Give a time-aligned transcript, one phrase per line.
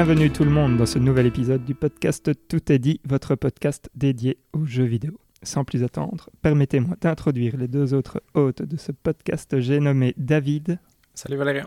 [0.00, 3.90] Bienvenue tout le monde dans ce nouvel épisode du podcast Tout est dit, votre podcast
[3.96, 5.18] dédié aux jeux vidéo.
[5.42, 9.58] Sans plus attendre, permettez-moi d'introduire les deux autres hôtes de ce podcast.
[9.58, 10.78] J'ai nommé David.
[11.14, 11.66] Salut Valérian.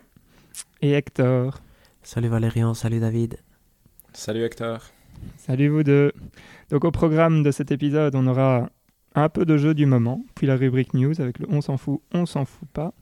[0.82, 1.60] Et Hector.
[2.04, 3.36] Salut Valérian, salut David.
[4.14, 4.80] Salut Hector.
[5.36, 6.14] Salut vous deux.
[6.70, 8.70] Donc au programme de cet épisode, on aura
[9.14, 12.00] un peu de jeu du moment, puis la rubrique news avec le on s'en fout,
[12.14, 12.94] on s'en fout pas,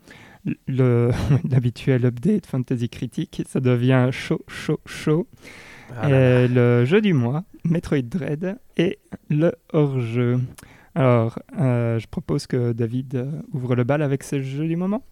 [0.67, 5.27] l'habituel update fantasy critique, ça devient chaud, chaud, chaud.
[5.95, 10.39] Ah et le jeu du mois, Metroid Dread et le hors-jeu.
[10.95, 15.03] Alors, euh, je propose que David euh, ouvre le bal avec ce jeu du moment.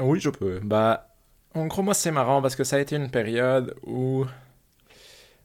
[0.00, 0.60] Oui, je peux.
[0.62, 1.14] Bah,
[1.54, 4.24] en gros, moi, c'est marrant parce que ça a été une période où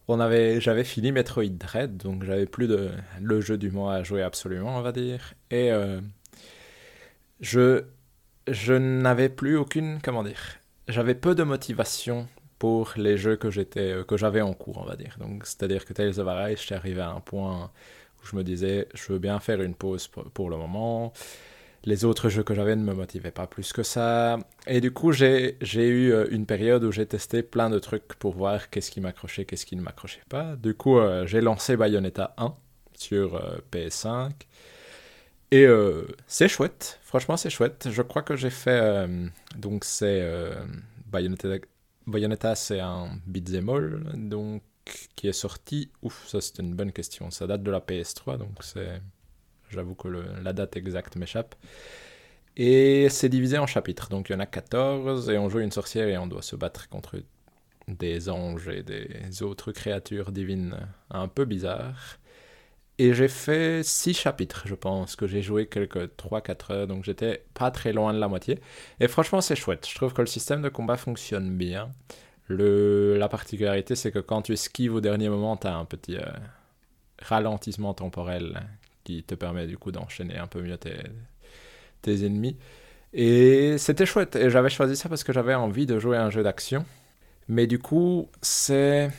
[0.08, 4.04] on avait, j'avais fini Metroid Dread, donc j'avais plus de le jeu du mois à
[4.04, 5.34] jouer absolument, on va dire.
[5.52, 6.00] Et euh,
[7.42, 7.84] je,
[8.48, 10.40] je n'avais plus aucune, comment dire,
[10.88, 12.28] j'avais peu de motivation
[12.60, 15.16] pour les jeux que j'étais, euh, que j'avais en cours, on va dire.
[15.20, 17.72] Donc, c'est-à-dire que Tales of Arise, j'étais arrivé à un point
[18.22, 21.14] où je me disais, je veux bien faire une pause pour le moment
[21.88, 24.38] les autres jeux que j'avais ne me motivaient pas plus que ça.
[24.68, 28.34] Et du coup, j'ai eu euh, une période où j'ai testé plein de trucs pour
[28.34, 30.58] voir qu'est-ce qui m'accrochait, qu'est-ce qui ne m'accrochait pas.
[30.58, 32.54] Du coup, euh, j'ai lancé Bayonetta 1
[32.94, 34.32] sur euh, PS5.
[35.52, 35.66] Et
[36.28, 37.88] c'est chouette, franchement c'est chouette.
[37.92, 39.08] Je crois que j'ai fait...
[39.56, 40.52] donc c'est...
[41.08, 41.48] Bayonetta,
[42.06, 44.62] Bayonetta c'est un beat'em all, donc
[45.16, 45.90] qui est sorti...
[46.02, 47.32] Ouf, ça c'est une bonne question.
[47.32, 49.02] Ça date de la PS3, donc c'est...
[49.70, 51.56] J'avoue que la date exacte m'échappe.
[52.58, 54.10] Et c'est divisé en chapitres.
[54.10, 56.56] Donc il y en a 14 et on joue une sorcière et on doit se
[56.56, 57.22] battre contre
[57.88, 60.76] des anges et des autres créatures divines
[61.10, 62.18] un peu bizarres.
[63.00, 67.44] Et j'ai fait 6 chapitres, je pense, que j'ai joué quelques 3-4 heures, donc j'étais
[67.54, 68.60] pas très loin de la moitié.
[69.00, 69.88] Et franchement, c'est chouette.
[69.88, 71.92] Je trouve que le système de combat fonctionne bien.
[72.48, 76.18] Le, la particularité, c'est que quand tu esquives au dernier moment, tu as un petit
[76.18, 76.24] euh,
[77.22, 78.62] ralentissement temporel
[79.04, 80.98] qui te permet du coup d'enchaîner un peu mieux tes,
[82.02, 82.58] tes ennemis.
[83.14, 84.36] Et c'était chouette.
[84.36, 86.86] Et j'avais choisi ça parce que j'avais envie de jouer à un jeu d'action.
[87.48, 89.10] Mais du coup, c'est.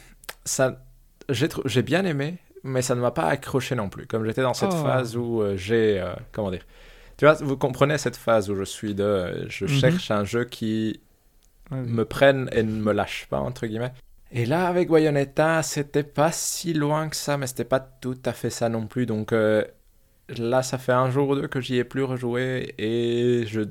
[0.45, 0.84] ça
[1.28, 4.07] J'ai bien aimé, mais ça ne m'a pas accroché non plus.
[4.07, 4.85] Comme j'étais dans cette oh.
[4.85, 6.01] phase où euh, j'ai.
[6.01, 6.67] Euh, comment dire
[7.17, 9.47] Tu vois, vous comprenez cette phase où je suis de.
[9.49, 9.71] Je mhm.
[9.71, 11.01] cherche un jeu qui
[11.71, 13.93] me prenne et ne me lâche pas, entre guillemets.
[14.31, 18.33] Et là, avec Bayonetta, c'était pas si loin que ça, mais c'était pas tout à
[18.33, 19.07] fait ça non plus.
[19.07, 19.65] Donc, euh,
[20.37, 23.63] là, ça fait un jour ou deux que j'y ai plus rejoué et je...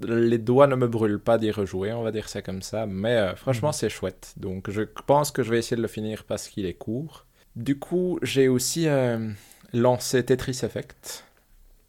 [0.00, 2.86] les doigts ne me brûlent pas d'y rejouer, on va dire ça comme ça.
[2.86, 3.74] Mais euh, franchement, mhm.
[3.74, 4.32] c'est chouette.
[4.38, 7.25] Donc, je pense que je vais essayer de le finir parce qu'il est court.
[7.56, 9.30] Du coup, j'ai aussi euh,
[9.72, 11.24] lancé Tetris Effect.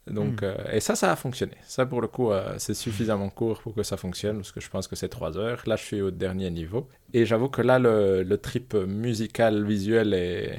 [0.07, 0.47] Donc, mhm.
[0.47, 1.53] euh, et ça, ça a fonctionné.
[1.67, 4.87] Ça, pour le coup, c'est suffisamment court pour que ça fonctionne, parce que je pense
[4.87, 5.63] que c'est 3 heures.
[5.67, 6.87] Là, je suis au dernier niveau.
[7.13, 10.55] Et j'avoue que là, le, le trip musical, visuel et,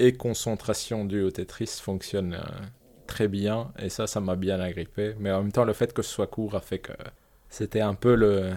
[0.00, 2.38] et concentration du au Tetris fonctionne
[3.06, 5.14] très bien et ça, ça m'a bien agrippé.
[5.18, 6.92] Mais en même temps, le fait que ce soit court a fait que
[7.48, 8.52] c'était un peu le,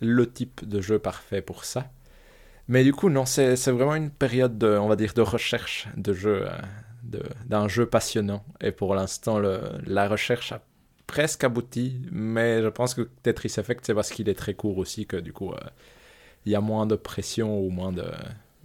[0.00, 1.90] le type de jeu parfait pour ça.
[2.68, 6.12] Mais du coup, non, c'est vraiment une période, de, on va dire, de recherche de
[6.12, 8.44] jeu, euh, d'un jeu passionnant.
[8.60, 10.62] Et pour l'instant, la recherche a
[11.06, 15.06] presque abouti, mais je pense que Tetris Effect, c'est parce qu'il est très court aussi
[15.06, 15.58] que du coup, euh,
[16.44, 18.10] il y a moins de pression ou moins de,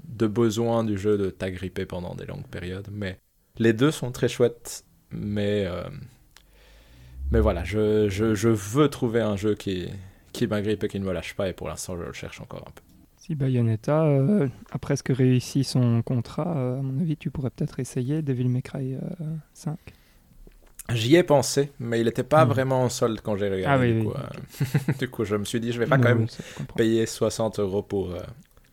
[0.03, 2.88] de besoin du jeu de t'agripper pendant des longues périodes.
[2.91, 3.19] Mais
[3.57, 5.84] les deux sont très chouettes mais, euh,
[7.31, 9.90] mais voilà, je, je, je, veux trouver un jeu qui,
[10.34, 12.66] qui m'agrippe et qui ne me lâche pas, et pour l'instant, je le cherche encore
[12.67, 12.81] un peu.
[13.21, 17.79] Si Bayonetta euh, a presque réussi son contrat, euh, à mon avis, tu pourrais peut-être
[17.79, 18.97] essayer Devil May Cry
[19.53, 19.77] 5.
[20.89, 22.49] J'y ai pensé, mais il n'était pas hmm.
[22.49, 23.95] vraiment en solde quand j'ai regardé.
[23.95, 24.13] Ah, du, coup,
[24.99, 26.27] du, coup, je me suis dit, je vais pas quand même
[26.75, 28.13] payer 60 euros pour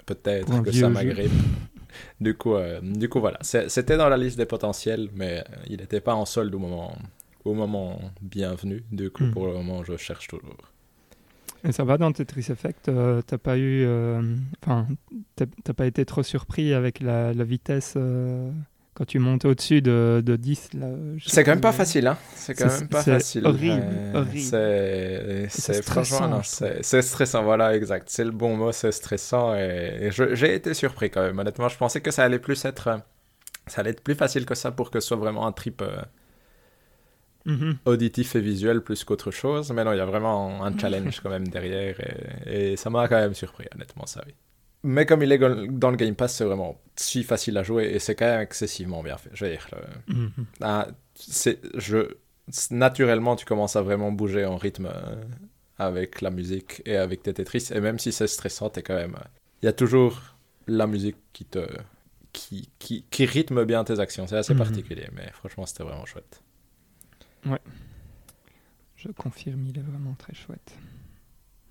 [0.07, 1.31] peut-être que ça m'agrippe.
[2.21, 3.39] du, coup, euh, du coup, voilà.
[3.43, 6.97] C'était dans la liste des potentiels, mais euh, il n'était pas en solde au moment,
[7.45, 8.85] au moment bienvenu.
[8.91, 9.33] Du coup, hmm.
[9.33, 10.57] pour le moment, je cherche toujours.
[11.65, 13.87] Et ça va dans Tetris Effect euh, T'as pas eu.
[14.63, 14.87] Enfin,
[15.37, 17.97] t'as pas été trop surpris avec la, la vitesse
[18.99, 20.71] quand tu montes au-dessus de, de 10.
[21.25, 22.19] C'est quand même pas facile, hein.
[22.35, 23.47] C'est quand même pas facile.
[23.47, 24.41] Horrible, horrible.
[24.41, 26.43] C'est stressant.
[26.43, 28.09] C'est stressant, voilà, exact.
[28.11, 29.55] C'est le bon mot, c'est stressant.
[29.55, 31.69] Et, j'ai été surpris quand même, honnêtement.
[31.69, 33.01] Je pensais que ça allait plus être.
[33.69, 35.81] Ça allait être plus facile que ça pour que ce soit vraiment un trip
[37.49, 37.77] euh, mm-hmm.
[37.87, 39.71] auditif et visuel plus qu'autre chose.
[39.73, 41.97] Mais non, il y a vraiment un challenge quand même derrière.
[42.47, 44.35] Et, et ça m'a quand même surpris, honnêtement, ça oui.
[44.85, 47.99] Mais comme il est dans le Game Pass, c'est vraiment si facile à jouer et
[47.99, 49.31] c'est quand même excessivement bien fait.
[49.35, 49.69] Je veux dire,
[50.07, 50.31] mhm.
[50.61, 50.87] ah,
[51.75, 52.15] je,
[52.71, 55.25] naturellement, tu commences à vraiment bouger en rythme euh,
[55.79, 57.69] avec la musique et avec tes Tetris.
[57.75, 59.17] Et même si c'est stressant, es quand même.
[59.63, 60.37] Il y a toujours
[60.69, 61.67] la musique qui te
[62.33, 64.29] qui, qui, qui rythme bien tes actions.
[64.29, 64.59] C'est assez Mhm.
[64.59, 66.41] particulier, mais franchement, c'était vraiment chouette.
[68.97, 70.73] Je confirme, il est vraiment très chouette.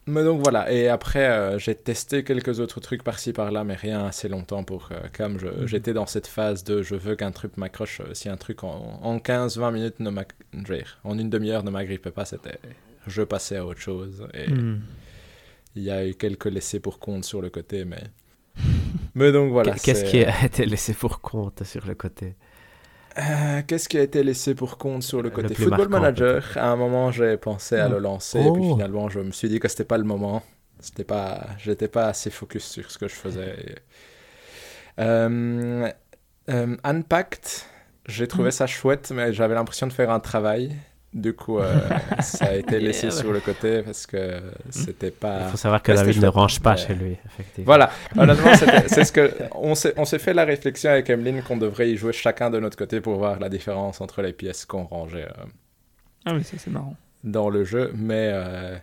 [0.10, 4.06] Mais donc voilà, et après euh, j'ai testé quelques autres trucs par-ci par-là, mais rien
[4.06, 5.68] assez longtemps pour euh, comme Mhm.
[5.68, 8.00] j'étais dans cette phase de je veux qu'un truc m'accroche.
[8.00, 11.30] euh, si un truc en, en 15-20 minutes, ne m'ac- je veux dire, en une
[11.30, 12.58] demi-heure ne m'agrippait pas, c'était
[13.06, 14.26] je passais à autre chose.
[14.34, 14.80] Et Hmm.
[15.76, 18.04] il y a eu quelques laissés pour compte sur le côté, mais.
[19.16, 19.74] mais donc voilà.
[19.74, 22.36] Qu'est-ce qui a été laissé pour compte sur le côté?
[23.19, 26.69] Euh, Qu'est-ce qui a été laissé pour compte sur le côté Football marquant, Manager, à
[26.69, 27.94] un moment j'ai pensé à Oh.
[27.94, 28.74] le lancer, et puis Oh.
[28.75, 30.44] finalement je me suis dit que c'était pas le moment.
[30.80, 33.75] C'était pas, j'étais pas assez focus sur ce que je faisais.
[35.00, 35.90] Euh,
[36.50, 37.46] euh, Unpacked,
[38.08, 38.52] j'ai trouvé Mm.
[38.52, 40.75] ça chouette, mais j'avais l'impression de faire un travail.
[41.18, 41.74] Du coup, euh,
[42.22, 43.16] ça a été laissé Yeah.
[43.16, 45.40] sur le côté parce que c'était pas.
[45.46, 47.66] Il faut savoir que c'était David ne range pas mais- chez lui, effectivement.
[47.66, 48.52] Voilà, honnêtement,
[48.88, 49.74] c'est ce que on
[50.06, 53.16] s'est fait la réflexion avec Emeline qu'on devrait y jouer chacun de notre côté pour
[53.16, 55.46] voir la différence entre les pièces qu'on rangeait euh,
[56.25, 56.96] Ah oui, ça c'est marrant.
[57.24, 57.92] dans le jeu.
[57.96, 58.78] Mais euh,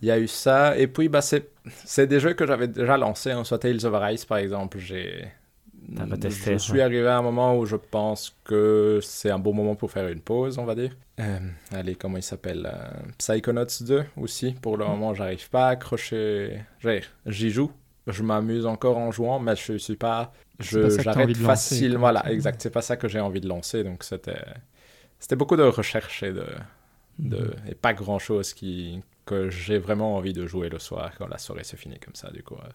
[0.00, 0.78] il y a eu ça.
[0.78, 3.32] Et puis, bah, c'est des jeux que j'avais déjà lancés.
[3.32, 4.78] Hein, soit Tales of Arise, par exemple.
[4.78, 5.26] J'ai.
[5.86, 9.90] Je suis arrivé à un moment où je pense que c'est un bon moment pour
[9.90, 10.96] faire une pause, on va dire.
[11.20, 11.38] Euh,
[11.70, 12.88] allez, comment il s'appelle euh,
[13.18, 14.52] Psychonauts 2 aussi.
[14.52, 16.60] Pour le moment, j'arrive pas à accrocher.
[17.26, 17.72] J'y joue.
[18.06, 20.32] Je m'amuse encore en jouant, mais je suis pas.
[20.60, 21.96] Je j'arrête lancer, facile.
[21.96, 22.60] Voilà, exact.
[22.60, 23.82] C'est pas ça que j'ai envie de lancer.
[23.84, 24.44] Donc c'était
[25.18, 26.46] c'était beaucoup de recherche et de
[27.18, 27.54] de, Mhm.
[27.68, 31.38] et pas grand chose qui, que j'ai vraiment envie de jouer le soir quand la
[31.38, 32.30] soirée se finit comme ça.
[32.32, 32.68] Du coup, euh,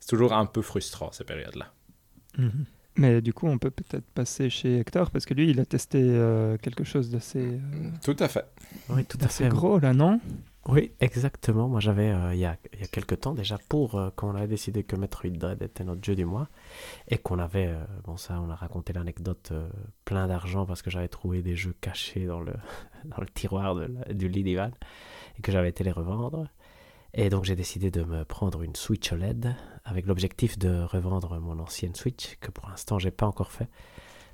[0.00, 1.70] c'est toujours un peu frustrant ces périodes-là.
[2.38, 2.64] Mhm.
[2.98, 5.98] Mais du coup, on peut peut-être passer chez Hector parce que lui, il a testé
[6.02, 8.44] euh, quelque chose d'assez euh, Tout à fait.
[8.90, 9.48] Oui, tout à fait.
[9.48, 10.20] gros là, non?
[10.66, 11.66] Oui, exactement.
[11.68, 14.28] Moi, j'avais, euh, il y, a, il y a quelques temps déjà, pour euh, quand
[14.30, 16.48] on avait décidé que Metroid Dread était notre jeu du mois,
[17.08, 19.68] et qu'on avait, euh, bon ça, on a raconté l'anecdote, euh,
[20.04, 22.52] plein d'argent parce que j'avais trouvé des jeux cachés dans le,
[23.06, 24.70] dans le tiroir de la- du lit d'Ivan,
[25.38, 26.48] et que j'avais été les revendre.
[27.14, 31.58] Et donc, j'ai décidé de me prendre une Switch OLED, avec l'objectif de revendre mon
[31.58, 33.68] ancienne Switch, que pour l'instant, j'ai pas encore fait.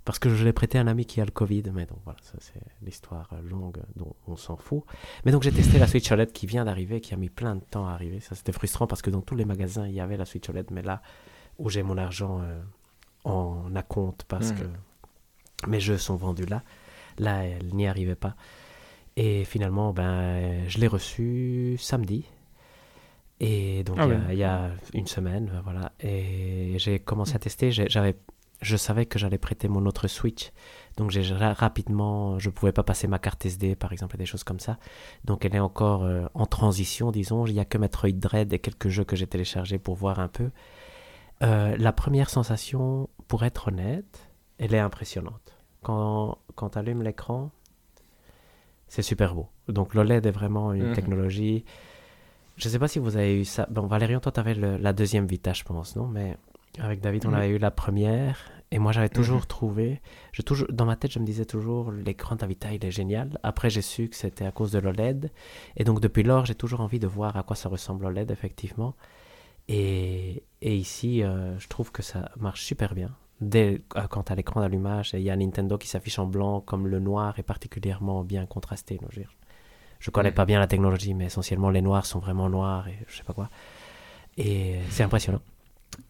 [0.04, 2.18] Parce que je l'ai prêté à un ami qui a le Covid, mais donc voilà,
[2.22, 4.82] ça c'est l'histoire longue dont on s'en fout.
[5.24, 7.62] Mais donc j'ai testé la Switch OLED qui vient d'arriver, qui a mis plein de
[7.62, 8.20] temps à arriver.
[8.20, 10.66] Ça c'était frustrant parce que dans tous les magasins il y avait la Switch OLED,
[10.72, 11.00] mais là
[11.58, 12.60] où j'ai mon argent euh,
[13.24, 14.64] en acompte parce que
[15.66, 16.62] mes jeux sont vendus là,
[17.16, 18.36] là elle n'y arrivait pas.
[19.16, 22.26] Et finalement, ben, je l'ai reçu samedi.
[23.40, 24.24] Et donc Ah il y a- ouais.
[24.32, 25.92] il y, a une semaine, ben, voilà.
[26.00, 27.72] Et j'ai commencé à tester.
[27.72, 28.16] J'avais,
[28.62, 30.52] je savais que j'allais prêter mon autre Switch.
[30.96, 34.26] Donc j'ai ra- rapidement, je pouvais pas passer ma carte SD par exemple et des
[34.26, 34.78] choses comme ça.
[35.24, 37.46] Donc elle est encore euh, en transition, disons.
[37.46, 40.28] Il y a que Metroid Dread et quelques jeux que j'ai téléchargés pour voir un
[40.28, 40.50] peu.
[41.42, 45.58] Euh, la première sensation, pour être honnête, elle est impressionnante.
[45.82, 47.50] Quand, quand tu allumes l'écran,
[48.86, 49.48] c'est super beau.
[49.68, 50.94] Donc l'OLED est vraiment une Mhm.
[50.94, 51.64] technologie.
[52.56, 53.66] Je sais pas si vous avez eu ça.
[53.70, 56.06] Bon, Valérian, toi, tu avais la deuxième Vita, je pense, non?
[56.06, 56.36] Mais
[56.78, 57.36] avec David, on Oui.
[57.36, 58.38] avait eu la première.
[58.70, 59.46] Et moi, j'avais toujours Mhm.
[59.46, 60.00] trouvé.
[60.32, 62.90] Je toujours, dans ma tête, je me disais toujours l'écran de la Vita, il est
[62.90, 63.38] génial.
[63.42, 65.30] Après, j'ai su que c'était à cause de l'OLED.
[65.76, 68.94] Et donc, depuis lors, j'ai toujours envie de voir à quoi ça ressemble l'OLED, effectivement.
[69.68, 73.10] Et, et ici, euh, je trouve que ça marche super bien.
[73.40, 76.86] Dès, euh, quand à l'écran d'allumage, il y a Nintendo qui s'affiche en blanc, comme
[76.86, 78.96] le noir est particulièrement bien contrasté.
[78.98, 79.34] donc je veux dire,
[80.04, 83.16] je connais pas bien la technologie, mais essentiellement les noirs sont vraiment noirs et je
[83.16, 83.48] sais pas quoi.
[84.36, 85.40] Et c'est impressionnant.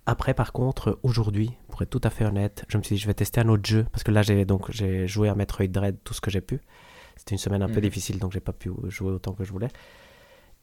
[0.06, 3.06] Après, par contre, aujourd'hui, pour être tout à fait honnête, je me suis dit, je
[3.06, 3.86] vais tester un autre jeu.
[3.92, 6.60] Parce que là, j'ai donc j'ai joué à Metroid Dread tout ce que j'ai pu.
[7.16, 7.80] C'était une semaine un peu Mhm.
[7.82, 9.68] difficile, donc j'ai pas pu jouer autant que je voulais.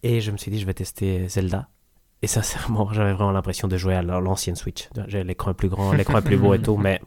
[0.03, 1.69] Et je me suis dit, je vais tester Zelda.
[2.23, 4.89] Et sincèrement, j'avais vraiment l'impression de jouer à l'ancienne Switch.
[5.07, 6.99] J'ai l'écran plus grand, l'écran plus beau et tout, mais.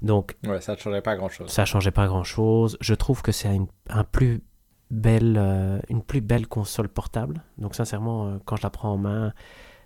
[0.00, 1.48] Donc, Ouais, ça ne changeait pas grand-chose.
[1.50, 2.76] ça changeait pas grand chose.
[2.80, 3.48] Je trouve que c'est
[3.90, 4.40] un plus
[4.92, 7.42] belle, euh, une plus belle console portable.
[7.58, 9.32] Donc sincèrement, euh, quand je la prends en main,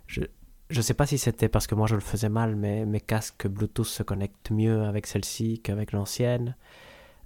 [0.05, 0.21] je
[0.69, 3.47] je sais pas si c'était parce que moi je le faisais mal, mais mes casques
[3.47, 6.55] Bluetooth se connectent mieux avec celle-ci qu'avec l'ancienne.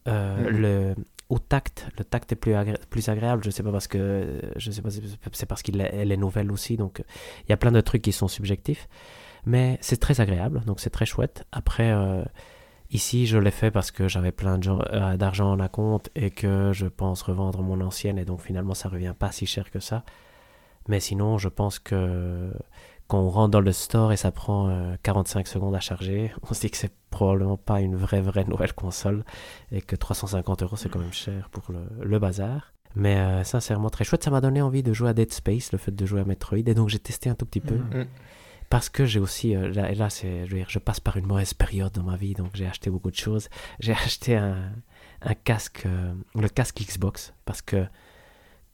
[0.08, 0.58] Euh, Mhm.
[0.58, 0.96] Le
[1.30, 3.42] au tact, le tact est plus, agré- plus agréable.
[3.44, 6.78] Je sais pas parce que je sais pas, si c'est parce qu'elle est nouvelle aussi.
[6.78, 7.04] Donc
[7.46, 8.88] il y a plein de trucs qui sont subjectifs,
[9.46, 10.62] mais c'est très agréable.
[10.68, 11.46] Donc c'est très chouette.
[11.52, 11.92] Après.
[12.92, 16.72] Euh, Ici, je l'ai fait parce que j'avais plein euh, d'argent en compte et que
[16.74, 20.04] je pense revendre mon ancienne et donc finalement ça revient pas si cher que ça.
[20.88, 22.52] Mais sinon, je pense que
[23.08, 26.54] quand on rentre dans le store et ça prend euh, 45 secondes à charger, on
[26.54, 29.26] se dit que c'est probablement pas une vraie vraie nouvelle console
[29.72, 32.74] et que 350 euros c'est quand même cher pour le, le bazar.
[32.96, 35.78] Mais euh, sincèrement très chouette, ça m'a donné envie de jouer à Dead Space, le
[35.78, 37.76] fait de jouer à Metroid et donc j'ai testé un tout petit peu.
[37.76, 38.02] Mhm.
[38.02, 38.08] Mm.
[38.72, 41.54] Parce que j'ai aussi, euh, là, et là c'est, je, je passe par une mauvaise
[41.54, 43.50] période dans ma vie, donc j'ai acheté beaucoup de choses.
[43.82, 44.72] J'ai acheté un,
[45.44, 47.86] casque, euh, le casque Xbox, parce que,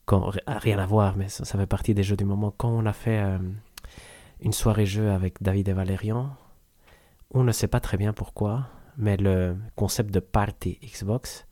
[0.06, 2.54] quand, rien à voir, mais ça, ça, fait partie des jeux du moment.
[2.56, 3.40] Quand on a fait euh,
[4.40, 6.30] une soirée jeu avec David et Valérian,
[7.32, 11.48] on ne sait pas très bien pourquoi, mais le concept de party Xbox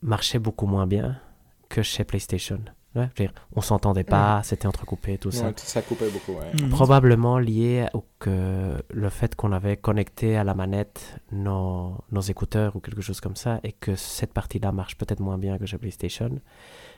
[0.00, 1.20] marchait beaucoup moins bien
[1.68, 2.60] que chez PlayStation.
[2.94, 4.44] Ouais, dire, on s'entendait pas, mmh.
[4.44, 5.46] c'était entrecoupé, tout ça.
[5.46, 6.52] Ouais, ça coupait beaucoup, ouais.
[6.52, 6.68] Mmh.
[6.68, 12.76] Probablement lié au que le fait qu'on avait connecté à la manette nos, nos, écouteurs
[12.76, 15.76] ou quelque chose comme ça, et que cette partie-là marche peut-être moins bien que chez
[15.76, 16.38] PlayStation.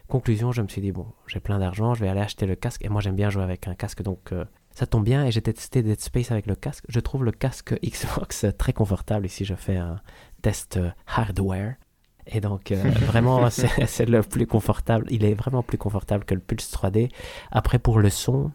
[0.09, 2.85] Conclusion, je me suis dit, bon, j'ai plein d'argent, je vais aller acheter le casque,
[2.85, 5.41] et moi j'aime bien jouer avec un casque, donc euh, ça tombe bien, et j'ai
[5.41, 6.85] testé Dead Space avec le casque.
[6.89, 10.01] Je trouve le casque Xbox très confortable, ici je fais un
[10.43, 11.77] test euh, hardware.
[12.27, 15.07] Et donc, euh, vraiment, c'est le plus confortable.
[15.11, 17.11] Il est vraiment plus confortable que le Pulse 3D.
[17.51, 18.51] Après, pour le son,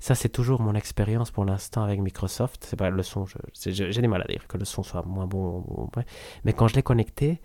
[0.00, 2.64] ça, c'est toujours mon expérience pour l'instant avec Microsoft.
[2.68, 3.24] C'est pas le son,
[3.54, 5.64] j'ai du mal à dire que le son soit moins bon.
[6.44, 7.40] Mais quand je l'ai connecté,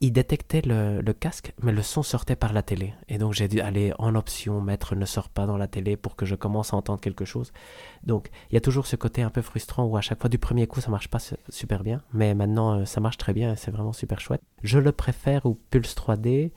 [0.00, 2.92] il détectait le, casque, mais le son sortait par la télé.
[3.08, 6.16] Et donc j'ai dû aller en option, mettre ne sort pas dans la télé pour
[6.16, 7.52] que je commence à entendre quelque chose.
[8.04, 10.38] Donc il y a toujours ce côté un peu frustrant où à chaque fois du
[10.38, 13.56] premier coup ça marche pas super bien, mais maintenant euh, ça marche très bien et
[13.56, 14.42] c'est vraiment super chouette.
[14.62, 16.52] Je le préfère au Pulse 3D.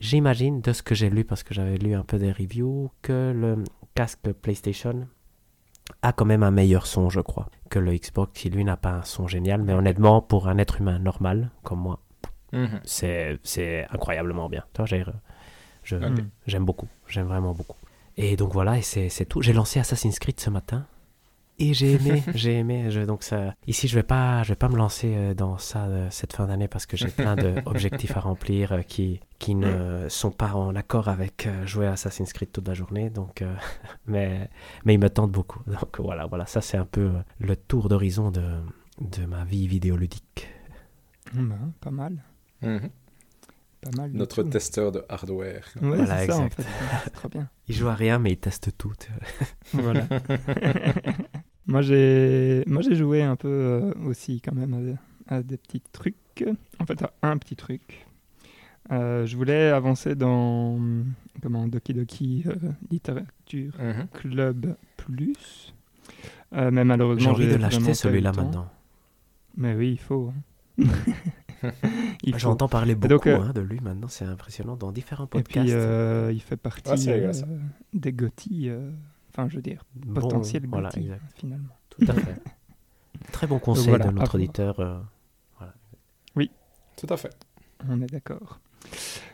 [0.00, 3.32] J'imagine de ce que j'ai lu, parce que j'avais lu un peu des reviews, que
[3.34, 3.64] le
[3.96, 5.08] casque PlayStation
[6.02, 8.92] a quand même un meilleur son, je crois, que le Xbox qui lui n'a pas
[8.92, 11.98] un son génial, mais honnêtement pour un être humain normal comme moi
[12.52, 12.80] Mhm.
[12.84, 14.64] C'est incroyablement bien.
[16.46, 16.88] J'aime beaucoup.
[17.06, 17.76] J'aime vraiment beaucoup.
[18.16, 19.42] Et donc voilà, et c'est tout.
[19.42, 20.86] J'ai lancé Assassin's Creed ce matin.
[21.60, 22.90] Et j'ai aimé, j'ai aimé.
[22.90, 25.86] Je, donc ça, ici, je vais pas, je vais pas me lancer euh, dans ça
[25.86, 30.08] euh, cette fin d'année parce que j'ai plein d'objectifs à remplir euh, qui, qui ne
[30.08, 33.10] sont pas en accord avec jouer à Assassin's Creed toute la journée.
[33.10, 33.42] Donc,
[34.06, 34.50] mais,
[34.84, 35.60] mais ils me tentent beaucoup.
[35.66, 38.44] Donc voilà, voilà, ça c'est un peu le tour d'horizon de,
[39.00, 40.48] de ma vie vidéoludique.
[41.34, 42.22] Ben, pas mal.
[42.62, 42.90] Mhm.
[43.80, 44.10] Pas mal.
[44.12, 45.64] Notre testeur de hardware.
[45.80, 46.32] Ouais, voilà, exact.
[46.32, 47.10] Ça, en fait.
[47.12, 47.48] trop bien.
[47.68, 48.92] Il joue à rien, mais il teste tout.
[49.72, 50.06] voilà.
[51.66, 54.98] moi, j'ai, moi, j'ai joué un peu euh, aussi quand même
[55.28, 56.16] à, des petits trucs.
[56.80, 58.06] En fait, à un petit truc.
[58.90, 60.78] Euh, je voulais avancer dans
[61.42, 62.54] comment Doki Doki euh,
[62.90, 64.08] Littérature mhm.
[64.14, 65.74] Club Plus.
[66.52, 68.68] mais malheureusement, j'ai envie de l'acheter celui-là maintenant.
[69.56, 70.32] Mais oui, il faut.
[70.80, 70.84] Hein.
[72.36, 75.68] J'entends parler beaucoup euh, hein, de lui maintenant, c'est impressionnant dans différents podcasts.
[75.68, 77.32] Et puis euh, il fait partie euh,
[77.92, 78.70] des Gotti,
[79.30, 79.84] enfin je veux dire,
[80.14, 80.90] potentiel voilà,
[81.36, 81.76] finalement.
[81.90, 82.34] Tout à fait.
[83.32, 84.76] Très bon conseil de notre auditeur.
[84.76, 85.74] Voilà.
[86.36, 86.50] Oui.
[86.96, 87.34] Tout à fait.
[87.88, 88.60] On est d'accord.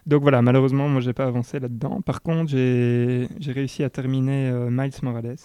[0.06, 2.00] Donc voilà, malheureusement, moi j'ai pas avancé là-dedans.
[2.02, 5.36] Par contre, j'ai réussi à terminer Miles Morales.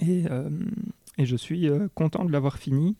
[0.00, 0.24] Et,
[1.18, 2.96] et je suis content de l'avoir fini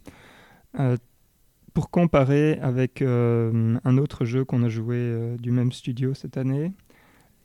[1.75, 6.37] pour comparer avec euh, un autre jeu qu'on a joué euh, du même studio cette
[6.37, 6.73] année,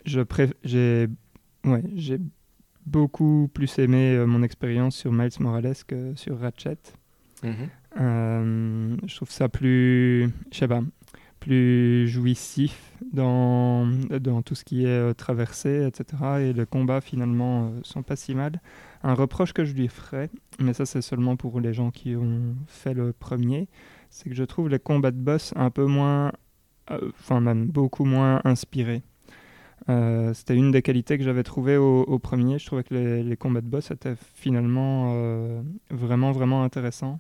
[0.06, 1.08] j'ai
[1.66, 1.84] ouais,
[2.86, 6.78] beaucoup plus aimé euh, mon expérience sur Miles Morales que sur Ratchet.
[7.44, 8.98] Mhm.
[9.06, 10.82] je trouve ça plus, je sais pas,
[11.40, 13.86] plus jouissif dans,
[14.20, 16.24] dans tout ce qui est traversé, etc.
[16.40, 18.62] Et les combats finalement sont pas si mal.
[19.04, 20.30] Un reproche que je lui ferais,
[20.60, 23.68] mais ça c'est seulement pour les gens qui ont fait le premier,
[24.16, 26.32] c'est que je trouve les combats de boss un peu moins,
[26.90, 29.04] euh, enfin même beaucoup moins inspirés.
[29.90, 32.58] Euh, c'était une des qualités que j'avais trouvées au, premier.
[32.58, 37.20] Je trouvais que les, combats de boss étaient finalement euh, vraiment, vraiment intéressants.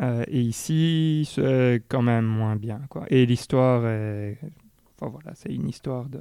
[0.00, 2.80] et ici, c'est quand même moins bien.
[3.10, 4.38] Et l'histoire est.
[5.00, 6.18] Enfin voilà, c'est une histoire de.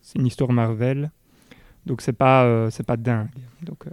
[0.00, 1.10] C'est une histoire Marvel.
[1.84, 3.28] Donc c'est pas, c'est pas dingue.
[3.60, 3.84] Donc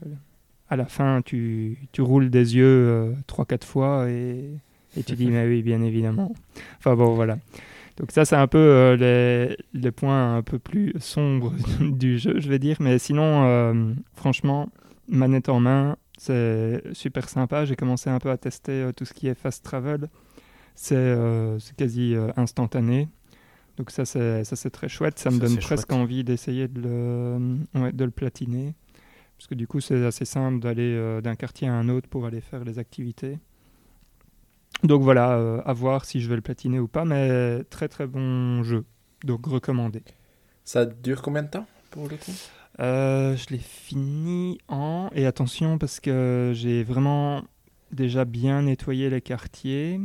[0.69, 4.61] à la fin, tu, tu roules des yeux 3-4 fois et
[4.97, 6.33] et tu dis, mais oui, bien évidemment.
[6.79, 7.37] Enfin bon, voilà.
[7.97, 12.39] Donc ça, c'est un peu euh, les, les, points un peu plus sombres du jeu,
[12.39, 12.77] je vais dire.
[12.79, 14.69] Mais sinon, euh, franchement,
[15.07, 17.65] manette en main, c'est super sympa.
[17.65, 20.09] J'ai commencé un peu à tester euh, tout ce qui est fast travel.
[20.73, 21.15] C'est
[21.77, 23.07] quasi instantané.
[23.77, 25.19] Donc ça, c'est très chouette.
[25.19, 28.73] Ça me donne presque envie d'essayer de, le, de le platiner.
[29.37, 32.41] Parce que du coup, c'est assez simple d'aller d'un quartier à un autre pour aller
[32.41, 33.37] faire les activités.
[34.83, 38.07] Donc voilà, euh, à voir si je vais le platiner ou pas, mais très très
[38.07, 38.85] bon jeu,
[39.23, 40.01] donc recommandé.
[40.63, 42.31] Ça dure combien de temps pour le coup?
[42.79, 45.09] Euh, Je l'ai fini en...
[45.13, 47.43] Et attention parce que j'ai vraiment
[47.91, 49.99] déjà bien nettoyé les quartiers.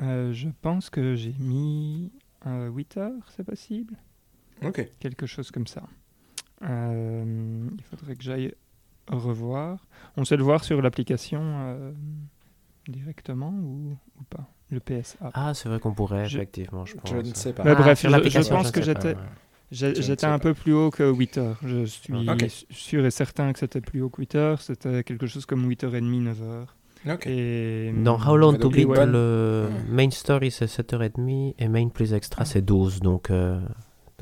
[0.00, 2.10] Euh, je pense que j'ai mis
[2.46, 3.96] 8 heures, c'est possible?
[4.64, 4.88] Ok.
[4.98, 5.82] Quelque chose comme ça.
[6.62, 8.54] il faudrait que j'aille
[9.08, 9.84] revoir.
[10.16, 11.92] On sait le voir sur l'application
[12.88, 15.30] directement ou, ou pas Le PSA.
[15.34, 17.10] Ah, c'est vrai qu'on pourrait, Je- effectivement, je pense.
[17.10, 17.62] Je ne sais pas.
[17.64, 21.38] Mais Ah, bref, je, je pense je que j'étais un peu plus haut que 8
[21.38, 21.58] heures.
[21.64, 22.44] Je suis Ok.
[22.48, 24.60] su- sûr et certain que c'était plus haut que 8 heures.
[24.60, 26.66] C'était quelque chose comme 8h30, 9h.
[27.14, 27.26] Ok.
[27.26, 29.06] Et, Dans How Long to donc, Beat, ouais.
[29.06, 29.82] le Ouais.
[29.88, 33.00] main story c'est 7h30 et main plus extra c'est 12.
[33.00, 33.60] Donc, euh,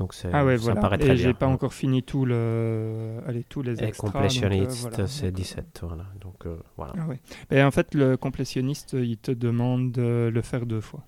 [0.01, 0.81] donc c'est, Ah ouais, ça voilà.
[0.81, 1.33] paraît Et très j'ai bien.
[1.33, 3.19] pas encore fini tout le...
[3.27, 4.07] Allez, tous les Et extras.
[4.07, 5.07] donc, euh, complétionniste, voilà.
[5.07, 5.81] c'est Donc, 17.
[5.83, 6.05] Voilà.
[6.19, 6.93] Donc, euh, voilà.
[6.99, 7.19] Ah ouais.
[7.51, 11.03] Et en fait, le complétionniste, il te demande de le faire deux fois.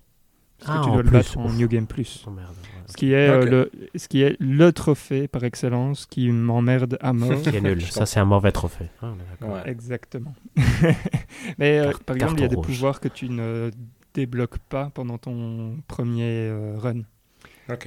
[0.60, 1.50] Parce Ah, que tu en dois le plus, battre en.
[1.52, 2.24] New Game Plus.
[2.26, 2.48] Oh merde.
[2.52, 2.84] ouais.
[2.86, 7.12] Ce qui, est, euh, le, ce qui est le trophée par excellence qui m'emmerde à
[7.12, 7.42] mort.
[7.42, 7.82] Qui est nul.
[7.82, 8.86] Ça, c'est un mauvais trophée.
[9.02, 9.14] Ah.
[9.42, 9.62] Ouais.
[9.66, 10.34] Exactement.
[11.58, 12.66] Mais euh, Car- par exemple, il y a des rouge.
[12.68, 13.72] pouvoirs que tu ne
[14.14, 17.02] débloques pas pendant ton premier euh, run.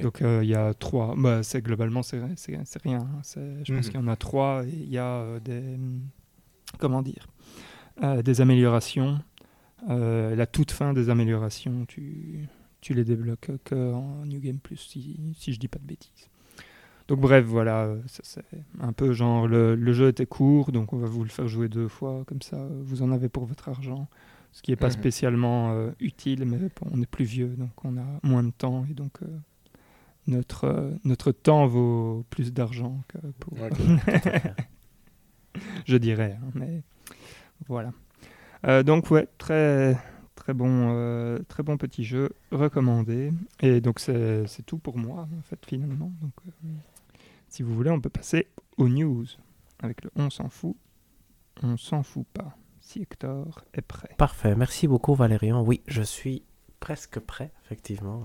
[0.01, 1.13] Donc euh, il y a trois.
[1.17, 2.29] Bah, c'est globalement c'est rien.
[3.01, 3.21] hein.
[3.63, 3.91] Je pense Mhm.
[3.91, 5.77] qu'il y en a trois et il y a euh, des
[6.79, 7.27] comment dire
[8.03, 9.19] euh, des améliorations.
[9.87, 12.47] La toute fin des améliorations, tu
[12.81, 16.29] tu les débloques que en New Game Plus si si je dis pas de bêtises.
[17.07, 18.43] Donc bref, voilà, c'est
[18.81, 21.69] un peu genre le, le jeu était court, donc on va vous le faire jouer
[21.69, 24.07] deux fois, comme ça vous en avez pour votre argent.
[24.51, 24.93] Ce qui n'est pas Mhm.
[24.93, 28.85] spécialement euh, utile, mais bon, on est plus vieux, donc on a moins de temps
[28.89, 29.27] et donc euh,
[30.27, 33.53] notre, euh, notre temps vaut plus d'argent que pour,
[35.85, 36.37] je dirais.
[36.41, 36.83] hein, mais
[37.67, 37.91] voilà.
[38.65, 39.97] Euh, donc ouais, très
[40.35, 43.31] très bon, euh, très bon petit jeu recommandé.
[43.61, 46.11] Et donc c'est c'est tout pour moi en fait finalement.
[46.21, 46.51] Donc euh,
[47.49, 49.25] si vous voulez, on peut passer aux news
[49.79, 50.75] avec le on s'en fout,
[51.63, 52.57] on s'en fout pas.
[52.79, 54.09] Si Hector est prêt.
[54.17, 54.55] Parfait.
[54.55, 55.61] Merci beaucoup, Valérian.
[55.61, 56.43] Oui, je suis
[56.79, 58.23] presque prêt, effectivement.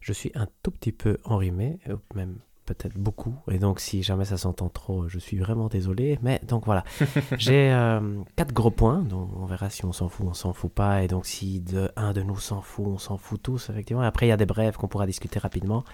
[0.00, 2.38] Je suis un tout petit peu enrhumé, euh, même
[2.74, 3.34] peut-être beaucoup.
[3.50, 6.18] Et donc, si jamais ça s'entend trop, je suis vraiment désolé.
[6.22, 6.84] Mais donc voilà,
[7.36, 9.02] j'ai euh, quatre gros points.
[9.02, 11.02] Donc, on verra si on s'en fout, on s'en fout pas.
[11.02, 14.02] Et donc, si de, un de nous s'en fout, on s'en fout tous, effectivement.
[14.02, 15.84] Et après, il y a des brèves qu'on pourra discuter rapidement.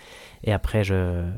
[0.44, 1.28] Et après, je.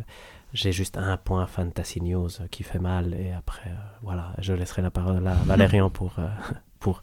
[0.54, 4.80] J'ai juste un point Fantasy News qui fait mal et après, euh, voilà, je laisserai
[4.80, 6.26] la parole à Valérian pour, euh,
[6.80, 7.02] pour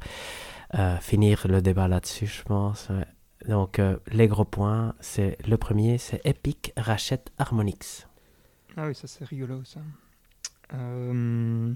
[0.99, 2.89] finir le débat là-dessus, je pense.
[2.89, 3.05] ouais.
[3.47, 8.07] Donc, euh, les gros points, c'est le premier, c'est Epic rachète Harmonix.
[8.77, 9.79] Ah oui, ça c'est rigolo ça.
[10.73, 11.71] Euh,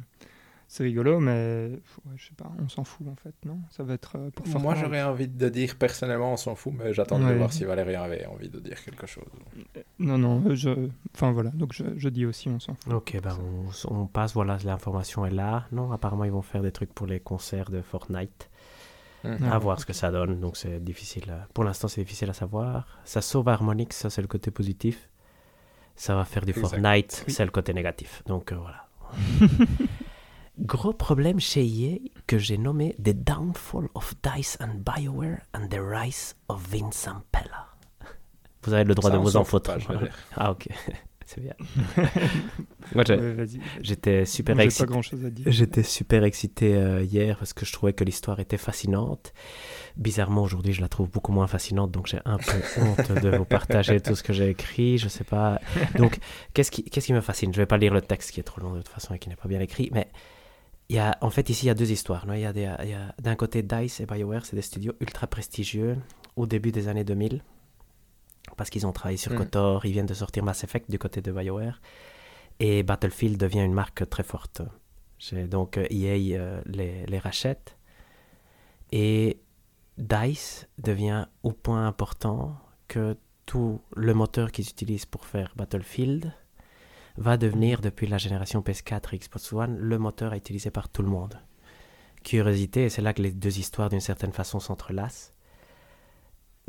[0.67, 1.69] c'est rigolo, mais
[2.05, 3.60] ouais, je sais pas, on s'en fout en fait, non?
[3.69, 4.84] Ça va être euh, pour Moi, Fortnite.
[4.84, 7.38] j'aurais envie de dire personnellement, on s'en fout, mais j'attends de Ouais.
[7.38, 9.25] voir si Valérien avait envie de dire quelque chose.
[9.99, 10.89] Non, non, je...
[11.15, 12.93] Enfin voilà, donc je, je dis aussi on s'en fout.
[12.93, 13.38] Ok, ben
[13.88, 15.65] on, on passe, voilà, l'information est là.
[15.71, 18.49] Non, apparemment, ils vont faire des trucs pour les concerts de Fortnite.
[19.23, 20.39] Ah, à voir ce que ça donne.
[20.39, 21.29] Donc, c'est difficile.
[21.32, 22.88] à- Pour l'instant, c'est difficile à savoir.
[23.03, 25.10] Ça sauve Harmonix, ça, c'est le côté positif.
[25.95, 26.62] Ça va faire du Exact.
[26.69, 27.34] Fortnite, Oui.
[27.34, 28.23] c'est le côté négatif.
[28.25, 28.88] Donc, euh, voilà.
[30.60, 35.79] Gros problème chez EA que j'ai nommé The Downfall of DICE and BioWare and the
[35.79, 37.67] Rise of Vince Zampella.
[38.63, 39.88] Vous avez le droit Ça, de vous en fout foutre.
[39.88, 39.99] pas,
[40.36, 40.67] ah, ok.
[41.32, 41.54] C'est bien.
[42.96, 43.04] Moi,
[43.82, 44.86] j'étais super Moi, excité.
[44.86, 45.46] pas grand chose à dire.
[45.48, 49.32] J'étais super excité euh, hier parce que je trouvais que l'histoire était fascinante.
[49.96, 53.46] Bizarrement, aujourd'hui, je la trouve beaucoup moins fascinante, donc j'ai un peu honte de vous
[53.46, 54.98] partager tout ce que j'ai écrit.
[54.98, 55.60] Je sais pas.
[55.98, 56.18] Donc,
[56.56, 57.54] qu'est-ce qui, qu'est-ce qui me fascine?
[57.54, 59.30] Je vais pas lire le texte qui est trop long de toute façon et qui
[59.30, 60.08] n'est pas bien écrit, mais
[60.89, 62.26] il y a, en fait, ici, il y a deux histoires.
[62.26, 62.34] non?
[62.34, 64.94] Il y a, des- il y a d'un côté DICE et BioWare, c'est des studios
[65.00, 65.96] ultra prestigieux
[66.36, 67.44] au début des années 2000
[68.60, 69.38] parce qu'ils ont travaillé sur Mm.
[69.38, 71.80] KOTOR, ils viennent de sortir Mass Effect du côté de BioWare
[72.60, 74.62] et Battlefield devient une marque très forte.
[75.50, 77.78] Donc euh, EA euh, les, les rachète
[78.91, 79.39] et
[79.98, 82.58] DICE devient au point important
[82.89, 86.34] que tout le moteur qu'ils utilisent pour faire Battlefield
[87.15, 91.02] va devenir depuis la génération PS4 et Xbox One le moteur à utiliser par tout
[91.02, 91.39] le monde.
[92.26, 95.34] Curiosité, et c'est là que les deux histoires d'une certaine façon s'entrelacent,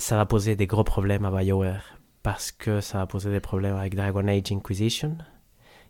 [0.01, 3.77] ça va poser des gros problèmes à BioWare parce que ça va poser des problèmes
[3.77, 5.17] avec Dragon Age Inquisition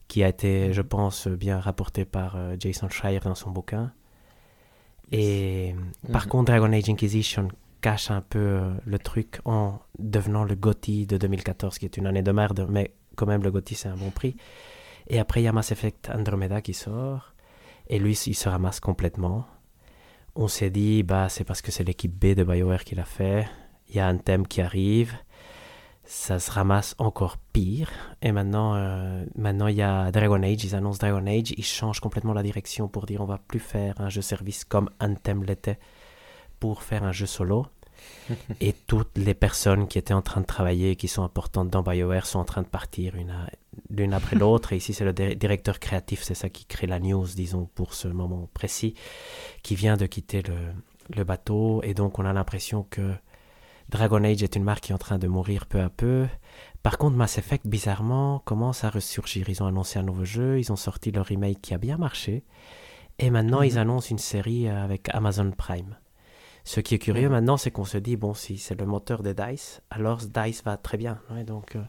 [0.08, 3.92] qui a été, je pense, bien rapporté par euh, Jason Schreier dans son bouquin.
[5.12, 5.74] Et
[6.12, 6.28] par Mhm.
[6.28, 7.48] contre, Dragon Age Inquisition
[7.80, 12.06] cache un peu euh, le truc en devenant le GOTY de 2014, qui est une
[12.06, 14.36] année de merde, mais quand même, le GOTY, c'est un bon prix.
[15.08, 17.34] Et après, il y a Mass Effect Andromeda qui sort,
[17.88, 19.46] et lui, il se ramasse complètement.
[20.36, 23.46] On s'est dit, bah, c'est parce que c'est l'équipe B de BioWare qui l'a fait.
[23.90, 25.14] Il y a un thème qui arrive,
[26.04, 27.90] ça se ramasse encore pire.
[28.22, 32.00] Et maintenant, euh, maintenant il y a Dragon Age, ils annoncent Dragon Age, ils changent
[32.00, 35.78] complètement la direction pour dire on va plus faire un jeu service comme Anthem l'était
[36.58, 37.66] pour faire un jeu solo.
[38.60, 42.26] et toutes les personnes qui étaient en train de travailler, qui sont importantes dans BioWare,
[42.26, 43.14] sont en train de partir
[43.90, 44.72] l'une après l'autre.
[44.72, 48.08] Et ici, c'est le directeur créatif, c'est ça qui crée la news, disons, pour ce
[48.08, 48.94] moment précis,
[49.62, 50.56] qui vient de quitter le,
[51.14, 51.82] le bateau.
[51.82, 53.12] Et donc, on a l'impression que
[53.90, 56.28] Dragon Age est une marque qui est en train de mourir peu à peu.
[56.84, 59.48] Par contre, Mass Effect, bizarrement, commence à ressurgir.
[59.48, 62.44] Ils ont annoncé un nouveau jeu, ils ont sorti leur remake qui a bien marché.
[63.18, 63.78] Et maintenant, ils mhm.
[63.78, 65.96] annoncent une série avec Amazon Prime.
[66.62, 69.32] Ce qui est curieux maintenant, c'est qu'on se dit, bon, si c'est le moteur de
[69.32, 71.18] DICE, alors DICE va très bien.
[71.44, 71.82] donc, euh,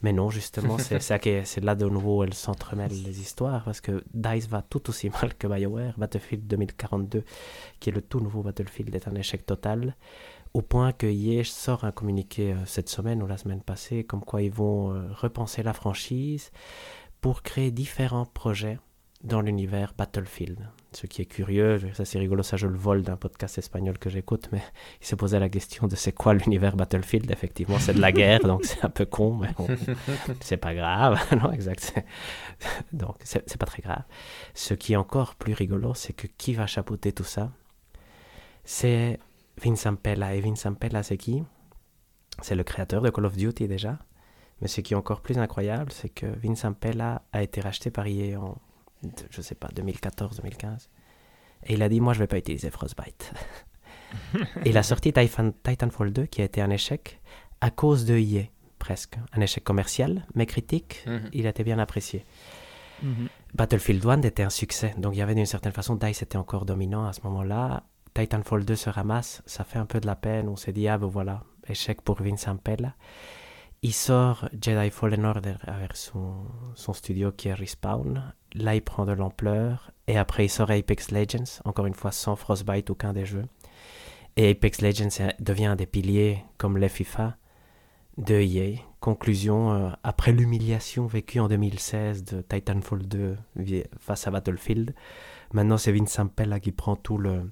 [0.00, 1.00] mais non, justement, c'est
[1.44, 5.34] c'est là de nouveau elles s'entremêlent les histoires, parce que DICE va tout aussi mal
[5.34, 5.94] que BioWare.
[5.98, 7.24] Battlefield 2042,
[7.78, 9.96] qui est le tout nouveau Battlefield, est un échec total,
[10.54, 14.24] au point que EA sort un communiqué euh, cette semaine ou la semaine passée, comme
[14.24, 16.50] quoi ils vont euh, repenser la franchise
[17.20, 18.78] pour créer différents projets
[19.24, 20.58] dans l'univers Battlefield.
[20.92, 24.10] Ce qui est curieux, ça c'est rigolo, ça je le vole d'un podcast espagnol que
[24.10, 24.60] j'écoute, mais
[25.00, 27.30] il se posait la question de c'est quoi l'univers Battlefield?
[27.30, 29.54] Effectivement, c'est de la guerre, donc c'est un peu con, mais
[30.40, 31.18] c'est pas grave.
[31.42, 31.94] non, exact.
[32.92, 34.02] Donc c'est pas très grave.
[34.54, 37.52] Ce qui est encore plus rigolo, c'est que qui va chapeauter tout ça?
[38.64, 39.18] C'est
[39.62, 40.34] Vincent Pella.
[40.34, 41.42] Et Vincent Pella, c'est qui?
[42.40, 43.98] C'est le créateur de Call of Duty déjà.
[44.60, 48.06] Mais ce qui est encore plus incroyable, c'est que Vincent Pella a été racheté par
[48.06, 48.56] EA en
[49.30, 50.88] je sais pas, 2014, 2015.
[51.64, 53.32] Et il a dit, moi, je vais pas utiliser Frostbite.
[54.64, 57.20] et il a sorti Titanfall 2, qui a été un échec
[57.60, 58.44] à cause de EA,
[58.78, 59.16] presque.
[59.32, 61.30] Un échec commercial, mais critique, mhm.
[61.32, 62.24] il a été bien apprécié.
[63.02, 63.28] Mhm.
[63.54, 66.64] Battlefield 1 était un succès, donc il y avait d'une certaine façon, DICE était encore
[66.64, 67.84] dominant à ce moment-là.
[68.14, 70.98] Titanfall 2 se ramasse, ça fait un peu de la peine, on s'est dit, ah
[70.98, 72.94] ben voilà, échec pour Vincent Pella.
[73.84, 76.46] Il sort Jedi Fallen Order avec son,
[76.76, 78.32] studio qui est Respawn.
[78.54, 79.90] Là, il prend de l'ampleur.
[80.06, 83.46] Et après, il sort Apex Legends, encore une fois sans Frostbite, aucun des jeux.
[84.36, 87.36] Et Apex Legends devient un des piliers, comme les FIFA,
[88.18, 88.78] de EA.
[89.00, 93.36] Conclusion, euh, après l'humiliation vécue en 2016 de Titanfall 2
[93.98, 94.94] face à Battlefield,
[95.52, 97.50] maintenant c'est Vincent Pella qui prend tout le,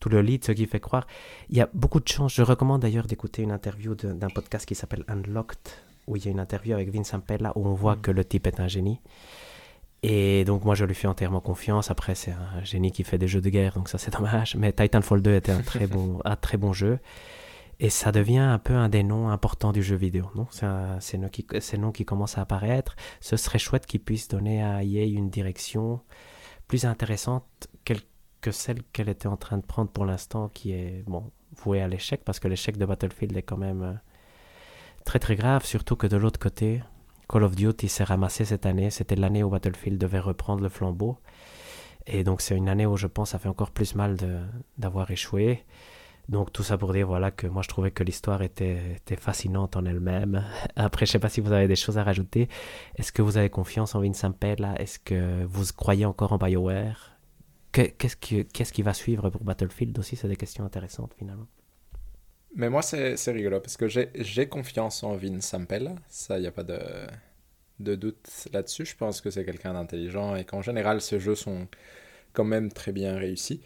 [0.00, 1.06] tout le lead, ce qui fait croire.
[1.50, 2.34] Il y a beaucoup de chance.
[2.34, 5.58] Je recommande d'ailleurs d'écouter une interview d'un podcast qui s'appelle Unlocked,
[6.06, 8.00] où il y a une interview avec Vincent Pella, où on voit mm.
[8.00, 9.00] que le type est un génie.
[10.02, 11.90] Et donc moi je lui fais entièrement confiance.
[11.90, 14.54] Après c'est un génie qui fait des jeux de guerre, donc ça c'est dommage.
[14.56, 16.98] Mais Titanfall 2 était un très bon, un très bon jeu.
[17.80, 20.28] Et ça devient un peu un des noms importants du jeu vidéo.
[20.50, 21.18] C'est
[21.78, 22.96] nom qui, commencent à apparaître.
[23.20, 26.00] Ce serait chouette qu'ils puissent donner à EA une direction
[26.66, 27.68] plus intéressante
[28.40, 31.88] que celle qu'elle était en train de prendre pour l'instant, qui est bon, vouée à
[31.88, 33.94] l'échec, parce que l'échec de Battlefield est quand même euh,
[35.04, 36.82] très très grave, surtout que de l'autre côté,
[37.28, 38.90] Call of Duty s'est ramassé cette année.
[38.90, 41.18] C'était l'année où Battlefield devait reprendre le flambeau.
[42.06, 44.16] Et donc c'est une année où je pense ça fait encore plus mal
[44.78, 45.64] d'avoir échoué.
[46.30, 49.84] Donc tout ça pour dire voilà que moi je trouvais que l'histoire était, fascinante en
[49.84, 50.42] elle-même.
[50.76, 52.48] Après je sais pas si vous avez des choses à rajouter.
[52.96, 57.17] Est-ce que vous avez confiance en Vincent Pella Est-ce que vous croyez encore en BioWare?
[57.72, 58.16] Qu'est-ce
[58.72, 60.16] qui, va suivre pour Battlefield aussi?
[60.16, 61.46] C'est des questions intéressantes finalement.
[62.56, 65.94] Mais moi c'est, rigolo parce que j'ai, confiance en Vincent Pella.
[66.08, 68.86] Ça, il n'y a pas de, doute là-dessus.
[68.86, 71.68] Je pense que c'est quelqu'un d'intelligent et qu'en général ces jeux sont
[72.32, 73.60] quand même très bien réussis.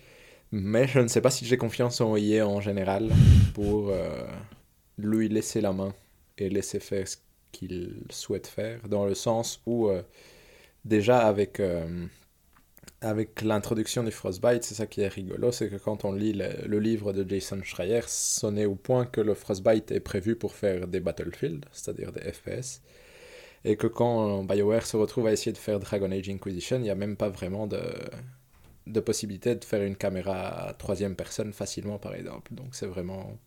[0.50, 3.10] Mais je ne sais pas si j'ai confiance en EA en général
[3.54, 4.26] pour euh,
[4.98, 5.94] lui laisser la main
[6.36, 7.16] et laisser faire ce
[7.52, 10.02] qu'il souhaite faire, dans le sens où euh,
[10.84, 12.06] déjà avec, euh,
[13.02, 16.78] avec l'introduction du Frostbite, c'est ça qui est rigolo, c'est que quand on lit le,
[16.78, 20.86] livre de Jason Schreier, c'en est au point que le Frostbite est prévu pour faire
[20.86, 22.80] des Battlefield, c'est-à-dire des FPS,
[23.64, 26.90] et que quand BioWare se retrouve à essayer de faire Dragon Age Inquisition, il n'y
[26.90, 27.80] a même pas vraiment de
[28.86, 32.54] de possibilité de faire une caméra à troisième personne facilement, par exemple.
[32.54, 33.38] Donc c'est vraiment...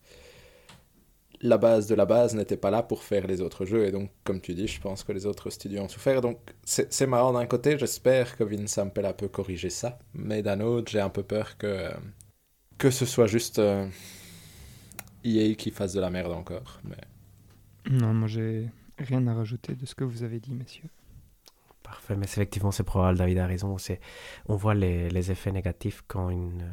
[1.42, 4.10] La base de la base n'était pas là pour faire les autres jeux, et donc,
[4.24, 6.20] comme tu dis, je pense que les autres studios ont souffert.
[6.20, 10.90] Donc c'est marrant d'un côté, j'espère que Vincent Pella peut corriger ça, mais d'un autre,
[10.90, 11.90] j'ai un peu peur que,
[12.78, 13.86] que ce soit juste euh,
[15.24, 16.80] EA qui fasse de la merde encore.
[16.84, 17.90] Mais...
[17.90, 20.88] Non, moi j'ai rien à rajouter de ce que vous avez dit, messieurs.
[21.82, 23.76] Parfait, mais effectivement, c'est probable, David a raison.
[24.48, 26.64] On voit les, les, effets négatifs quand une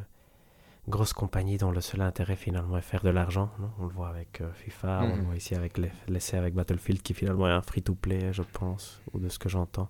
[0.88, 3.50] grosse compagnie dont le seul intérêt finalement est faire de l'argent.
[3.80, 5.26] On le voit avec euh, FIFA, on le mhm.
[5.26, 9.30] voit ici avec l'essai avec Battlefield qui finalement est un free-to-play, je pense, ou de
[9.30, 9.90] ce que j'entends,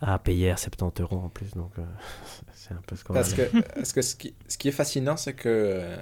[0.00, 1.54] à payer à 70 euros en plus.
[1.54, 1.84] Donc euh,
[2.54, 3.42] c'est un peu ce qu'on Parce que,
[3.74, 5.96] parce que ce, qui, ce qui est fascinant, c'est que euh,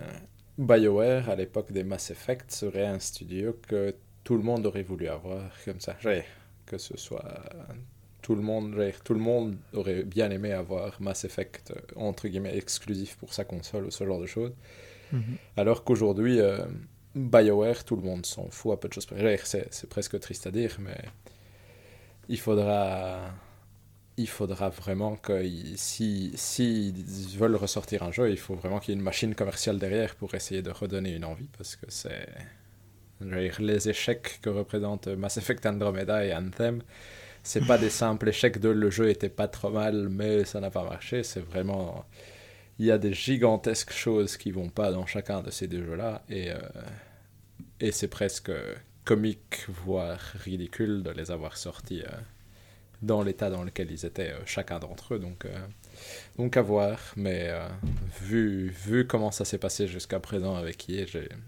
[0.57, 3.94] BioWare, à l'époque des Mass Effect, serait un studio que
[4.25, 5.97] tout le monde aurait voulu avoir comme ça.
[6.66, 7.25] Que ce soit
[8.29, 12.59] tout le monde, tout le monde aurait bien aimé avoir Mass Effect euh, entre guillemets
[12.59, 14.53] exclusif pour sa console ou ce genre de choses.
[15.12, 15.38] Mhm.
[15.57, 16.59] Alors qu'aujourd'hui, euh,
[17.14, 19.41] BioWare, tout le monde s'en fout à peu de choses près.
[19.45, 21.01] C'est presque triste à dire, mais
[22.29, 23.31] il faudra,
[24.19, 25.43] il faudra vraiment que
[25.77, 29.35] si, si ils veulent ressortir un jeu, il faut vraiment qu'il y ait une machine
[29.35, 32.29] commerciale derrière pour essayer de redonner une envie, parce que c'est
[33.23, 36.83] les échecs que représentent Mass Effect Andromeda et Anthem,
[37.49, 40.71] c'est pas des simples échecs de le jeu était pas trop mal, mais ça n'a
[40.71, 41.23] pas marché.
[41.23, 42.05] C'est vraiment.
[42.79, 46.23] Il y a des gigantesques choses qui vont pas dans chacun de ces deux jeux-là,
[46.29, 48.53] et, euh, c'est presque
[49.07, 52.11] comique, voire ridicule de les avoir sortis euh,
[53.01, 55.19] dans l'état dans lequel ils étaient, euh, chacun d'entre eux.
[55.19, 55.47] Donc,
[56.37, 57.51] donc à voir, mais
[58.21, 61.07] vu, vu comment ça s'est passé jusqu'à présent avec EA,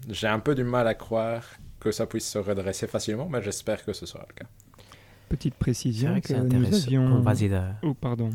[0.09, 1.45] j'ai un peu du mal à croire
[1.79, 4.49] que ça puisse se redresser facilement, mais j'espère que ce sera le cas.
[5.31, 7.23] Petite précision que, nous avions.
[7.83, 8.31] Oh, pardon.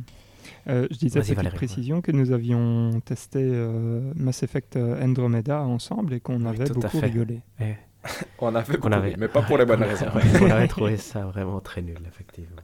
[0.66, 6.14] Euh, je disais petite précision que nous avions testé euh, Mass Effect euh, Andromeda ensemble
[6.14, 7.42] et qu'on avait beaucoup rigolé.
[7.60, 7.74] Eh.
[8.38, 9.14] on avait beaucoup, avait...
[9.18, 10.06] mais pas pour les bonnes raisons.
[10.40, 12.62] on avait trouvé ça vraiment très nul, effectivement.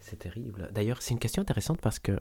[0.00, 0.70] C'est terrible.
[0.72, 2.18] D'ailleurs, c'est une question intéressante parce que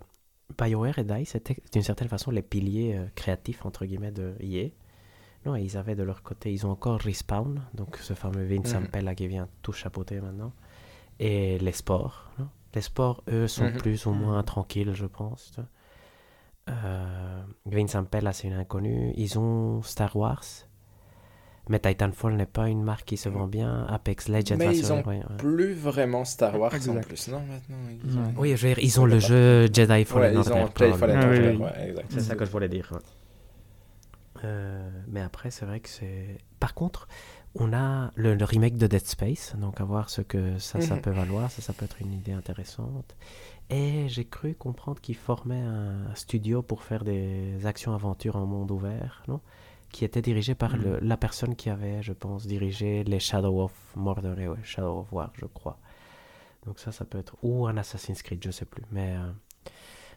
[0.61, 4.71] BioWare et DICE étaient d'une certaine façon les piliers créatifs entre guillemets de EA.
[5.45, 9.15] Non, ils avaient de leur côté, ils ont encore Respawn, donc ce fameux Vince mm
[9.15, 10.53] qui vient tout chapeauter maintenant,
[11.21, 12.31] et les sports.
[12.73, 13.77] Les sports, eux, sont mhm.
[13.77, 15.53] plus ou moins tranquilles, je pense.
[16.69, 19.13] Euh, Vince Ampel, c'est une inconnue.
[19.15, 20.43] Ils ont Star Wars,
[21.69, 23.85] mais Titanfall n'est pas une marque qui se vend bien.
[23.87, 25.03] Apex Legends, mais ils ont
[25.37, 27.77] plus vraiment Star Wars en plus, non maintenant.
[28.03, 30.65] Ils Oui, je veux dire, ils ont le jeu Jedi Fallen Order.
[32.09, 32.91] C'est ça que je voulais dire.
[34.43, 36.37] Euh, mais après, c'est vrai que c'est.
[36.59, 37.07] Par contre,
[37.55, 41.01] on a le, remake de Dead Space, donc à voir ce que ça, ça mhm.
[41.01, 43.15] peut valoir, ça, ça peut être une idée intéressante.
[43.69, 49.23] Et j'ai cru comprendre qu'ils formaient un studio pour faire des actions-aventures en monde ouvert,
[49.27, 49.39] non?
[49.91, 51.07] Qui était dirigé par le, mhm.
[51.07, 55.31] la personne qui avait, je pense, dirigé les Shadow of Mordor et Shadow of War,
[55.33, 55.77] je crois.
[56.65, 57.35] Donc ça, ça peut être...
[57.41, 58.83] Ou un Assassin's Creed, je sais plus.
[58.91, 59.31] Mais euh,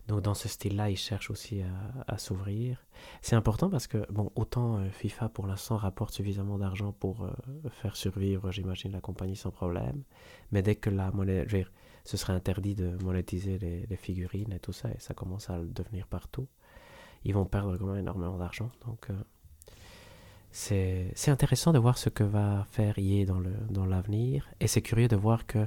[0.06, 1.62] donc dans ce style-là, ils cherchent aussi
[2.06, 2.84] à, s'ouvrir.
[3.22, 7.30] C'est important parce que, bon, autant euh, FIFA pour l'instant rapporte suffisamment d'argent pour euh,
[7.70, 10.02] faire survivre, j'imagine, la compagnie sans problème.
[10.52, 11.46] Mais dès que la monnaie,
[12.04, 15.66] ce serait interdit de monétiser les, figurines et tout ça, et ça commence à le
[15.66, 16.46] devenir partout,
[17.24, 18.70] ils vont perdre quand même énormément d'argent.
[18.86, 19.14] Donc euh,
[20.54, 24.44] c'est intéressant de voir ce que va faire EA dans l'avenir.
[24.44, 25.66] Dans et c'est curieux de voir que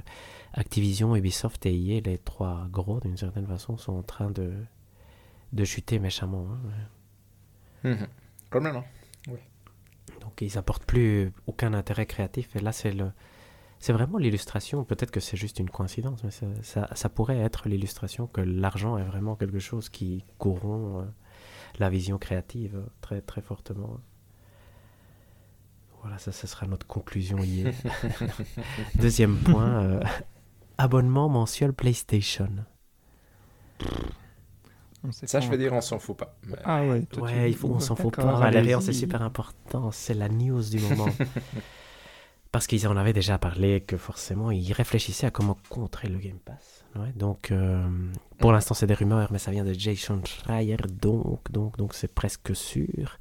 [0.54, 4.54] Activision, Ubisoft et EA, les trois gros d'une certaine façon, sont en train de,
[5.52, 6.48] de chuter méchamment.
[7.84, 7.98] Hein.
[8.50, 8.84] Maintenant.
[9.28, 9.40] Oui.
[10.22, 12.56] Donc ils apportent plus aucun intérêt créatif.
[12.56, 13.12] Et là, c'est le.
[13.80, 18.26] C'est vraiment l'illustration, peut-être que c'est juste une coïncidence, mais ça, ça, pourrait être l'illustration
[18.26, 21.06] que l'argent est vraiment quelque chose qui corrompt euh,
[21.78, 24.00] la vision créative très, très fortement.
[26.02, 27.72] Voilà, ça, ce sera notre conclusion hier.
[28.94, 30.00] Deuxième point, euh,
[30.78, 32.48] abonnement mensuel PlayStation.
[35.10, 36.36] Ça, je veux dire, on s'en fout pas.
[36.64, 38.38] Ah ouais, ouais il faut, on s'en fout pas.
[38.38, 39.90] Valérie, c'est super important.
[39.92, 41.08] C'est la news du moment.
[42.58, 46.40] Parce qu'ils en avaient déjà parlé que forcément, ils réfléchissaient à comment contrer le Game
[46.44, 46.84] Pass.
[47.14, 47.88] Donc, euh,
[48.40, 52.12] pour l'instant, c'est des rumeurs, mais ça vient de Jason Schreier, donc, donc, donc, c'est
[52.12, 53.20] presque sûr.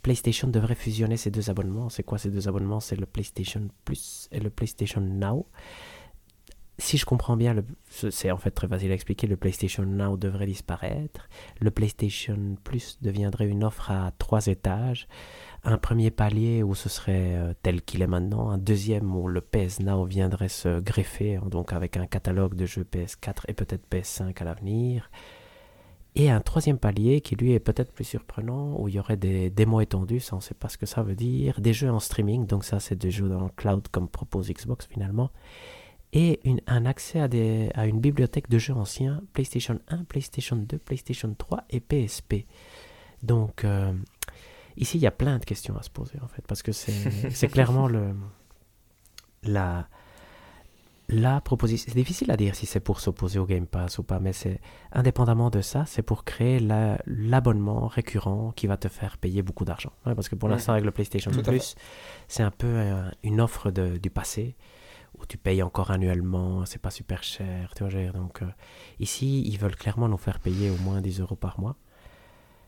[0.00, 1.90] PlayStation devrait fusionner ces deux abonnements.
[1.90, 2.80] C'est quoi ces deux abonnements?
[2.80, 5.46] C'est le PlayStation Plus et le PlayStation Now.
[6.78, 7.56] Si je comprends bien,
[7.90, 11.28] c'est en fait très facile à expliquer, le PlayStation Now devrait disparaître.
[11.60, 15.08] Le PlayStation Plus deviendrait une offre à trois étages.
[15.64, 18.50] Un premier palier où ce serait euh, tel qu'il est maintenant.
[18.50, 22.84] Un deuxième où le PS Now viendrait se greffer, donc avec un catalogue de jeux
[22.84, 25.10] PS4 et peut-être PS5 à l'avenir.
[26.14, 29.50] Et un troisième palier qui lui est peut-être plus surprenant, où il y aurait des
[29.50, 32.00] démos étendues, ça on ne sait pas ce que ça veut dire, des jeux en
[32.00, 35.30] streaming, donc ça c'est des jeux dans le cloud comme propose Xbox finalement,
[36.12, 41.64] et un accès à une bibliothèque de jeux anciens, PlayStation 1, PlayStation 2, PlayStation 3
[41.70, 42.46] et PSP.
[43.22, 43.92] Donc euh,
[44.78, 47.48] ici il y a plein de questions à se poser en fait, parce que c'est
[47.48, 48.14] clairement le,
[49.42, 49.88] la,
[51.08, 54.20] la proposition, c'est difficile à dire si c'est pour s'opposer au Game Pass ou pas,
[54.20, 54.60] mais c'est
[54.92, 56.60] indépendamment de ça, c'est pour créer
[57.06, 59.92] l'abonnement récurrent qui va te faire payer beaucoup d'argent.
[60.04, 61.76] parce que pour l'instant, avec le PlayStation Plus,
[62.28, 64.54] c'est un peu euh, une offre de, du passé
[65.18, 68.12] où tu payes encore annuellement, c'est pas super cher, tu vois.
[68.12, 68.46] Donc euh,
[69.00, 71.76] ici, ils veulent clairement nous faire payer au moins 10 euros par mois.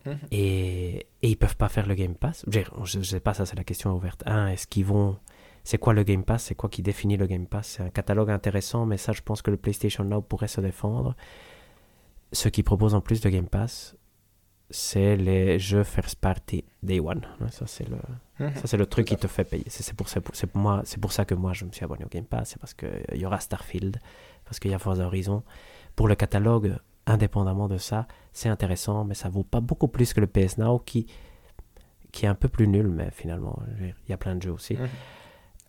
[0.06, 0.18] Mhm.
[0.30, 2.44] Et, et ils peuvent pas faire le Game Pass.
[2.48, 4.22] Je, je sais pas, ça c'est la question ouverte.
[4.26, 5.18] Un, est-ce qu'ils vont
[5.64, 6.44] c'est quoi le Game Pass?
[6.44, 7.76] C'est quoi qui définit le Game Pass?
[7.76, 11.14] C'est un catalogue intéressant, mais ça, je pense que le PlayStation Now pourrait se défendre.
[12.32, 13.96] Ce qui propose en plus de Game Pass,
[14.70, 17.26] c'est les jeux first party day one.
[17.50, 17.98] Ça, c'est le,
[18.38, 18.54] mhm.
[18.54, 19.64] ça, c'est le truc qui te fait payer.
[19.68, 22.08] C'est, pour, c'est, pour, moi, c'est pour ça que moi, je me suis abonné au
[22.08, 22.50] Game Pass.
[22.50, 23.98] C'est parce qu'il y aura Starfield,
[24.44, 25.42] parce qu'il y a Forza Horizon.
[25.96, 26.76] Pour le catalogue,
[27.10, 30.78] indépendamment de ça, c'est intéressant, mais ça vaut pas beaucoup plus que le PS Now
[30.78, 31.06] qui,
[32.12, 34.74] qui est un peu plus nul, mais finalement, il y a plein de jeux aussi.
[34.74, 34.88] Mhm.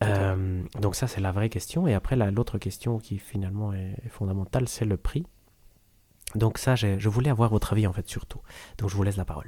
[0.04, 1.88] Euh, donc ça, c'est la vraie question.
[1.88, 5.26] Et après, l'autre question qui finalement est fondamentale, c'est le prix.
[6.36, 8.40] Donc ça, je voulais avoir votre avis en fait surtout.
[8.78, 9.48] Donc je vous laisse la parole.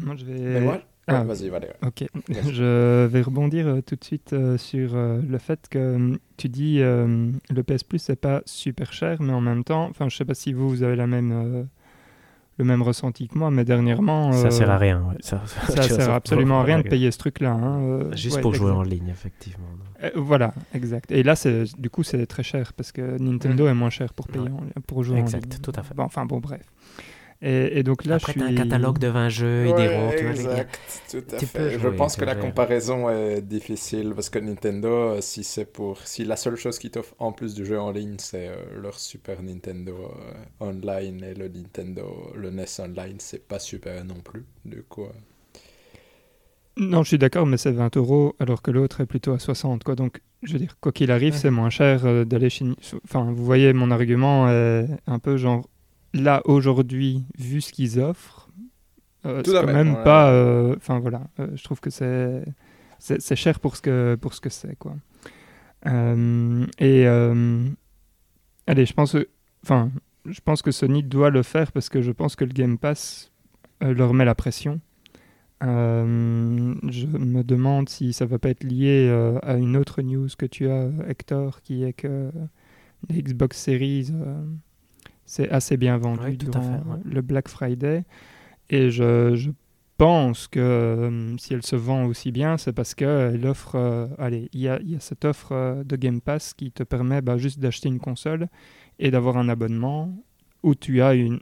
[0.00, 0.82] Moi, je vais...
[1.08, 1.50] Ah, vas-y.
[1.86, 2.04] Ok.
[2.50, 6.78] Je vais rebondir euh, tout de suite euh, sur euh, le fait que tu dis
[6.78, 10.34] le PS Plus c'est pas super cher, mais en même temps, enfin, je sais pas
[10.34, 11.68] si vous vous avez la même
[12.58, 14.32] le même ressenti que moi, mais dernièrement.
[14.32, 15.14] Ça sert à rien.
[15.20, 17.52] Ça, ça, sert absolument à rien de payer ce truc-là.
[17.52, 19.66] Hein, euh, Juste pour jouer en ligne, effectivement.
[20.02, 21.10] Euh, voilà, exact.
[21.12, 21.34] Et là,
[21.78, 23.68] du coup, c'est très cher parce que Nintendo mm.
[23.68, 24.48] est moins cher pour payer
[24.86, 25.26] pour jouer en ligne.
[25.26, 25.94] Exact, tout à fait.
[25.98, 26.62] enfin, bon, bref.
[27.40, 28.48] Et, donc là, Après, je suis...
[28.48, 30.10] un catalogue de 20 jeux et des ronds.
[30.10, 31.78] Exact, tout à fait.
[31.78, 36.34] je pense que la comparaison est difficile parce que Nintendo, si c'est pour, si la
[36.34, 39.94] seule chose qu'ils t'offrent en plus du jeu en ligne, c'est euh, leur Super Nintendo
[39.94, 44.44] euh, Online et le Nintendo, le NES Online, c'est pas super non plus.
[44.64, 45.04] Du coup.
[45.04, 45.12] Euh.
[46.76, 49.84] Non, je suis d'accord, mais c'est 20 euros alors que l'autre est plutôt à 60.
[49.84, 49.94] Quoi.
[49.94, 52.64] Donc, je veux dire, quoi qu'il arrive, c'est moins cher d'aller chez.
[53.04, 55.68] Enfin, vous voyez, mon argument est un peu genre
[56.18, 58.48] là aujourd'hui, vu ce qu'ils offrent,
[59.26, 60.30] euh, c'est quand même pas.
[60.30, 62.44] Euh, enfin voilà, euh, je trouve que c'est
[62.98, 64.96] c'est cher pour ce que pour ce que c'est quoi.
[65.86, 67.06] et
[68.66, 69.16] allez, je pense,
[69.62, 69.90] enfin,
[70.26, 73.32] je pense que Sony doit le faire parce que je pense que le Game Pass
[73.80, 74.80] leur met la pression.
[75.60, 75.66] je
[77.06, 79.08] me demande si ça va pas être lié
[79.42, 82.30] à une autre news que tu as, Hector, qui est que
[83.08, 84.12] les Xbox Series
[85.28, 88.04] c'est assez bien vendu durant le Black Friday.
[88.70, 89.50] Et je, je
[89.98, 93.74] pense que euh, si elle se vend aussi bien, c'est parce qu'elle offre.
[93.74, 96.82] Euh, allez, il y a, y a, cette offre euh, de Game Pass qui te
[96.82, 98.48] permet bah, juste d'acheter une console
[98.98, 100.10] et d'avoir un abonnement
[100.62, 101.40] où tu as une,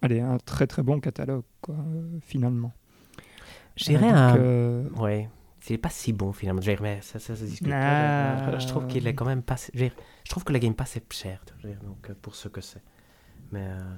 [0.00, 1.76] allez, un très très bon catalogue, quoi,
[2.20, 2.72] finalement.
[3.74, 4.86] J'irais un.
[4.96, 5.28] Ouais.
[5.60, 6.60] C'est pas si bon finalement.
[6.82, 7.72] Mais ça, ça, se discute.
[7.72, 8.58] Ah.
[8.58, 9.56] Je trouve qu'il est quand même pas.
[9.74, 9.90] Je
[10.28, 11.42] trouve que la Game Pass est cher.
[11.82, 12.82] Donc, pour ce que c'est.
[13.52, 13.94] Mais, euh,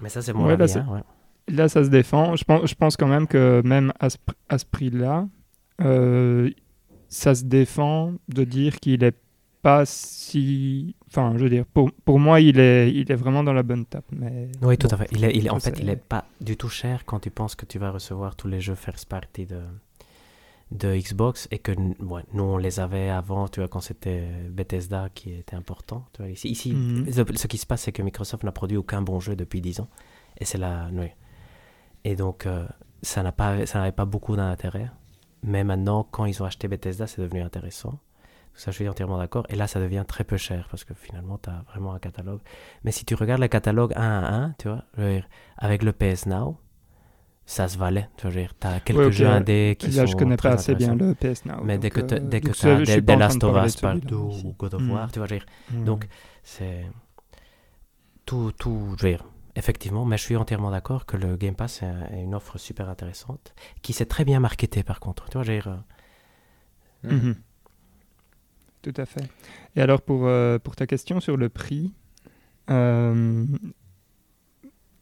[0.00, 0.74] mais ça, c'est mon avis.
[0.74, 1.02] Là, hein,
[1.48, 2.36] là, ça se défend.
[2.36, 5.28] Je pense, je pense quand même que même à ce, à ce prix-là,
[5.80, 6.50] euh,
[7.08, 9.16] ça se défend de dire qu'il est
[9.62, 10.94] pas si.
[11.06, 13.86] Enfin, je veux dire, pour, pour moi, il est, il est vraiment dans la bonne
[13.86, 14.04] tape.
[14.12, 15.08] Mais oui, tout à fait.
[15.12, 17.54] Il est, il est, en fait, il est pas du tout cher quand tu penses
[17.54, 19.60] que tu vas recevoir tous les jeux first party de,
[20.70, 25.32] de Xbox et que nous on les avait avant, tu vois, quand c'était Bethesda qui
[25.32, 26.06] était important.
[26.12, 27.12] Tu vois, ici, ici mhm.
[27.12, 29.88] ce qui se passe, c'est que Microsoft n'a produit aucun bon jeu depuis 10 ans
[30.38, 31.08] et c'est la oui.
[32.04, 32.66] Et donc euh,
[33.02, 34.90] ça n'a pas, ça n'avait pas beaucoup d'intérêt.
[35.42, 37.98] Mais maintenant, quand ils ont acheté Bethesda, c'est devenu intéressant.
[38.54, 39.44] Ça, je suis entièrement d'accord.
[39.50, 42.40] Et là, ça devient très peu cher parce que finalement, tu as vraiment un catalogue.
[42.84, 44.84] Mais si tu regardes le catalogue 1 à 1, tu vois,
[45.58, 46.56] avec le PS Now,
[47.46, 48.08] ça se valait.
[48.16, 50.12] Tu as quelques jeux indés qui Là, sont.
[50.12, 51.62] je connais pas assez bien le PS Now.
[51.62, 54.90] Mais dès que tu as The Last of Us partout ou God of mm.
[54.90, 55.84] War, tu vois, mm.
[55.84, 56.06] Donc,
[56.42, 56.84] c'est.
[58.24, 61.82] Tout, tout, je veux dire, effectivement, mais je suis entièrement d'accord que le Game Pass
[61.82, 65.26] est une offre super intéressante qui s'est très bien marketée par contre.
[65.26, 65.78] Tu vois, je veux dire.
[67.04, 67.34] Euh, mm-hmm.
[68.82, 69.28] Tout à fait.
[69.76, 71.94] Et alors, pour, euh, pour ta question sur le prix,
[72.70, 73.46] euh,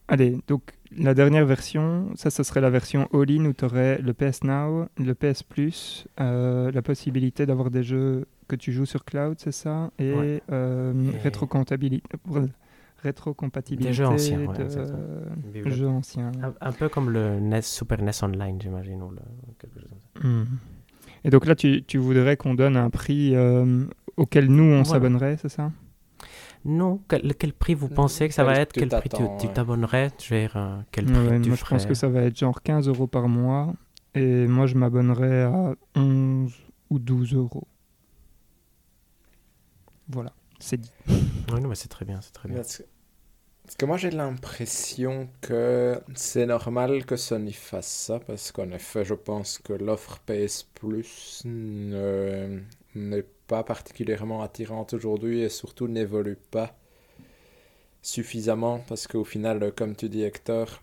[0.09, 4.13] allez, donc la dernière version, ça, ce serait la version all-in où tu aurais le
[4.13, 9.05] PS Now, le PS Plus, euh, la possibilité d'avoir des jeux que tu joues sur
[9.05, 9.91] cloud, c'est ça?
[9.99, 12.09] Et, euh, rétrocompatibilité.
[13.03, 16.31] Rétrocompatibilité des jeux anciens, de jeux anciens.
[16.61, 19.03] Un, peu comme le NES, Super NES Online, j'imagine.
[20.23, 20.45] Hmm.
[21.25, 23.85] Et donc là, tu, tu voudrais qu'on donne un prix euh,
[24.17, 25.73] auquel nous, on s'abonnerait, c'est ça?
[26.65, 28.73] Non, quel, quel, prix vous pensez que ça va être?
[28.73, 30.11] Quel prix tu t'abonnerais?
[30.31, 30.49] Ouais.
[30.55, 33.29] euh, quel prix ouais, Moi, je pense que ça va être genre 15 euros par
[33.29, 33.75] mois.
[34.15, 36.53] Et moi, je m'abonnerais à 11
[36.91, 37.67] ou 12 euros.
[40.09, 40.93] Voilà, c'est dit.
[41.09, 42.59] Oui, non, mais c'est très bien, c'est très bien.
[42.59, 49.05] Parce que, moi, j'ai l'impression que c'est normal que Sony fasse ça, parce qu'en effet,
[49.05, 53.27] je pense que l'offre PS Plus n'est
[53.63, 56.75] particulièrement attirante aujourd'hui et surtout n'évolue pas
[58.03, 60.83] suffisamment parce qu'au final, comme tu dis Hector,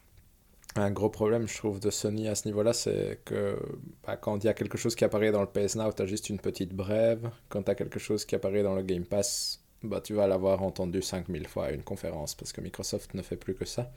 [0.75, 3.57] un gros problème, je trouve, de Sony à ce niveau-là, c'est que
[4.05, 6.05] bah, quand il y a quelque chose qui apparaît dans le PS Now, tu as
[6.05, 7.29] juste une petite brève.
[7.49, 10.61] Quand tu as quelque chose qui apparaît dans le Game Pass, bah, tu vas l'avoir
[10.61, 13.91] entendu 5000 fois à une conférence parce que Microsoft ne fait plus que ça.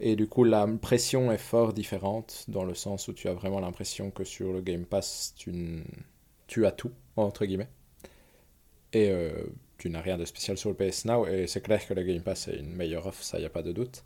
[0.00, 4.10] Et du coup, l'impression est fort différente dans le sens où tu as vraiment l'impression
[4.10, 5.82] que sur le Game Pass, tu,
[6.46, 6.92] tu as tout,
[7.24, 7.68] entre guillemets.
[8.92, 9.30] Et euh,
[9.78, 11.26] tu n'as rien de spécial sur le PS Now.
[11.26, 13.50] Et c'est clair que le Game Pass est une meilleure offre, ça, il n'y a
[13.50, 14.04] pas de doute.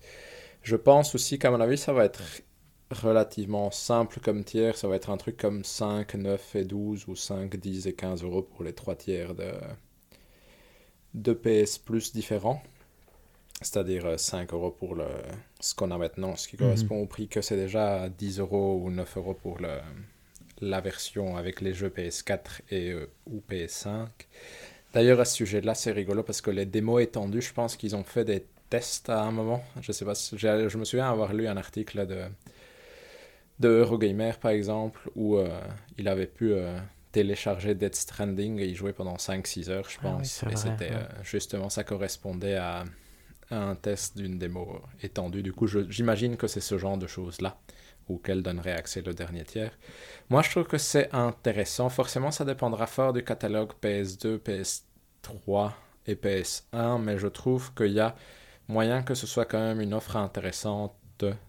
[0.63, 2.23] Je pense aussi qu'à mon avis, ça va être
[2.91, 4.77] relativement simple comme tiers.
[4.77, 8.25] Ça va être un truc comme 5, 9 et 12 ou 5, 10 et 15
[8.25, 9.53] euros pour les trois tiers de,
[11.15, 12.63] de PS Plus différents
[13.61, 15.07] c'est-à-dire 5 euh, euros pour le,
[15.61, 16.63] ce qu'on a maintenant, ce qui mhm.
[16.63, 19.79] correspond au prix que c'est déjà 10 euros ou 9 euros pour le,
[20.61, 24.07] la version avec les jeux PS4 et, euh, ou PS5.
[24.93, 28.05] D'ailleurs, à ce sujet-là, c'est rigolo parce que les démos étendues, je pense qu'ils ont
[28.05, 29.63] fait des tests à un moment.
[29.81, 32.25] Je sais pas, je me souviens avoir lu un article de,
[33.61, 35.49] de Eurogamer, par exemple, où euh,
[35.97, 36.55] il avait pu
[37.13, 40.43] télécharger Dead Stranding et y jouer pendant 5-6 heures, je ah pense.
[40.45, 40.93] et c'était
[41.23, 42.85] justement, ça correspondait à
[43.51, 45.43] un test d'une démo étendue.
[45.43, 47.59] Du coup, j'imagine que c'est ce genre de choses-là
[48.15, 49.73] auquel donnerait accès le dernier tiers.
[50.29, 51.89] Moi, je trouve que c'est intéressant.
[51.89, 55.73] Forcément, ça dépendra fort du catalogue PS2, PS3
[56.07, 58.15] et PS1, mais je trouve qu'il y a
[58.69, 60.95] moyen que ce soit quand même une offre intéressante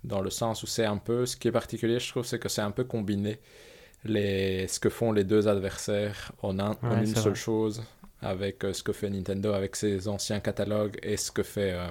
[0.03, 2.49] dans le sens où c'est un peu, ce qui est particulier, je trouve, c'est que
[2.49, 3.39] c'est un peu combiné
[4.03, 7.84] les, ce que font les deux adversaires en, un, en une seule chose
[8.22, 11.88] avec euh, ce que fait Nintendo avec ses anciens catalogues et ce que fait euh,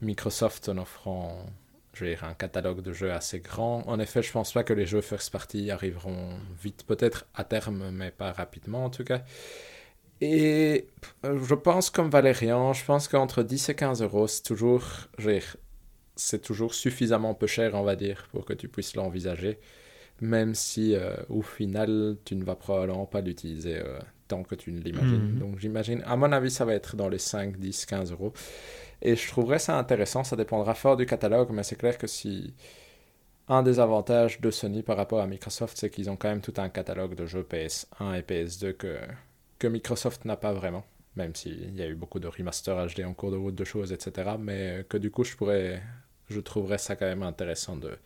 [0.00, 1.46] Microsoft en offrant
[1.94, 3.82] je vais dire, un catalogue de jeux assez grand.
[3.88, 7.90] En effet, je pense pas que les jeux first party arriveront vite, peut-être à terme,
[7.90, 9.22] mais pas rapidement en tout cas.
[10.20, 10.86] Et
[11.24, 14.84] euh, je pense comme Valérian, je pense qu'entre 10 et 15 euros, c'est toujours,
[16.16, 19.58] c'est toujours suffisamment peu cher, on va dire, pour que tu puisses l'envisager.
[20.20, 20.94] Même si
[21.28, 23.82] au final, tu ne vas probablement pas l'utiliser
[24.28, 25.32] tant que tu ne l'imagines.
[25.32, 25.38] Mhm.
[25.38, 28.32] Donc j'imagine, à mon avis, ça va être dans les 5, 10, 15 euros.
[29.02, 32.54] Et je trouverais ça intéressant, ça dépendra fort du catalogue, mais c'est clair que si...
[33.46, 36.54] Un des avantages de Sony par rapport à Microsoft, c'est qu'ils ont quand même tout
[36.56, 38.98] un catalogue de jeux PS1 et PS2 que,
[39.58, 40.84] que Microsoft n'a pas vraiment,
[41.16, 43.92] même s'il y a eu beaucoup de remaster HD en cours de route de choses,
[43.92, 44.30] etc.
[44.38, 45.82] Mais que du coup, je pourrais,
[46.30, 47.98] je trouverais ça quand même intéressant de,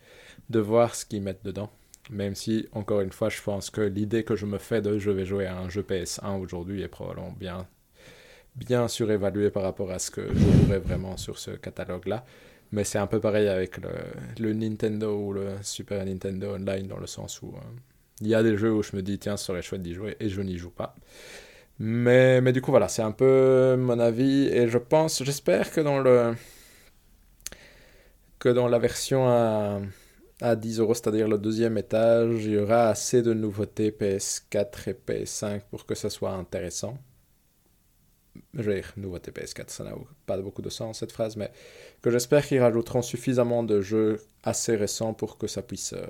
[0.49, 1.71] de voir ce qu'ils mettent dedans.
[2.09, 5.11] Même si, encore une fois, je pense que l'idée que je me fais de je
[5.11, 7.67] vais jouer à un jeu PS1 aujourd'hui est probablement bien,
[8.59, 12.25] bien surévaluée par rapport à ce que je vraiment sur ce catalogue-là.
[12.71, 13.79] Mais c'est un peu pareil avec
[14.37, 17.59] le, Nintendo ou le Super Nintendo Online dans le sens où euh,
[18.21, 20.15] il y a des jeux où je me dis tiens, ce serait chouette d'y jouer
[20.19, 20.95] et je n'y joue pas.
[21.79, 25.81] Mais, mais du coup, voilà, c'est un peu mon avis et je pense, j'espère que
[25.81, 26.35] dans le
[28.37, 29.79] que dans la version à
[30.41, 34.93] à 10 euros, c'est-à-dire le deuxième étage, il y aura assez de nouveautés PS4 et
[34.93, 36.97] PS5 pour que ça soit intéressant.
[38.53, 39.93] Dire, nouveautés PS4, ça n'a
[40.25, 41.51] pas beaucoup de sens cette phrase, mais
[42.01, 46.05] que j'espère qu'ils rajouteront suffisamment de jeux assez récents pour que ça puisse euh,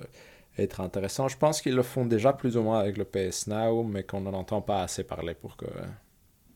[0.57, 1.27] être intéressant.
[1.27, 4.21] Je pense qu'ils le font déjà plus ou moins avec le PS Now, mais qu'on
[4.21, 5.65] n'en entend pas assez parler pour que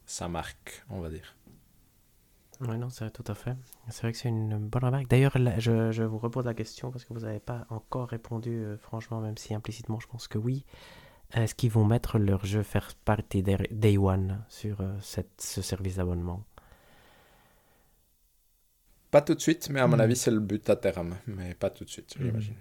[0.05, 1.36] ça marque, on va dire.
[2.61, 3.55] Oui, non, c'est tout à fait.
[3.89, 5.07] C'est vrai que c'est une bonne remarque.
[5.07, 8.78] D'ailleurs, je, je, vous repose la question parce que vous n'avez pas encore répondu, euh,
[8.78, 10.66] franchement, même si implicitement, je pense que oui.
[11.34, 15.96] Est-ce qu'ils vont mettre leur jeu faire partie Day One sur euh, cette, ce service
[15.96, 16.44] d'abonnement?
[19.10, 20.02] Pas tout de suite, mais à mon hmm.
[20.02, 21.18] avis, c'est le but à terme.
[21.28, 22.24] Mais pas tout de suite, hmm.
[22.24, 22.56] j'imagine.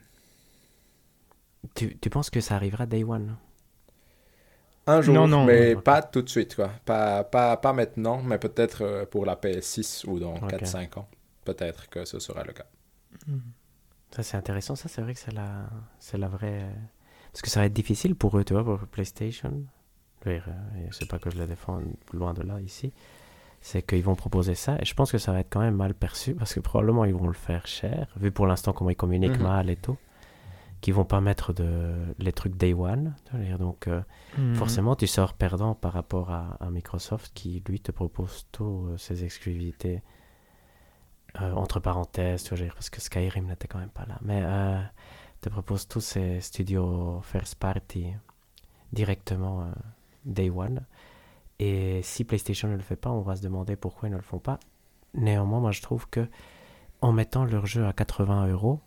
[1.74, 3.36] Tu, tu penses que ça arrivera Day One?
[4.86, 6.72] Un jour, mais pas tout de suite, quoi.
[6.84, 11.08] Pas, pas, pas maintenant, mais peut-être euh, pour la PS6 ou dans 4-5 ans.
[11.44, 12.66] Peut-être que ce sera le cas.
[13.26, 13.38] Hmm.
[14.10, 14.76] Ça, c'est intéressant.
[14.76, 15.68] Ça, c'est vrai que c'est la,
[16.00, 16.68] c'est la vraie.
[17.32, 19.62] Parce que ça va être difficile pour eux, tu vois, pour PlayStation.
[20.24, 20.40] Je
[20.92, 21.80] sais pas que je le défends
[22.12, 22.92] loin de là ici.
[23.60, 25.94] C'est qu'ils vont proposer ça et je pense que ça va être quand même mal
[25.94, 29.38] perçu parce que probablement ils vont le faire cher, vu pour l'instant comment ils communiquent
[29.38, 29.42] mhm.
[29.42, 29.96] mal et tout
[30.82, 33.14] qui vont pas mettre de, les trucs day one.
[33.58, 34.02] Donc, euh,
[34.36, 34.56] mhm.
[34.56, 39.24] forcément, tu sors perdant par rapport à, Microsoft qui, lui, te propose tous euh, ses
[39.24, 40.02] exclusivités.
[41.40, 44.18] Euh, entre parenthèses, tu vois, parce que Skyrim n'était quand même pas là.
[44.20, 44.42] Mais
[45.42, 48.14] te propose tous ces studios first party
[48.92, 49.70] directement
[50.24, 50.86] day one.
[51.58, 54.22] Et si PlayStation ne le fait pas, on va se demander pourquoi ils ne le
[54.22, 54.58] font pas.
[55.14, 56.26] Néanmoins, moi je trouve que
[57.02, 58.80] en mettant leur jeu à 80 euros,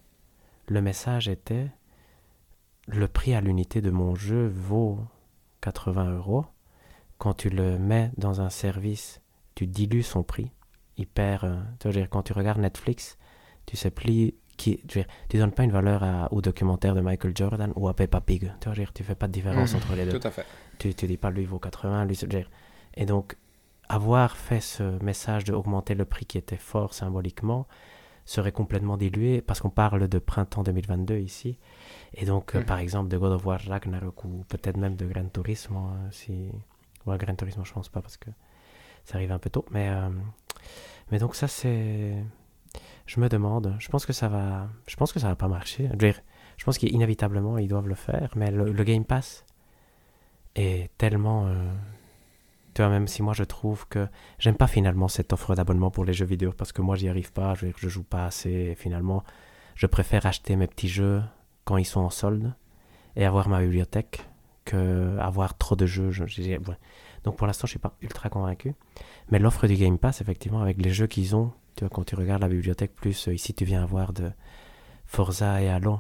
[0.68, 1.70] le message était
[2.88, 5.00] le prix à l'unité de mon jeu vaut
[5.62, 6.46] 80 euros.
[7.18, 9.22] Quand tu le mets dans un service,
[9.56, 10.52] tu dilues son prix.
[10.98, 11.46] Il perd.
[11.46, 13.18] Euh, tu dire, quand tu regardes Netflix,
[13.66, 14.78] tu sais plus qui.
[14.88, 18.22] Tu, ne donnes pas une valeur à, au documentaire de Michael Jordan ou à Peppa
[18.22, 18.52] Pig.
[18.60, 19.78] Tu vois, tu fais pas de différence mmh.
[19.78, 20.20] entre les deux.
[20.20, 20.46] Tout à fait.
[20.80, 22.16] Tu, tu dis pas lui vaut 80, lui.
[22.16, 22.50] Dire.
[22.96, 23.36] Et donc,
[23.90, 27.68] avoir fait ce message de augmenter le prix qui était fort symboliquement,
[28.26, 31.60] serait complètement dilué parce qu'on parle de printemps 2022 ici.
[32.16, 32.66] Et donc, euh, Mhm.
[32.66, 36.50] par exemple, de God of War Ragnarok ou peut-être même de Gran Turismo, euh, si...
[37.06, 38.32] Ouais, Gran Turismo, je pense pas parce que
[39.04, 39.66] ça arrive un peu tôt.
[39.70, 40.10] Mais, euh,
[41.12, 42.16] mais donc ça, c'est...
[43.06, 45.90] Je me demande, je pense que ça va, je pense que ça va pas marcher.
[46.58, 49.46] Je, pense qu'inévitablement, ils doivent le faire, mais le, Game Pass
[50.56, 51.46] est tellement...
[51.48, 51.74] euh,
[52.74, 54.08] Tu vois, même si moi je trouve que
[54.40, 57.32] j'aime pas finalement cette offre d'abonnement pour les jeux vidéo parce que moi j'y arrive
[57.32, 59.24] pas, je, je joue pas assez et finalement
[59.76, 61.22] je préfère acheter mes petits jeux
[61.66, 62.54] quand ils sont en solde
[63.16, 64.28] et avoir ma bibliothèque
[64.66, 66.12] que avoir trop de jeux.
[67.24, 68.74] Donc pour l'instant je suis pas ultra convaincu.
[69.30, 72.16] Mais l'offre du Game Pass effectivement avec les jeux qu'ils ont, tu vois, quand tu
[72.16, 74.32] regardes la bibliothèque plus euh, ici tu viens avoir de
[75.06, 76.00] Forza et Halo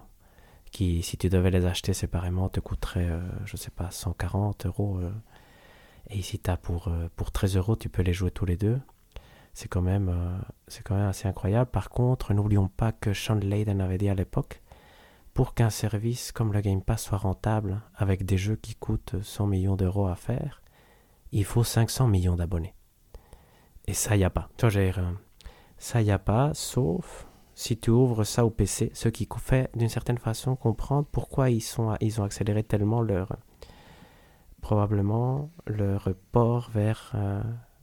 [0.72, 5.00] qui si tu devais les acheter séparément te coûterait euh, je sais pas 140 euros.
[5.00, 5.12] euh,
[6.10, 8.80] et ici, t'as pour, euh, pour 13 euros, tu peux les jouer tous les deux.
[9.54, 10.14] C'est quand, même,
[10.68, 11.72] c'est quand même assez incroyable.
[11.72, 14.62] Par contre, n'oublions pas que Sean Layden avait dit à l'époque,
[15.34, 19.48] pour qu'un service comme le Game Pass soit rentable, avec des jeux qui coûtent 100
[19.48, 20.62] millions d'euros à faire,
[21.32, 22.76] il faut 500 millions d'abonnés.
[23.88, 24.50] Et ça, il n'y a pas.
[24.58, 24.94] Tu vois,
[25.78, 29.90] ça, n'y a pas, sauf si tu ouvres ça au PC, ce qui fait d'une
[29.90, 33.38] certaine façon comprendre pourquoi ils, sont, ils ont accéléré tellement leur,
[34.62, 37.42] probablement leur port vers, euh,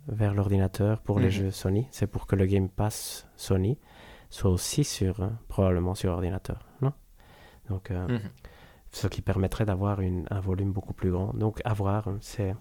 [0.09, 1.31] vers l'ordinateur pour les Mhm.
[1.33, 1.87] jeux Sony.
[1.91, 3.79] C'est pour que le Game Pass Sony
[4.31, 6.93] soit aussi sur, euh, probablement sur ordinateur, non?
[7.69, 8.21] Donc, euh, Mhm.
[8.91, 11.33] ce qui permettrait d'avoir un volume beaucoup plus grand.
[11.35, 12.55] Donc, à voir, c'est...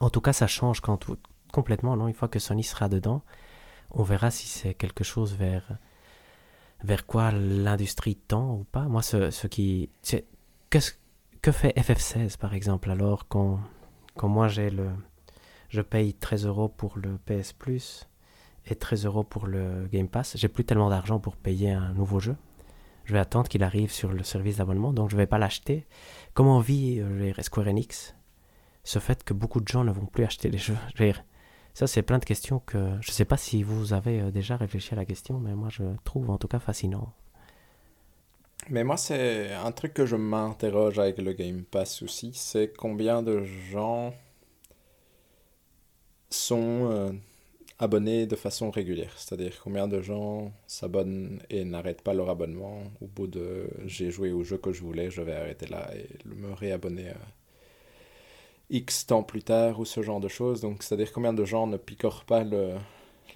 [0.00, 1.16] En tout cas, ça change quand tout-
[1.52, 2.08] complètement, non?
[2.08, 3.22] Une fois que Sony sera dedans,
[3.92, 5.78] on verra si c'est quelque chose vers,
[6.82, 8.82] vers quoi l'industrie tend ou pas.
[8.88, 9.90] Moi, ce, ce qui...
[10.70, 10.92] qu'est-ce-
[11.42, 13.58] que fait FF16, par exemple, alors quand,
[14.14, 14.88] quand moi j'ai le...
[15.70, 18.06] Je paye 13 euros pour le PS Plus
[18.66, 20.36] et 13 euros pour le Game Pass.
[20.36, 22.36] J'ai plus tellement d'argent pour payer un nouveau jeu.
[23.04, 25.86] Je vais attendre qu'il arrive sur le service d'abonnement, donc je vais pas l'acheter.
[26.34, 28.14] Comment vit euh, Square Enix?
[28.84, 30.76] Ce fait que beaucoup de gens ne vont plus acheter les jeux
[31.74, 34.92] Ça, c'est plein de questions que je sais pas si vous avez euh, déjà réfléchi
[34.92, 37.12] à la question, mais moi je trouve en tout cas fascinant.
[38.70, 43.22] Mais moi, c'est un truc que je m'interroge avec le Game Pass aussi, c'est combien
[43.22, 44.14] de gens
[46.30, 47.12] sont euh,
[47.78, 49.12] abonnés de façon régulière.
[49.16, 54.30] C'est-à-dire combien de gens s'abonnent et n'arrêtent pas leur abonnement au bout de j'ai joué
[54.30, 57.18] au jeu que je voulais, je vais arrêter là et me réabonner à
[58.72, 60.62] X temps plus tard ou ce genre de choses.
[60.62, 62.74] Donc, c'est-à-dire combien de gens ne picorent pas le,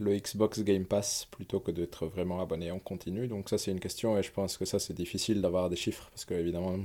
[0.00, 3.28] Xbox Game Pass plutôt que d'être vraiment abonné en continu.
[3.28, 6.08] Donc ça c'est une question et je pense que ça c'est difficile d'avoir des chiffres
[6.10, 6.76] parce que évidemment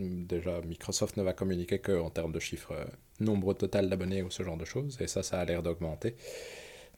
[0.00, 2.84] déjà Microsoft ne va communiquer qu'en termes de chiffres euh,
[3.20, 6.16] nombre total d'abonnés ou ce genre de choses et ça ça a l'air d'augmenter.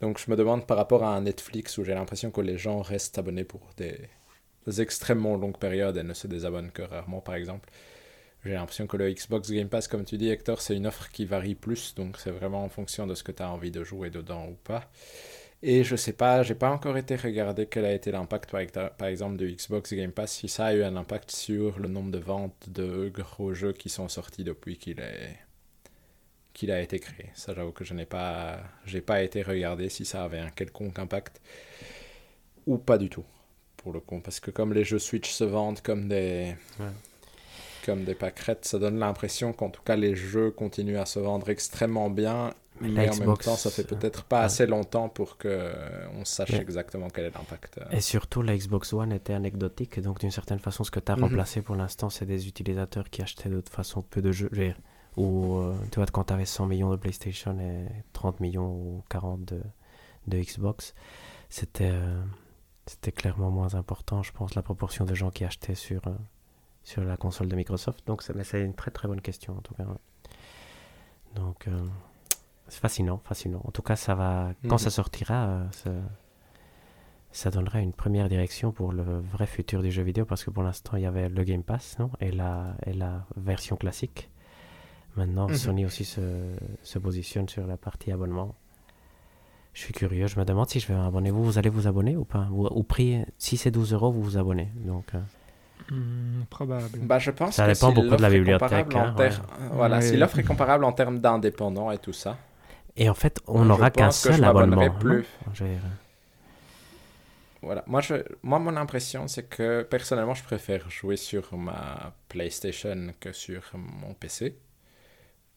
[0.01, 2.81] Donc je me demande par rapport à un Netflix où j'ai l'impression que les gens
[2.81, 7.69] restent abonnés pour des extrêmement longues périodes et ne se désabonnent que rarement par exemple.
[8.45, 11.25] J'ai l'impression que le Xbox Game Pass, comme tu dis Hector, c'est une offre qui
[11.25, 14.11] varie plus, donc c'est vraiment en fonction de ce que tu as envie de jouer
[14.11, 14.89] dedans ou pas.
[15.63, 19.37] Et je sais pas, j'ai pas encore été regarder quel a été l'impact par, exemple
[19.37, 22.69] de Xbox Game Pass, si ça a eu un impact sur le nombre de ventes
[22.69, 25.37] de gros jeux qui sont sortis depuis qu'il est
[26.55, 27.31] qu'il a été créé.
[27.35, 28.61] Ça j'avoue que je n'ai pas
[29.07, 31.41] pas été regarder si ça avait un quelconque impact
[32.67, 33.25] ou pas du tout
[33.77, 36.55] pour le coup parce que comme les jeux Switch se vendent comme des.
[37.89, 41.49] Comme des pâquerettes, ça donne l'impression qu'en tout cas les jeux continuent à se vendre
[41.49, 44.45] extrêmement bien Mais mais en même Xbox, temps, ça fait euh, peut-être pas ouais.
[44.45, 47.79] assez longtemps pour que euh, on sache exactement quel est l'impact.
[47.79, 47.97] euh.
[47.97, 51.17] Et surtout, la Xbox One était anecdotique, donc d'une certaine façon, ce que tu as
[51.17, 51.25] Mhm.
[51.25, 54.51] remplacé pour l'instant, c'est des utilisateurs qui achetaient de toute façon peu de jeux.
[55.17, 59.03] Ou euh, tu vois, quand tu avais 100 millions de PlayStation et 30 millions ou
[59.09, 59.61] 40 de,
[60.29, 60.95] de Xbox,
[61.49, 62.23] c'était euh,
[62.87, 66.13] c'était clairement moins important, je pense, la proportion de gens qui achetaient sur, euh,
[66.89, 68.01] sur la console de Microsoft.
[68.07, 69.85] Donc, c'est mais c'est une très très bonne question en tout cas.
[71.35, 71.85] Donc, euh,
[72.69, 73.61] c'est fascinant, fascinant.
[73.65, 74.53] En tout cas, ça va.
[74.69, 74.87] Quand Mhm.
[74.87, 75.91] ça sortira, euh, ça,
[77.31, 80.63] ça donnerait une première direction pour le vrai futur du jeu vidéo parce que pour
[80.63, 84.31] l'instant, il y avait le Game Pass non et, la, et la version classique.
[85.17, 85.55] Maintenant, Mhm.
[85.57, 86.23] Sony aussi se,
[86.83, 88.55] se positionne sur la partie abonnement.
[89.75, 91.31] Je suis curieux, je me demande si je vais m'abonner.
[91.31, 92.49] Vous, vous allez vous abonner ou pas?
[92.51, 94.73] Au prix, si c'est 12 euros, vous vous abonnez.
[94.87, 95.21] Donc, euh,
[95.91, 96.99] Hmm, probable.
[97.03, 100.17] Bah, je pense Ça que dépend si beaucoup de la bibliothèque, hein, ter- Voilà, si
[100.17, 102.39] l'offre est comparable en termes d'indépendants et tout ça.
[102.97, 104.91] Et en fait, on Je n'aura qu'un seul abonnement.
[104.99, 105.27] plus.
[105.55, 105.83] Je veux dire,
[107.61, 108.15] Voilà, moi, je,
[108.45, 114.15] moi mon impression c'est que personnellement je préfère jouer sur ma PlayStation que sur mon
[114.15, 114.57] PC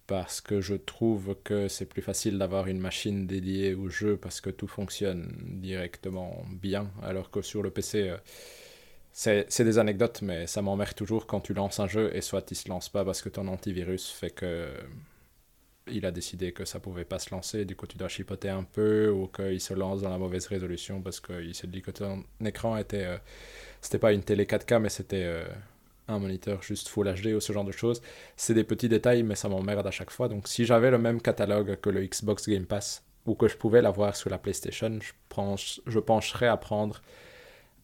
[0.08, 4.42] parce que je trouve que c'est plus facile d'avoir une machine dédiée au jeu parce
[4.42, 8.18] que tout fonctionne directement bien, alors que sur le PC, euh,
[9.14, 12.56] c'est des anecdotes, mais ça m'emmerde toujours quand tu lances un jeu et soit il
[12.56, 14.70] se lance pas parce que ton antivirus fait que
[15.88, 18.64] il a décidé que ça pouvait pas se lancer, du coup tu dois chipoter un
[18.64, 22.24] peu, ou qu'il se lance dans la mauvaise résolution parce qu'il s'est dit que ton
[22.46, 23.06] écran était...
[23.06, 23.18] Euh,
[23.82, 25.44] c'était pas une télé 4K, mais c'était euh,
[26.08, 28.02] un moniteur juste Full HD ou ce genre de choses.
[28.38, 30.30] C'est des petits détails, mais ça m'emmerde à chaque fois.
[30.30, 33.82] Donc si j'avais le même catalogue que le Xbox Game Pass, ou que je pouvais
[33.82, 37.02] l'avoir sur la PlayStation, je, penche, je pencherais à prendre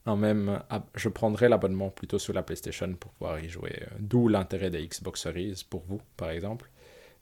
[0.08, 0.62] un même...
[0.95, 3.84] je prendrais l'abonnement plutôt sur la PlayStation pour pouvoir y jouer.
[3.99, 6.70] D'où l'intérêt des Xbox Series pour vous, par exemple.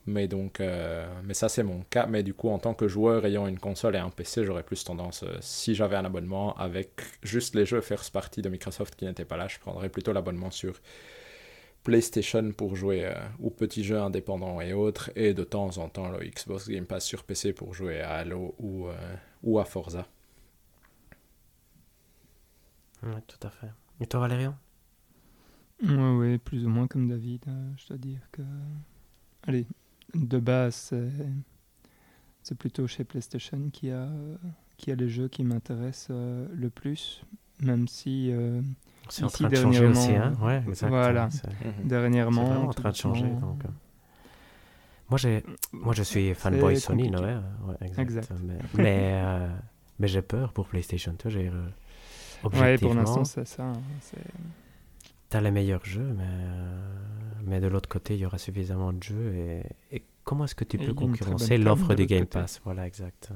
[0.08, 2.06] Mais donc, euh, mais ça c'est mon cas.
[2.06, 4.84] Mais du coup, en tant que joueur ayant une console et un PC, j'aurais plus
[4.84, 9.06] tendance, euh, si j'avais un abonnement avec juste les jeux first party de Microsoft qui
[9.06, 10.80] n'étaient pas là, je prendrais plutôt l'abonnement sur
[11.84, 16.10] PlayStation pour jouer euh, aux petits jeux indépendants et autres, et de temps en temps
[16.10, 18.88] le Xbox Game Pass sur PC pour jouer à Halo ou,
[19.44, 20.08] ou à Forza.
[23.06, 23.72] Oui, tout à fait.
[24.00, 24.58] Et toi, Valérian
[25.84, 27.46] Oui, ouais, plus ou moins comme David.
[27.78, 28.42] je dois dire que.
[29.48, 29.68] Allez,
[30.14, 30.94] de base,
[32.42, 34.08] c'est plutôt chez PlayStation qui a,
[34.78, 37.24] qui a les jeux qui m'intéressent euh, le plus,
[37.62, 38.32] même si.
[38.32, 38.62] Euh,
[39.10, 41.88] c'est en train de changer aussi, hein ouais, Voilà, mhm.
[41.88, 42.68] dernièrement.
[42.68, 43.28] en train de changer.
[43.28, 43.66] Donc.
[43.66, 43.70] Euh.
[45.10, 45.20] Moi,
[45.72, 48.32] moi, je suis fanboy Sony, non, ouais, exact.
[48.74, 49.48] Mais,
[50.00, 51.52] mais, j'ai peur pour PlayStation, tu vois,
[52.44, 53.64] Ouais, pour l'instant, c'est ça.
[53.64, 53.82] Hein,
[55.30, 56.26] T'as les meilleurs jeux, mais
[57.46, 59.34] mais de l'autre côté, il y aura suffisamment de jeux.
[59.92, 62.60] Et, comment est-ce que tu peux concurrencer l'offre du Game Pass?
[62.64, 63.32] Voilà, exact.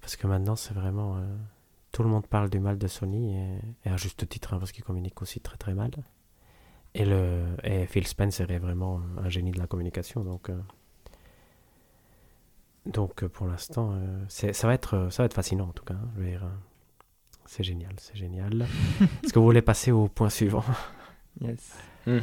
[0.00, 1.16] Parce que maintenant, c'est vraiment.
[1.16, 1.20] Euh,
[1.90, 3.36] tout le monde parle du mal de Sony,
[3.84, 5.90] et, à juste titre, hein, parce qu'il communique aussi très très mal.
[6.94, 10.24] Et, le, et Phil Spencer est vraiment un génie de la communication.
[10.24, 10.58] Donc, euh,
[12.86, 15.94] donc pour l'instant, euh, ça, va être, ça va être fascinant en tout cas.
[15.94, 16.10] Hein,
[17.52, 18.66] c'est génial, c'est génial.
[19.22, 20.64] Est-ce que vous voulez passer au point suivant?
[21.40, 21.78] Yes.
[22.06, 22.20] Mhm.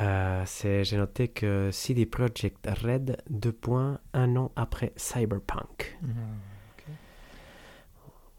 [0.00, 0.44] Euh,
[0.82, 5.98] j'ai noté que CD Projekt Red, deux points, un an après Cyberpunk.
[6.02, 6.08] Ah,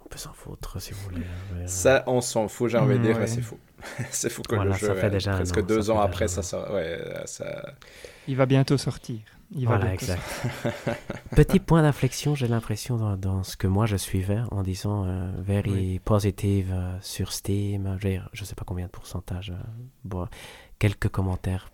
[0.03, 1.21] on peut s'en foutre si vous voulez.
[1.67, 3.59] Ça, on s'en fout, j'ai envie de dire, c'est fou.
[4.09, 6.99] c'est fou que le jeu, ça fait déjà presque deux ans après, ça, sort, ouais,
[7.25, 7.75] ça...
[8.27, 9.19] Il va bientôt sortir.
[9.51, 10.21] Il voilà, exact.
[11.35, 15.31] Petit point d'inflexion, j'ai l'impression dans, dans, ce que moi je suivais en disant euh,
[15.37, 17.97] very positive euh, sur Steam.
[18.01, 19.53] Je ne sais pas combien de pourcentage.
[20.03, 20.27] bon,
[20.79, 21.69] quelques commentaires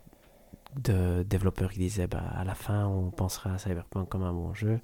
[0.76, 4.54] de développeurs qui disaient bah, à la fin on pensera à Cyberpunk comme un bon
[4.54, 4.80] jeu.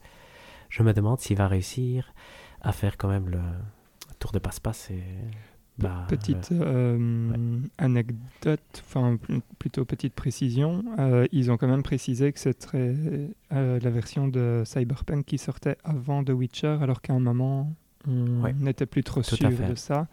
[0.69, 2.13] Je me demande s'il va réussir
[2.61, 3.41] à faire quand même le
[4.19, 4.91] tour de passe-passe.
[4.91, 5.03] Et...
[5.81, 9.19] Bah, petite euh, anecdote, enfin
[9.59, 12.95] plutôt petite précision, euh, ils ont quand même précisé que c'était
[13.53, 17.73] euh, la version de Cyberpunk qui sortait avant The Witcher, alors qu'à un moment
[18.07, 20.07] on n'était plus trop sûr de ça.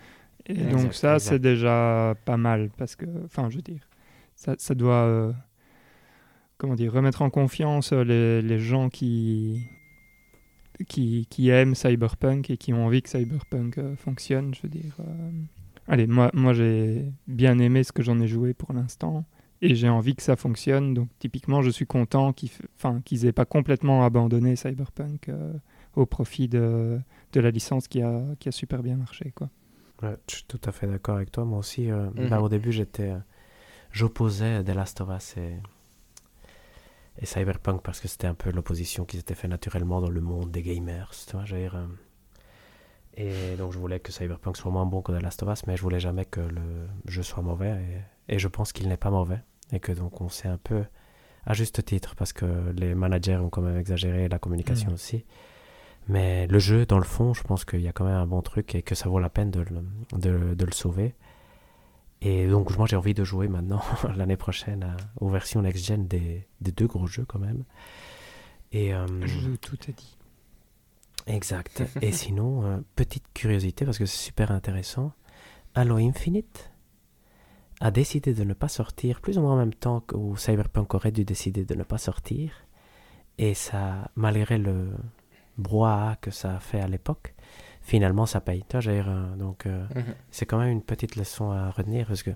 [0.46, 3.88] Et donc ça c'est déjà pas mal parce que, enfin je veux dire,
[4.38, 5.34] ça, doit euh,
[6.58, 8.04] comment dire, remettre en confiance euh,
[8.42, 9.68] les, gens qui,
[10.86, 14.54] qui, aiment Cyberpunk et qui ont envie que Cyberpunk euh, fonctionne.
[14.54, 14.96] Je veux dire,
[15.88, 19.26] allez, moi, moi j'ai bien aimé ce que j'en ai joué pour l'instant
[19.62, 20.94] et j'ai envie que ça fonctionne.
[20.94, 22.52] Donc typiquement, je suis content qu'ils
[23.06, 25.32] qu'ils n'aient pas complètement abandonné Cyberpunk
[25.96, 27.00] au profit de,
[27.34, 29.32] de, la licence qui a, qui a super bien marché.
[29.36, 29.50] Quoi.
[30.02, 31.44] je suis tout à fait d'accord avec toi.
[31.46, 32.34] Moi aussi, mhm.
[32.34, 33.14] au début, j'étais
[33.92, 35.58] j'opposais The Last of Us et,
[37.20, 40.52] et Cyberpunk parce que c'était un peu l'opposition qui s'était fait naturellement dans le monde
[40.52, 41.12] des gamers.
[41.28, 41.88] Tu vois, dire, euh,
[43.16, 45.76] et donc je voulais que Cyberpunk soit moins bon que The Last of Us, mais
[45.76, 48.04] je voulais jamais que le jeu soit mauvais.
[48.30, 49.42] Et, et je pense qu'il n'est pas mauvais.
[49.74, 50.84] Et que donc on s'est un peu,
[51.46, 52.46] à juste titre, parce que
[52.76, 54.94] les managers ont quand même exagéré, la communication mm.
[54.94, 55.26] aussi.
[56.08, 58.42] Mais le jeu, dans le fond, je pense qu'il y a quand même un bon
[58.42, 59.66] truc et que ça vaut la peine de,
[60.14, 61.16] de, de le sauver.
[62.22, 63.82] Et donc, moi, j'ai envie de jouer maintenant,
[64.16, 67.64] l'année prochaine, aux versions next-gen des, des, deux gros jeux, quand même.
[68.72, 70.18] Et, euh, Je, tout est dit.
[71.28, 71.84] Exact.
[72.02, 75.14] Et sinon, euh, petite curiosité, parce que c'est super intéressant,
[75.76, 76.72] Halo Infinite
[77.80, 81.12] a décidé de ne pas sortir, plus ou moins en même temps que Cyberpunk aurait
[81.12, 82.52] dû décider de ne pas sortir.
[83.38, 84.90] Et ça, malgré le
[85.60, 87.36] brouhaha que ça a fait à l'époque,
[87.88, 88.64] finalement ça paye.
[88.68, 88.82] Toi,
[89.38, 90.14] donc euh, mhm.
[90.30, 92.32] c'est quand même une petite leçon à retenir parce que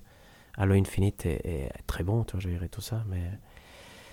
[0.56, 3.22] Halo Infinite est, très bon, toi, et tout ça, mais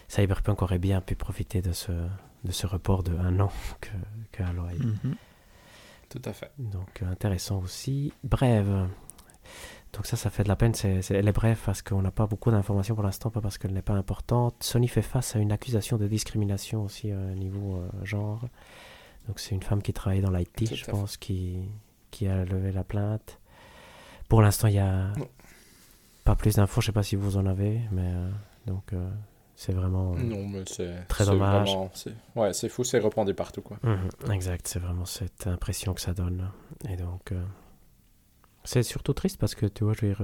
[0.08, 3.90] Cyberpunk aurait bien pu profiter de ce, de ce report de un an que,
[4.32, 4.78] que Halo a eu.
[4.78, 5.14] Mhm.
[6.08, 6.50] Tout à fait.
[6.58, 8.12] Donc intéressant aussi.
[8.24, 8.66] Bref,
[9.92, 10.74] Donc ça, ça fait de la peine.
[10.74, 13.74] C'est, elle est brève parce qu'on n'a pas beaucoup d'informations pour l'instant, pas parce qu'elle
[13.74, 14.56] n'est pas importante.
[14.60, 18.48] Sony fait face à une accusation de discrimination aussi au niveau genre.
[19.28, 21.68] Donc c'est une femme qui travaille dans l'IT, je pense, qui,
[22.10, 23.38] qui a levé la plainte.
[24.28, 25.12] Pour l'instant, il n'y a
[26.24, 26.80] pas plus d'infos.
[26.80, 28.12] Je ne sais pas si vous en avez, mais
[28.66, 28.92] donc
[29.58, 31.76] c'est vraiment non, mais c'est, très dommage.
[31.92, 33.60] c'est, ouais, c'est fou, c'est répandu partout.
[33.60, 33.76] Quoi.
[33.82, 36.52] Mhm, exact, c'est vraiment cette impression que ça donne.
[36.88, 37.44] Et donc, euh,
[38.62, 40.22] c'est surtout triste parce que, tu vois, je veux dire,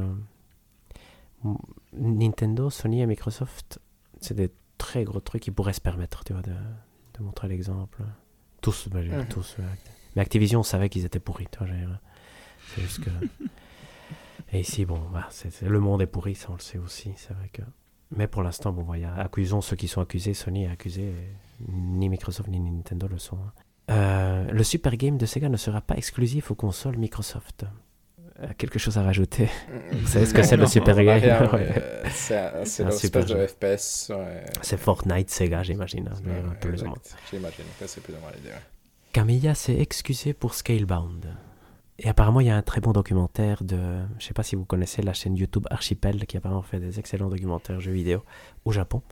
[1.44, 1.55] euh,
[1.94, 3.80] Nintendo, Sony et Microsoft,
[4.20, 6.55] c'est des très gros trucs qui pourraient se permettre, tu vois, de,
[7.18, 8.05] de montrer l'exemple.
[8.64, 9.56] Tous, bah, tous.
[10.16, 13.10] mais Activision, on savait qu'ils étaient pourris, C'est juste que...
[14.54, 17.34] et ici, bon, bah, c'est, le monde est pourri, ça on le sait aussi, c'est
[17.34, 17.60] vrai que...
[18.16, 20.32] Mais pour l'instant, bon, voilà, accusons ceux qui sont accusés.
[20.32, 21.12] Sony est accusé,
[21.68, 23.36] ni Microsoft ni Nintendo le sont.
[23.36, 23.52] Hein.
[23.90, 27.66] Euh, le Super Game de Sega ne sera pas exclusif aux consoles Microsoft.
[28.43, 29.49] Euh, quelque chose à rajouter
[29.93, 34.11] Vous savez ce que c'est le Super Game euh, C'est super de FPS.
[34.61, 36.09] C'est Fortnite Sega, j'imagine.
[36.09, 36.16] Hein,
[37.30, 38.51] j'imagine que c'est plus ou moins l'idée.
[39.12, 41.32] Camilla s'est excusée pour Scalebound.
[42.01, 43.78] Et apparemment, il y a un très bon documentaire de.
[44.18, 47.28] Je sais pas si vous connaissez la chaîne YouTube Archipel, qui apparemment fait des excellents
[47.28, 48.24] documentaires jeux vidéo
[48.64, 49.03] au Japon.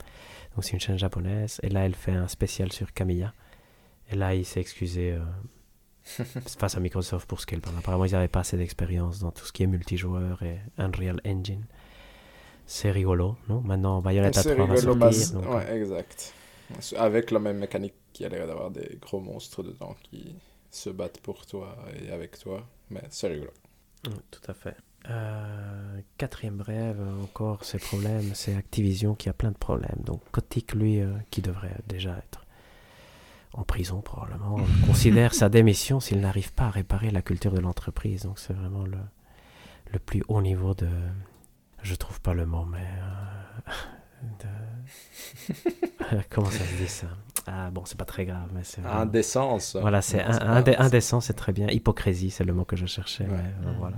[0.55, 1.61] Donc, c'est une chaîne japonaise.
[1.63, 3.33] Et là, elle fait un spécial sur Camilla.
[4.11, 5.19] Et là, il s'est excusé euh,
[6.57, 7.77] face à Microsoft pour ce qu'elle parle.
[7.77, 11.65] Apparemment, ils n'avaient pas assez d'expérience dans tout ce qui est multijoueur et Unreal Engine.
[12.65, 13.61] C'est rigolo, non?
[13.61, 15.31] Maintenant, Bayonetta 3 va sortir.
[15.33, 15.53] Donc...
[15.53, 16.33] Ouais, exact.
[16.97, 20.35] Avec la même mécanique qui a l'air d'avoir des gros monstres dedans qui
[20.71, 22.65] se battent pour toi et avec toi.
[22.89, 23.51] Mais c'est rigolo.
[24.03, 24.75] tout à fait.
[25.09, 30.01] Euh, quatrième brève, encore ces problèmes, c'est Activision qui a plein de problèmes.
[30.05, 32.42] Donc Kotick, lui, euh, qui devrait déjà être
[33.53, 38.23] en prison probablement, considère sa démission s'il n'arrive pas à réparer la culture de l'entreprise.
[38.23, 38.97] Donc c'est vraiment le,
[39.91, 40.89] le plus haut niveau de...
[41.81, 42.87] Je trouve pas le mot, mais...
[42.87, 46.19] Euh, de...
[46.29, 47.07] Comment ça se dit ça?
[47.45, 48.85] Ah bon, c'est pas très grave, mais c'est.
[48.85, 49.75] Indécence.
[49.79, 51.67] Voilà, c'est indécent, c'est très bien.
[51.67, 53.25] Hypocrisie, c'est le mot que je cherchais.
[53.29, 53.97] Euh, voilà.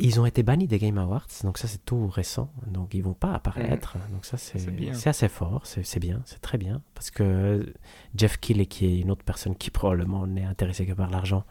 [0.00, 3.14] Ils ont été bannis des Game Awards, donc ça c'est tout récent, donc ils vont
[3.14, 3.96] pas apparaître.
[3.96, 4.12] Mm.
[4.12, 7.72] Donc ça c'est assez fort, c'est bien, c'est très bien, parce que
[8.14, 11.44] Jeff Keighley, qui est une autre personne qui probablement n'est intéressée que par l'argent,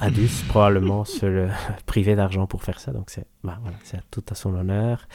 [0.00, 1.48] a dû probablement se
[1.86, 2.92] priver d'argent pour faire ça.
[2.92, 3.76] Donc c'est bah, voilà,
[4.10, 5.06] tout à son honneur.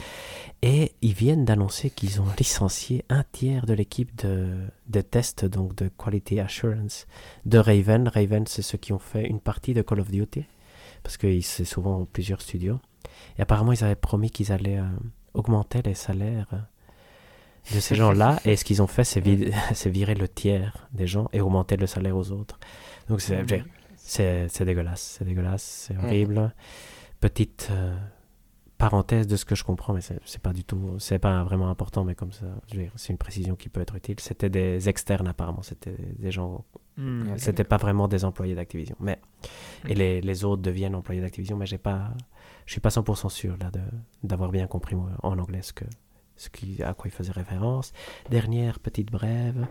[0.61, 5.75] Et ils viennent d'annoncer qu'ils ont licencié un tiers de l'équipe de, de test, donc
[5.75, 7.07] de Quality Assurance
[7.45, 8.07] de Raven.
[8.07, 10.45] Raven, c'est ceux qui ont fait une partie de Call of Duty,
[11.05, 12.79] parce que c'est souvent plusieurs studios.
[13.37, 14.89] Et apparemment, ils avaient promis qu'ils allaient euh,
[15.35, 16.67] augmenter les salaires
[17.71, 18.39] de ces gens-là.
[18.45, 22.17] et ce qu'ils ont fait, c'est virer le tiers des gens et augmenter le salaire
[22.17, 22.59] aux autres.
[23.07, 23.45] Donc c'est
[23.97, 26.55] c'est dégueulasse, c'est dégueulasse, c'est horrible.
[27.19, 27.95] Petite euh,
[28.79, 32.03] parenthèse de ce que je comprends, mais c'est pas du tout, c'est pas vraiment important,
[32.03, 32.47] mais comme ça,
[32.95, 34.19] c'est une précision qui peut être utile.
[34.19, 36.65] C'était des externes apparemment, c'était des gens,
[36.97, 38.95] hmm, c'était pas vraiment des employés d'Activision.
[38.99, 39.19] Mais
[39.87, 42.13] et les, les, autres deviennent employés d'Activision, mais j'ai pas,
[42.65, 43.71] je suis pas 100% sûr là
[44.23, 45.85] d'avoir bien compris en anglais ce que
[46.37, 47.93] ce qui, à quoi il faisait référence.
[48.29, 49.67] Dernière petite brève,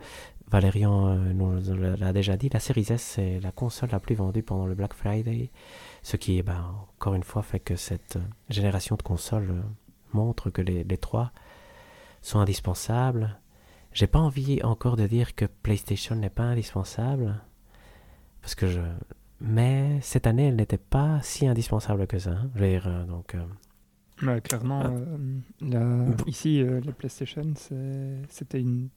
[0.48, 1.60] Valérian euh, nous
[1.98, 4.94] l'a déjà dit, la Series S c'est la console la plus vendue pendant le Black
[4.94, 5.50] Friday,
[6.02, 8.18] ce qui, ben, encore une fois, fait que cette
[8.48, 9.62] génération de consoles euh,
[10.12, 11.32] montre que les, les trois
[12.22, 13.38] sont indispensables.
[13.94, 17.40] J'ai pas envie encore de dire que PlayStation n'est pas indispensable,
[18.42, 18.80] parce que je...
[19.40, 22.30] Mais cette année, elle n'était pas si indispensable que ça.
[22.30, 22.50] Hein.
[22.54, 23.36] Je veux dire, euh, donc...
[24.42, 26.26] clairement, ah.
[26.26, 27.54] ici, la PlayStation,
[28.28, 28.90] c'était une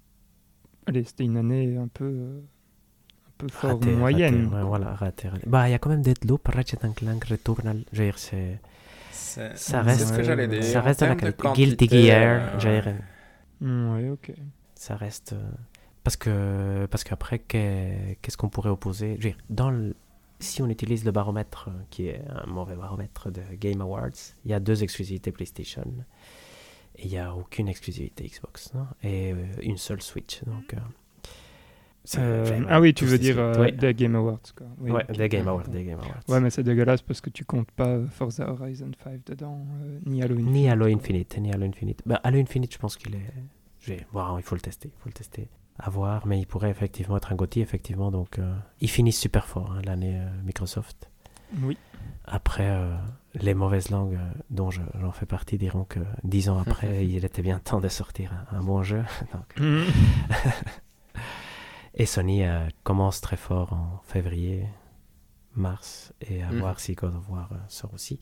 [0.88, 4.48] Allez, c'était une année un peu, un peu fort moyenne.
[4.64, 7.84] voilà, raté, Bah, il y a quand même Deadloop, Ratchet Clank, Returnal.
[7.92, 8.62] Je veux dire, c'est.
[9.12, 10.64] Ça reste, ce que j'allais dire.
[10.64, 11.48] Ça reste de la qualité.
[11.54, 12.94] Guilty Gear, euh...
[13.62, 14.32] Ouais, ok.
[14.78, 15.34] Ça reste.
[15.34, 15.50] Euh,
[16.04, 19.18] parce que parce qu'après, qu'est-ce qu'on pourrait opposer?
[19.20, 19.96] Je veux dire, dans le...
[20.40, 24.12] Si on utilise le baromètre, euh, qui est un mauvais baromètre de Game Awards,
[24.46, 25.84] il y a deux exclusivités PlayStation
[27.00, 28.88] il n'y a aucune exclusivité Xbox, non?
[29.04, 30.44] Et euh, une seule Switch.
[30.46, 30.78] Donc, euh,
[32.18, 33.38] euh, ah oui, tu veux dire
[33.74, 34.40] des Game Awards.
[34.56, 34.68] Quoi.
[34.80, 36.24] Oui, ouais, des Game Awards, des Game Awards.
[36.28, 39.66] Ouais, mais c'est dégueulasse parce que tu comptes pas Forza Horizon 5 dedans,
[40.06, 40.54] ni Halo Infinite.
[40.54, 42.02] Ni Halo Infinite, ni Halo Infinite.
[42.06, 43.34] Bah, Halo Infinite, je pense qu'il est...
[44.12, 45.50] Bon, il faut le tester, il faut le tester.
[45.80, 48.10] À voir, mais il pourrait effectivement être un GOTY, effectivement.
[48.10, 48.40] Donc,
[48.82, 51.10] ils finissent super fort hein, l'année Microsoft.
[51.62, 51.78] Oui.
[52.26, 52.94] Après, euh,
[53.36, 57.42] les mauvaises langues euh, dont j'en fais partie diront que dix ans après, il était
[57.42, 59.04] bien temps de sortir un, bon jeu.
[59.58, 59.86] Mhm.
[61.94, 64.68] et Sony euh, commence très fort en février,
[65.56, 66.60] mars, et à mhm.
[66.60, 68.20] voir si God of War sort aussi.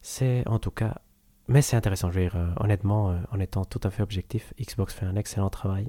[0.00, 1.02] C'est en tout cas,
[1.48, 2.10] mais c'est intéressant.
[2.10, 5.16] Je veux dire, euh, honnêtement, euh, en étant tout à fait objectif, Xbox fait un
[5.16, 5.88] excellent travail.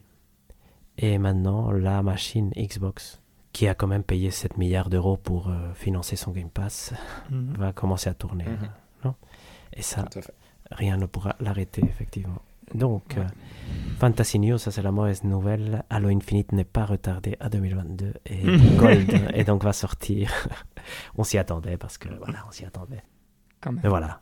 [0.98, 3.22] Et maintenant, la machine Xbox,
[3.54, 6.94] qui a quand même payé 7 milliards d'euros pour euh, financer son Game Pass,
[7.30, 7.54] Mhm.
[7.58, 8.46] va commencer à tourner.
[8.46, 8.70] Mhm.
[9.06, 9.16] non?
[9.74, 10.06] Et ça,
[10.72, 12.42] rien ne pourra l'arrêter, effectivement.
[12.74, 13.24] Donc, Ouais.
[13.24, 13.28] euh,
[14.00, 15.84] Fantasy News, ça c'est la mauvaise nouvelle.
[15.90, 18.42] Halo Infinite n'est pas retardé à 2022 et
[18.78, 20.32] Gold et donc va sortir.
[21.18, 23.02] on s'y attendait parce que voilà, on s'y attendait.
[23.62, 23.82] Quand même.
[23.84, 24.22] Mais voilà.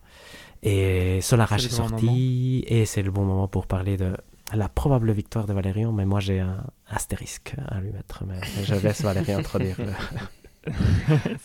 [0.63, 4.13] Et Solar Ash C'est est grand sorti et c'est le bon moment pour parler de
[4.53, 5.91] la probable victoire de Valérian.
[5.91, 8.23] Mais moi j'ai un astérisque à lui mettre.
[8.27, 9.77] Mais je laisse Valérian introduire.
[9.79, 10.71] le-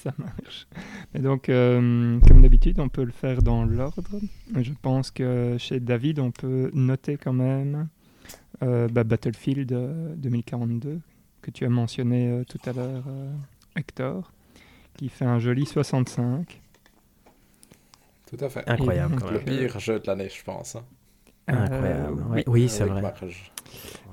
[0.02, 0.66] ça marche.
[1.14, 4.18] Et donc, euh, comme d'habitude, on peut le faire dans l'ordre.
[4.60, 7.86] Je pense que chez David, on peut noter quand même
[8.64, 10.98] euh, bah, Battlefield euh, 2042,
[11.40, 13.30] que tu as mentionné euh, tout à l'heure, euh,
[13.76, 14.32] Hector,
[14.96, 16.60] qui fait un joli 65.
[18.36, 18.68] Tout à fait.
[18.68, 19.44] Incroyable Et quand Le même.
[19.44, 20.76] pire jeu de l'année, je pense.
[20.76, 20.84] hein.
[21.48, 22.20] Incroyable.
[22.20, 23.02] Euh, oui, oui, c'est vrai.
[23.02, 23.52] Marge.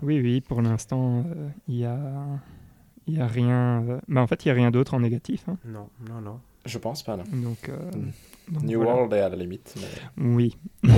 [0.02, 1.98] Oui, oui, pour l'instant, euh, il y a...
[3.08, 3.84] Il y a rien.
[3.90, 5.44] euh, bah, en fait, il y a rien d'autre en négatif.
[5.48, 5.58] hein.
[5.66, 6.40] Non, non, non.
[6.66, 7.24] Je pense pas, non.
[7.32, 8.54] Donc, euh, Mm.
[8.54, 8.94] donc New voilà.
[8.96, 9.76] World est à la limite.
[10.18, 10.24] Mais...
[10.36, 10.58] Oui.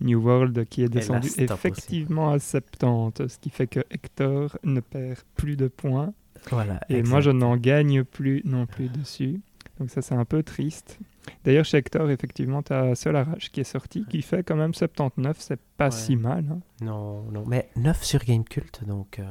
[0.00, 1.42] New World qui est descendu aussi.
[1.44, 6.12] effectivement à 70, ce qui fait que Hector ne perd plus de points.
[6.50, 6.80] Voilà.
[6.88, 7.08] Et exact.
[7.10, 9.40] moi, je n'en gagne plus non plus dessus.
[9.80, 10.98] Donc ça, c'est un peu triste.
[11.44, 14.74] D'ailleurs, chez Hector, effectivement, tu as Solar Ash qui est sorti, qui fait quand même
[14.74, 15.36] 79.
[15.40, 15.90] C'est pas Ouais.
[15.90, 16.44] si mal.
[16.50, 16.60] hein.
[16.80, 17.44] Non, non.
[17.46, 19.24] Mais 9 sur Gamecult, donc euh,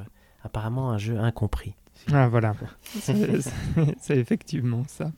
[0.43, 1.75] apparemment un jeu incompris.
[2.11, 2.53] Ah, voilà.
[3.99, 5.11] C'est effectivement ça.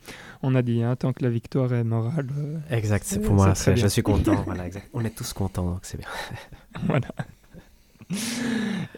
[0.43, 2.28] On a dit, hein, tant que la victoire est morale.
[2.38, 4.43] euh, Exact, c'est pour moi, je suis content.
[4.45, 4.89] voilà, exact.
[4.93, 6.07] On est tous contents, donc c'est bien.
[6.86, 7.07] voilà.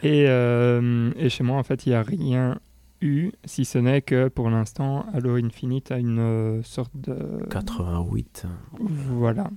[0.04, 2.60] Et, euh, et chez moi, en fait, il n'y a rien
[3.02, 7.46] eu, si ce n'est que pour l'instant, Halo Infinite a une euh, sorte de.
[7.50, 8.46] 88.
[8.80, 9.50] Voilà.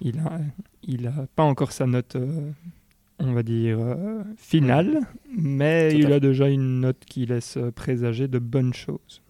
[0.00, 0.40] Il a,
[0.82, 2.50] il a pas encore sa note, euh,
[3.18, 5.00] on va dire, euh, finale,
[5.36, 6.12] mais Tout il fait.
[6.14, 9.22] a déjà une note qui laisse présager de bonnes choses.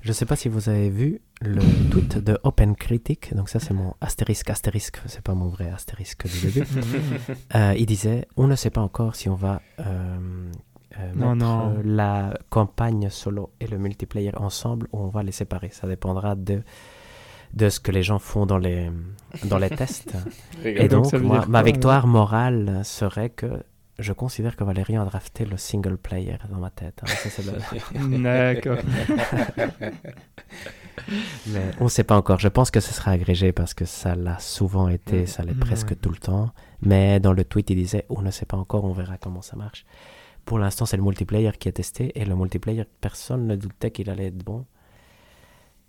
[0.00, 1.60] Je ne sais pas si vous avez vu le
[1.90, 3.34] tweet de Open Critic.
[3.36, 4.98] Donc ça, c'est mon astérisque, astérisque.
[5.06, 6.66] C'est pas mon vrai astérisque du début.
[7.54, 9.60] Euh, il disait, on ne sait pas encore si on va
[10.98, 11.70] euh, Non, mettre non.
[11.76, 15.70] euh, la campagne solo et le multiplayer ensemble ou on va les séparer.
[15.72, 16.62] Ça dépendra de,
[17.54, 18.90] de ce que les gens font dans les,
[19.44, 20.14] dans les tests.
[20.64, 23.62] Et donc, moi, ma victoire morale serait que
[23.98, 27.00] je considère que Valérian a drafté le single player dans ma tête.
[27.02, 27.06] hein.
[27.06, 28.78] Ça, c'est le- D'accord.
[31.46, 32.38] Mais on ne sait pas encore.
[32.38, 35.58] Je pense que ce sera agrégé parce que ça l'a souvent été, ça l'est Ouais.
[35.58, 36.50] presque tout le temps.
[36.82, 39.56] Mais dans le tweet, il disait on ne sait pas encore, on verra comment ça
[39.56, 39.84] marche.
[40.50, 44.10] Pour l'instant, c'est le multiplayer qui est testé et le multiplayer, personne ne doutait qu'il
[44.10, 44.66] allait être bon.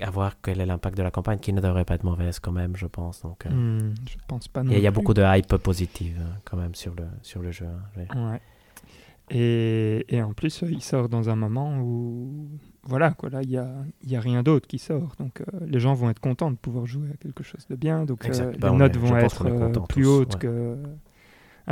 [0.04, 2.52] À voir quel est l'impact de la campagne, qui ne devrait pas être mauvaise quand
[2.52, 3.24] même, je pense.
[3.24, 4.62] Donc, euh, Hmm, je pense pas.
[4.70, 7.52] et il y a beaucoup de hype positive hein, quand même sur le, sur le
[7.52, 7.66] jeu.
[7.66, 8.30] hein.
[8.32, 8.40] Ouais.
[9.32, 12.50] Et, et en plus, euh, il sort dans un moment où,
[12.84, 13.68] voilà, quoi, là, il n'y a,
[14.04, 15.16] y a rien d'autre qui sort.
[15.20, 18.06] Donc, euh, les gens vont être contents de pouvoir jouer à quelque chose de bien.
[18.06, 20.40] Donc, euh, les Bah, notes est- vont être euh, plus hautes ouais.
[20.40, 20.78] que.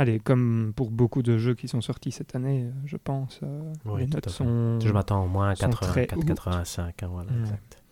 [0.00, 4.00] Allez, comme pour beaucoup de jeux qui sont sortis cette année, je pense, euh, Oui,
[4.00, 4.36] les tout notes à fait.
[4.36, 4.80] sont.
[4.80, 6.26] Je m'attends au moins à sont très 84, hautes.
[6.26, 7.02] 85.
[7.02, 7.38] hein, voilà, Ouais.
[7.40, 7.82] exact.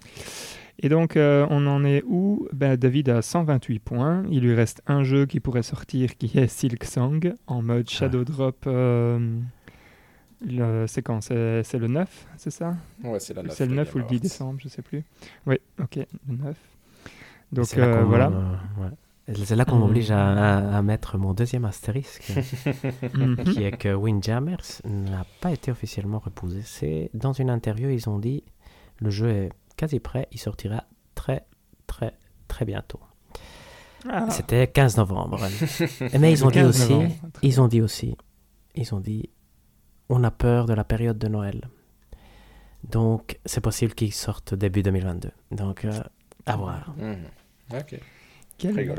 [0.80, 2.48] Et donc, euh, on en est où?
[2.54, 4.22] Ben, David a 128 points.
[4.30, 8.24] Il lui reste un jeu qui pourrait sortir qui est Silk Song en mode Shadow
[8.24, 8.64] Drop.
[8.66, 9.38] euh,
[10.46, 12.74] le- c'est quand C'est le 9, c'est ça?
[13.04, 13.52] Ouais, c'est la 9.
[13.54, 14.20] C'est le 9 ou le 10 Game Awards.
[14.22, 15.04] décembre, je sais plus.
[15.46, 15.96] Oui, ok,
[16.28, 16.56] le 9.
[17.52, 18.28] Donc euh, voilà.
[18.28, 18.90] euh, ouais.
[19.34, 19.80] C'est là qu'on Mm.
[19.80, 22.32] m'oblige à, à- à mettre mon deuxième astérisque,
[23.14, 23.44] Mhm.
[23.44, 26.62] qui est que Windjammers n'a pas été officiellement repoussé.
[26.64, 28.42] C'est dans une interview, ils ont dit
[29.00, 31.44] le jeu est quasi prêt, il sortira très
[31.86, 32.14] très
[32.48, 33.00] très bientôt.
[34.08, 35.38] Ah, C'était 15 novembre.
[36.20, 37.14] Mais ils ont dit 15 aussi, novembre.
[37.42, 38.16] ils ont dit aussi,
[38.76, 39.28] ils ont dit,
[40.08, 41.68] on a peur de la période de Noël.
[42.88, 45.30] Donc c'est possible qu'ils sortent début 2022.
[45.50, 46.00] Donc euh,
[46.46, 46.94] à voir.
[46.96, 47.24] Mhm.
[47.78, 48.00] Ok.
[48.58, 48.94] Quelle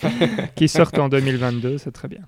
[0.54, 2.22] qui sortent en 2022, c'est très bien.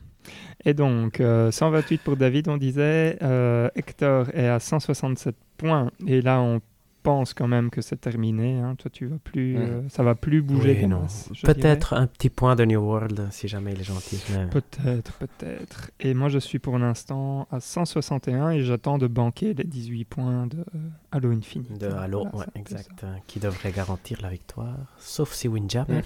[0.65, 3.17] Et donc, euh, 128 pour David, on disait.
[3.23, 5.91] euh, Hector est à 167 points.
[6.07, 6.61] Et là, on
[7.09, 8.59] pense quand même que c'est terminé.
[8.61, 8.75] hein.
[8.77, 9.63] Toi, tu vas plus, Mhm.
[9.63, 10.79] euh, ça va plus bouger.
[10.85, 11.39] Oui.
[11.43, 14.23] Peut-être un petit point de New World si jamais il est gentil.
[14.33, 15.91] mais- Peut-être, peut-être.
[16.01, 20.47] Et moi, je suis pour l'instant à 161 et j'attends de banquer les 18 points
[20.47, 20.79] de euh,
[21.13, 21.79] Halo Infinite.
[21.81, 23.05] De Halo, Voilà, ouais, exact.
[23.05, 24.77] hein, qui devrait garantir la victoire.
[24.99, 26.03] Sauf si Windjammers.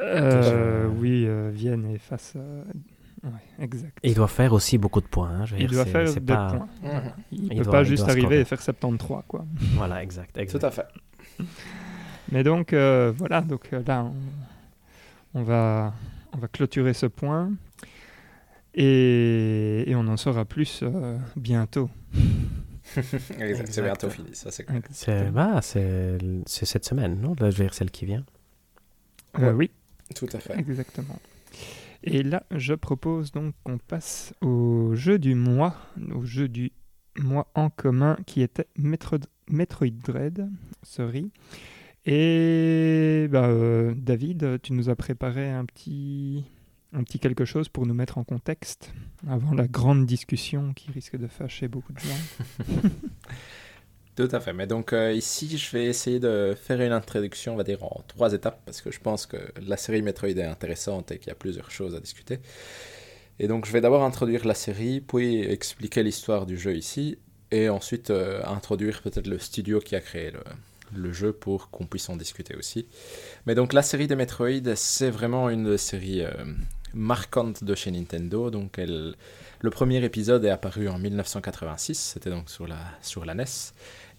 [0.00, 2.34] Euh, oui, euh, viennent et fassent.
[2.36, 2.64] euh,
[3.24, 3.98] ouais, exact.
[4.02, 5.30] Il doit faire aussi beaucoup de points.
[5.30, 6.46] hein, je veux Il dire, doit faire des pas...
[6.52, 6.68] points.
[6.82, 7.12] Mhm.
[7.32, 8.40] Il, Il peut doit- pas juste arriver scorer.
[8.40, 9.44] et faire 73, quoi.
[9.74, 10.36] Voilà, exact.
[10.38, 10.60] exact.
[10.60, 10.86] Tout à fait.
[12.32, 14.10] Mais donc, euh, voilà, donc euh, là,
[15.34, 15.92] on, va,
[16.32, 17.52] on va clôturer ce point.
[18.74, 21.88] Et, et on en saura plus euh, bientôt.
[23.38, 24.82] exact, c'est bientôt fini, ça c'est cool.
[24.90, 28.24] C'est bah, c'est cette semaine, non Je veux dire celle qui vient.
[29.38, 29.70] Euh, oui,
[30.14, 30.58] Tout à fait.
[30.58, 31.18] exactement.
[32.06, 35.74] Et là, je propose donc qu'on passe au jeu du mois,
[36.14, 36.70] au jeu du
[37.18, 39.16] mois en commun qui était Metro-
[39.50, 40.50] Metroid Dread,
[40.82, 41.30] sorry.
[42.04, 46.44] Et bah, euh, David, tu nous as préparé un petit
[47.20, 48.92] quelque chose pour nous mettre en contexte
[49.26, 52.88] avant la grande discussion qui risque de fâcher beaucoup de gens.
[54.16, 54.52] Tout à fait.
[54.52, 58.02] Mais donc euh, ici, je vais essayer de faire une introduction, on va dire, en
[58.06, 61.32] trois étapes, parce que je pense que la série Metroid est intéressante et qu'il y
[61.32, 62.38] a plusieurs choses à discuter.
[63.40, 67.18] Et donc, je vais d'abord introduire la série, puis expliquer l'histoire du jeu ici,
[67.50, 70.30] et ensuite euh, introduire peut-être le studio qui a créé
[70.92, 72.86] le, jeu pour qu'on puisse en discuter aussi.
[73.46, 76.30] Mais donc, la série des Metroid, c'est vraiment une série euh,
[76.92, 78.50] marquante de chez Nintendo.
[78.50, 83.44] Donc, le premier épisode est apparu en 1986, c'était donc sur la, sur la NES.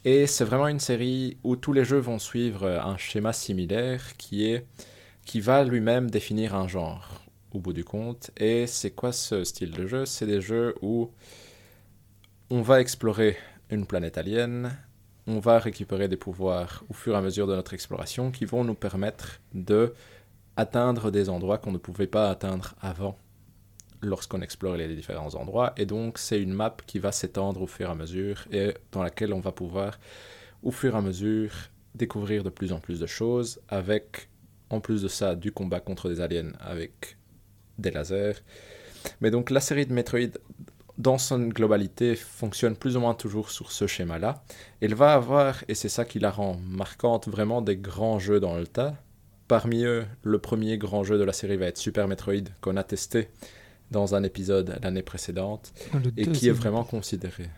[0.08, 4.46] Et c'est vraiment une série où tous les jeux vont suivre un schéma similaire qui,
[4.46, 4.68] est,
[5.26, 8.30] qui va lui-même définir un genre au bout du compte.
[8.38, 10.06] Et c'est quoi ce style de jeu?
[10.06, 11.10] C'est des jeux où
[12.52, 13.36] on va explorer
[13.72, 14.78] une planète alien,
[15.26, 18.64] on va récupérer des pouvoirs au fur et à mesure de notre exploration qui vont
[18.64, 19.96] nous permettre de
[20.56, 23.18] atteindre des endroits qu'on ne pouvait pas atteindre avant
[24.06, 25.74] lorsqu'on explore les différents endroits.
[25.78, 29.04] Et donc, c'est une map qui va s'étendre au fur et à mesure et dans
[29.04, 30.00] laquelle on va pouvoir,
[30.64, 31.52] au fur et à mesure,
[31.96, 34.30] découvrir de plus en plus de choses avec,
[34.70, 37.18] en plus de ça, du combat contre des aliens avec
[37.78, 38.42] des lasers.
[39.22, 40.40] Mais donc, la série de Metroid,
[40.98, 44.44] dans son globalité, fonctionne plus ou moins toujours sur ce schéma-là.
[44.82, 48.56] Elle va avoir, et c'est ça qui la rend marquante, vraiment des grands jeux dans
[48.56, 48.96] le tas.
[49.48, 52.84] Parmi eux, le premier grand jeu de la série va être Super Metroid, qu'on a
[52.84, 53.30] testé
[53.92, 55.74] dans un épisode l'année précédente
[56.18, 57.50] et qui est vraiment considéré.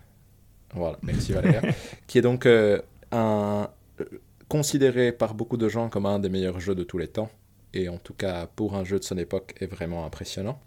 [0.73, 1.61] Voilà, merci Valéria.
[2.07, 3.69] qui est donc euh, un,
[4.01, 4.05] euh,
[4.49, 7.29] considéré par beaucoup de gens comme un des meilleurs jeux de tous les temps.
[7.73, 10.59] Et en tout cas, pour un jeu de son époque, est vraiment impressionnant.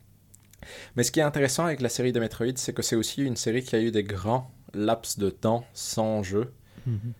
[0.96, 3.36] Mais ce qui est intéressant avec la série de Metroid, c'est que c'est aussi une
[3.36, 6.52] série qui a eu des grands laps de temps sans jeu.
[6.86, 7.12] Mhm.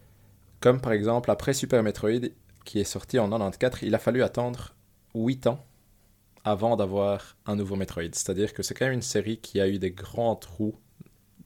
[0.61, 2.29] Comme par exemple, après Super Metroid,
[2.65, 4.75] qui est sorti en 94, il a fallu attendre
[5.15, 5.65] 8 ans
[6.45, 8.13] avant d'avoir un nouveau Metroid.
[8.13, 10.77] C'est-à-dire que c'est quand même une série qui a eu des grands trous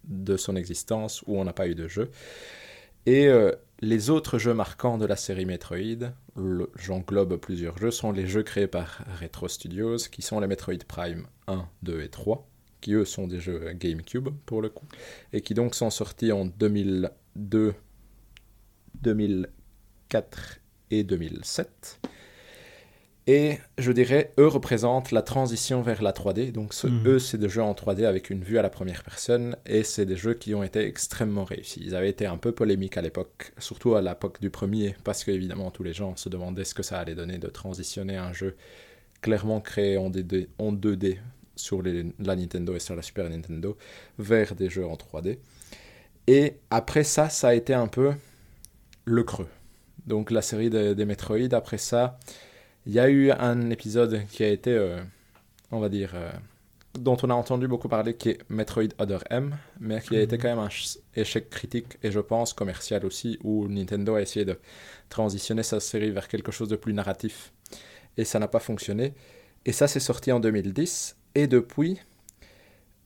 [0.04, 2.10] de son existence où on n'a pas eu de jeu.
[3.06, 6.12] Et euh, les autres jeux marquants de la série Metroid,
[6.76, 11.26] j'englobe plusieurs jeux, sont les jeux créés par Retro Studios, qui sont les Metroid Prime
[11.46, 12.48] 1, 2 et 3,
[12.80, 14.86] qui eux sont des jeux GameCube pour le coup,
[15.32, 17.74] et qui donc sont sortis en 2002,
[19.02, 22.00] 2004 et 2007.
[23.26, 26.52] Et je dirais, eux représentent la transition vers la 3D.
[26.52, 27.06] Donc, ce- Mhm.
[27.08, 29.56] eux, c'est des jeux en 3D avec une vue à la première personne.
[29.64, 31.80] Et c'est des jeux qui ont été extrêmement réussis.
[31.82, 35.70] Ils avaient été un peu polémiques à l'époque, surtout à l'époque du premier, parce qu'évidemment,
[35.70, 38.56] tous les gens se demandaient ce que ça allait donner de transitionner un jeu
[39.22, 41.18] clairement créé en, 2D, en 2D
[41.56, 43.74] sur les- la Nintendo et sur la Super Nintendo
[44.18, 45.38] vers des jeux en 3D.
[46.26, 48.12] Et après ça, ça a été un peu
[49.06, 49.48] le creux.
[50.06, 52.18] Donc la série de- des Metroid, après ça,
[52.86, 55.02] il y a eu un épisode qui a été, euh,
[55.70, 56.30] on va dire, euh,
[56.98, 60.36] dont on a entendu beaucoup parler, qui est Metroid Other M, mais qui a été
[60.36, 60.42] Mhm.
[60.42, 64.44] quand même un ch- échec critique et je pense commercial aussi, où Nintendo a essayé
[64.44, 64.58] de
[65.08, 67.52] transitionner sa série vers quelque chose de plus narratif
[68.16, 69.14] et ça n'a pas fonctionné.
[69.66, 71.98] Et ça, c'est sorti en 2010 et depuis,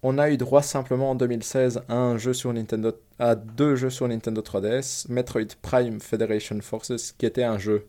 [0.02, 3.90] on a eu droit simplement en 2016 à un jeu sur Nintendo, à deux jeux
[3.90, 7.86] sur Nintendo 3DS, Metroid Prime Federation Forces, qui était un jeu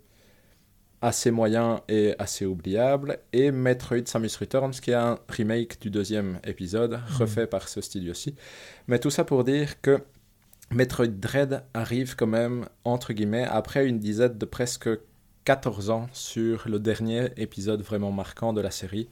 [1.02, 6.40] assez moyen et assez oubliable, et Metroid Samus Returns, qui est un remake du deuxième
[6.44, 8.36] épisode, refait par ce studio-ci.
[8.88, 10.00] Mais tout ça pour dire que
[10.72, 14.90] Metroid Dread arrive quand même, entre guillemets, après une dizaine de presque
[15.46, 19.10] 14 ans sur le dernier épisode vraiment marquant de la série.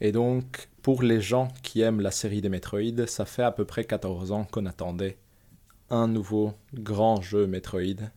[0.00, 3.64] Et donc, pour les gens qui aiment la série des Metroid, ça fait à peu
[3.64, 5.16] près 14 ans qu'on attendait
[5.90, 8.10] un nouveau grand jeu Metroid.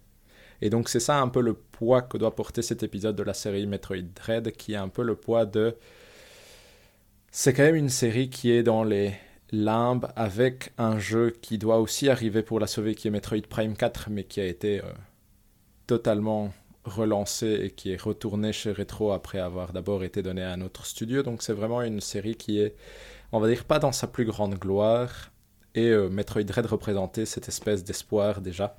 [0.62, 3.34] Et donc, c'est ça un peu le poids que doit porter cet épisode de la
[3.34, 5.76] série Metroid Dread, qui est un peu le poids de...
[7.32, 9.14] C'est quand même une série qui est dans les
[9.52, 13.76] limbes avec un jeu qui doit aussi arriver pour la sauver, qui est Metroid Prime
[13.76, 14.88] 4, mais qui a été euh,
[15.86, 16.52] totalement
[16.84, 20.86] relancé et qui est retourné chez Retro après avoir d'abord été donné à un autre
[20.86, 21.24] studio.
[21.24, 22.76] Donc c'est vraiment une série qui est,
[23.32, 25.32] on va dire, pas dans sa plus grande gloire.
[25.76, 28.78] Et euh, Metroid Dread représentait cette espèce d'espoir déjà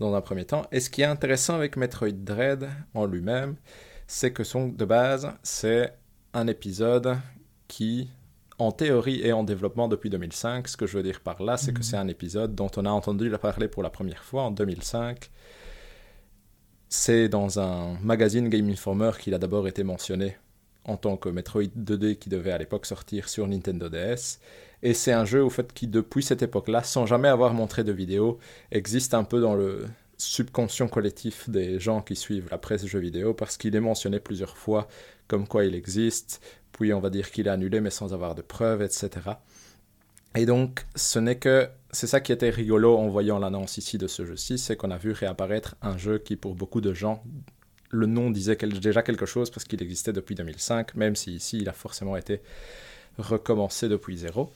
[0.00, 0.66] dans un premier temps.
[0.72, 3.56] Et ce qui est intéressant avec Metroid Dread en lui-même,
[4.06, 5.92] c'est que son de base, c'est
[6.34, 7.18] un épisode
[7.68, 8.10] qui,
[8.58, 10.66] en théorie, est en développement depuis 2005.
[10.66, 11.84] Ce que je veux dire par là, c'est que mhm.
[11.84, 15.30] c'est un épisode dont on a entendu parler pour la première fois en 2005.
[16.88, 20.36] C'est dans un magazine Game Informer qu'il a d'abord été mentionné
[20.84, 24.40] en tant que Metroid 2D qui devait à l'époque sortir sur Nintendo DS.
[24.82, 27.92] Et c'est un jeu au fait qui depuis cette époque-là, sans jamais avoir montré de
[27.92, 28.38] vidéo,
[28.70, 33.34] existe un peu dans le subconscient collectif des gens qui suivent la presse jeux vidéo
[33.34, 34.88] parce qu'il est mentionné plusieurs fois
[35.28, 36.40] comme quoi il existe,
[36.72, 39.10] puis on va dire qu'il est annulé mais sans avoir de preuves, etc.
[40.34, 44.06] Et donc ce n'est que c'est ça qui était rigolo en voyant l'annonce ici de
[44.06, 47.22] ce jeu-ci, c'est qu'on a vu réapparaître un jeu qui pour beaucoup de gens
[47.90, 51.68] le nom disait déjà quelque chose parce qu'il existait depuis 2005, même si ici il
[51.68, 52.40] a forcément été
[53.18, 54.52] recommencé depuis zéro.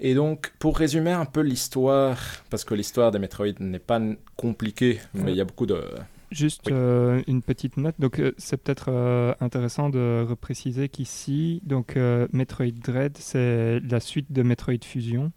[0.00, 2.18] Et donc, pour résumer un peu l'histoire,
[2.50, 4.00] parce que l'histoire des Metroid n'est pas
[4.36, 5.80] compliquée, mais il y a beaucoup de...
[6.32, 11.96] Juste euh, une petite note, donc euh, c'est peut-être euh, intéressant de repréciser qu'ici, donc
[12.32, 15.32] Metroid Dread, c'est la suite de Metroid Fusion,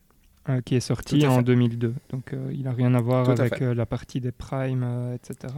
[0.66, 1.93] qui est sortie en 2002.
[2.10, 5.53] Donc il n'a rien à voir avec la partie des Prime, etc.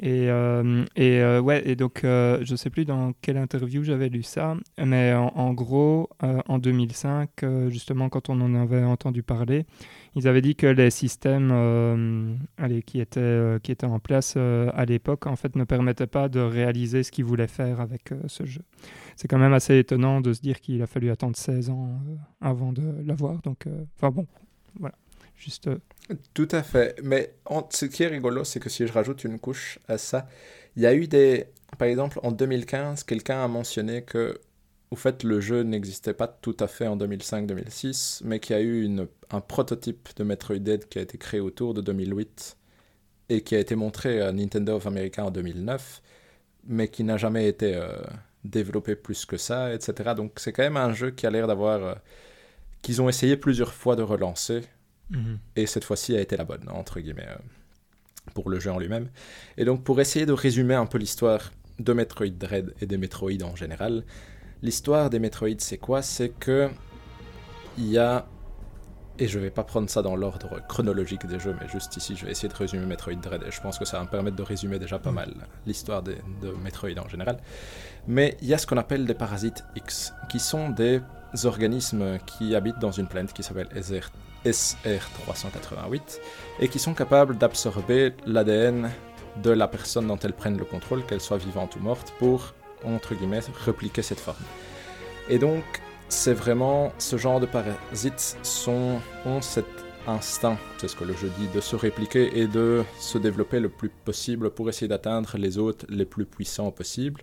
[0.00, 4.08] Et, euh, et euh, ouais, et donc euh, je sais plus dans quelle interview j'avais
[4.08, 7.30] lu ça, mais en, gros, en 2005,
[7.68, 9.66] justement, quand on en avait entendu parler,
[10.14, 11.50] ils avaient dit que les systèmes
[12.58, 16.40] allez, qui, étaient, qui étaient en place à l'époque, en fait, ne permettaient pas de
[16.40, 18.62] réaliser ce qu'ils voulaient faire avec ce jeu.
[19.16, 22.00] C'est quand même assez étonnant de se dire qu'il a fallu attendre 16 ans
[22.40, 23.42] avant de l'avoir.
[23.42, 23.64] Donc,
[23.96, 24.26] enfin bon,
[24.78, 24.94] voilà.
[25.36, 25.68] Juste
[26.34, 26.98] tout à fait.
[27.02, 27.34] Mais
[27.70, 30.28] ce qui est rigolo, c'est que si je rajoute une couche à ça,
[30.76, 31.46] il y a eu des.
[31.78, 34.40] Par exemple, en 2015, quelqu'un a mentionné que,
[34.90, 38.62] au fait, le jeu n'existait pas tout à fait en 2005-2006, mais qu'il y a
[38.62, 38.88] eu
[39.30, 42.56] un prototype de Metroid Dead qui a été créé autour de 2008
[43.28, 46.02] et qui a été montré à Nintendo of America en 2009,
[46.66, 47.92] mais qui n'a jamais été euh,
[48.44, 50.14] développé plus que ça, etc.
[50.16, 51.82] Donc c'est quand même un jeu qui a l'air d'avoir.
[51.84, 51.94] Euh,
[52.82, 54.62] qu'ils ont essayé plusieurs fois de relancer
[55.56, 57.36] et cette fois-ci a été la bonne, entre guillemets, euh,
[58.34, 59.08] pour le jeu en lui-même.
[59.56, 63.42] Et donc, pour essayer de résumer un peu l'histoire de Metroid Dread et des Metroid
[63.42, 64.04] en général,
[64.62, 66.02] l'histoire des Metroid, c'est quoi?
[66.02, 66.68] C'est que
[67.78, 68.26] il y a
[69.20, 72.24] et je vais pas prendre ça dans l'ordre chronologique des jeux, mais juste ici, je
[72.24, 74.42] vais essayer de résumer Metroid Dread, et je pense que ça va me permettre de
[74.42, 75.34] résumer déjà pas mal
[75.66, 77.38] l'histoire de, de Metroid en général.
[78.06, 81.00] Mais il y a ce qu'on appelle des parasites X, qui sont des
[81.44, 83.68] organismes qui habitent dans une planète qui s'appelle
[84.50, 86.20] SR388
[86.60, 88.90] et qui sont capables d'absorber l'ADN
[89.42, 93.14] de la personne dont elles prennent le contrôle, qu'elle soit vivante ou morte, pour, entre
[93.14, 94.36] guillemets, repliquer cette forme.
[95.28, 95.62] Et donc,
[96.08, 99.66] c'est vraiment ce genre de parasites sont, ont cet
[100.06, 103.68] instinct, c'est ce que le jeu dit, de se répliquer et de se développer le
[103.68, 107.20] plus possible pour essayer d'atteindre les autres les plus puissants possible.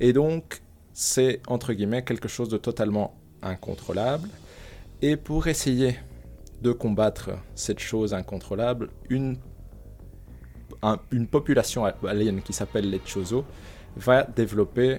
[0.00, 0.62] Et donc,
[0.94, 4.28] c'est, entre guillemets, quelque chose de totalement incontrôlable.
[5.02, 5.96] Et pour essayer
[6.62, 9.36] de combattre cette chose incontrôlable, une,
[11.30, 13.44] population alien qui s'appelle les Chozo
[13.96, 14.98] va développer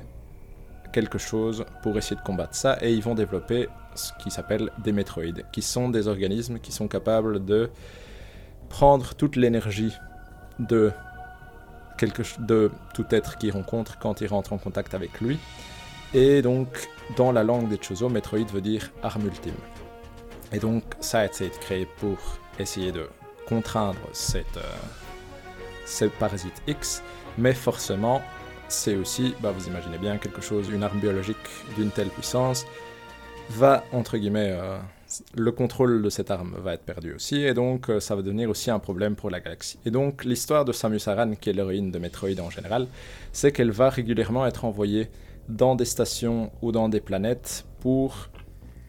[0.91, 4.91] quelque chose pour essayer de combattre ça et ils vont développer ce qui s'appelle des
[4.91, 7.69] métroïdes, qui sont des organismes qui sont capables de
[8.69, 9.93] prendre toute l'énergie
[10.59, 10.91] de
[12.93, 15.39] tout être qu'ils rencontrent quand ils rentrent en contact avec lui.
[16.13, 16.67] Et donc,
[17.17, 19.53] dans la langue des Chozo, métroïde veut dire arme ultime.
[20.53, 22.17] Et donc, ça a été créé pour
[22.59, 23.09] essayer de
[23.47, 27.03] contraindre cette, euh, parasite X,
[27.37, 28.21] mais forcément,
[28.67, 31.37] c'est aussi, bah, vous imaginez bien, quelque chose, une arme biologique
[31.75, 32.65] d'une telle puissance
[33.49, 34.77] va, entre guillemets, euh,
[35.35, 38.49] le contrôle de cette arme va être perdu aussi, et donc euh, ça va devenir
[38.49, 39.79] aussi un problème pour la galaxie.
[39.85, 42.87] Et donc l'histoire de Samus Aran, qui est l'héroïne de Metroid en général,
[43.31, 45.09] c'est qu'elle va régulièrement être envoyée
[45.49, 48.29] dans des stations ou dans des planètes pour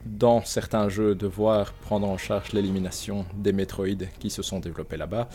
[0.05, 5.29] dans certains jeux devoir prendre en charge l'élimination des métroïdes qui se sont développés là-bas,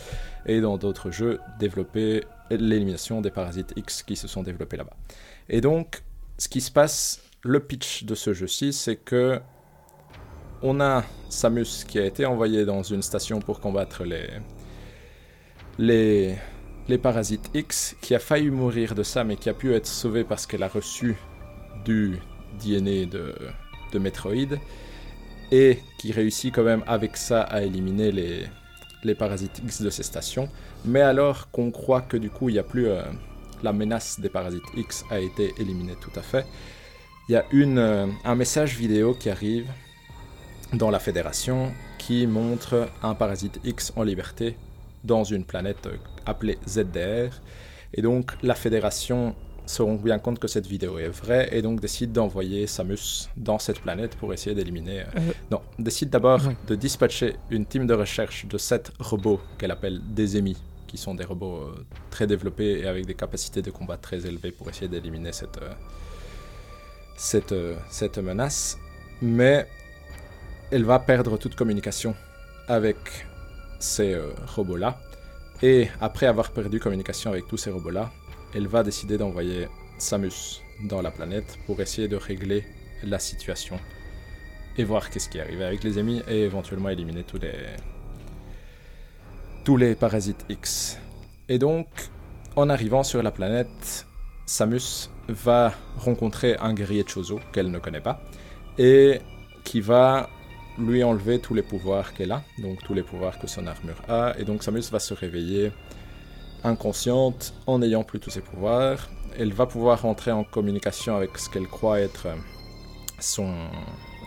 [0.46, 4.96] et dans d'autres jeux développer l'élimination des parasites X qui se sont développés là-bas.
[5.48, 6.02] Et donc,
[6.38, 9.40] ce qui se passe, le pitch de ce jeu-ci, c'est que
[10.62, 14.28] on a Samus qui a été envoyé dans une station pour combattre les,
[15.78, 16.36] les,
[16.88, 20.24] les parasites X, qui a failli mourir de ça, mais qui a pu être sauvée
[20.24, 21.16] parce qu'elle a reçu
[21.84, 22.18] du
[22.62, 23.34] DNA de,
[23.90, 24.58] de Metroid,
[25.52, 28.44] et qui réussit quand même avec ça à éliminer les,
[29.02, 30.48] les parasites X de ces stations.
[30.84, 33.02] Mais alors qu'on croit que du coup il n'y a plus euh,
[33.62, 36.46] la menace des parasites X a été éliminée tout à fait,
[37.28, 39.68] il y a une, euh, un message vidéo qui arrive
[40.72, 44.56] dans la fédération qui montre un parasite X en liberté
[45.04, 45.88] dans une planète
[46.26, 47.40] appelée ZDR.
[47.94, 49.34] Et donc la fédération
[49.70, 53.58] se rend bien compte que cette vidéo est vraie et donc décide d'envoyer Samus dans
[53.58, 55.04] cette planète pour essayer d'éliminer.
[55.50, 60.36] Non, décide d'abord de dispatcher une team de recherche de sept robots qu'elle appelle des
[60.36, 60.56] émis,
[60.88, 61.70] qui sont des robots
[62.10, 65.60] très développés et avec des capacités de combat très élevées pour essayer d'éliminer cette,
[67.16, 67.54] cette,
[67.90, 68.76] cette menace.
[69.22, 69.66] Mais
[70.72, 72.14] elle va perdre toute communication
[72.66, 72.96] avec
[73.78, 74.18] ces
[74.56, 74.98] robots-là.
[75.62, 78.10] Et après avoir perdu communication avec tous ces robots-là,
[78.54, 79.68] elle va décider d'envoyer
[79.98, 82.64] Samus dans la planète pour essayer de régler
[83.02, 83.78] la situation
[84.76, 87.54] et voir qu'est-ce qui arrive avec les ennemis et éventuellement éliminer tous les
[89.64, 90.98] tous les parasites X.
[91.48, 91.86] Et donc,
[92.56, 94.06] en arrivant sur la planète,
[94.46, 98.22] Samus va rencontrer un guerrier de Chozo qu'elle ne connaît pas
[98.78, 99.20] et
[99.64, 100.28] qui va
[100.78, 104.34] lui enlever tous les pouvoirs qu'elle a, donc tous les pouvoirs que son armure a,
[104.38, 105.72] et donc Samus va se réveiller
[106.64, 109.08] inconsciente en n'ayant plus tous ses pouvoirs.
[109.38, 112.34] Elle va pouvoir entrer en communication avec ce qu'elle croit être euh,
[113.20, 113.54] son,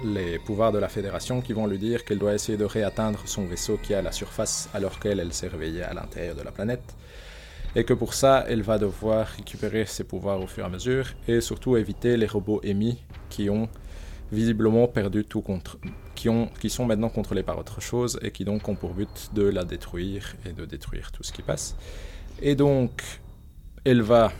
[0.03, 3.45] les pouvoirs de la Fédération qui vont lui dire qu'elle doit essayer de réatteindre son
[3.45, 6.51] vaisseau qui est à la surface alors qu'elle elle, s'est réveillée à l'intérieur de la
[6.51, 6.95] planète.
[7.75, 11.07] Et que pour ça, elle va devoir récupérer ses pouvoirs au fur et à mesure
[11.27, 12.99] et surtout éviter les robots émis
[13.29, 13.67] qui ont
[14.31, 15.77] visiblement perdu tout contre,
[16.15, 19.29] qui, ont, qui sont maintenant contrôlés par autre chose et qui donc ont pour but
[19.33, 21.75] de la détruire et de détruire tout ce qui passe.
[22.41, 23.01] Et donc,
[23.85, 24.31] elle va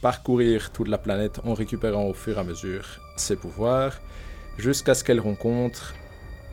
[0.00, 2.84] parcourir toute la planète en récupérant au fur et à mesure
[3.16, 4.00] ses pouvoirs,
[4.58, 5.94] jusqu'à ce qu'elle rencontre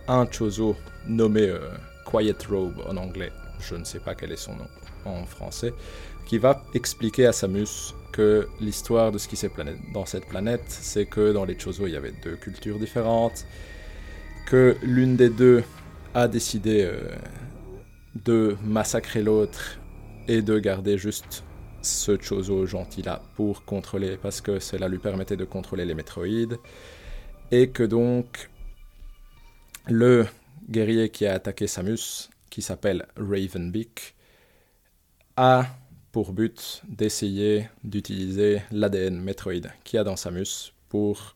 [0.08, 0.76] un Chozo
[1.06, 1.60] nommé euh,
[2.06, 4.68] Quiet Robe en anglais, je ne sais pas quel est son nom
[5.06, 5.74] en français,
[6.26, 9.52] qui va expliquer à Samus que l'histoire de ce qui s'est
[9.94, 13.46] dans cette planète, c'est que dans les Chozo, il y avait deux cultures différentes,
[14.46, 15.64] que l'une des deux
[16.14, 17.02] a décidé euh,
[18.16, 19.80] de massacrer l'autre
[20.28, 21.44] et de garder juste
[21.82, 26.58] ce Chozo gentil là pour contrôler, parce que cela lui permettait de contrôler les métroïdes,
[27.52, 28.50] et que donc
[29.88, 30.26] le
[30.70, 34.16] guerrier qui a attaqué Samus, qui s'appelle Ravenbeak,
[35.38, 35.66] a
[36.12, 41.36] pour but d'essayer d'utiliser l'ADN Metroid qu'il y a dans Samus pour,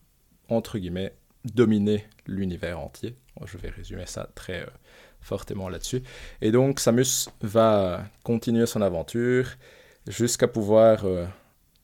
[0.50, 1.16] entre guillemets,
[1.46, 3.16] dominer l'univers entier.
[3.46, 4.70] Je vais résumer ça très euh,
[5.26, 6.04] fortement là-dessus.
[6.42, 9.48] Et donc Samus va continuer son aventure
[10.08, 11.26] jusqu'à pouvoir euh,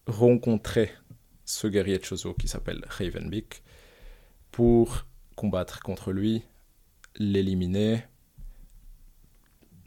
[0.05, 0.91] rencontrer
[1.43, 3.63] ce guerrier de Chozo qui s'appelle Ravenbeak
[4.51, 5.05] pour
[5.35, 6.43] combattre contre lui,
[7.15, 8.03] l'éliminer,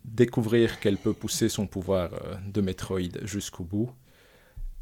[0.04, 3.90] découvrir qu'elle peut pousser son pouvoir euh, de Metroid jusqu'au bout.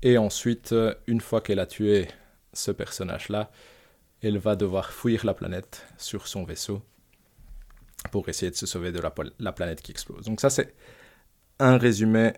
[0.00, 2.08] Et ensuite, euh, une fois qu'elle a tué
[2.54, 3.50] ce personnage-là,
[4.22, 6.82] elle va devoir fuir la planète sur son vaisseau
[8.10, 10.26] pour essayer de se sauver de la, planète qui explose.
[10.26, 10.74] Donc ça, c'est
[11.58, 12.32] un résumé,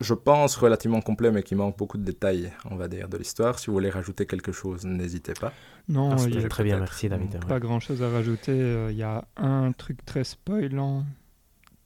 [0.00, 3.58] je pense, relativement complet, mais qui manque beaucoup de détails, on va dire, de l'histoire.
[3.58, 5.52] Si vous voulez rajouter quelque chose, n'hésitez pas.
[5.88, 7.44] Non, il y a très bien, merci David.
[7.46, 8.52] Pas grand-chose à rajouter.
[8.52, 11.04] Euh, il y a un truc très spoilant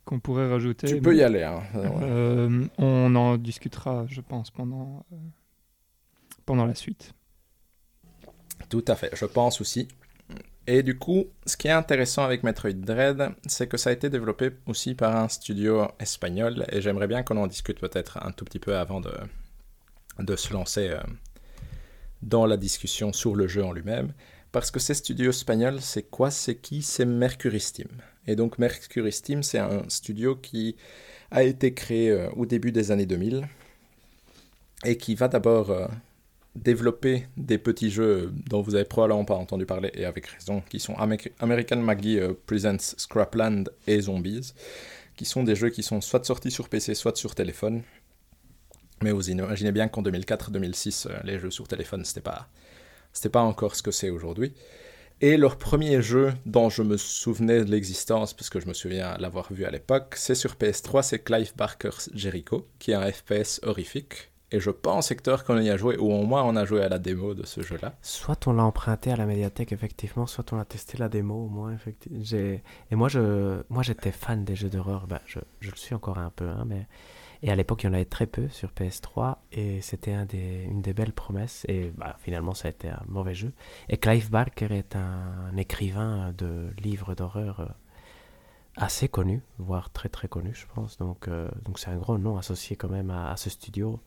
[0.05, 0.87] qu'on pourrait rajouter.
[0.87, 1.43] Tu peux y aller.
[1.43, 1.63] Hein.
[1.75, 5.17] Euh, on en discutera, je pense, pendant, euh,
[6.47, 7.13] pendant la suite.
[8.71, 9.89] Tout à fait, je pense aussi.
[10.71, 14.11] Et du coup, ce qui est intéressant avec Metroid Dread, c'est que ça a été
[14.11, 18.45] développé aussi par un studio espagnol, et j'aimerais bien qu'on en discute peut-être un tout
[18.45, 19.11] petit peu avant de,
[20.19, 21.01] de se lancer euh,
[22.21, 24.13] dans la discussion sur le jeu en lui-même.
[24.53, 26.31] Parce que ces studios espagnols, c'est quoi?
[26.31, 26.83] C'est qui?
[26.83, 27.89] C'est Mercury Steam.
[28.27, 30.77] Et donc Mercury Steam, c'est un studio qui
[31.31, 33.49] a été créé euh, au début des années 2000
[34.85, 35.87] et qui va d'abord euh,
[36.63, 40.81] développer des petits jeux dont vous avez probablement pas entendu parler et avec raison, qui
[40.81, 44.53] sont American Maggie euh, Presents Scrapland et Zombies,
[45.17, 47.83] qui sont des jeux qui sont soit sortis sur PC, soit sur téléphone.
[49.03, 52.49] Mais vous imaginez bien qu'en 2004-2006, les jeux sur téléphone, c'était pas
[53.13, 54.53] c'était pas encore ce que c'est aujourd'hui.
[55.21, 59.17] Et leur premier jeu dont je me souvenais de l'existence, parce que je me souviens
[59.19, 63.61] l'avoir vu à l'époque, c'est sur PS3, c'est Clive Barker's Jericho, qui est un FPS
[63.65, 64.31] horrifique.
[64.51, 66.89] Et je pense, Hector, qu'on y a joué, ou au moins on a joué à
[66.89, 67.95] la démo de ce jeu-là.
[68.01, 71.49] Soit on l'a emprunté à la médiathèque, effectivement, soit on a testé la démo, au
[71.49, 71.77] moins.
[72.41, 72.63] Et
[72.93, 75.07] moi, je, moi, j'étais fan des jeux d'horreur.
[75.07, 76.87] Bah, je, je, le suis encore un peu, hein, mais
[77.43, 80.93] et à l'époque, il y en avait très peu sur PS3 et c'était une des
[80.93, 81.65] belles promesses.
[81.69, 83.53] Et bah, finalement, ça a été un mauvais jeu.
[83.89, 87.67] Et Clive Barker est un, écrivain de livres d'horreur euh,
[88.77, 90.99] assez connu, voire très très connu, je pense.
[90.99, 94.01] Donc, euh, donc c'est un gros nom associé quand même à, ce studio.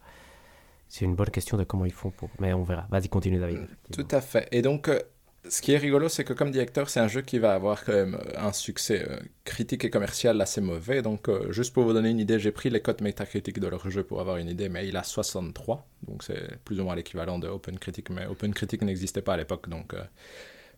[0.91, 2.29] C'est une bonne question de comment ils font pour.
[2.41, 2.85] Mais on verra.
[2.91, 3.65] Vas-y, continue, David.
[3.93, 4.49] Tout à fait.
[4.51, 4.99] Et donc, euh,
[5.47, 7.93] ce qui est rigolo, c'est que comme directeur, c'est un jeu qui va avoir quand
[7.93, 11.01] même euh, un succès euh, critique et commercial assez mauvais.
[11.01, 13.89] Donc, euh, juste pour vous donner une idée, j'ai pris les codes métacritiques de leur
[13.89, 15.87] jeu pour avoir une idée, mais il a 63.
[16.03, 19.95] Donc, c'est plus ou moins l'équivalent de OpenCritic, mais OpenCritic n'existait pas à l'époque, donc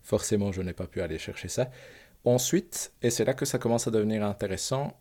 [0.04, 1.70] forcément, je n'ai pas pu aller chercher ça.
[2.24, 4.96] Ensuite, et c'est là que ça commence à devenir intéressant,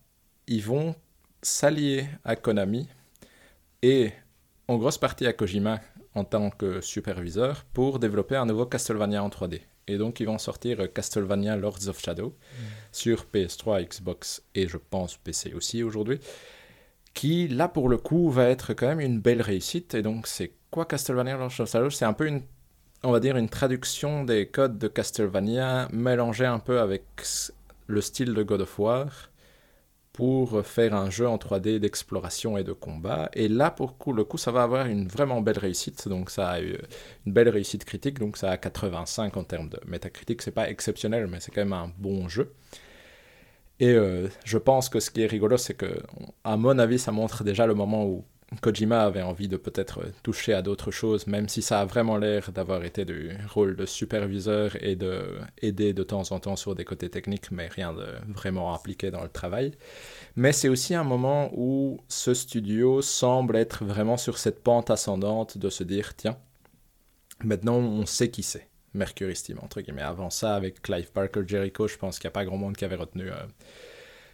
[0.48, 0.96] ils vont
[1.44, 2.88] s'allier à Konami
[3.84, 4.12] et
[4.68, 5.82] en grosse partie à Kojima
[6.16, 9.62] en tant que superviseur pour développer un nouveau Castlevania en 3D.
[9.88, 12.64] Et donc ils vont sortir Castlevania Lords of Shadow mm.
[12.92, 16.20] sur PS3, Xbox et je pense PC aussi aujourd'hui,
[17.14, 19.94] qui là pour le coup va être quand même une belle réussite.
[19.94, 21.90] Et donc c'est quoi Castlevania Lords of Shadow?
[21.90, 22.44] C'est un peu une,
[23.04, 27.04] on va dire une traduction des codes de Castlevania mélangée un peu avec
[27.88, 29.30] le style de God of War
[30.14, 33.30] pour faire un jeu en 3D d'exploration et de combat.
[33.34, 36.08] Et là, pour le coup, ça va avoir une vraiment belle réussite.
[36.08, 36.78] Donc, ça a eu
[37.26, 38.20] une belle réussite critique.
[38.20, 40.44] Donc, ça a 85 en termes de métacritique.
[40.44, 42.54] C'est pas exceptionnel, mais c'est quand même un bon jeu.
[43.80, 46.04] Et euh, je pense que ce qui est rigolo, c'est que,
[46.44, 48.24] à mon avis, ça montre déjà le moment où
[48.62, 52.52] Kojima avait envie de peut-être toucher à d'autres choses, même si ça a vraiment l'air
[52.52, 56.86] d'avoir été du rôle de superviseur et de aider de temps en temps sur des
[56.86, 59.72] côtés techniques, mais rien de vraiment impliqué dans le travail.
[60.36, 65.58] Mais c'est aussi un moment où ce studio semble être vraiment sur cette pente ascendante
[65.58, 66.38] de se dire tiens,
[67.44, 68.68] maintenant on sait qui c'est.
[68.94, 70.04] Mercury Steam, entre guillemets.
[70.04, 72.86] Avant ça, avec Clive Parker, Jericho, je pense qu'il n'y a pas grand monde qui
[72.86, 73.36] avait retenu euh,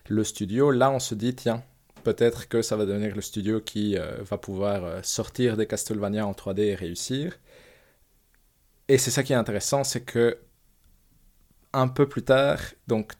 [0.09, 0.71] le studio.
[0.71, 1.63] Là, on se dit, tiens,
[2.03, 6.25] peut-être que ça va devenir le studio qui euh, va pouvoir euh, sortir des Castlevania
[6.25, 7.37] en 3D et réussir.
[8.87, 10.37] Et c'est ça qui est intéressant, c'est que
[11.73, 13.13] un peu plus tard, donc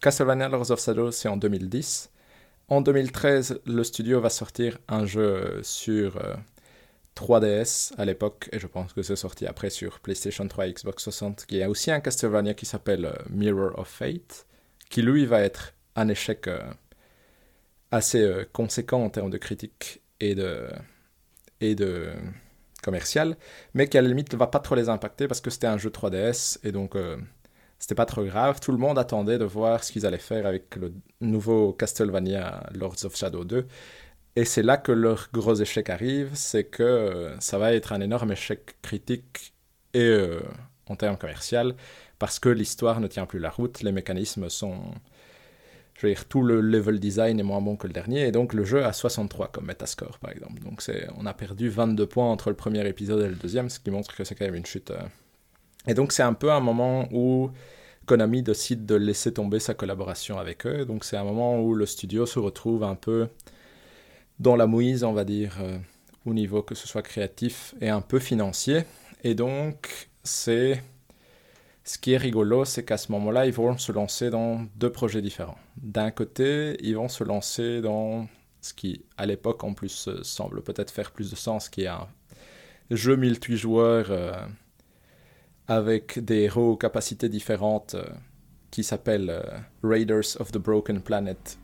[0.00, 2.10] Castlevania Lords of Shadow, c'est en 2010.
[2.68, 6.20] En 2013, le studio va sortir un jeu euh, sur
[7.14, 11.02] 3DS à l'époque, et je pense que c'est sorti après sur PlayStation 3 et Xbox
[11.04, 14.46] 60, qui a aussi un Castlevania qui s'appelle Mirror of Fate,
[14.88, 16.48] qui lui va être un échec
[17.90, 20.68] assez euh, conséquent en termes de critique et de,
[21.60, 22.10] et de
[22.82, 23.36] commercial,
[23.74, 25.78] mais qui à la limite ne va pas trop les impacter parce que c'était un
[25.78, 27.16] jeu 3DS et donc euh,
[27.78, 28.60] c'était pas trop grave.
[28.60, 33.04] Tout le monde attendait de voir ce qu'ils allaient faire avec le nouveau Castlevania Lords
[33.04, 33.66] of Shadow 2.
[34.36, 38.00] Et c'est là que leur gros échec arrive, c'est que euh, ça va être un
[38.00, 39.54] énorme échec critique
[39.94, 40.14] et
[40.88, 41.74] en termes commercial,
[42.18, 44.78] parce que l'histoire ne tient plus la route, les mécanismes sont,
[45.96, 48.52] je veux dire, tout le level design est moins bon que le dernier, et donc
[48.52, 50.60] le jeu a 63 comme metascore, par exemple.
[50.62, 50.82] Donc
[51.16, 54.14] on a perdu 22 points entre le premier épisode et le deuxième, ce qui montre
[54.14, 54.90] que c'est quand même une chute.
[54.90, 55.02] Euh.
[55.86, 57.50] Et donc c'est un peu un moment où
[58.04, 61.86] Konami décide de laisser tomber sa collaboration avec eux, donc c'est un moment où le
[61.86, 63.28] studio se retrouve un peu
[64.38, 65.78] dans la mouise, on va dire, euh,
[66.26, 68.84] au niveau que ce soit créatif et un peu financier.
[69.24, 70.82] Et donc c'est
[71.86, 75.22] ce qui est rigolo, c'est qu'à ce moment-là, ils vont se lancer dans deux projets
[75.22, 75.58] différents.
[75.76, 78.26] D'un côté, ils vont se lancer dans
[78.60, 81.86] ce qui, à l'époque, en plus, euh, semble peut-être faire plus de sens, qui est
[81.86, 82.08] un
[82.90, 84.32] jeu multijoueur euh,
[85.68, 88.04] avec des héros aux capacités différentes euh,
[88.72, 89.40] qui s'appelle
[89.84, 91.56] Raiders of the Broken Planet,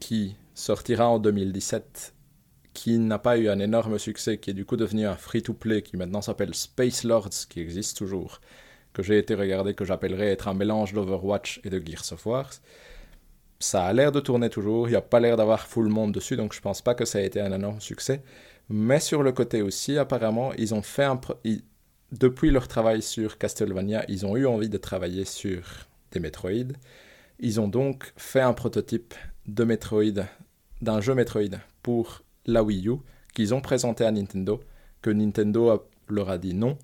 [0.00, 2.12] qui sortira en 2017
[2.74, 5.96] qui n'a pas eu un énorme succès, qui est du coup devenu un free-to-play, qui
[5.96, 8.40] maintenant s'appelle Space Lords, qui existe toujours,
[8.92, 12.50] que j'ai été regarder, que j'appellerais être un mélange d'Overwatch et de Gears of War.
[13.58, 16.36] Ça a l'air de tourner toujours, il n'y a pas l'air d'avoir full monde dessus,
[16.36, 18.22] donc je pense pas que ça a été un énorme succès.
[18.68, 21.20] Mais sur le côté aussi, apparemment, ils ont fait un...
[22.12, 25.62] Depuis leur travail sur Castlevania, ils ont eu envie de travailler sur
[26.10, 26.72] des Metroid.
[27.38, 29.14] Ils ont donc fait un prototype
[29.46, 30.24] de Metroid,
[30.80, 32.96] d'un jeu Metroid pour la Wii U,
[33.34, 34.60] qu'ils ont présenté à Nintendo,
[35.02, 36.78] que Nintendo leur a dit non,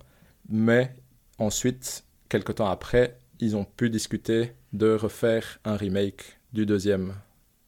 [0.49, 0.95] mais
[1.39, 7.15] Ensuite, quelque temps après, ils ont pu discuter de refaire un remake du deuxième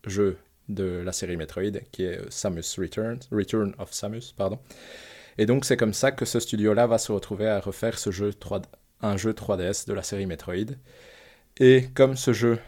[0.07, 0.39] jeu
[0.69, 4.59] de la série Metroid, qui est Samus Returns, Return of Samus, pardon.
[5.39, 8.33] Et donc c'est comme ça que ce studio-là va se retrouver à refaire ce jeu
[8.35, 8.63] 3,
[9.03, 10.75] un jeu 3DS de la série Metroid.
[11.59, 12.59] Et comme ce jeu,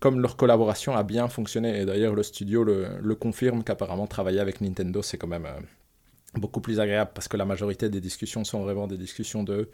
[0.00, 4.60] comme leur collaboration a bien fonctionné, et d'ailleurs le studio le, confirme qu'apparemment travailler avec
[4.60, 5.60] Nintendo c'est quand même euh,
[6.34, 9.68] beaucoup plus agréable parce que la majorité des discussions sont vraiment des discussions de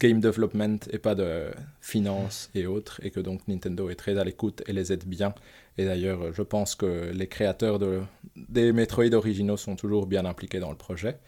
[0.00, 1.50] game development et pas de
[1.80, 5.34] finance et autres, et que donc Nintendo est très à l'écoute et les aide bien.
[5.78, 8.00] Et d'ailleurs, je pense que les créateurs de,
[8.36, 11.18] des Metroid originaux sont toujours bien impliqués dans le projet.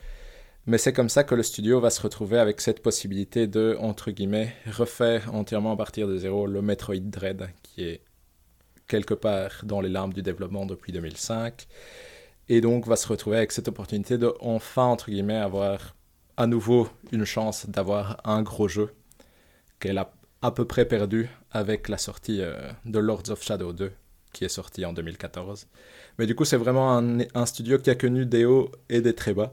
[0.67, 4.11] Mais c'est comme ça que le studio va se retrouver avec cette possibilité de, entre
[4.11, 8.03] guillemets, refaire entièrement à partir de zéro le Metroid Dread, qui est
[8.87, 11.67] quelque part dans les larmes du développement depuis 2005.
[12.51, 15.95] Et donc va se retrouver avec cette opportunité de enfin, entre guillemets, avoir
[16.39, 18.95] à nouveau une chance d'avoir un gros jeu
[19.81, 23.93] qu'elle a à peu près perdu avec la sortie euh, de Lords of Shadow 2
[24.33, 25.67] qui est sorti en 2014.
[26.19, 29.35] Mais du coup, c'est vraiment un, studio qui a connu des hauts et des très
[29.35, 29.53] bas.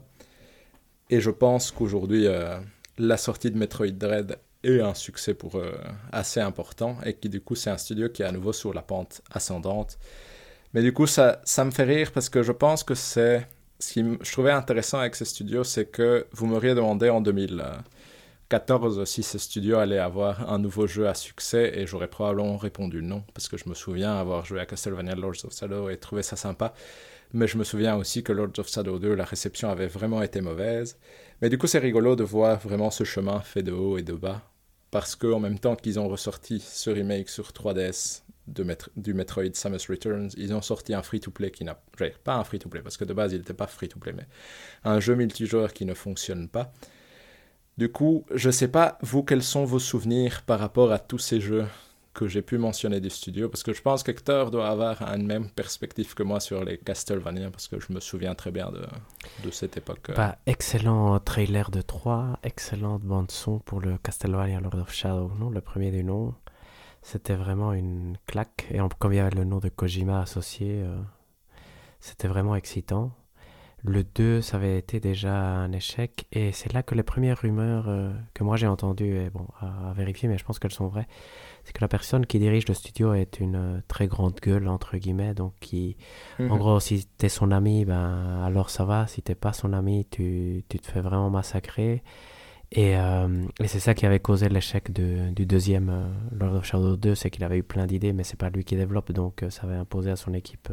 [1.10, 2.56] Et je pense qu'aujourd'hui, euh,
[2.98, 5.74] la sortie de Metroid Dread est un succès pour eux
[6.12, 8.82] assez important et qui du coup, c'est un studio qui est à nouveau sur la
[8.82, 9.98] pente ascendante.
[10.72, 13.92] Mais du coup, ça, ça me fait rire parce que je pense que c'est ce
[13.92, 19.22] qui je trouvais intéressant avec ce studio, c'est que vous m'auriez demandé en 2014 si
[19.22, 23.48] ce studio allait avoir un nouveau jeu à succès et j'aurais probablement répondu non, parce
[23.48, 26.72] que je me souviens avoir joué à Castlevania Lords of Shadow et trouvé ça sympa.
[27.32, 30.40] Mais je me souviens aussi que Lords of Shadow 2, la réception avait vraiment été
[30.40, 30.96] mauvaise.
[31.42, 34.14] Mais du coup, c'est rigolo de voir vraiment ce chemin fait de haut et de
[34.14, 34.42] bas.
[34.90, 40.30] Parce qu'en même temps qu'ils ont ressorti ce remake sur 3DS du Metroid Samus Returns,
[40.36, 41.78] ils ont sorti un free-to-play qui n'a...
[42.24, 44.26] Pas un free-to-play, parce que de base, il n'était pas free-to-play, mais
[44.84, 46.72] un jeu multijoueur qui ne fonctionne pas.
[47.78, 51.40] Du coup, je sais pas, vous, quels sont vos souvenirs par rapport à tous ces
[51.40, 51.66] jeux
[52.16, 55.50] que j'ai pu mentionner du studio, parce que je pense qu'Hector doit avoir une même
[55.50, 59.76] perspective que moi sur les Castlevania, parce que je me souviens très bien de, cette
[59.76, 60.10] époque.
[60.46, 65.50] Excellent trailer de 3, excellente bande-son pour le Castlevania Lord of Shadow, non?
[65.50, 66.34] Le premier du nom.
[67.06, 68.66] C'était vraiment une claque.
[68.72, 70.98] Et comme il y avait le nom de Kojima associé, euh,
[72.00, 73.12] c'était vraiment excitant.
[73.84, 76.26] Le 2, ça avait été déjà un échec.
[76.32, 79.92] Et c'est là que les premières rumeurs euh, que moi j'ai entendues, et bon, à,
[79.92, 81.06] vérifier, mais je pense qu'elles sont vraies,
[81.62, 84.96] c'est que la personne qui dirige le studio est une euh, très grande gueule, entre
[84.96, 85.32] guillemets.
[85.32, 85.96] Donc, qui,
[86.40, 86.58] en mhm.
[86.58, 89.06] gros, si t'es son ami, ben, alors ça va.
[89.06, 92.02] Si t'es pas son ami, tu, tu te fais vraiment massacrer.
[92.76, 97.14] Euh, et, c'est ça qui avait causé l'échec du deuxième euh, Lord of Shadow 2,
[97.14, 99.62] c'est qu'il avait eu plein d'idées, mais c'est pas lui qui développe, donc euh, ça
[99.62, 100.70] avait imposé à son équipe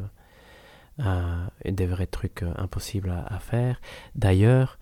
[1.66, 3.82] des vrais trucs impossibles à, faire.
[4.14, 4.78] D'ailleurs,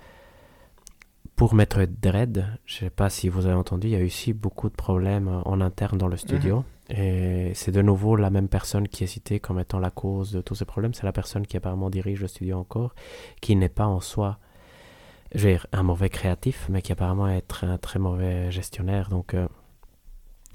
[1.38, 4.33] pour Metroid Dread, je sais pas si vous avez entendu, il y a eu aussi
[4.33, 6.65] beaucoup de problèmes en interne dans le studio.
[6.89, 6.97] Mhm.
[6.97, 10.41] Et c'est de nouveau la même personne qui est citée comme étant la cause de
[10.41, 10.93] tous ces problèmes.
[10.93, 12.93] C'est la personne qui apparemment dirige le studio encore,
[13.39, 14.38] qui n'est pas en soi
[15.34, 19.10] je dire, un mauvais créatif, mais qui apparemment est un très mauvais gestionnaire.
[19.10, 19.48] Donc, euh,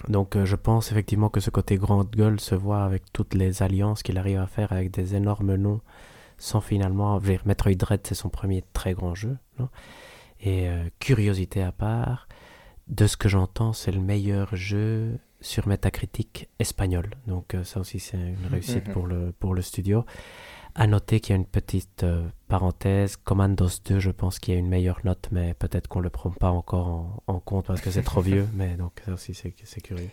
[0.08, 3.62] donc euh, je pense effectivement que ce côté grande gueule se voit avec toutes les
[3.62, 5.80] alliances qu'il arrive à faire avec des énormes noms,
[6.38, 7.18] sans finalement...
[7.20, 9.38] Je veux dire, Metroid Dread, c'est son premier très grand jeu.
[9.58, 9.68] Non?
[10.40, 12.28] Et euh, curiosité à part,
[12.88, 17.10] de ce que j'entends, c'est le meilleur jeu sur Metacritic espagnol.
[17.26, 18.92] Donc ça aussi, c'est une réussite mhm.
[18.92, 20.04] pour, le, pour le studio.
[20.78, 24.56] À noter qu'il y a une petite euh, parenthèse, Commandos 2, je pense qu'il y
[24.58, 27.80] a une meilleure note, mais peut-être qu'on ne le prend pas encore en, compte parce
[27.80, 30.10] que c'est trop vieux, mais donc ça aussi c'est curieux.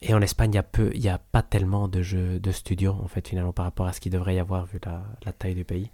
[0.00, 3.28] Et en Espagne, il n'y a, a pas tellement de jeux de studio, en fait,
[3.28, 5.90] finalement, par rapport à ce qu'il devrait y avoir vu la, la, taille du pays.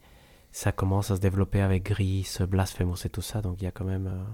[0.53, 3.73] Ça commence à se développer avec Gris, Blasphemous et tout ça, donc il y a
[3.73, 4.25] quand même euh,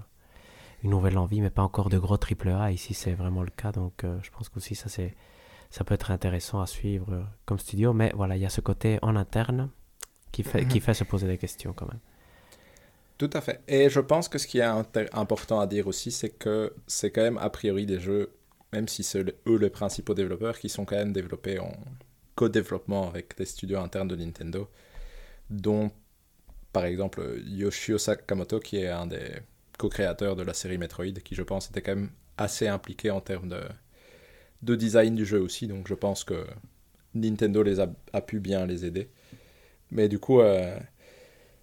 [0.83, 2.71] une nouvelle envie, mais pas encore de gros triple A.
[2.71, 5.15] Ici, c'est vraiment le cas, donc euh, je pense qu'aussi ça c'est
[5.69, 7.93] ça peut être intéressant à suivre comme studio.
[7.93, 9.69] Mais voilà, il y a ce côté en interne
[10.31, 10.81] qui fait, qui mhm.
[10.81, 11.99] fait se poser des questions quand même.
[13.17, 13.61] Tout à fait.
[13.67, 17.21] Et je pense que ce qui est important à dire aussi, c'est que c'est quand
[17.21, 18.31] même a priori des jeux,
[18.71, 21.71] même si c'est eux les principaux développeurs, qui sont quand même développés en
[22.35, 24.69] co-développement avec des studios internes de Nintendo,
[25.49, 25.91] dont
[26.71, 29.39] par exemple Yoshio Sakamoto, qui est un des
[29.77, 33.49] co-créateurs de la série Metroid, qui je pense était quand même assez impliqué en termes
[33.49, 33.61] de,
[34.61, 36.45] de design du jeu aussi, donc je pense que
[37.15, 37.87] Nintendo les a,
[38.21, 39.09] pu bien les aider.
[39.91, 40.77] Mais du coup, euh,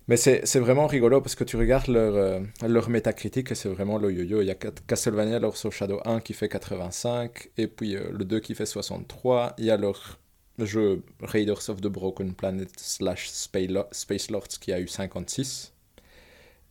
[0.08, 3.98] mais c'est vraiment rigolo parce que tu regardes leur, euh, leur métacritique et c'est vraiment
[3.98, 4.40] le yo-yo.
[4.40, 8.24] Il y a Castlevania Lords of Shadow 1 qui fait 85 et puis euh, le
[8.24, 9.54] 2 qui fait 63.
[9.58, 10.18] Il y a leur
[10.58, 15.72] jeu Raiders of the Broken Planet slash Space Lords qui a eu 56.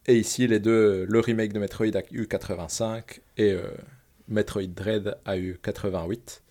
[0.08, 3.56] Et ici, les deux, le remake de Metroid a eu 85 et
[4.28, 6.44] Metroid Dread a eu 88.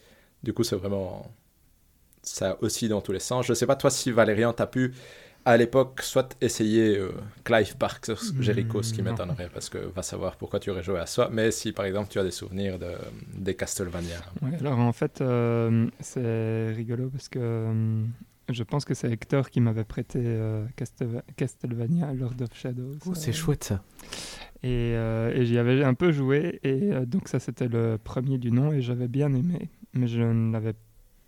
[0.43, 1.31] Du coup, c'est vraiment.
[2.23, 3.47] Ça aussi dans tous les sens.
[3.47, 4.95] Je sais pas, toi, si Valérian, t'as pu
[5.45, 7.13] à l'époque soit essayer euh,
[7.45, 10.83] Clive Park sur Jericho, ce qui mm, m'étonnerait parce que va savoir pourquoi tu aurais
[10.83, 12.93] joué à ça, mais si par exemple tu as des souvenirs de,
[13.35, 14.17] des Castlevania.
[14.43, 18.05] Ouais, alors en fait, euh, c'est rigolo parce que euh,
[18.51, 20.39] je pense que c'est Hector qui m'avait prêté
[21.37, 22.97] Castlevania Lord of Shadows.
[23.07, 23.83] Oh, c'est chouette ça.
[24.65, 28.51] Euh, et, j'y avais un peu joué, et euh, donc ça c'était le premier du
[28.51, 30.75] nom, et j'avais bien aimé, mais je ne l'avais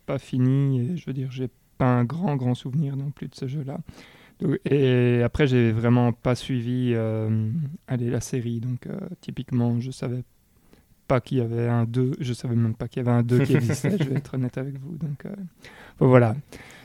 [0.07, 3.35] pas fini, et je veux dire, j'ai pas un grand grand souvenir non plus de
[3.35, 3.79] ce jeu-là.
[4.67, 7.51] Et après, j'ai vraiment pas suivi euh,
[7.89, 8.87] allez, la série, donc
[9.21, 10.25] typiquement, je savais
[11.09, 13.45] pas qu'il y avait un 2, je savais même pas qu'il y avait un 2
[13.45, 14.97] qui existait, je vais être honnête avec vous.
[14.97, 15.25] Donc
[15.99, 16.37] voilà.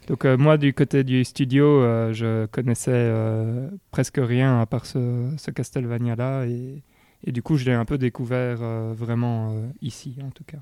[0.07, 4.85] Donc euh, moi, du côté du studio, euh, je connaissais euh, presque rien à part
[4.85, 6.45] ce, ce Castlevania-là.
[6.45, 6.83] Et,
[7.31, 8.57] du coup, je l'ai un peu découvert
[8.93, 10.57] vraiment ici, en tout cas.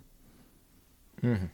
[1.24, 1.48] Mhm.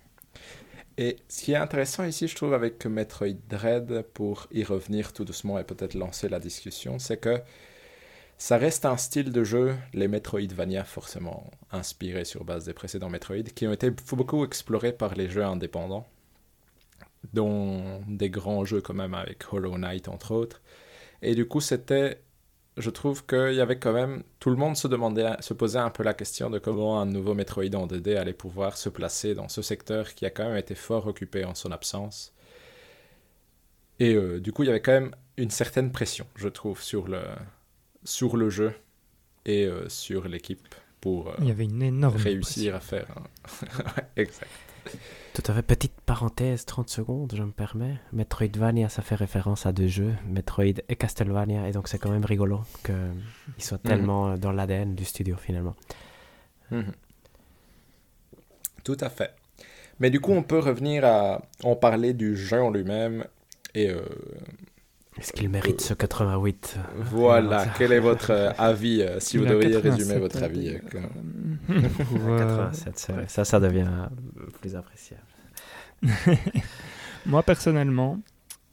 [0.97, 5.23] Et ce qui est intéressant ici, je trouve, avec Metroid Dread, pour y revenir tout
[5.23, 7.39] doucement et peut-être lancer la discussion, c'est que
[8.37, 13.43] ça reste un style de jeu, les Metroidvania forcément inspirés sur base des précédents Metroid,
[13.43, 16.07] qui ont été beaucoup explorés par les jeux indépendants,
[17.33, 20.61] dont des grands jeux quand même avec Hollow Knight entre autres.
[21.21, 22.21] Et du coup, c'était,
[22.77, 25.89] je trouve qu'il y avait quand même, tout le monde se demandait, se posait un
[25.89, 29.47] peu la question de comment un nouveau Metroid en 2D allait pouvoir se placer dans
[29.47, 32.33] ce secteur qui a quand même été fort occupé en son absence.
[33.99, 37.07] Et euh, du coup, il y avait quand même une certaine pression, je trouve, sur
[37.07, 37.21] le,
[38.03, 38.73] sur le jeu
[39.45, 43.07] et euh, sur l'équipe pour Il y avait une énorme réussir à faire.
[44.15, 44.49] exact.
[45.35, 45.63] Tout à fait.
[45.63, 47.97] Petite parenthèse, 30 secondes, je me permets.
[48.13, 52.23] Metroidvania, ça fait référence à deux jeux, Metroid et Castlevania, et donc c'est quand même
[52.23, 52.95] rigolo qu'ils
[53.63, 53.89] soient mhm.
[53.89, 55.75] tellement euh, dans l'ADN du studio finalement.
[56.71, 56.93] Mhm.
[58.85, 59.33] Tout à fait.
[59.99, 63.25] Mais du coup, on peut revenir à en parler du jeu en lui-même
[63.73, 64.05] et euh,
[65.17, 69.77] est-ce qu'il mérite ce 88 Voilà, quel est votre euh, avis euh, si vous deviez
[69.77, 70.77] résumer votre avis
[71.67, 74.09] 87, euh, ça, ça devient
[74.59, 75.23] plus appréciable.
[77.25, 78.19] Moi, personnellement,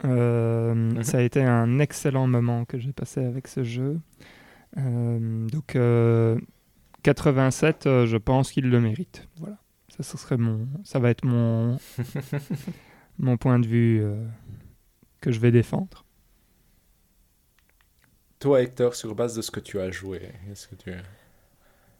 [0.02, 1.02] mhm.
[1.04, 4.00] ça a été un excellent moment que j'ai passé avec ce jeu.
[4.76, 5.78] donc,
[7.04, 9.28] 87, je pense qu'il le mérite.
[9.38, 9.58] Voilà,
[9.96, 11.78] ça, ça, serait mon, ça va être mon,
[13.20, 14.02] mon point de vue
[15.20, 16.04] que je vais défendre.
[18.42, 20.92] Toi, Hector, sur base de ce que tu as joué, est-ce que tu...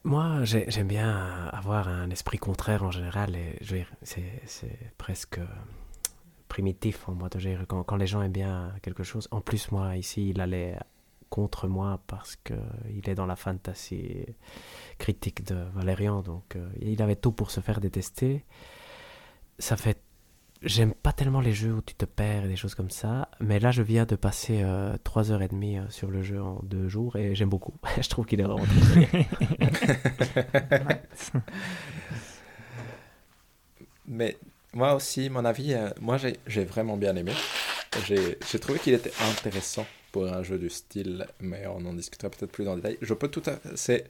[0.03, 3.37] Moi, j'aime bien avoir un esprit contraire en général.
[3.37, 3.61] Et
[4.03, 5.39] c'est presque
[6.49, 7.65] primitif en moi de gérer.
[7.69, 10.77] Quand, les gens aiment bien quelque chose, en plus, moi, ici, il allait
[11.31, 14.27] contre moi parce qu'il est dans la fantasy
[14.99, 16.23] critique de Valérian.
[16.23, 18.45] Donc, euh, il avait tout pour se faire détester.
[19.61, 20.03] Ça fait
[20.65, 23.59] J'aime pas tellement les jeux où tu te perds et des choses comme ça, mais
[23.59, 27.35] là je viens de passer euh, 3h30 euh, sur le jeu en deux jours et
[27.35, 27.75] j'aime beaucoup.
[28.01, 28.65] je trouve qu'il est vraiment
[34.07, 34.37] mais
[34.73, 36.17] moi aussi, mon avis, euh, moi
[36.47, 37.33] j'ai vraiment bien aimé.
[38.07, 42.53] J'ai trouvé qu'il était intéressant pour un jeu du style, mais on en discutera peut-être
[42.53, 42.99] plus le détail.
[43.03, 43.59] Je peux tout à...
[43.75, 44.09] c'est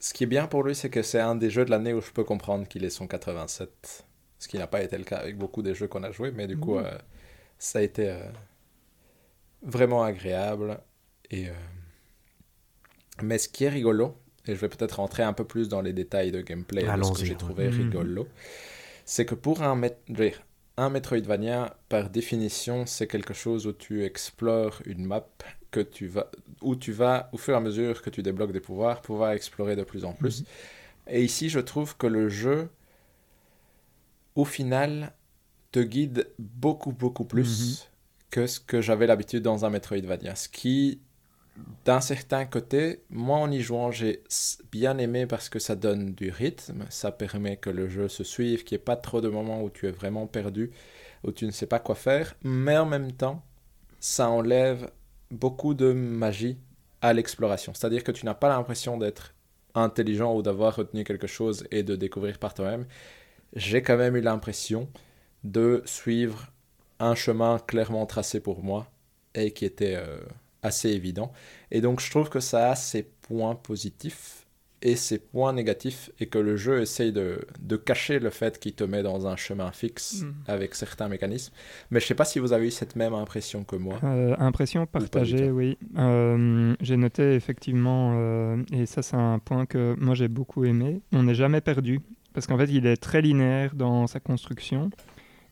[0.00, 2.00] Ce qui est bien pour lui, c'est que c'est un des jeux de l'année où
[2.00, 4.07] je peux comprendre qu'il est son 87
[4.38, 6.46] ce qui n'a pas été le cas avec beaucoup des jeux qu'on a joués, mais
[6.46, 6.96] du coup, euh,
[7.58, 8.20] ça a été euh,
[9.62, 10.78] vraiment agréable.
[11.30, 11.52] Et, euh,
[13.22, 14.16] Mais ce qui est rigolo,
[14.46, 17.12] et je vais peut-être rentrer un peu plus dans les détails de gameplay, de ce
[17.12, 17.76] que j'ai trouvé mhm.
[17.76, 18.28] rigolo,
[19.04, 19.80] c'est que pour un,
[20.76, 25.26] un Metroidvania, par définition, c'est quelque chose où tu explores une map
[25.70, 26.30] que tu vas,
[26.62, 29.74] où tu vas, au fur et à mesure que tu débloques des pouvoirs, pouvoir explorer
[29.74, 30.40] de plus en plus.
[30.40, 30.46] Mhm.
[31.10, 32.68] Et ici, je trouve que le jeu
[34.38, 35.12] au final,
[35.72, 37.86] te guide beaucoup, beaucoup plus mhm.
[38.30, 40.36] que ce que j'avais l'habitude dans un Metroidvania.
[40.36, 41.00] Ce qui,
[41.84, 44.22] d'un certain côté, moi en y jouant, j'ai
[44.70, 48.62] bien aimé parce que ça donne du rythme, ça permet que le jeu se suive,
[48.62, 50.70] qu'il n'y ait pas trop de moments où tu es vraiment perdu,
[51.24, 53.44] où tu ne sais pas quoi faire, mais en même temps,
[53.98, 54.88] ça enlève
[55.32, 56.58] beaucoup de magie
[57.00, 57.74] à l'exploration.
[57.74, 59.34] C'est-à-dire que tu n'as pas l'impression d'être
[59.74, 62.86] intelligent ou d'avoir retenu quelque chose et de découvrir par toi-même
[63.54, 64.88] j'ai quand même eu l'impression
[65.44, 66.52] de suivre
[67.00, 68.90] un chemin clairement tracé pour moi
[69.34, 70.18] et qui était euh,
[70.62, 71.32] assez évident.
[71.70, 74.44] Et donc je trouve que ça a ses points positifs
[74.80, 78.74] et ses points négatifs et que le jeu essaye de, de cacher le fait qu'il
[78.74, 80.34] te met dans un chemin fixe mm.
[80.46, 81.52] avec certains mécanismes.
[81.90, 83.98] Mais je ne sais pas si vous avez eu cette même impression que moi.
[84.04, 85.78] Euh, impression partagée, oui.
[85.96, 91.24] Euh, j'ai noté effectivement, et ça c'est un point que moi j'ai beaucoup aimé, on
[91.24, 92.00] n'est jamais perdu
[92.38, 94.90] parce qu'en fait, il est très linéaire dans sa construction.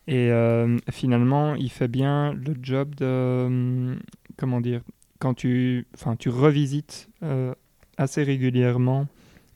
[0.07, 3.03] Et euh, finalement, il fait bien le job de.
[3.03, 3.95] Euh,
[4.37, 4.79] comment dire
[5.19, 5.85] Quand tu,
[6.17, 7.53] tu revisites euh,
[7.97, 9.07] assez régulièrement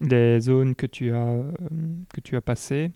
[0.02, 1.38] les zones que tu as,
[2.14, 2.91] que tu as passées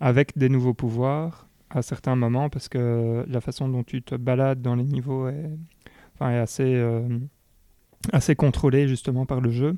[0.00, 4.60] avec des nouveaux pouvoirs à certains moments, parce que la façon dont tu te balades
[4.60, 5.50] dans les niveaux est,
[6.20, 6.78] est assez,
[8.12, 9.76] assez contrôlée justement par le jeu.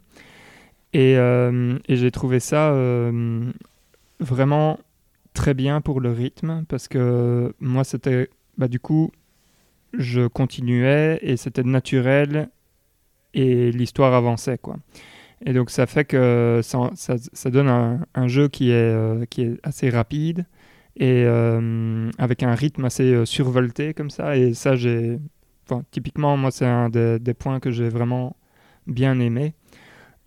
[0.95, 1.17] Et
[1.89, 2.73] j'ai trouvé ça
[4.21, 4.79] vraiment
[5.35, 8.29] très bien pour le rythme parce que moi c'était
[8.59, 9.11] bah, du coup
[9.93, 12.51] je continuais et c'était naturel
[13.35, 14.77] et l'histoire avançait quoi
[15.45, 19.59] et donc ça fait que ça, ça, donne un, jeu qui est, euh, qui est
[19.63, 20.45] assez rapide
[20.97, 21.25] et
[22.19, 24.37] avec un rythme assez survolté comme ça.
[24.37, 25.19] Et ça, j'ai.
[25.93, 28.37] Typiquement, moi, c'est un des, points que j'ai vraiment
[28.87, 29.55] bien aimé.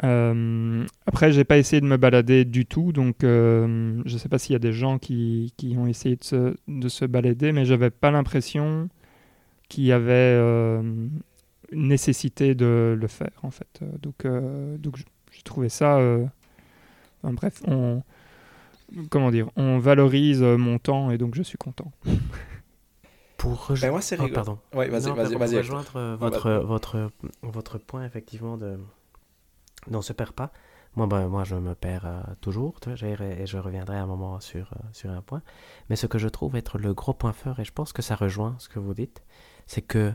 [0.03, 4.37] Euh, après, j'ai pas essayé de me balader du tout, donc euh, je sais pas
[4.37, 7.65] s'il y a des gens qui, qui ont essayé de se, de se balader, mais
[7.65, 8.89] j'avais pas l'impression
[9.69, 10.81] qu'il y avait euh,
[11.71, 13.79] nécessité de le faire en fait.
[14.01, 15.99] Donc, euh, donc j'ai trouvé ça.
[17.23, 18.03] bref, on
[19.09, 21.91] comment dire, on valorise mon temps et donc je suis content.
[23.37, 24.59] Pour rejoindre, ben moi, c'est oh, pardon.
[24.73, 25.57] Ouais, vas-y, vas-y, vas-y.
[25.57, 27.11] rejoindre votre, votre,
[27.41, 28.77] votre point effectivement de
[29.91, 30.51] on se perd pas.
[30.95, 34.39] Moi, ben, moi, je me perds euh, toujours, tu vois, et je reviendrai un moment
[34.39, 35.41] sur, euh, sur un point.
[35.89, 38.15] Mais ce que je trouve être le gros point fort, et je pense que ça
[38.15, 39.23] rejoint ce que vous dites,
[39.65, 40.13] c'est que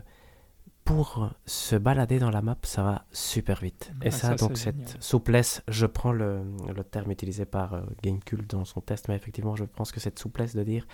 [0.85, 3.91] pour se balader dans la map, ça va super vite.
[4.01, 6.41] et ça, donc, cette souplesse, je prends le,
[6.75, 10.17] le terme utilisé par euh, Gamecult dans son test, mais effectivement, je pense que cette
[10.17, 10.87] souplesse de dire,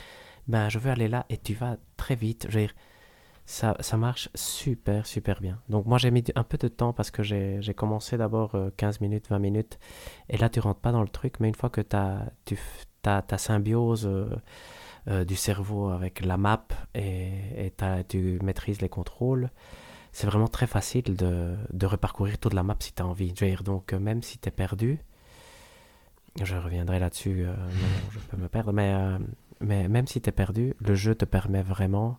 [0.48, 2.48] ben, je veux aller là et tu vas très vite.
[2.50, 2.76] Je veux dire,
[3.46, 5.60] ça, ça, marche super, super bien.
[5.70, 8.98] Donc moi j'ai mis un peu de temps parce que j'ai commencé d'abord 15 euh,
[9.02, 9.80] minutes, 20 minutes.
[10.30, 12.58] Et là tu rentres pas dans le truc, mais une fois que as, tu
[13.06, 14.30] as ta symbiose euh,
[15.08, 16.66] euh, du cerveau avec la map
[16.96, 17.74] et, et
[18.08, 19.52] tu maîtrises les contrôles,
[20.12, 23.32] c'est vraiment très facile de, de, reparcourir toute la map si tu as envie.
[23.38, 25.00] Je donc même si tu es perdu,
[26.42, 27.46] je reviendrai là-dessus,
[28.12, 28.96] je peux me perdre, mais,
[29.60, 32.18] mais même si tu es perdu, le jeu te permet vraiment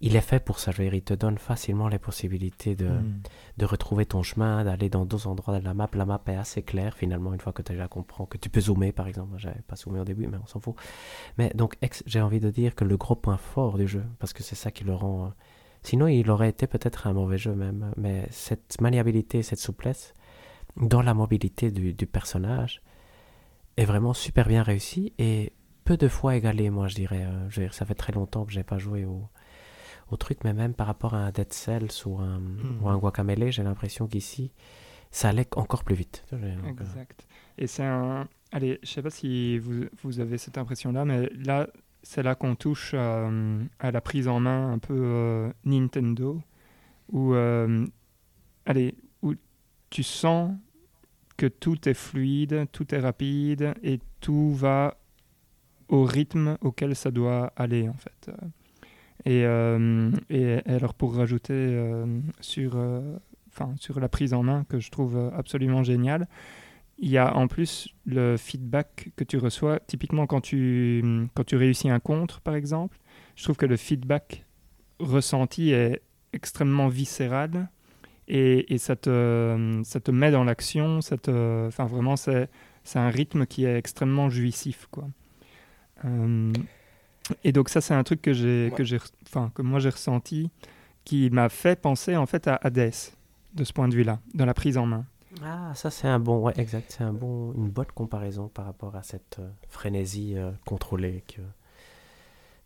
[0.00, 0.70] il est fait pour ça.
[0.70, 3.20] Je veux dire, il te donne facilement les possibilités de, hmm.
[3.56, 5.88] de retrouver ton chemin, d'aller dans d'autres endroits de la map.
[5.94, 8.60] La map est assez claire finalement une fois que tu déjà comprends que tu peux
[8.60, 9.34] zoomer par exemple.
[9.38, 10.76] J'avais pas zoomé au début, mais on s'en fout.
[11.36, 11.76] Mais donc,
[12.06, 14.70] j'ai envie de dire que le gros point fort du jeu, parce que c'est ça
[14.70, 15.26] qui le rend.
[15.26, 15.28] Euh,
[15.82, 17.92] sinon, il aurait été peut-être un mauvais jeu même.
[17.96, 20.14] Mais cette maniabilité, cette souplesse
[20.76, 22.82] dans la mobilité du, du personnage
[23.76, 25.52] est vraiment super bien réussi et
[25.84, 27.24] peu de fois égalé, moi je dirais.
[27.24, 29.28] Euh, je veux dire ça fait très longtemps que j'ai pas joué au
[30.10, 32.82] au truc, mais même par rapport à un Dead Cells ou un, hmm.
[32.82, 34.52] ou un Guacamele, j'ai l'impression qu'ici,
[35.10, 36.24] ça allait encore plus vite.
[36.32, 37.26] Euh, exact.
[37.56, 38.28] Et c'est un.
[38.52, 41.68] Allez, je sais pas si vous, vous avez cette impression-là, mais là,
[42.02, 46.40] c'est là qu'on touche euh, à la prise en main un peu euh, Nintendo,
[47.12, 49.34] où, allez, où
[49.90, 50.54] tu sens
[51.36, 54.96] que tout est fluide, tout est rapide et tout va
[55.88, 58.30] au rythme auquel ça doit aller en fait.
[59.28, 62.06] Et, euh, et, alors pour rajouter euh,
[62.40, 63.18] sur, euh,
[63.78, 66.26] sur la prise en main que je trouve absolument géniale,
[66.98, 69.80] il y a en plus le feedback que tu reçois.
[69.80, 72.96] Typiquement quand tu, quand tu réussis un contre par exemple,
[73.36, 74.46] je trouve que le feedback
[74.98, 76.00] ressenti est
[76.32, 77.68] extrêmement viscéral
[78.28, 81.00] et, et ça, te, ça te met dans l'action.
[81.00, 82.48] Enfin vraiment c'est
[82.94, 85.06] un rythme qui est extrêmement jouissif quoi.
[87.44, 90.50] Et donc ça, c'est un truc que j'ai, que j'ai, enfin que moi j'ai ressenti,
[91.04, 92.92] qui m'a fait penser en fait à Hades
[93.54, 95.04] de ce point de vue-là, dans la prise en main.
[95.42, 98.96] Ah, ça c'est un bon, ouais, exact, c'est un bon, une bonne comparaison par rapport
[98.96, 101.42] à cette euh, frénésie euh, contrôlée que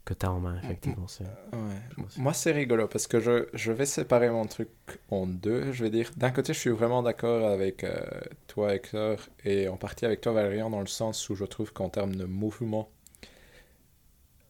[0.04, 1.06] que tu as en main, effectivement.
[1.52, 2.06] Ouais.
[2.16, 4.68] Moi, c'est rigolo parce que je, je, vais séparer mon truc
[5.10, 5.72] en deux.
[5.72, 8.00] Je vais dire, d'un côté, je suis vraiment d'accord avec euh,
[8.48, 11.88] toi, Hector, et en partie avec toi, Valérian, dans le sens où je trouve qu'en
[11.88, 12.90] termes de mouvement,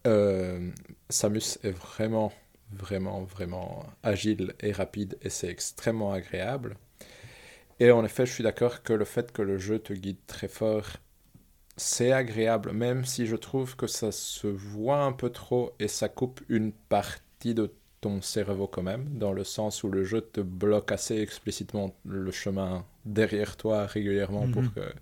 [0.07, 0.71] euh,
[1.09, 2.33] Samus est vraiment,
[2.73, 6.77] vraiment, vraiment agile et rapide et c'est extrêmement agréable.
[7.81, 10.49] Et en effet, je suis d'accord que le fait que le jeu te guide très
[10.49, 10.87] fort,
[11.77, 16.09] c'est agréable, même si je trouve que ça se voit un peu trop et ça
[16.09, 20.41] coupe une partie de ton cerveau quand même, dans le sens où le jeu te
[20.41, 24.71] bloque assez explicitement le chemin derrière toi régulièrement pour mhm.
[24.73, 24.93] que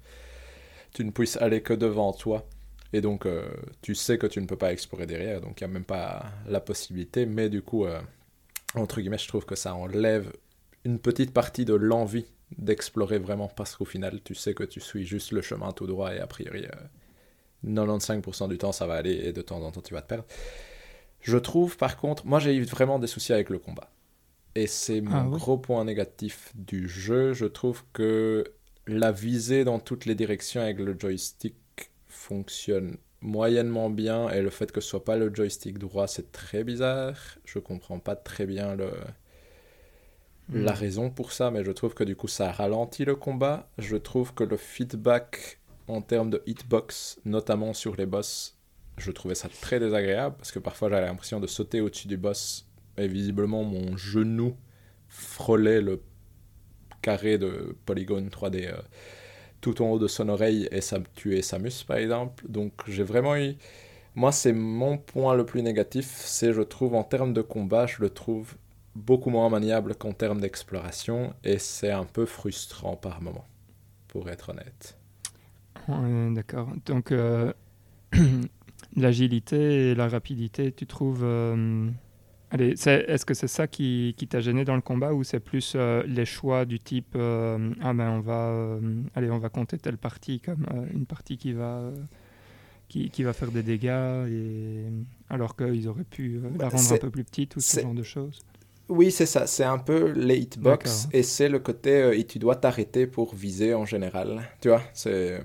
[0.92, 2.46] tu ne puisses aller que devant toi.
[2.92, 3.48] Et donc, euh,
[3.82, 6.24] tu sais que tu ne peux pas explorer derrière, donc il n'y a même pas
[6.46, 7.26] la possibilité.
[7.26, 8.00] Mais du coup, euh,
[8.74, 10.32] entre guillemets, je trouve que ça enlève
[10.84, 12.26] une petite partie de l'envie
[12.58, 16.12] d'explorer vraiment, parce qu'au final, tu sais que tu suis juste le chemin tout droit
[16.14, 16.66] et a priori,
[17.64, 20.08] 95% euh, du temps, ça va aller et de temps en temps, tu vas te
[20.08, 20.24] perdre.
[21.20, 23.92] Je trouve, par contre, moi j'ai eu vraiment des soucis avec le combat.
[24.54, 27.34] Et c'est mon ah gros point négatif du jeu.
[27.34, 28.44] Je trouve que
[28.86, 31.54] la visée dans toutes les directions avec le joystick
[32.30, 36.62] fonctionne moyennement bien et le fait que ce soit pas le joystick droit c'est très
[36.62, 38.92] bizarre je comprends pas très bien le
[40.48, 40.62] hmm.
[40.62, 43.96] la raison pour ça mais je trouve que du coup ça ralentit le combat je
[43.96, 45.58] trouve que le feedback
[45.88, 48.56] en termes de hitbox notamment sur les boss
[48.96, 52.68] je trouvais ça très désagréable parce que parfois j'avais l'impression de sauter au-dessus du boss
[52.96, 54.56] et visiblement mon genou
[55.08, 56.00] frôlait le
[57.02, 58.72] carré de polygone 3D
[59.60, 62.44] tout en haut de son oreille et ça tuait Samus par exemple.
[62.48, 63.56] Donc j'ai vraiment eu
[64.14, 68.00] Moi, c'est mon point le plus négatif, c'est je trouve en termes de combat, je
[68.00, 68.54] le trouve
[68.96, 73.46] beaucoup moins maniable qu'en termes d'exploration et c'est un peu frustrant par moment,
[74.08, 74.96] pour être honnête.
[76.34, 76.68] D'accord.
[76.86, 77.52] Donc, euh,
[78.96, 81.24] l'agilité et la rapidité, tu trouves.
[81.24, 81.88] Euh,
[82.50, 85.74] allez, est-ce que c'est ça qui, qui t'a gêné dans le combat ou c'est plus
[85.76, 88.78] euh, les choix du type Ah ben on va,
[89.14, 91.90] allez, on va compter telle partie comme une partie qui va
[92.88, 94.86] qui, qui, va faire des dégâts, et...
[95.28, 98.02] alors qu'ils auraient pu la bah, rendre un peu plus petite ou ce genre de
[98.02, 98.40] choses?
[98.90, 99.46] Oui, c'est ça.
[99.46, 103.34] C'est un peu les hitbox et c'est le côté euh, et tu dois t'arrêter pour
[103.34, 104.42] viser en général.
[104.60, 105.40] Tu vois, c'est euh,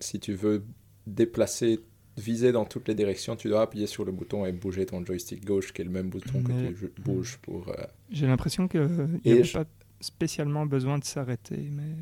[0.00, 0.64] si tu veux
[1.06, 1.80] déplacer,
[2.18, 5.44] viser dans toutes les directions, tu dois appuyer sur le bouton et bouger ton joystick
[5.44, 7.68] gauche qui est le même bouton que tu bouges pour.
[7.68, 7.74] Euh,
[8.10, 8.80] J'ai l'impression qu'il
[9.24, 9.64] n'y a pas
[10.00, 11.94] spécialement besoin de s'arrêter, mais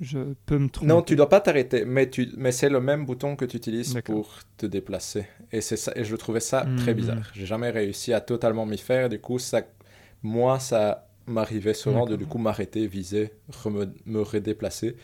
[0.00, 0.88] je peux me tromper.
[0.88, 2.28] Non, tu dois pas t'arrêter, mais, tu...
[2.36, 5.26] mais c'est le même bouton que tu utilises pour te déplacer.
[5.52, 5.92] Et, ça...
[5.96, 7.00] et je trouvais ça très mhm.
[7.00, 7.30] bizarre.
[7.34, 9.08] J'ai jamais réussi à totalement m'y faire.
[9.08, 9.62] Du coup, ça
[10.22, 13.32] moi, ça m'arrivait souvent de du coup m'arrêter, viser,
[14.06, 14.96] me redéplacer.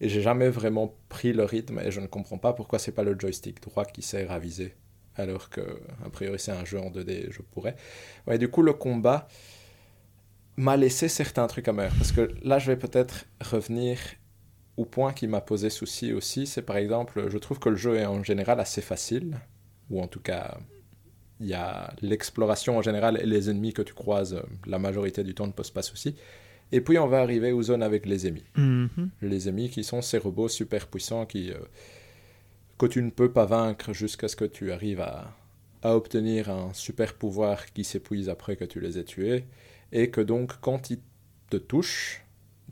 [0.00, 3.02] Et j'ai jamais vraiment pris le rythme et je ne comprends pas pourquoi c'est pas
[3.02, 4.74] le joystick droit qui sert à viser.
[5.16, 5.60] Alors que,
[6.04, 7.76] a priori, c'est un jeu en 2D, je pourrais.
[8.26, 9.28] Ouais, du coup, le combat
[10.56, 11.92] m'a laissé certains trucs à amers.
[11.96, 13.98] Parce que là, je vais peut-être revenir
[14.76, 16.46] au point qui m'a posé souci aussi.
[16.46, 19.38] C'est par exemple, je trouve que le jeu est en général assez facile.
[19.90, 20.56] Ou en tout cas,
[21.40, 25.24] il y a l'exploration en général et les ennemis que tu croises, euh, la majorité
[25.24, 26.16] du temps ne pose pas souci.
[26.72, 28.44] Et puis on va arriver aux zones avec les ennemis.
[28.56, 29.08] Mm-hmm.
[29.22, 31.58] Les ennemis qui sont ces robots super puissants qui, euh,
[32.78, 35.36] que tu ne peux pas vaincre jusqu'à ce que tu arrives à,
[35.82, 39.44] à obtenir un super pouvoir qui s'épuise après que tu les aies tués.
[39.92, 41.00] Et que donc quand ils
[41.50, 42.24] te touchent,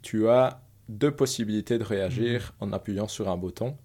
[0.02, 2.64] tu as deux possibilités de réagir mm-hmm.
[2.64, 3.76] en appuyant sur un bouton.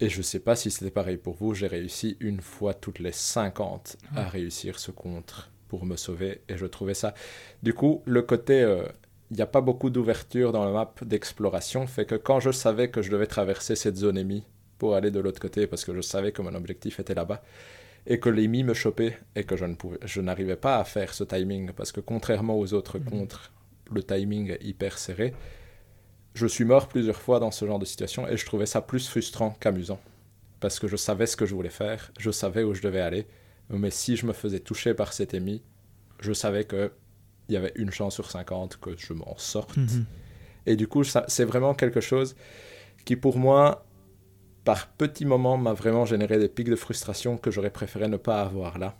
[0.00, 3.12] Et je sais pas si c'était pareil pour vous, j'ai réussi une fois toutes les
[3.12, 7.14] 50 à réussir ce contre pour me sauver et je trouvais ça.
[7.62, 8.86] Du coup, le côté, euh,
[9.30, 12.90] il n'y a pas beaucoup d'ouverture dans la map d'exploration fait que quand je savais
[12.90, 14.42] que je devais traverser cette zone émise
[14.78, 17.42] pour aller de l'autre côté parce que je savais que mon objectif était là-bas
[18.06, 21.12] et que l'émis me chopait et que je ne pouvais, je n'arrivais pas à faire
[21.12, 23.04] ce timing parce que contrairement aux autres mhm.
[23.04, 23.52] contres,
[23.90, 25.34] le timing est hyper serré
[26.36, 29.08] je suis mort plusieurs fois dans ce genre de situation et je trouvais ça plus
[29.08, 29.98] frustrant qu'amusant.
[30.60, 33.26] Parce que je savais ce que je voulais faire, je savais où je devais aller,
[33.70, 35.62] mais si je me faisais toucher par cet émis,
[36.20, 36.64] je savais
[37.46, 39.76] qu'il y avait une chance sur 50 que je m'en sorte.
[39.76, 40.04] Mhm.
[40.66, 42.36] Et du coup, c'est vraiment quelque chose
[43.04, 43.86] qui, pour moi,
[44.64, 48.42] par petits moments, m'a vraiment généré des pics de frustration que j'aurais préféré ne pas
[48.42, 48.96] avoir là.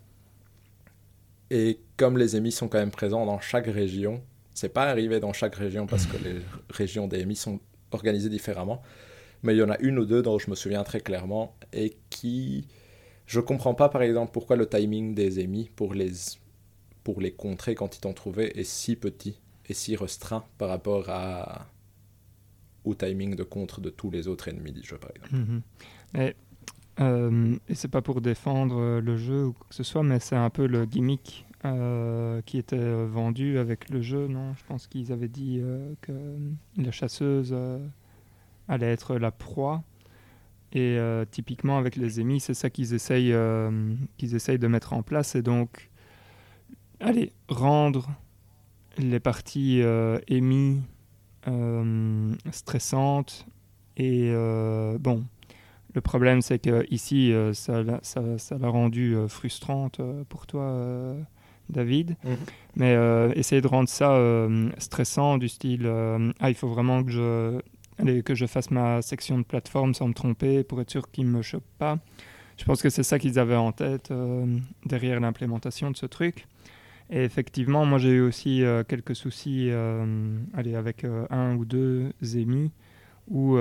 [1.51, 4.23] Et comme les émis sont quand même présents dans chaque région,
[4.55, 6.37] c'est pas arrivé dans chaque région parce que les
[6.71, 7.61] régions DMI sont
[7.91, 8.83] organisées différemment.
[9.43, 11.97] Mais il y en a une ou deux dont je me souviens très clairement et
[12.11, 12.67] qui.
[13.27, 16.13] Je comprends pas par exemple pourquoi le timing des émis pour les,
[17.07, 21.07] pour les contrer quand ils t'ont trouvé est si petit et si restreint par rapport
[22.85, 25.37] au timing de contre de tous les autres ennemis jeu par exemple.
[25.37, 25.63] Mhm.
[26.15, 26.35] Mais,
[26.99, 30.35] euh, et c'est pas pour défendre le jeu ou quoi que ce soit, mais c'est
[30.35, 34.55] un peu le gimmick euh, qui était euh, vendu avec le jeu, non?
[34.59, 36.13] Je pense qu'ils avaient dit euh, que
[36.77, 37.57] la chasseuse
[38.67, 39.85] allait être la proie.
[40.73, 40.99] Et
[41.31, 43.35] typiquement avec les émis, c'est ça qu'ils essayent,
[44.19, 45.37] qu'ils essayent de mettre en place.
[45.37, 45.89] Et donc,
[47.01, 48.09] allez, rendre
[48.99, 49.83] les parties
[50.29, 50.81] émis
[52.51, 53.47] stressantes.
[53.97, 54.31] Et
[54.99, 55.25] bon,
[55.95, 61.17] le problème, c'est que ici, ça, ça, ça l'a rendu frustrante pour toi
[61.69, 62.17] David.
[62.25, 62.37] Mhm.
[62.77, 67.03] Mais euh, essayer de rendre ça euh, stressant, du style euh, Ah, il faut vraiment
[67.03, 67.61] que je,
[67.99, 71.27] allez, que je fasse ma section de plateforme sans me tromper pour être sûr qu'il
[71.27, 71.99] ne me chope pas.
[72.57, 74.11] Je pense que c'est ça qu'ils avaient en tête
[74.87, 76.47] derrière l'implémentation de ce truc.
[77.11, 79.71] Et effectivement, moi j'ai eu aussi quelques soucis
[80.55, 82.73] allez, avec un ou deux émis
[83.29, 83.59] où.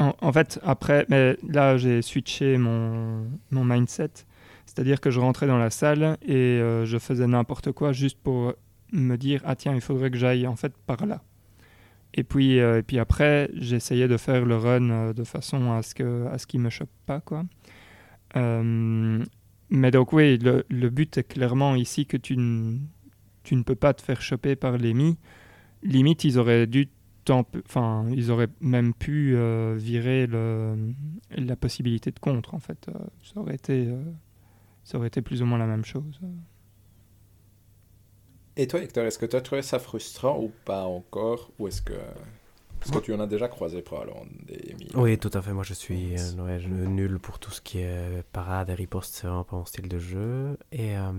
[0.00, 4.10] En, fait, après, mais là j'ai switché mon, mon mindset
[4.68, 8.52] c'est-à-dire que je rentrais dans la salle et euh, je faisais n'importe quoi juste pour
[8.92, 11.22] me dire ah tiens il faudrait que j'aille en fait par là.
[12.12, 15.82] Et puis euh, et puis après j'essayais de faire le run euh, de façon à
[15.82, 17.44] ce que à me chope pas quoi.
[19.70, 22.36] Mais donc oui le, but est clairement ici que tu,
[23.42, 25.16] tu ne peux pas te faire choper par l'EMI.
[25.82, 26.88] Limite ils auraient dû
[27.30, 29.36] enfin ils auraient même pu
[29.76, 30.76] virer le,
[31.30, 32.86] la possibilité de contre en fait.
[33.22, 33.88] ça aurait été
[34.84, 36.18] ça aurait été plus ou moins la même chose.
[38.56, 41.52] Et toi, Hector, est-ce que tu as trouvé ça frustrant ou pas encore?
[41.58, 41.92] Ou est-ce que
[42.88, 44.90] Parce que tu en as déjà croisé probablement des ennemis.
[44.94, 45.52] Oui, tout à fait.
[45.52, 49.14] Moi, je suis euh, nul pour tout ce qui est parade et riposte.
[49.14, 50.58] C'est vraiment pas mon style de jeu.
[50.72, 51.10] Et euh,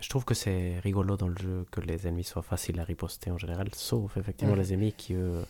[0.00, 3.30] je trouve que c'est rigolo dans le jeu que les ennemis soient faciles à riposter
[3.30, 5.44] en général, sauf effectivement les ennemis qui, eux,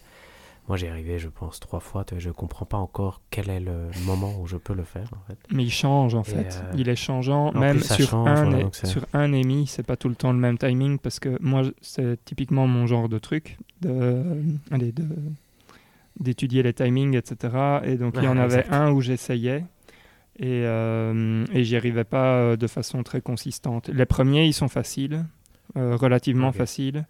[0.66, 2.07] moi, j'ai arrivé, je pense, trois fois.
[2.16, 5.11] Je ne comprends pas encore quel est le moment où je peux le faire.
[5.12, 5.39] En fait.
[5.51, 6.62] Mais il change, en fait.
[6.65, 7.53] Euh, il est changeant.
[7.53, 10.99] Même sur, un, sur un ennemi, c'est pas tout le temps le même timing.
[10.99, 13.59] Parce que moi, c'est typiquement mon genre de truc.
[13.82, 14.24] De,
[14.70, 15.05] allez, de,
[16.19, 17.81] d'étudier les timings, etc.
[17.85, 19.66] Et donc, il y en avait un où j'essayais.
[20.39, 23.91] Et, euh, et j'y arrivais pas euh, de façon très consistante.
[23.91, 25.27] Les premiers, ils sont faciles,
[25.74, 27.05] relativement faciles.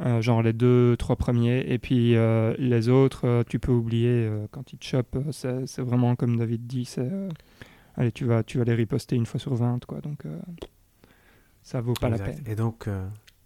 [0.00, 1.60] Euh, genre les deux, trois premiers.
[1.68, 5.18] Et puis euh, les autres, euh, tu peux oublier quand ils te chopent.
[5.30, 7.10] c'est vraiment comme David dit, c'est
[7.96, 10.00] allez, tu vas, tu vas les riposter une fois sur 20, quoi.
[10.00, 10.24] Donc
[11.62, 12.42] ça vaut pas la peine.
[12.46, 12.88] Et donc,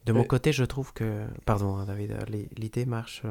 [0.06, 2.16] de mon côté, je trouve que, pardon, hein, David,
[2.56, 3.22] l'idée marche.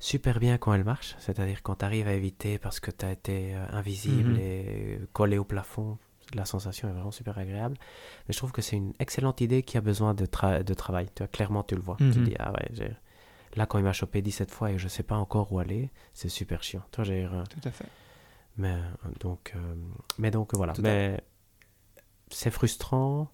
[0.00, 3.10] super bien quand elle marche, c'est-à-dire quand tu arrives à éviter parce que tu as
[3.10, 4.38] été invisible mhm.
[4.38, 5.98] et collé au plafond,
[6.34, 7.76] la sensation est vraiment super agréable.
[8.26, 11.06] Mais je trouve que c'est une excellente idée qui a besoin de, de travail.
[11.14, 11.96] Tu vois, clairement, tu le vois.
[11.96, 12.24] Tu mhm.
[12.24, 12.90] dis, ah ouais,
[13.56, 16.28] là, quand il m'a chopé 17 fois et je sais pas encore où aller, c'est
[16.28, 16.84] super chiant.
[16.90, 17.24] Toi, j'ai.
[17.24, 17.86] Euh, Tout à fait.
[18.56, 18.76] Mais
[19.20, 19.74] donc, euh,
[20.18, 20.72] mais donc voilà.
[20.80, 21.22] mais
[22.28, 23.30] c'est frustrant,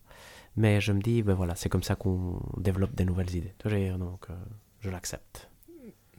[0.56, 3.54] mais je me dis, ben voilà, c'est comme ça qu'on développe des nouvelles idées.
[3.58, 4.34] Toi, j'ai donc euh,
[4.80, 5.48] je l'accepte.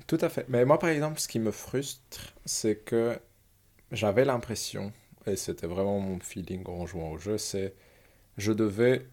[0.07, 0.45] Tout à fait.
[0.49, 3.19] Mais moi, par exemple, ce qui me frustre, c'est que
[3.91, 4.91] j'avais l'impression
[5.27, 7.73] et c'était vraiment mon feeling en jouant au jeu, c'est
[8.37, 9.05] je devais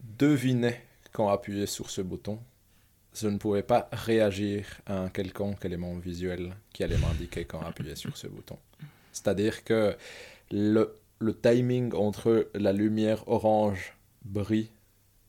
[0.00, 0.76] deviner
[1.12, 2.38] quand appuyer sur ce bouton.
[3.14, 7.96] Je ne pouvais pas réagir à un quelconque élément visuel qui allait m'indiquer quand appuyer
[7.96, 8.58] sur ce bouton.
[9.12, 9.96] C'est-à-dire que
[10.50, 14.70] le, le timing entre la lumière orange brille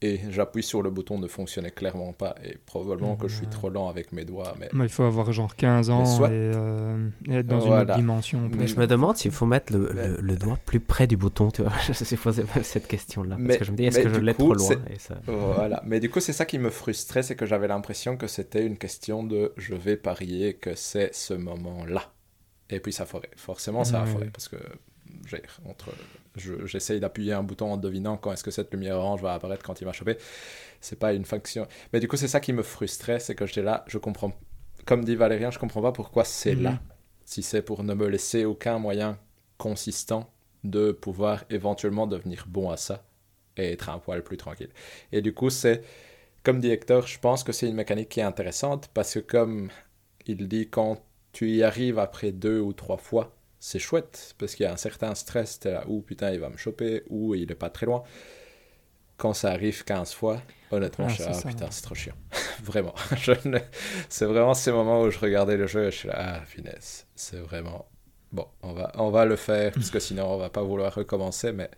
[0.01, 2.35] et j'appuie sur le bouton ne fonctionnait clairement pas.
[2.43, 5.55] Et probablement que je suis trop lent avec mes doigts mais, il faut avoir genre
[5.55, 9.45] 15 ans euh, et, être dans une autre dimension mais je me demande s'il faut
[9.45, 11.73] mettre le, le, doigt plus près du bouton tu vois.
[11.87, 14.33] Je sais poser cette question là parce que je me dis est-ce que je l'ai
[14.33, 14.75] trop loin
[15.25, 15.81] voilà.
[15.85, 18.77] Mais du coup c'est ça qui me frustrait c'est que j'avais l'impression que c'était une
[18.77, 22.11] question de je vais parier que c'est ce moment là
[22.69, 24.57] et puis ça ferait forcément ça ferait parce que
[25.65, 25.91] entre
[26.37, 29.81] j'essaye d'appuyer un bouton en devinant quand est-ce que cette lumière orange va apparaître quand
[29.81, 30.17] il va choper.
[30.81, 31.67] C'est pas une fonction.
[31.93, 34.33] Mais du coup, c'est ça qui me frustrait, c'est que j'étais là, je comprends.
[34.85, 36.71] Comme dit Valérien, je comprends pas pourquoi c'est là.
[36.71, 36.79] Mhm.
[37.25, 39.17] Si c'est pour ne me laisser aucun moyen
[39.57, 40.31] consistant
[40.63, 43.05] de pouvoir éventuellement devenir bon à ça
[43.57, 44.69] et être un poil plus tranquille.
[45.11, 45.83] Et du coup, c'est
[46.43, 49.69] comme dit Hector, je pense que c'est une mécanique qui est intéressante parce que comme
[50.27, 50.97] il dit, quand
[51.31, 53.36] tu y arrives après deux ou trois fois,
[53.67, 56.47] c'est chouette parce qu'il y a un certain stress, t'es là, ou putain, il va
[56.47, 58.01] me choper, ou il est pas très loin.
[59.17, 60.41] Quand ça arrive 15 fois,
[60.71, 62.15] honnêtement, ah, je suis là, ah, putain, c'est trop chiant.
[62.63, 62.95] vraiment.
[64.09, 67.07] c'est vraiment ces moments où je regardais le jeu et je suis là, ah, finesse.
[67.13, 67.89] C'est vraiment.
[68.31, 71.51] Bon, on va, on va le faire parce que sinon on va pas vouloir recommencer,
[71.51, 71.69] mais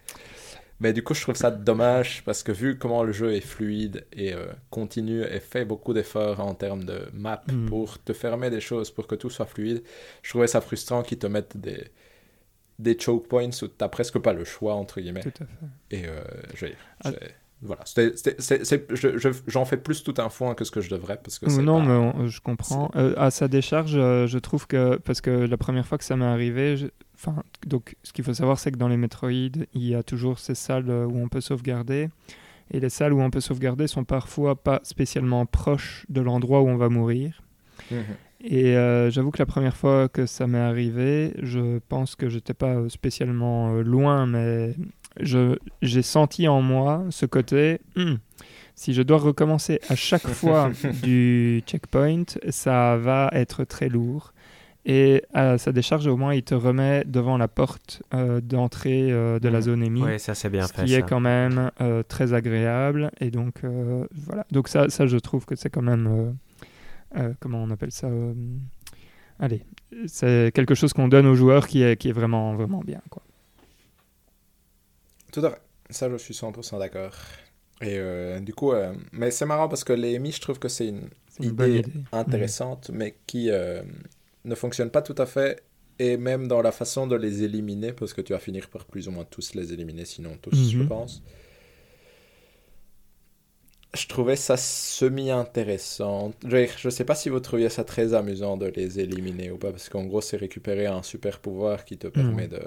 [0.80, 4.06] mais du coup, je trouve ça dommage parce que vu comment le jeu est fluide
[4.14, 7.65] et euh, continue et fait beaucoup d'efforts en termes de map hmm.
[7.65, 9.84] pour te fermer des choses, pour que tout soit fluide,
[10.23, 11.89] je trouvais ça frustrant qu'ils te mettent des,
[12.80, 15.22] des choke points où tu n'as presque pas le choix, entre guillemets.
[15.22, 15.97] Tout à fait.
[15.97, 16.22] Et euh,
[16.53, 16.68] je,
[17.03, 17.11] ah.
[17.61, 17.84] voilà,
[19.47, 22.30] j'en fais plus tout un foin que ce que je devrais parce que non, mais
[22.30, 22.89] je comprends.
[22.95, 26.23] Euh, à sa décharge, je trouve que parce que la première fois que ça m'est
[26.23, 26.88] arrivé, je
[27.19, 29.31] Enfin, donc, ce qu'il faut savoir, c'est que dans les Metroid,
[29.73, 32.09] il y a toujours ces salles où on peut sauvegarder.
[32.71, 36.69] Et les salles où on peut sauvegarder sont parfois pas spécialement proches de l'endroit où
[36.69, 37.41] on va mourir.
[37.91, 38.03] Mhm.
[38.41, 42.53] Et euh, j'avoue que la première fois que ça m'est arrivé, je pense que j'étais
[42.53, 44.75] pas spécialement euh, loin, mais
[45.19, 47.81] j'ai senti en moi ce côté.
[47.97, 48.15] Hmm,
[48.75, 50.71] si je dois recommencer à chaque fois
[51.03, 54.33] du checkpoint, ça va être très lourd.
[54.85, 59.39] Et à sa décharge, au moins, il te remet devant la porte euh, d'entrée euh,
[59.39, 60.03] de la zone émise.
[60.03, 63.11] Oui, ça c'est bien ce Qui est quand même euh, très agréable.
[63.19, 64.45] Et donc, voilà.
[64.51, 66.38] Donc, ça, ça, je trouve que c'est quand même.
[67.39, 68.10] comment on appelle ça
[69.41, 69.64] Allez,
[70.07, 73.01] c'est quelque chose qu'on donne aux joueurs qui est, qui est vraiment, vraiment bien.
[73.10, 73.23] Quoi.
[75.31, 75.61] Tout à fait.
[75.89, 77.14] Ça, je suis 100% d'accord.
[77.81, 77.99] Et
[78.41, 78.72] du coup,
[79.11, 83.15] mais c'est marrant parce que les EMI, je trouve que c'est une, idée, intéressante, mais
[83.27, 83.49] qui
[84.45, 85.64] ne fonctionne pas tout à fait,
[85.99, 89.07] et même dans la façon de les éliminer, parce que tu vas finir par plus
[89.07, 90.88] ou moins tous les éliminer, sinon tous, je mhm.
[90.88, 91.22] pense.
[93.95, 96.32] Je trouvais ça semi-intéressant.
[96.45, 99.72] Je ne sais pas si vous trouviez ça très amusant de les éliminer ou pas,
[99.72, 102.14] parce qu'en gros, c'est récupérer un super pouvoir qui te mhm.
[102.14, 102.61] permet de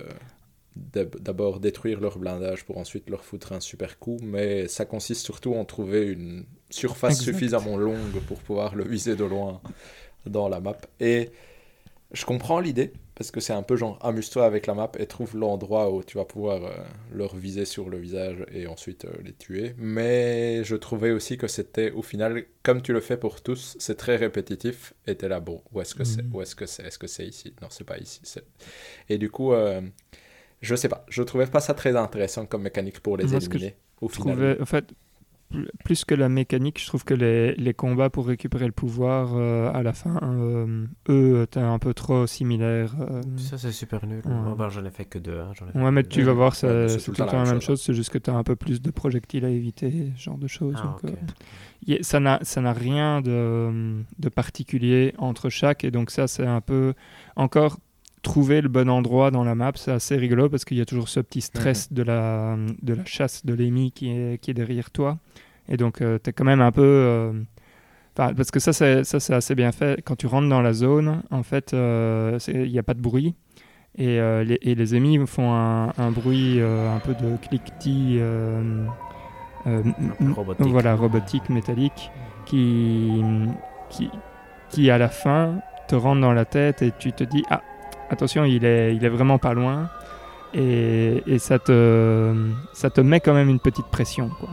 [0.75, 5.55] d'abord détruire leur blindage pour ensuite leur foutre un super coup, mais ça consiste surtout
[5.55, 9.61] en trouver une surface suffisamment longue pour pouvoir le viser de loin
[10.25, 10.79] dans la map.
[10.99, 11.31] Et
[12.13, 15.37] je comprends l'idée, parce que c'est un peu genre amuse-toi avec la map et trouve
[15.37, 16.71] l'endroit où tu vas pouvoir euh,
[17.13, 19.75] leur viser sur le visage et ensuite euh, les tuer.
[19.79, 23.97] Mais je trouvais aussi que c'était au final, comme tu le fais pour tous, c'est
[23.97, 26.35] très répétitif et t'es là, bon, où est-ce que c'est Mhm.
[26.35, 27.55] Où est-ce que c'est Est-ce que c'est ici?
[27.63, 28.21] Non, c'est pas ici.
[29.09, 29.81] Et du coup, euh,
[30.61, 33.77] je sais pas, je trouvais pas ça très intéressant comme mécanique pour les éliminer.
[34.01, 34.35] Au final.
[34.35, 34.93] trouvais, en fait,
[35.85, 39.71] plus que la mécanique, je trouve que les, les combats pour récupérer le pouvoir euh,
[39.73, 42.95] à la fin, euh, eux, étaient un peu trop similaires.
[43.01, 43.21] euh.
[43.37, 44.23] Ça, c'est super nul.
[44.25, 44.33] Ouais.
[44.51, 45.39] Oh, bah, j'en ai fait que deux.
[45.39, 46.25] hein, ai Ouais, mais tu deux.
[46.27, 48.35] vas voir, Ouais, c'est tout le temps la même chose, c'est juste que tu as
[48.35, 50.75] un peu plus de projectiles à éviter, ce genre de choses.
[50.79, 51.15] Ah, donc, euh,
[51.95, 56.47] a- ça n'a ça n'a rien de, de particulier entre chaque, et donc ça, c'est
[56.47, 56.95] un peu
[57.37, 57.79] encore
[58.23, 61.09] trouver le bon endroit dans la map, c'est assez rigolo parce qu'il y a toujours
[61.09, 64.91] ce petit stress de, la, de la chasse de l'ennemi qui est, qui est derrière
[64.91, 65.19] toi.
[65.69, 66.83] Et donc, tu es quand même un peu.
[66.83, 67.33] euh,
[68.15, 70.03] parce que ça, c'est ça, c'est assez bien fait.
[70.03, 73.35] Quand tu rentres dans la zone, en fait, euh, il n'y a pas de bruit.
[73.99, 78.17] Et, euh, les, et les ennemis font un, un bruit euh, un peu de cliquetis.
[78.21, 78.87] euh,
[79.67, 79.83] euh,
[80.35, 80.67] robotique.
[80.67, 82.11] Voilà, robotique, métallique,
[82.47, 83.23] qui,
[83.91, 84.11] qui,
[84.71, 87.63] qui à la fin te rentre dans la tête et tu te dis Ah,
[88.13, 89.91] attention, il est, il est vraiment pas loin.
[90.55, 94.29] Et, et ça, te, ça te met quand même une petite pression.
[94.29, 94.51] Quoi.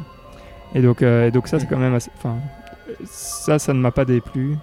[0.73, 2.11] Et, donc, euh, et donc, ça, c'est quand même assez.
[3.03, 4.56] Ça, ça ne m'a pas déplu.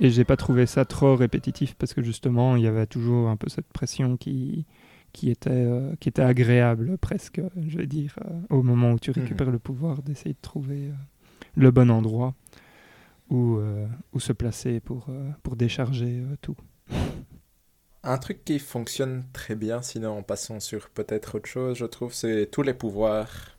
[0.00, 3.36] Et j'ai pas trouvé ça trop répétitif parce que justement, il y avait toujours un
[3.36, 4.66] peu cette pression qui,
[5.12, 9.12] qui, était, euh, qui était agréable presque, je vais dire, euh, au moment où tu
[9.12, 10.90] récupères le pouvoir d'essayer de trouver
[11.54, 12.34] le bon endroit
[13.30, 13.58] où,
[14.12, 15.06] où se placer pour,
[15.44, 16.56] pour décharger tout.
[18.06, 22.12] Un truc qui fonctionne très bien, sinon en passant sur peut-être autre chose, je trouve,
[22.12, 23.56] c'est tous les pouvoirs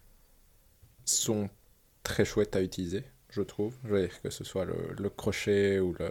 [1.04, 1.50] sont
[2.04, 3.76] très chouettes à utiliser, je trouve.
[3.84, 6.10] Je veux dire que ce soit le, le crochet ou le,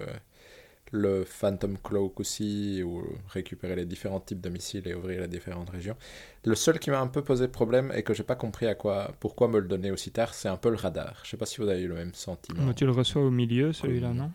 [0.90, 5.70] le Phantom Cloak aussi, ou récupérer les différents types de missiles et ouvrir les différentes
[5.70, 5.96] régions.
[6.44, 9.12] Le seul qui m'a un peu posé problème et que j'ai pas compris à quoi,
[9.20, 11.20] pourquoi me le donner aussi tard, c'est un peu le radar.
[11.24, 12.64] Je sais pas si vous avez eu le même sentiment.
[12.64, 14.32] Mais tu le reçois au milieu, celui-là, Comme- non?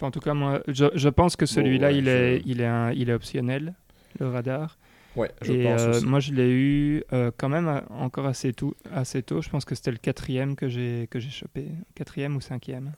[0.00, 2.60] Enfin, En tout cas, moi, je, je pense que celui-là, ouais, il, je- est, il,
[2.60, 3.74] est un- il est optionnel,
[4.18, 4.78] le radar.
[5.16, 8.52] Ouais, je Et pense euh, moi, je l'ai eu euh, quand même euh, encore assez
[8.52, 9.42] tôt, assez tôt.
[9.42, 12.92] Je pense que c'était le quatrième que j'ai que j'ai chopé, quatrième ou cinquième.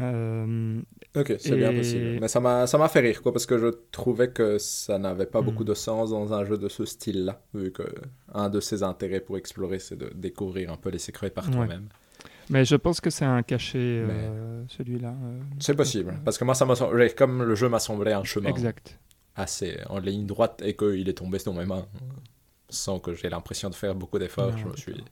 [0.00, 0.80] Euh,
[1.16, 2.12] Ok, c'est bien possible.
[2.20, 5.26] Mais ça m'a, ça m'a fait rire, quoi, parce que je trouvais que ça n'avait
[5.26, 5.44] pas Mm.
[5.44, 7.82] beaucoup de sens dans un jeu de ce style-là, vu que
[8.32, 11.50] un de ses intérêts pour explorer, c'est de découvrir un peu les secrets par Ouais.
[11.50, 11.88] toi-même.
[12.50, 15.14] Mais je pense que c'est un cachet, euh, celui-là.
[15.22, 16.66] euh, C'est possible, parce que moi, ça
[17.16, 18.98] comme le jeu m'a semblé un chemin exact.
[19.36, 21.86] assez en ligne droite et qu'il est tombé dans mes mains,
[22.68, 25.02] sans que j'ai l'impression de faire beaucoup d'efforts, je me suis...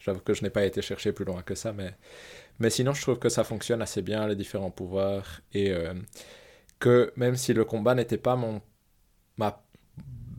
[0.00, 1.92] J'avoue que je n'ai pas été chercher plus loin que ça, mais,
[2.60, 5.92] mais sinon je trouve que ça fonctionne assez bien, les différents pouvoirs, et euh,
[6.78, 8.62] que même si le combat n'était pas mon,
[9.38, 9.64] ma,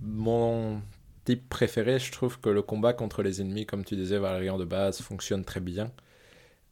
[0.02, 0.82] mon
[1.26, 4.64] type préféré, je trouve que le combat contre les ennemis, comme tu disais, Valérian de
[4.66, 5.92] base, fonctionne très bien.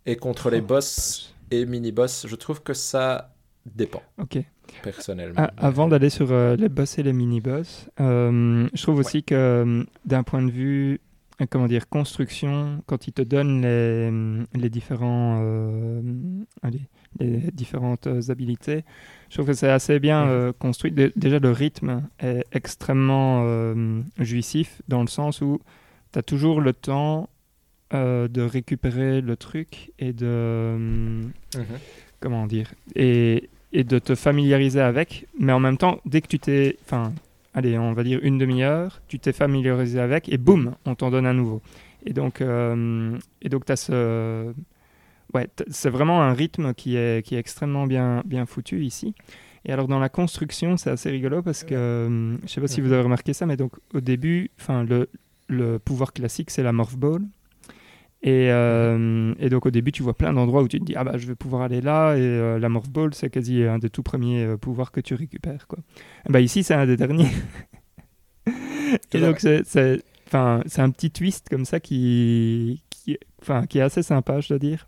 [0.07, 3.33] Et contre les boss et mini-boss, je trouve que ça
[3.65, 4.39] dépend, Ok.
[4.81, 5.35] personnellement.
[5.37, 9.35] Ah, avant d'aller sur euh, les boss et les mini-boss, euh, je trouve aussi que
[9.35, 11.01] euh, d'un point de vue,
[11.49, 14.09] comment dire, construction, quand ils te donnent les,
[14.57, 16.01] les différents, euh,
[16.63, 16.87] allez,
[17.19, 18.85] les différentes habilités,
[19.29, 20.91] je trouve que c'est assez bien construit.
[20.91, 23.43] Dé- déjà, le rythme est extrêmement
[24.19, 25.59] jouissif dans le sens où
[26.13, 27.27] tu as toujours le temps
[27.93, 30.75] euh, de récupérer le truc et de
[31.55, 31.65] Mhm.
[32.19, 36.39] comment dire, et, et de te familiariser avec, mais en même temps, dès que tu
[36.39, 37.13] t'es, enfin,
[37.53, 41.25] allez, on va dire une demi-heure, tu t'es familiarisé avec, et boum, on t'en donne
[41.25, 41.61] un nouveau.
[42.05, 44.53] Et donc, euh, et donc, as ce,
[45.33, 49.13] ouais, c'est vraiment un rythme qui est, qui est extrêmement bien, bien foutu ici.
[49.65, 52.79] Et alors, dans la construction, c'est assez rigolo parce que, euh, je sais pas si
[52.81, 55.09] vous avez remarqué ça, mais donc, au début, enfin, le,
[55.49, 57.21] le pouvoir classique, c'est la Morph Ball.
[58.23, 61.03] Et, euh, et donc au début, tu vois plein d'endroits où tu te dis ah
[61.03, 63.91] bah je vais pouvoir aller là et euh, la Morph Ball c'est quasi un des
[63.91, 65.79] tout premiers euh, pouvoirs que tu récupères quoi.
[66.27, 67.29] Et bah ici c'est un des derniers.
[69.13, 70.01] et donc c'est
[70.33, 74.85] un petit twist comme ça qui qui enfin qui est assez sympa je dois dire.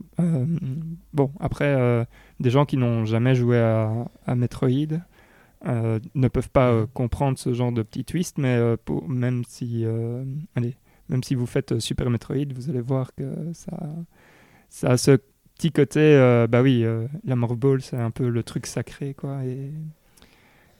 [1.13, 2.07] Bon après
[2.39, 3.91] des gens qui n'ont jamais joué à,
[4.25, 4.97] à Metroid
[5.63, 9.85] ne peuvent pas comprendre ce genre de petit twist mais pour, même si
[10.55, 10.75] allez
[11.09, 13.77] même si vous faites euh, Super Metroid, vous allez voir que ça,
[14.69, 15.19] ça a ce
[15.59, 19.43] petit côté, euh, bah oui, euh, la Ball, c'est un peu le truc sacré, quoi.
[19.43, 19.71] Et,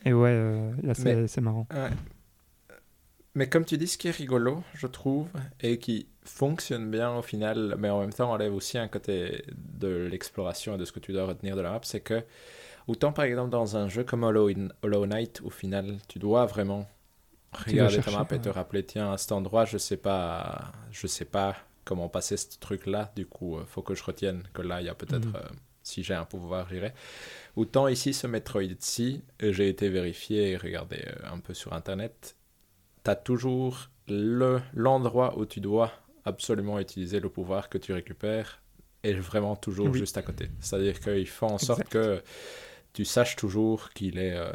[0.06, 0.94] et ouais, euh, là,
[1.28, 1.68] c'est marrant.
[3.36, 5.28] Mais comme tu dis, ce qui est rigolo, je trouve,
[5.60, 10.08] et qui fonctionne bien au final, mais en même temps enlève aussi un côté de
[10.10, 12.24] l'exploration et de ce que tu dois retenir de la map, c'est que
[12.88, 14.50] autant par exemple dans un jeu comme Hollow,
[15.06, 16.88] Knight, au final, tu dois vraiment
[17.54, 21.26] regarder ta map et te rappeler, tiens, à cet endroit, je sais pas, je sais
[21.26, 24.82] pas comment passer ce truc-là, du coup, il euh, faut que je retienne que là,
[24.82, 25.36] il y a peut-être, mhm.
[25.36, 25.50] euh,
[25.82, 26.94] si j'ai un pouvoir, j'irai.
[27.56, 32.36] Autant ici, ce Metroid-ci, j'ai été vérifié et regardé euh, un peu sur Internet,
[33.04, 35.92] tu as toujours l'endroit où tu dois
[36.26, 38.62] absolument utiliser le pouvoir que tu récupères
[39.04, 40.50] est vraiment toujours juste à côté.
[40.60, 42.22] C'est-à-dire qu'il faut en sorte que
[42.94, 44.52] tu saches toujours qu'il est euh,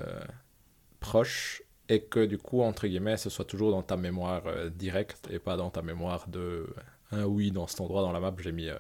[1.01, 5.29] proche et que du coup, entre guillemets, ce soit toujours dans ta mémoire euh, directe
[5.31, 6.67] et pas dans ta mémoire de
[7.13, 8.69] ah oui, dans cet endroit dans la map, j'ai mis.
[8.69, 8.79] Euh.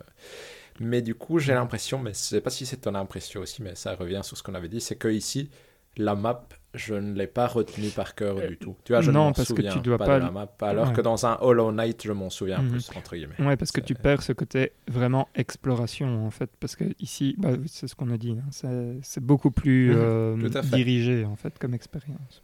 [0.80, 3.74] Mais du coup, j'ai l'impression, mais je sais pas si c'est ton impression aussi, mais
[3.74, 5.50] ça revient sur ce qu'on avait dit, c'est que ici,
[5.96, 8.76] la map je ne l'ai pas retenu par cœur du tout.
[8.84, 10.92] Tu vois, je non, ne parce souviens que tu dois pas, de la map, alors
[10.92, 12.70] que dans un Hollow Knight, je m'en souviens mhm.
[12.72, 13.40] plus, entre guillemets.
[13.40, 17.50] Ouais, parce que tu perds ce côté vraiment exploration, en fait, parce que ici, bah,
[17.66, 19.96] c'est ce qu'on a dit, hein, c'est beaucoup plus mhm.
[19.96, 22.42] euh, dirigé, en fait, comme expérience.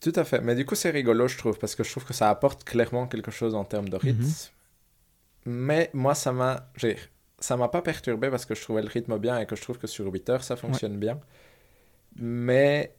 [0.00, 2.14] Tout à fait, mais du coup, c'est rigolo, je trouve, parce que je trouve que
[2.14, 4.22] ça apporte clairement quelque chose en termes de rythme.
[4.22, 4.32] Mhm.
[5.46, 6.70] Mais moi, ça m'a...
[7.42, 9.78] Ça m'a pas perturbé parce que je trouvais le rythme bien et que je trouve
[9.78, 11.18] que sur 8 heures, ça fonctionne bien
[12.16, 12.94] mais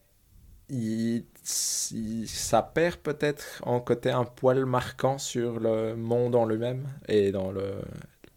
[0.70, 7.32] il, ça perd peut-être en côté un poil marquant sur le monde en lui-même et
[7.32, 7.82] dans le,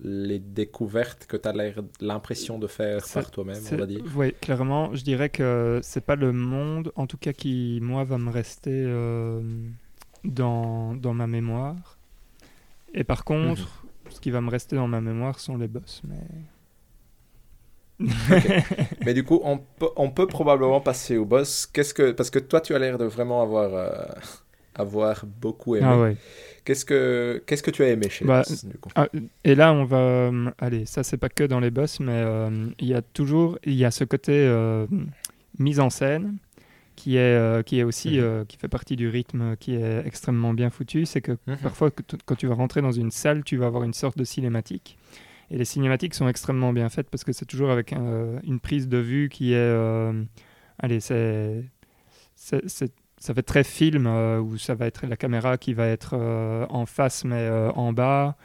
[0.00, 1.54] les découvertes que tu as
[2.00, 4.04] l'impression de faire par toi-même, on va dire.
[4.16, 8.18] Oui, clairement, je dirais que c'est pas le monde, en tout cas, qui, moi, va
[8.18, 9.40] me rester euh,
[10.24, 11.98] dans, dans ma mémoire.
[12.92, 14.10] Et par contre, mhm.
[14.10, 16.02] ce qui va me rester dans ma mémoire sont les boss.
[16.08, 16.20] Mais
[19.04, 21.66] Mais du coup, on peut, on peut probablement passer au boss.
[21.66, 24.06] Qu'est-ce que parce que toi, tu as l'air de vraiment avoir euh,
[24.74, 25.86] avoir beaucoup aimé.
[25.88, 25.96] Ah
[26.64, 29.08] qu'est-ce que qu'est-ce que tu as aimé chez bah, boss, du coup ah,
[29.44, 32.68] Et là, on va euh, allez, ça c'est pas que dans les boss, mais euh,
[32.78, 34.48] il y a toujours il y a ce côté
[35.58, 36.36] mise en scène
[36.96, 38.46] qui est qui est aussi mhm.
[38.46, 41.06] qui fait partie du rythme qui est extrêmement bien foutu.
[41.06, 41.56] C'est que mhm.
[41.62, 41.90] parfois
[42.24, 44.98] quand tu vas rentrer dans une salle, tu vas avoir une sorte de cinématique
[45.50, 48.98] et les cinématiques sont extrêmement bien faites parce que c'est toujours avec une prise de
[48.98, 49.56] vue qui est.
[49.56, 50.24] Euh,
[50.78, 51.64] allez, c'est.
[53.24, 56.66] Ça fait très film euh, où ça va être la caméra qui va être euh,
[56.68, 58.36] en face mais en bas.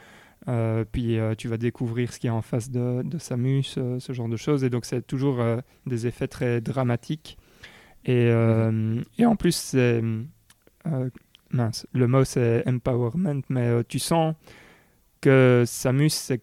[0.93, 4.63] puis tu vas découvrir ce qui est en face de, Samus, ce genre de choses.
[4.63, 5.43] Et donc c'est toujours
[5.85, 7.37] des effets très dramatiques.
[8.05, 9.75] Et, en plus,
[11.51, 14.33] mince, le mot c'est empowerment, mais tu sens
[15.19, 16.39] que Samus, c'est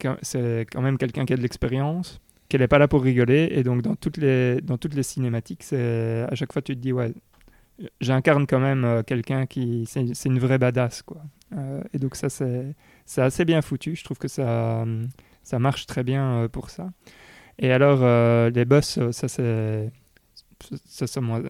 [0.71, 3.49] quand même quelqu'un qui a de l'expérience, qu'elle n'est pas là pour rigoler.
[3.53, 7.15] Et donc, dans toutes les cinématiques, à chaque fois, tu te dis, ouais,
[8.01, 9.87] j'incarne quand même euh, quelqu'un qui.
[9.87, 11.23] C'est une vraie badass, quoi.
[11.57, 12.75] Euh, et donc, ça, c'est
[13.17, 13.97] assez bien foutu.
[13.97, 14.85] Je trouve que ça,
[15.43, 16.91] ça marche très bien euh, pour ça.
[17.59, 18.01] Et alors,
[18.51, 19.91] les boss, ça, c'est.
[20.87, 21.43] Ça, c'est moi.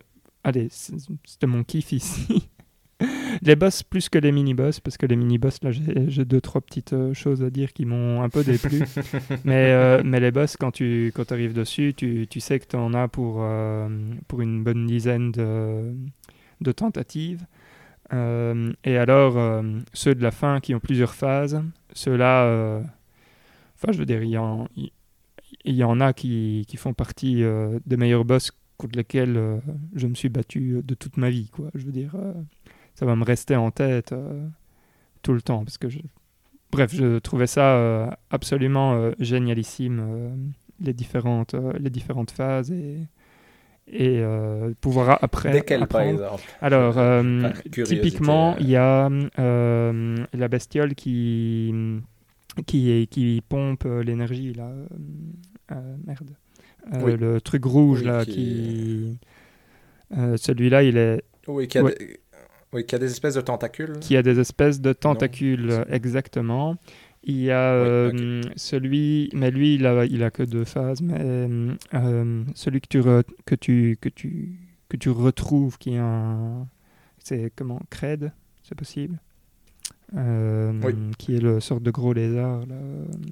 [0.45, 2.49] Allez, c'était mon kiff ici.
[3.43, 6.93] les boss plus que les mini-boss, parce que les mini-boss, là, j'ai deux, trois petites
[6.93, 8.83] euh, choses à dire qui m'ont un peu déplu.
[9.45, 12.77] mais, euh, mais les boss, quand tu quand arrives dessus, tu, tu, sais que tu
[12.77, 13.89] en as pour, euh,
[14.29, 15.95] pour une bonne dizaine de,
[16.61, 17.45] de tentatives.
[18.13, 19.63] et alors,
[19.93, 21.61] ceux de la fin qui ont plusieurs phases,
[21.93, 22.81] ceux-là,
[23.75, 27.43] enfin, je veux dire, il y en, il y en a qui, qui font partie
[27.87, 29.61] des meilleurs boss contre lesquels
[29.95, 31.71] je me suis battu de toute ma vie, quoi.
[31.75, 32.15] Je veux dire
[32.97, 34.47] ça va me rester en tête euh,
[35.23, 35.65] tout le temps.
[35.65, 36.01] Parce que je...
[36.73, 43.01] Bref, je trouvais ça euh, absolument euh, génialissime, les, différentes, les différentes phases et,
[43.87, 44.23] et
[44.81, 45.53] pouvoir après.
[45.53, 46.43] Desquelles, par exemple?
[46.61, 46.97] Alors,
[47.71, 49.09] typiquement, il y a
[49.39, 51.73] la bestiole qui,
[52.67, 54.71] qui, qui pompe l'énergie, là.
[56.05, 56.31] merde.
[56.93, 59.19] Le truc rouge, là, qui.
[60.11, 61.23] Celui-là, il est.
[61.47, 61.85] Oui, qui a,
[62.73, 63.99] oui, qui a des espèces de tentacules.
[64.01, 66.77] Qui a des espèces de tentacules, exactement.
[67.29, 71.19] Il y a euh, celui, mais lui, il a, il a que deux phases, mais
[71.21, 73.03] euh, celui que tu,
[73.45, 74.53] que, tu, que, tu,
[74.89, 76.69] que tu retrouves, qui est un.
[77.19, 78.31] C'est comment Cred,
[78.63, 79.19] c'est possible?
[80.17, 80.73] Euh,
[81.19, 82.61] Qui est le sorte de gros lézard.
[82.67, 82.77] Là.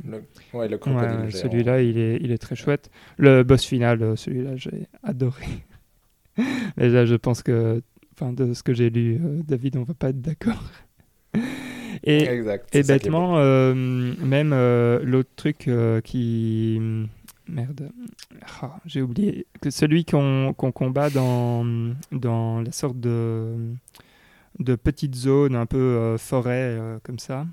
[0.04, 0.24] Le,
[0.58, 2.90] ouais, le Celui-là, il est, il est très chouette.
[3.16, 5.46] Le boss final, celui-là, j'ai adoré.
[6.76, 7.80] mais là, je pense que
[8.16, 10.62] Enfin, de ce que j'ai lu, euh, David, on va pas être d'accord.
[12.04, 12.28] et,
[12.72, 15.68] et bêtement, euh, même euh, l'autre truc
[16.04, 16.80] qui.
[17.46, 17.90] Merde.
[18.62, 19.46] Ah, j'ai oublié.
[19.60, 21.66] Que celui qu'on combat dans,
[22.12, 23.54] dans la sorte de,
[24.60, 27.46] de petite zone un peu forêt comme ça.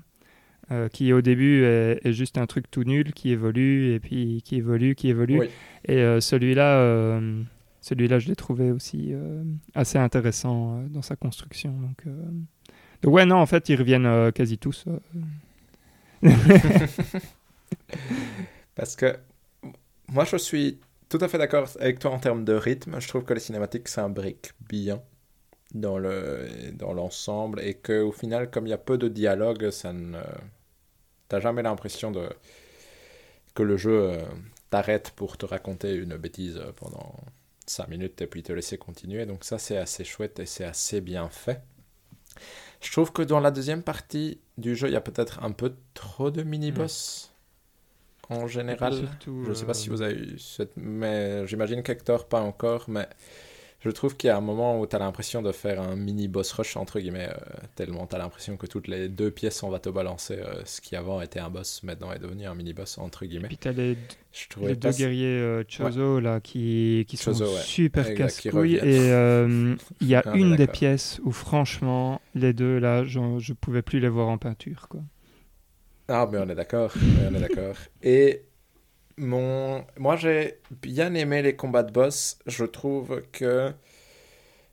[0.70, 4.56] euh, qui au début est, juste un truc tout nul, qui évolue, et puis qui
[4.56, 5.42] évolue, qui évolue.
[5.86, 7.42] Et euh, celui-là, euh,
[7.82, 9.12] celui-là, je l'ai trouvé aussi
[9.74, 11.72] assez intéressant dans sa construction.
[11.72, 12.04] Donc,
[13.02, 14.86] donc, ouais, non, en fait, ils reviennent quasi tous.
[18.74, 19.18] Parce que
[20.08, 23.00] moi, je suis tout à fait d'accord avec toi en termes de rythme.
[23.00, 25.02] Je trouve que les cinématiques s'imbriquent bien
[25.74, 29.70] dans le dans l'ensemble et que au final, comme il y a peu de dialogue,
[29.70, 30.18] ça ne
[31.28, 32.28] t'as jamais l'impression de
[33.54, 34.22] que le jeu euh,
[34.70, 37.14] t'arrête pour te raconter une bêtise pendant
[37.66, 39.26] 5 minutes et puis te laisser continuer.
[39.26, 41.62] Donc ça, c'est assez chouette et c'est assez bien fait.
[42.80, 45.74] Je trouve que dans la deuxième partie du jeu, il y a peut-être un peu
[45.94, 47.32] trop de mini-boss.
[48.28, 50.72] En général, je ne sais pas si euh, vous avez eu cette...
[50.76, 53.08] Mais j'imagine qu'Hector, pas encore, mais
[53.84, 56.28] je trouve qu'il y a un moment où tu as l'impression de faire un mini
[56.28, 59.70] boss rush, entre guillemets, euh, tellement tu as l'impression que toutes les deux pièces, on
[59.70, 62.74] va te balancer euh, ce qui avant était un boss, maintenant est devenu un mini
[62.74, 63.48] boss, entre guillemets.
[63.48, 63.96] Puis tu as les,
[64.60, 68.76] les deux guerriers euh, Chozo là, qui, qui sont super casse-couilles.
[68.76, 69.08] Et
[70.00, 74.08] il y a une des pièces où, franchement, les deux là, je pouvais plus les
[74.08, 74.86] voir en peinture.
[74.88, 75.00] quoi.
[76.06, 76.92] Ah, mais on est d'accord.
[77.28, 77.76] on est d'accord.
[78.02, 78.44] Et
[79.16, 79.84] mon...
[79.98, 82.38] Moi, j'ai bien aimé les combats de boss.
[82.46, 83.72] Je trouve que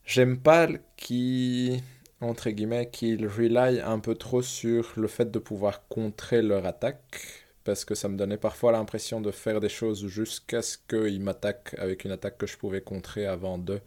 [0.06, 0.68] j'aime pas
[0.98, 1.82] qui
[2.22, 7.46] entre guillemets, qu'ils rely un peu trop sur le fait de pouvoir contrer leur attaque,
[7.64, 11.76] parce que ça me donnait parfois l'impression de faire des choses jusqu'à ce qu'ils m'attaquent
[11.78, 13.82] avec une attaque que je pouvais contrer avant d'eux,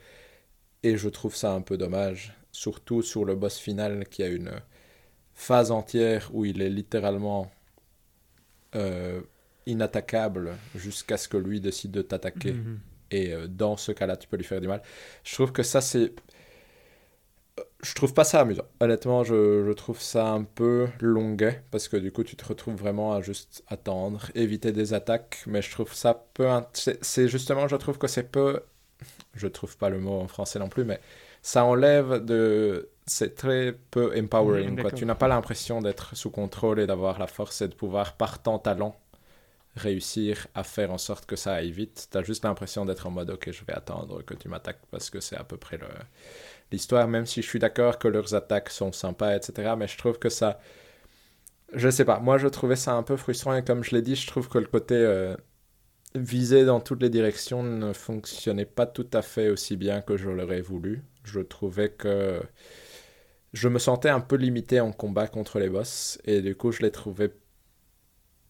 [0.83, 4.53] et je trouve ça un peu dommage, surtout sur le boss final qui a une
[5.35, 7.51] phase entière où il est littéralement
[8.75, 9.21] euh,
[9.67, 12.53] inattaquable jusqu'à ce que lui décide de t'attaquer.
[12.53, 12.81] Mhm.
[13.13, 14.83] Et euh, dans ce cas-là, tu peux lui faire du mal.
[15.23, 16.13] Je trouve que ça, c'est.
[17.61, 18.65] Euh, je trouve pas ça amusant.
[18.81, 22.77] Honnêtement, je, je, trouve ça un peu longuet parce que du coup, tu te retrouves
[22.77, 25.43] vraiment à juste attendre, éviter des attaques.
[25.47, 26.49] Mais je trouve ça peu.
[26.73, 28.61] C'est justement, je trouve que c'est peu.
[29.35, 31.01] Je trouve pas le mot en français non plus, mais
[31.43, 32.89] ça enlève de.
[33.05, 34.81] C'est très peu empowering.
[34.81, 34.93] quoi.
[34.93, 38.41] Tu n'as pas l'impression d'être sous contrôle et d'avoir la force et de pouvoir, par
[38.41, 38.97] ton talent,
[39.77, 42.09] réussir à faire en sorte que ça aille vite.
[42.11, 45.11] Tu as juste l'impression d'être en mode ok, je vais attendre que tu m'attaques parce
[45.11, 45.79] que c'est à peu près
[46.71, 49.75] l'histoire, même si je suis d'accord que leurs attaques sont sympas, etc.
[49.79, 50.61] Mais je trouve que ça.
[51.75, 54.15] Je sais pas, moi je trouvais ça un peu frustrant et comme je l'ai dit,
[54.15, 55.35] je trouve que le côté euh,
[56.15, 60.29] visé dans toutes les directions ne fonctionnait pas tout à fait aussi bien que je
[60.31, 61.03] l'aurais voulu.
[61.25, 62.43] Je trouvais que
[63.53, 66.83] je me sentais un peu limité en combat contre les boss et du coup je
[66.83, 67.33] les trouvais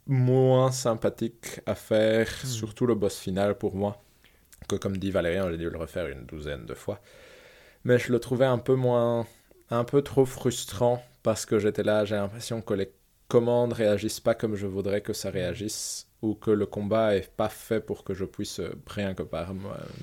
[0.07, 2.47] moins sympathique à faire, hmm.
[2.47, 4.03] surtout le boss final pour moi,
[4.69, 7.01] que comme dit Valérien, j'ai dû le refaire une douzaine de fois.
[7.85, 9.27] Mais je le trouvais un peu moins,
[9.71, 12.93] un peu trop frustrant parce que j'étais là, j'ai l'impression que les
[13.29, 17.49] commandes réagissent pas comme je voudrais que ça réagisse ou que le combat est pas
[17.49, 19.53] fait pour que je puisse, rien que par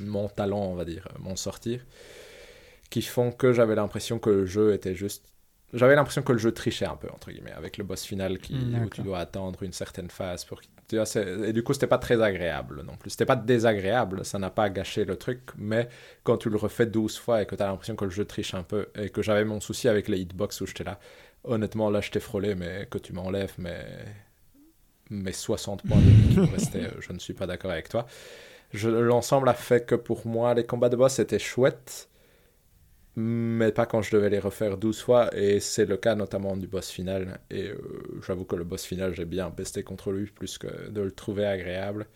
[0.02, 1.86] mon talent, on va dire, m'en sortir,
[2.90, 5.26] qui font que j'avais l'impression que le jeu était juste
[5.74, 8.56] j'avais l'impression que le jeu trichait un peu, entre guillemets, avec le boss final qui,
[8.56, 10.46] mm, où tu dois attendre une certaine phase.
[10.46, 10.62] Pour...
[10.92, 13.12] Et du coup, c'était pas très agréable non plus.
[13.12, 15.88] C'était pas désagréable, ça n'a pas gâché le truc, mais
[16.24, 18.54] quand tu le refais 12 fois et que tu as l'impression que le jeu triche
[18.56, 21.00] un peu, et que j'avais mon souci avec les hitbox où j'étais là,
[21.44, 23.86] honnêtement, là, je t'ai frôlé, mais que tu m'enlèves mes...
[25.12, 27.90] mes 60 points de vie qui me restaient, euh, je ne suis pas d'accord avec
[27.90, 28.08] toi.
[28.74, 32.10] L'ensemble a fait que pour moi, les combats de boss étaient chouettes
[33.20, 36.68] mais pas quand je devais les refaire 12 fois, et c'est le cas notamment du
[36.68, 37.76] boss final, et euh,
[38.26, 41.46] j'avoue que le boss final, j'ai bien pesté contre lui, plus que de le trouver
[41.46, 42.08] agréable.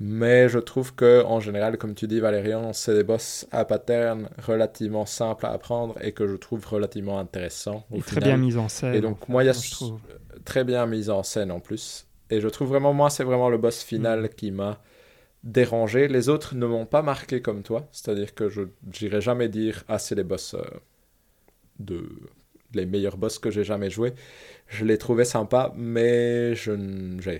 [0.00, 4.30] Mais je trouve que en général, comme tu dis Valérian, c'est des boss à pattern
[4.44, 7.84] relativement simples à apprendre et que je trouve relativement intéressants.
[7.94, 8.94] Et très bien mis en scène.
[8.94, 9.92] Et donc moi, il y a
[10.44, 12.06] très bien mis en scène en plus.
[12.30, 14.28] Et je trouve vraiment, moi, c'est vraiment le boss final mm.
[14.30, 14.80] qui m'a
[15.44, 16.08] dérangé.
[16.08, 18.62] Les autres ne m'ont pas marqué comme toi, c'est-à-dire que je
[19.00, 20.62] n'irai jamais dire ah c'est les boss euh,
[21.78, 22.08] de
[22.74, 24.14] les meilleurs boss que j'ai jamais joué.
[24.68, 26.72] Je les trouvais sympas, mais je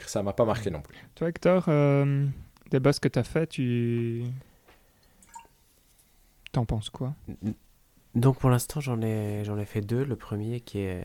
[0.06, 0.96] ça m'a pas marqué non plus.
[1.14, 2.26] Toi Hector, euh,
[2.70, 4.24] des boss que tu as fait, tu
[6.52, 7.14] t'en penses quoi?
[8.14, 10.04] Donc pour l'instant j'en ai j'en ai fait deux.
[10.04, 11.04] Le premier qui est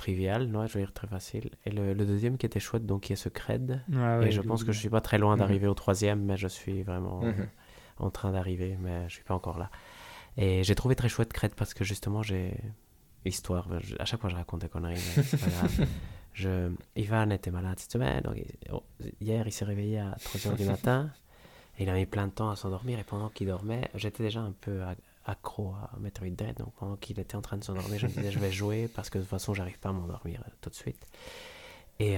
[0.00, 1.50] trivial, non, je veux dire très facile.
[1.66, 3.82] Et le, deuxième qui était chouette, donc qui est ce cred.
[3.94, 5.40] Ah et je pense que je suis pas très loin mhm.
[5.40, 7.46] d'arriver au troisième, mais je suis vraiment mhm.
[7.98, 9.70] en train d'arriver, mais je suis pas encore là.
[10.36, 12.56] Et j'ai trouvé très chouette cred parce que justement j'ai
[13.26, 13.68] histoire.
[13.98, 15.86] à chaque fois je raconte des conneries, mais c'est pas grave.
[16.32, 18.22] Je, Ivan était malade cette semaine.
[18.22, 18.36] Donc,
[18.72, 18.82] oh,
[19.20, 21.10] hier, il s'est réveillé à 3h du matin.
[21.78, 22.98] Et il a mis plein de temps à s'endormir.
[22.98, 24.80] Et pendant qu'il dormait, j'étais déjà un peu
[25.24, 26.56] accro à Metroid Dread.
[26.58, 29.10] Donc pendant qu'il était en train de s'endormir, je me disais je vais jouer parce
[29.10, 31.06] que de toute façon j'arrive pas à m'endormir tout de suite.
[31.98, 32.16] Et,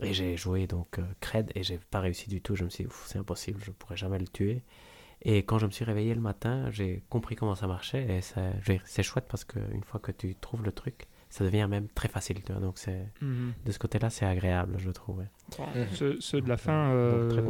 [0.00, 2.56] et j'ai joué donc Cred et j'ai pas réussi du tout.
[2.56, 4.62] Je me suis dit c'est impossible, je pourrais jamais le tuer.
[5.24, 8.18] Et quand je me suis réveillé le matin, j'ai compris comment ça marchait.
[8.18, 8.20] Et
[8.84, 12.42] c'est chouette parce qu'une fois que tu trouves le truc, ça devient même très facile.
[12.60, 13.54] Donc c'est mhm.
[13.64, 15.24] de ce côté-là, c'est agréable, je trouve.
[15.58, 16.20] Mhm.
[16.20, 17.42] ceux, de la fin euh,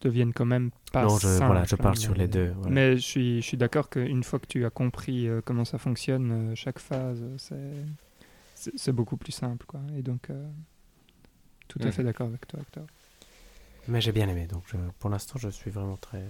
[0.00, 2.52] deviennent quand même pas non, je, simples, voilà, je parle sur les deux.
[2.68, 5.78] Mais je suis, je suis d'accord qu'une fois que tu as compris euh, comment ça
[5.78, 7.24] fonctionne, euh, chaque phase,
[8.56, 9.64] c'est beaucoup plus simple.
[9.64, 9.80] Quoi.
[9.96, 10.28] Et donc,
[11.68, 11.92] tout à mhm.
[11.92, 12.86] fait d'accord avec toi, Hector.
[13.86, 14.48] Mais j'ai bien aimé.
[14.48, 14.64] Donc
[14.98, 16.24] pour l'instant, je suis vraiment très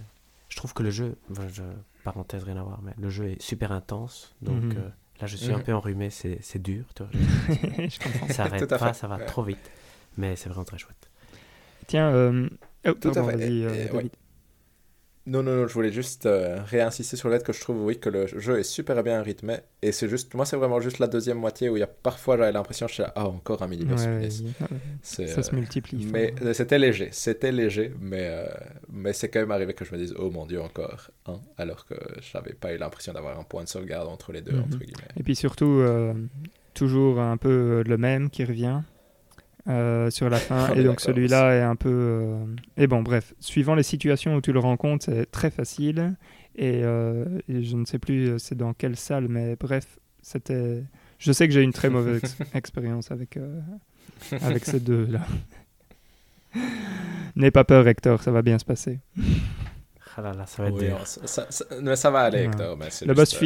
[0.51, 1.17] je trouve que le jeu,
[1.49, 1.63] je,
[2.05, 4.35] parenthèse rien à voir, mais le jeu est super intense.
[4.43, 4.75] Donc.
[5.21, 5.63] Là, je suis un mhm.
[5.63, 6.85] peu enrhumé, c'est dur.
[6.99, 8.29] Je comprends.
[8.29, 9.71] Ça arrête pas, ça va trop vite.
[10.17, 11.11] Mais c'est vraiment très chouette.
[11.87, 12.49] Tiens, euh...
[12.87, 13.37] oh, tout à fait.
[13.41, 14.03] Euh,
[15.31, 18.01] non, non, non, je voulais juste euh, réinsister sur le fait que je trouve, oui,
[18.01, 19.59] que le jeu est super bien rythmé.
[19.81, 22.37] Et c'est juste, moi, c'est vraiment juste la deuxième moitié où il y a parfois,
[22.37, 24.03] j'avais l'impression, je suis ah, encore un millimètre
[25.03, 26.05] Ça se multiplie.
[26.07, 28.47] Mais c'était léger, c'était léger, mais, euh,
[28.93, 31.87] mais c'est quand même arrivé que je me dise, oh mon dieu, encore un, alors
[31.87, 34.65] que je n'avais pas eu l'impression d'avoir un point de sauvegarde entre les deux, mhm.
[34.65, 35.09] entre guillemets.
[35.17, 36.13] Et puis surtout, euh,
[36.75, 38.81] toujours un peu le même qui revient.
[39.69, 40.75] Euh, sur la fin.
[40.75, 41.91] et donc celui-là est un peu...
[41.91, 42.45] Euh,
[42.77, 46.15] et bon, bref, suivant les situations où tu le rencontres, c'est très facile.
[46.57, 50.83] Et, euh, je ne sais plus c'est dans quelle salle, mais bref, c'était...
[51.19, 53.39] Je sais que j'ai une très mauvaise expérience avec,
[54.41, 55.27] avec ces deux-là.
[57.37, 58.99] N'aie pas peur, Hector, ça va bien se passer.
[60.17, 61.47] Ah là là, ça va être ça,
[61.81, 62.77] mais ça va aller, Hector.
[63.07, 63.39] Le boss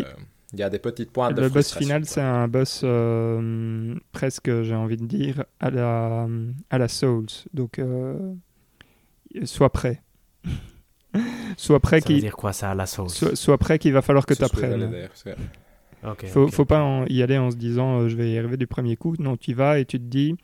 [0.55, 4.63] il y a des petites pointes de Le boss final, c'est un boss euh, presque,
[4.63, 6.29] j'ai envie de dire, à la,
[6.71, 7.27] à la Souls.
[7.53, 8.35] Donc, euh,
[9.45, 10.03] sois prêt.
[11.57, 13.11] sois prêt ça veut dire quoi ça, à la Souls?
[13.11, 15.09] Sois, prêt qu'il va falloir que tu apprennes.
[16.23, 18.67] Il faut, faut pas y aller en se disant euh, je vais y arriver du
[18.67, 19.15] premier coup.
[19.19, 20.37] Non, tu y vas et tu te dis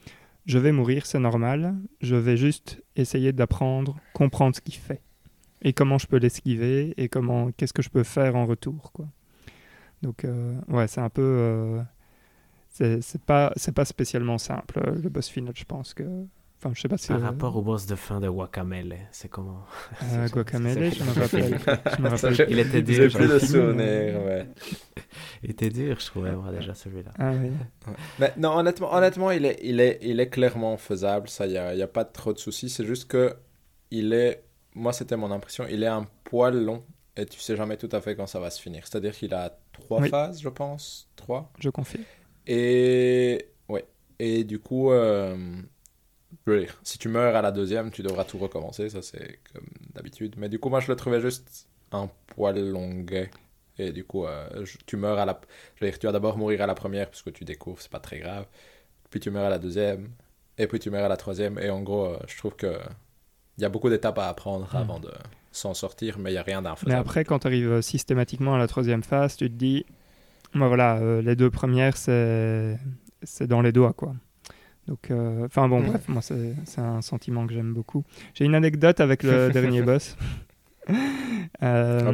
[0.46, 1.76] je vais mourir, c'est normal.
[2.00, 5.02] Je vais juste essayer d'apprendre, comprendre ce qu'il fait
[5.62, 9.06] et comment je peux l'esquiver et comment qu'est-ce que je peux faire en retour quoi.
[10.02, 11.22] Donc, euh, ouais, c'est un peu.
[11.22, 11.82] Euh,
[13.00, 16.04] c'est pas, pas spécialement simple, euh, le boss final, je pense que.
[16.58, 17.08] Enfin, je sais pas si.
[17.08, 19.64] Par rapport au boss de fin de Guacamele, c'est comment?
[20.02, 21.58] Euh, Guacamele, je me rappelle.
[21.96, 22.46] je me rappelle.
[22.50, 23.08] Il était dur.
[23.08, 24.46] J'ai plus de souvenirs, ouais.
[25.42, 27.12] il était dur, je trouvais, moi, déjà, celui-là.
[27.18, 27.50] Ah oui.
[28.18, 31.58] Mais non, honnêtement, honnêtement il, est, il, est, il est clairement faisable, ça, il n'y
[31.58, 32.68] a, y a pas trop de soucis.
[32.68, 33.34] C'est juste que
[33.90, 34.44] il est.
[34.74, 36.84] Moi, c'était mon impression, il est un poil long
[37.16, 38.86] et tu sais jamais tout à fait quand ça va se finir.
[38.86, 41.08] C'est-à-dire qu'il a trois phases, je pense.
[41.16, 41.50] Trois.
[41.58, 42.00] Je confie.
[42.46, 43.84] Et ouais.
[44.18, 45.36] Et du coup, euh...
[46.82, 48.88] si tu meurs à la deuxième, tu devras tout recommencer.
[48.90, 50.34] Ça, c'est comme d'habitude.
[50.36, 53.30] Mais du coup, moi, je le trouvais juste un poil longuet.
[53.78, 55.40] Et du coup, euh, tu meurs à la.
[55.76, 57.90] Je veux dire, tu vas d'abord mourir à la première parce que tu découvres, c'est
[57.90, 58.46] pas très grave.
[59.10, 60.10] Puis tu meurs à la deuxième.
[60.58, 61.58] Et puis tu meurs à la troisième.
[61.58, 62.78] Et en gros, euh, je trouve que
[63.56, 64.76] il y a beaucoup d'étapes à apprendre hmm.
[64.76, 65.12] avant de
[65.52, 66.92] s'en sortir, mais il n'y a rien d'infaisable.
[66.92, 69.84] Mais après, quand tu arrives euh, systématiquement à la troisième phase, tu te dis,
[70.54, 72.78] bah voilà, euh, les deux premières, c'est
[73.42, 74.14] dans les doigts, quoi.
[74.88, 78.04] Donc, euh, enfin bon, bref, moi, c'est un sentiment que j'aime beaucoup.
[78.34, 80.16] J'ai une anecdote avec le dernier boss.
[81.60, 82.10] Ah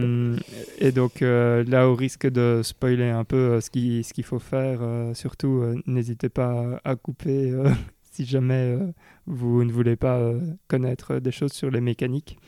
[0.78, 4.80] et donc, là, au risque de spoiler un peu ce qu'il ce qu'il faut faire,
[5.14, 7.54] surtout, n'hésitez pas à couper
[8.16, 8.92] si jamais euh,
[9.26, 12.38] vous ne voulez pas euh, connaître des choses sur les mécaniques.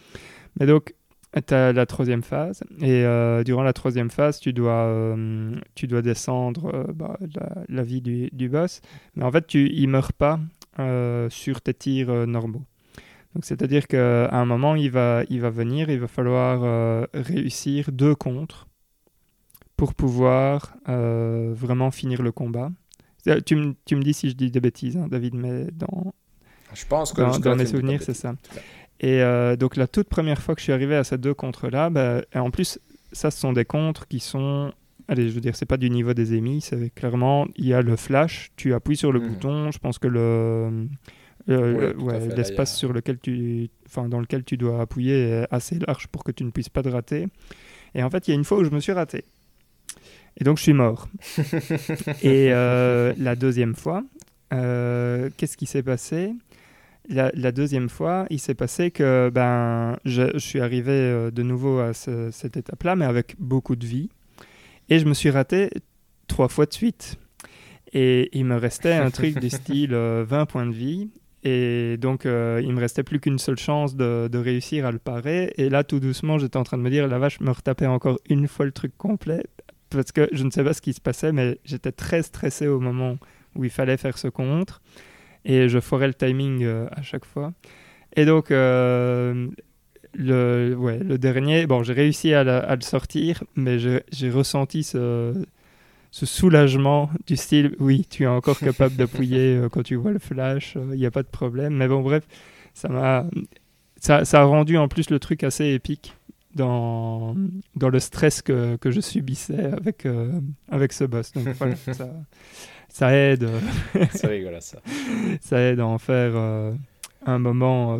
[0.58, 0.94] Mais donc,
[1.46, 5.16] tu as la troisième phase, et euh, durant la troisième phase, tu dois,
[5.74, 7.18] tu dois descendre bah,
[7.68, 8.80] la, vie du, du, boss,
[9.14, 10.40] mais en fait, tu, il ne meurt pas
[11.30, 12.64] sur tes tirs normaux.
[13.34, 18.14] Donc, c'est-à-dire qu'à un moment, il va, il va venir, il va falloir réussir deux
[18.14, 18.66] contres
[19.76, 22.70] pour pouvoir vraiment finir le combat.
[23.44, 26.14] Tu, me, tu me dis si je dis des bêtises, hein, David, mais dans,
[26.74, 28.34] je pense que dans, mes souvenirs, c'est ça.
[29.00, 31.90] Et euh, donc la toute première fois que je suis arrivé à ces deux contres-là,
[31.90, 32.78] bah, en plus,
[33.12, 34.72] ça, ce sont des contres qui sont...
[35.06, 37.80] Allez, je veux dire, c'est pas du niveau des émis, c'est clairement, il y a
[37.80, 39.28] le flash, tu appuies sur le mhm.
[39.28, 40.86] bouton, je pense que le...
[42.36, 46.32] l'espace sur lequel tu, enfin, dans lequel tu dois appuyer est assez large pour que
[46.32, 47.28] tu ne puisses pas te rater.
[47.94, 49.24] Et en fait, il y a une fois où je me suis raté.
[50.40, 51.08] Et donc je suis mort.
[52.22, 54.04] et euh, la deuxième fois,
[54.52, 56.32] euh, qu'est-ce qui s'est passé?
[57.08, 61.92] La, deuxième fois, il s'est passé que ben, je, suis arrivé euh, de nouveau à
[61.94, 64.10] cette étape-là, mais avec beaucoup de vie.
[64.88, 65.70] Et je me suis raté
[66.26, 67.18] trois fois de suite.
[67.94, 71.10] Et il me restait un truc du style 20 points de vie.
[71.44, 74.98] et donc, euh, il me restait plus qu'une seule chance de, de, réussir à le
[74.98, 75.54] parer.
[75.56, 78.18] Et là, tout doucement, j'étais en train de me dire, la vache, me retaper encore
[78.28, 79.42] une fois le truc complet.
[79.88, 82.80] Parce que je ne sais pas ce qui se passait, mais j'étais très stressé au
[82.80, 83.16] moment
[83.54, 84.82] où il fallait faire ce contre.
[85.48, 87.52] Et je forais le timing euh, à chaque fois.
[88.14, 89.48] Et donc, euh,
[90.14, 95.34] le, ouais, le dernier, bon, j'ai réussi à, à, le sortir, mais j'ai ressenti ce,
[96.10, 100.18] ce soulagement du style oui, tu es encore capable d'appuyer euh, quand tu vois le
[100.18, 101.74] flash, il euh, n'y a pas de problème.
[101.74, 102.24] Mais bon, bref,
[102.74, 103.26] ça m'a.
[104.00, 106.14] Ça, ça, a rendu en plus le truc assez épique
[106.54, 107.34] dans,
[107.74, 111.32] dans le stress que, que je subissais avec, euh, avec ce boss.
[111.32, 112.08] Donc voilà, ça,
[112.98, 113.48] ça aide.
[114.10, 114.80] C'est rigolo ça.
[115.40, 116.34] ça aide à en faire
[117.24, 117.98] un moment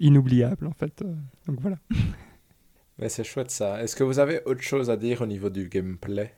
[0.00, 1.02] inoubliable en fait.
[1.46, 1.78] donc voilà.
[2.98, 3.82] Mais c'est chouette ça.
[3.82, 6.32] Est-ce que vous avez autre chose à dire au niveau du gameplay?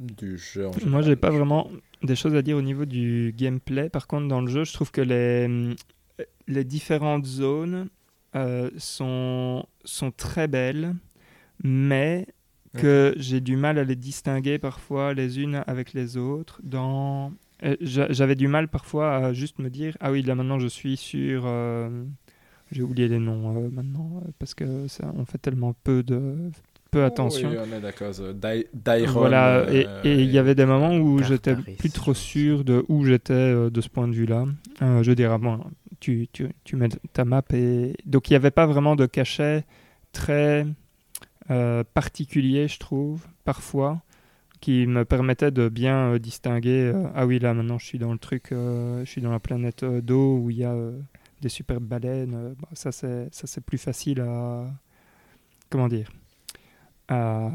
[0.00, 1.70] Du jeu en Moi, j'ai pas vraiment
[2.02, 3.88] des choses à dire au niveau du gameplay.
[3.88, 5.74] Par contre, dans le jeu, je trouve que les,
[6.48, 7.88] les différentes zones
[8.34, 10.94] euh, sont, sont très belles,
[11.62, 12.26] mais
[12.74, 16.60] que j'ai du mal à les distinguer parfois les unes avec les autres.
[16.62, 17.32] Dans...
[17.64, 20.96] Euh, j'avais du mal parfois à juste me dire Ah oui, là maintenant je suis
[20.96, 21.44] sur.
[21.46, 22.04] Euh,
[22.70, 26.50] j'ai oublié les noms maintenant parce que ça, on fait tellement peu de
[26.92, 27.50] peu attention.
[27.50, 28.12] Oui, on est d'accord.
[29.08, 33.32] Voilà, et il y avait des moments où j'étais plus trop sûr de où j'étais
[33.32, 34.44] euh, de ce point de vue-là.
[34.82, 35.58] Euh, je dirais, bon,
[35.98, 37.94] tu, tu, tu, mets ta map et.
[38.04, 39.64] Donc il n'y avait pas vraiment de cachet
[40.12, 40.66] très
[41.50, 44.02] euh, particulier, je trouve, parfois,
[44.60, 46.92] qui me permettait de bien distinguer.
[47.14, 50.38] ah oui, là maintenant je suis dans le truc, je suis dans la planète d'eau
[50.38, 50.76] où il y a
[51.40, 52.54] des superbes baleines.
[52.60, 54.66] Bah, ça, c'est plus facile à.
[55.68, 56.10] Comment dire
[57.08, 57.50] à,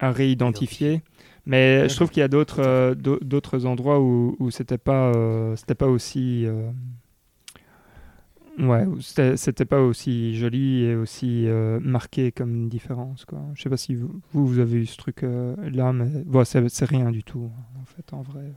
[0.00, 1.02] réidentifier.
[1.46, 5.54] Mais je trouve qu'il y a d'autres euh, d'autres endroits où, où c'était pas euh,
[5.56, 6.70] c'était pas aussi euh,
[8.58, 11.46] ouais c'était pas aussi joli et aussi
[11.80, 13.40] marqué comme une différence quoi.
[13.54, 17.10] Je sais pas si vous vous, avez eu ce truc là mais bon, c'est rien
[17.10, 17.50] du tout
[17.80, 18.52] en fait en vrai.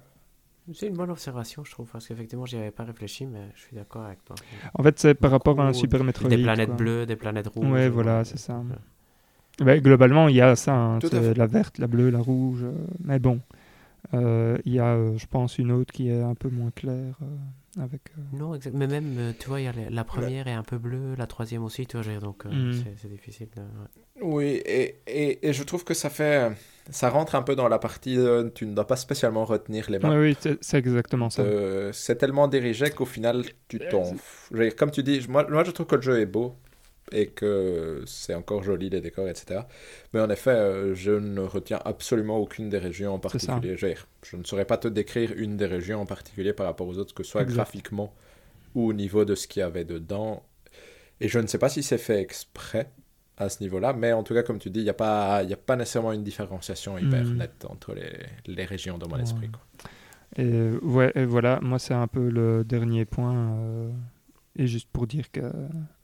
[0.74, 3.76] C'est une bonne observation, je trouve, parce qu'effectivement, j'y avais pas réfléchi, mais je suis
[3.76, 4.36] d'accord avec toi.
[4.76, 6.30] En fait, c'est par rapport à un Super Metroid.
[6.30, 7.66] Des planètes bleues, des planètes rouges.
[7.66, 8.62] Ouais, voilà, c'est ça.
[9.60, 11.00] Bah, globalement, il y a ça, hein,
[11.36, 12.64] la verte, la bleue, la rouge.
[12.64, 12.74] Euh,
[13.04, 13.42] mais bon,
[14.14, 17.16] euh, il y a, euh, je pense, une autre qui est un peu moins claire.
[17.80, 18.02] Avec,
[18.34, 18.74] Non, exact.
[18.76, 21.86] mais même, tu vois, y a la première est un peu bleue, la troisième aussi,
[21.88, 22.72] tu vois, donc mm.
[23.02, 23.48] c'est difficile.
[24.22, 26.52] Oui, et, et, et, je trouve que ça fait.
[26.90, 28.18] Ça rentre un peu dans la partie.
[28.56, 30.20] tu ne dois pas spécialement retenir les mains.
[30.20, 31.44] Oui, oui c'est exactement ça.
[31.94, 34.14] c'est tellement dirigé qu'au final, tu t'en.
[34.78, 36.56] Comme tu dis, moi, moi, je trouve que le jeu est beau
[37.12, 39.62] et que c'est encore joli les décors, etc.
[40.14, 43.76] Mais en effet, euh, je ne retiens absolument aucune des régions en particulier.
[43.78, 47.14] Je, ne saurais pas te décrire une des régions en particulier par rapport aux autres,
[47.14, 48.14] que ce soit graphiquement
[48.76, 50.44] ou au niveau de ce qu'il y avait dedans.
[51.22, 52.90] Et je ne sais pas si c'est fait exprès
[53.38, 55.56] à ce niveau-là, mais en tout cas, comme tu dis, il n'y a, pas, a
[55.56, 57.38] pas nécessairement une différenciation hyper hmm.
[57.38, 59.50] nette entre les, les, régions dans mon esprit.
[60.38, 63.36] Et, ouais, et voilà, moi c'est un peu le dernier point.
[63.36, 63.90] Euh,
[64.60, 65.42] et juste pour dire que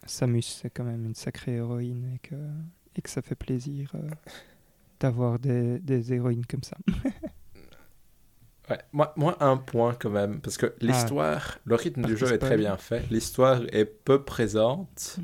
[0.05, 2.35] Samus, c'est quand même une sacrée héroïne et que,
[2.95, 4.09] et que ça fait plaisir euh,
[4.99, 6.77] d'avoir des, des, héroïnes comme ça.
[8.69, 10.77] ouais, moi, moi, un point quand même, parce que ah.
[10.79, 15.17] l'histoire, le rythme du jeu est très bien fait, l'histoire est peu présente,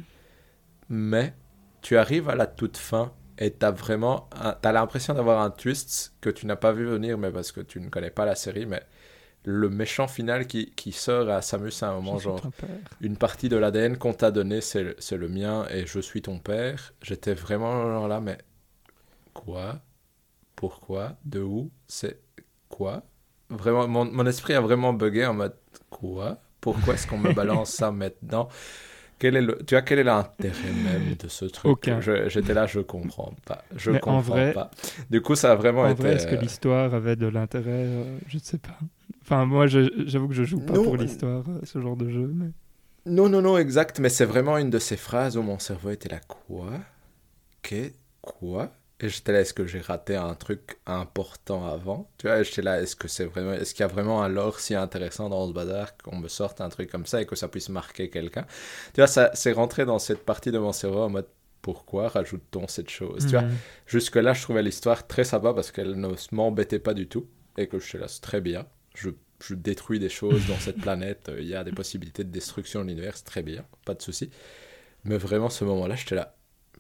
[0.90, 1.34] mais
[1.82, 6.16] tu arrives à la toute fin et tu as vraiment, as l'impression d'avoir un twist
[6.20, 8.66] que tu n'as pas vu venir, mais parce que tu ne connais pas la série,
[8.66, 8.84] mais
[9.44, 12.42] le méchant final qui, qui sort à Samus à un moment, genre
[13.02, 16.40] une partie de l'ADN qu'on t'a donné, c'est le, le mien et je suis ton
[16.40, 16.94] père.
[17.02, 18.38] J'étais vraiment là, mais
[19.34, 19.80] quoi?
[20.56, 21.16] Pourquoi?
[21.26, 21.72] De où?
[21.88, 22.20] C'est
[22.70, 23.04] quoi?
[23.50, 25.56] Vraiment, mon, mon, esprit a vraiment bugué en mode
[25.90, 26.38] quoi?
[26.62, 28.48] Pourquoi est-ce qu'on me balance ça maintenant?
[29.18, 31.72] Quel est le, tu vois, quel est l'intérêt même de ce truc?
[31.72, 32.00] Aucun.
[32.02, 33.64] J'étais là, je comprends pas.
[33.76, 34.72] Je comprends vrai, pas.
[35.10, 36.02] Du coup, ça a vraiment en été.
[36.02, 37.86] Vrai, est-ce que euh, l'histoire avait de l'intérêt?
[37.86, 38.80] Euh, Je ne sais pas.
[39.22, 42.32] Enfin, moi, j'avoue que je joue pas pour l'histoire, euh, ce genre de jeu.
[42.34, 42.52] Mais...
[43.06, 44.00] Non, non, non, exact.
[44.00, 46.20] Mais c'est vraiment une de ces phrases où mon cerveau était là.
[46.28, 46.80] Quoi?
[47.62, 48.72] Qu'est Quoi?
[49.04, 52.12] Et j'étais là, est-ce que j'ai raté un truc important avant?
[52.20, 54.60] Tu vois, j'étais là, est-ce que c'est vraiment, est-ce qu'il y a vraiment un lore
[54.60, 57.48] si intéressant dans ce bazar qu'on me sorte un truc comme ça et que ça
[57.48, 58.46] puisse marquer quelqu'un?
[58.94, 61.28] Tu vois, ça, c'est rentré dans cette partie de mon cerveau en mode,
[61.64, 63.26] pourquoi rajoute-t-on cette chose?
[63.26, 63.56] Tu vois, mhm.
[63.88, 67.26] jusque-là, je trouvais l'histoire très sympa parce qu'elle ne m'embêtait pas du tout
[67.58, 68.68] et que je là, c'est très bien.
[68.96, 69.10] Je,
[69.44, 72.88] je détruis des choses dans cette planète, il y a des possibilités de destruction de
[72.90, 74.30] l'univers, très bien, pas de souci.
[75.04, 76.36] Mais vraiment, ce moment-là, j'étais là,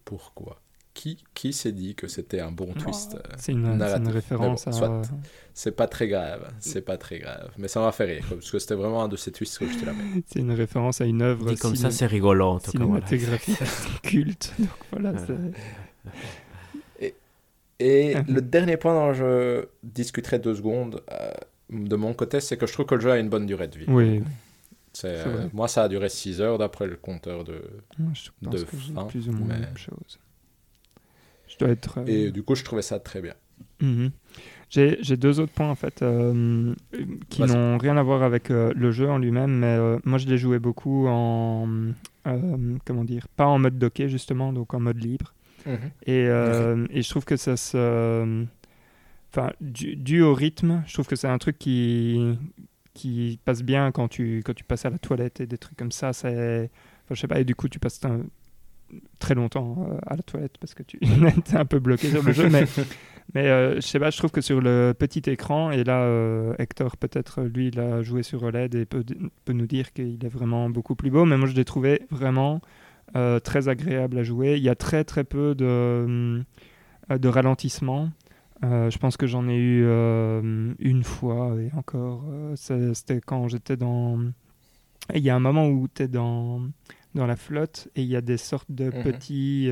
[0.05, 0.61] pourquoi?
[0.93, 4.73] Qui, qui s'est dit que c'était un bon twist euh, C'est une, référence bon, à.
[4.73, 5.01] soit.
[5.53, 7.49] C'est pas très grave, c'est pas très grave.
[7.57, 9.79] Mais ça m'a fait rire, parce que c'était vraiment un de ces twists que je
[9.79, 9.93] te la.
[10.27, 11.49] C'est une référence à une œuvre.
[11.49, 13.57] Dit comme ciné- ça, c'est rigolo en tout cinématographique
[14.03, 14.53] culte.
[14.59, 15.17] Donc voilà, Ouais.
[16.99, 17.15] c'est-
[17.79, 21.31] Et le dernier point dont je discuterai deux secondes euh,
[21.71, 23.77] de mon côté, c'est que je trouve que le jeu a une bonne durée de
[23.77, 23.85] vie.
[23.87, 24.21] Oui,
[25.05, 27.61] euh, moi, ça a duré 6 heures d'après le compteur de.
[28.13, 30.19] je pense De que fin, plus ou moins la même chose.
[31.47, 31.99] Je dois être.
[31.99, 33.33] euh, Et du coup, je trouvais ça très bien.
[33.81, 34.11] Mhm.
[34.69, 36.73] J'ai j'ai deux autres points en fait euh,
[37.29, 40.37] qui n'ont rien à voir avec euh, le jeu en lui-même, mais moi je l'ai
[40.37, 41.67] joué beaucoup en
[42.85, 45.33] comment dire, pas en mode docké justement, donc en mode libre.
[46.05, 48.45] Et, euh, et je trouve que ça se,
[49.35, 52.37] enfin, dû, dû au rythme, je trouve que c'est un truc qui
[52.93, 55.91] qui passe bien quand tu quand tu passes à la toilette et des trucs comme
[55.91, 56.13] ça.
[56.13, 56.69] C'est,
[57.05, 58.23] enfin, je sais pas, et du coup tu passes un-
[59.19, 62.33] très longtemps euh, à la toilette parce que tu es un peu bloqué sur le
[62.33, 62.65] jeu, mais
[63.33, 66.53] mais euh, je sais pas, je trouve que sur le petit écran, et là, euh,
[66.59, 69.05] Hector, peut-être, lui, il a joué sur OLED et peut,
[69.45, 72.59] peut nous dire qu'il est vraiment beaucoup plus beau, mais moi, je l'ai trouvé vraiment
[73.15, 74.57] euh, très agréable à jouer.
[74.57, 76.43] Il y a très, très peu de,
[77.09, 78.09] de ralentissement.
[78.63, 83.47] Euh, je pense que j'en ai eu euh, une fois, et encore, euh, c'était quand
[83.47, 84.19] j'étais dans...
[85.15, 86.61] Il y a un moment où tu es dans,
[87.15, 89.01] dans la flotte, et il y a des sortes de Mhm.
[89.01, 89.69] petits...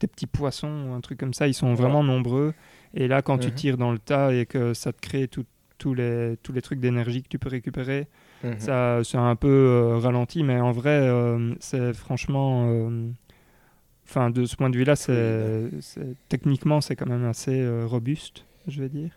[0.00, 2.54] des petits poissons ou un truc comme ça, ils sont vraiment nombreux.
[2.94, 3.54] Et là, quand tu Mhm.
[3.54, 7.22] tires dans le tas et que ça te crée tous les, tous les trucs d'énergie
[7.22, 8.08] que tu peux récupérer,
[8.42, 8.58] Mhm.
[8.58, 12.66] ça c'est un peu euh, ralenti, mais en vrai, euh, c'est franchement.
[12.68, 13.10] euh,
[14.08, 18.46] Enfin, de ce point de vue-là, c'est, c'est- techniquement, c'est quand même assez euh, robuste,
[18.66, 19.10] je vais dire.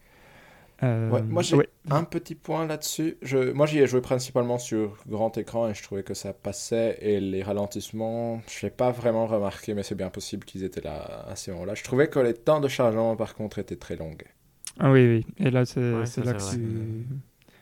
[0.83, 1.69] Euh, Ouais, moi, j'ai ouais.
[1.89, 3.17] un petit point là-dessus.
[3.21, 3.51] Je...
[3.51, 6.97] Moi, j'y ai joué principalement sur grand écran et je trouvais que ça passait.
[7.01, 11.25] Et les ralentissements, je l'ai pas vraiment remarqué, mais c'est bien possible qu'ils étaient là
[11.27, 11.75] à ce moment-là.
[11.75, 14.15] Je trouvais que les temps de chargement, par contre, étaient très longs.
[14.79, 15.25] Ah oui, oui.
[15.45, 16.57] Et là, c'est, Ouais, c'est ça, là que c'est tu.
[16.57, 16.87] vrai.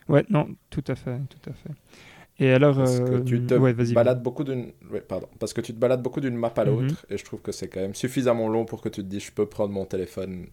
[0.08, 1.70] Ouais, non, tout à fait, tout à fait.
[2.40, 3.92] Et alors, Parce que euh, tu te ouais, vas-y.
[3.92, 4.72] balades beaucoup d'une...
[4.90, 5.28] ouais, pardon.
[5.38, 6.70] Parce que tu te balades beaucoup d'une map à Mhm.
[6.70, 7.06] l'autre.
[7.10, 9.32] Et je trouve que c'est quand même suffisamment long pour que tu te dises, je
[9.32, 10.46] peux prendre mon téléphone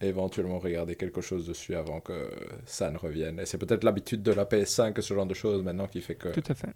[0.00, 2.30] et éventuellement regarder quelque chose dessus avant que
[2.66, 3.40] ça ne revienne.
[3.40, 6.16] Et c'est peut-être l'habitude de la PS5 et ce genre de choses maintenant qui fait
[6.16, 6.74] que Tout à fait.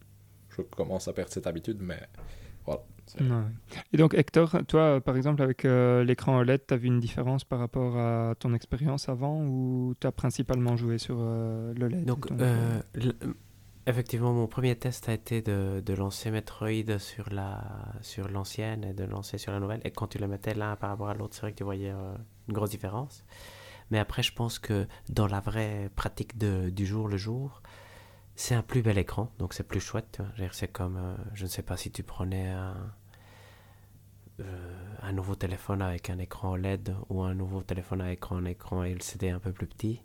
[0.56, 1.78] je commence à perdre cette habitude.
[1.82, 2.00] Mais
[2.64, 2.80] voilà.
[3.20, 3.26] Ouais.
[3.92, 7.42] Et donc, Hector, toi, par exemple, avec euh, l'écran OLED, tu as vu une différence
[7.44, 12.28] par rapport à ton expérience avant ou tu as principalement joué sur euh, l'OLED Donc,
[12.28, 13.12] donc, euh, l-
[13.88, 17.64] effectivement, mon premier test a été de, lancer Metroid sur la
[18.02, 19.80] sur l'ancienne et de lancer sur la nouvelle.
[19.84, 21.90] Et quand tu le mettais l'un par rapport à l'autre, c'est vrai que tu voyais
[21.90, 22.14] euh,
[22.48, 23.24] une grosse différence.
[23.90, 27.62] Mais après, je pense que dans la vraie pratique du jour le jour,
[28.36, 30.20] c'est un plus bel écran, donc c'est plus chouette.
[30.52, 32.92] C'est comme, euh, je ne sais pas si tu prenais un,
[34.40, 38.84] euh, un nouveau téléphone avec un écran OLED ou un nouveau téléphone avec un écran
[38.84, 40.02] LCD un peu plus petit.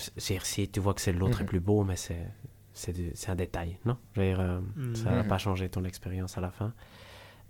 [0.00, 1.48] C'est-à-dire, si tu vois que c'est l'autre est Mhm.
[1.48, 2.26] plus beau, mais c'est
[2.72, 3.96] c'est c'est un détail, non?
[4.14, 4.60] Je veux dire, euh,
[4.94, 5.28] ça va Mhm.
[5.28, 6.72] pas changer ton expérience à la fin.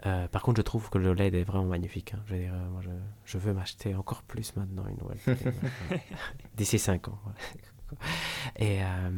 [0.07, 2.15] Euh, par contre, je trouve que le LED est vraiment magnifique.
[2.15, 2.21] hein.
[2.27, 2.89] Je veux dire, euh, moi, je,
[3.27, 5.53] je veux m'acheter encore plus maintenant une nouvelle télé.
[6.57, 7.19] D'ici 5 ans.
[8.57, 9.11] Et euh,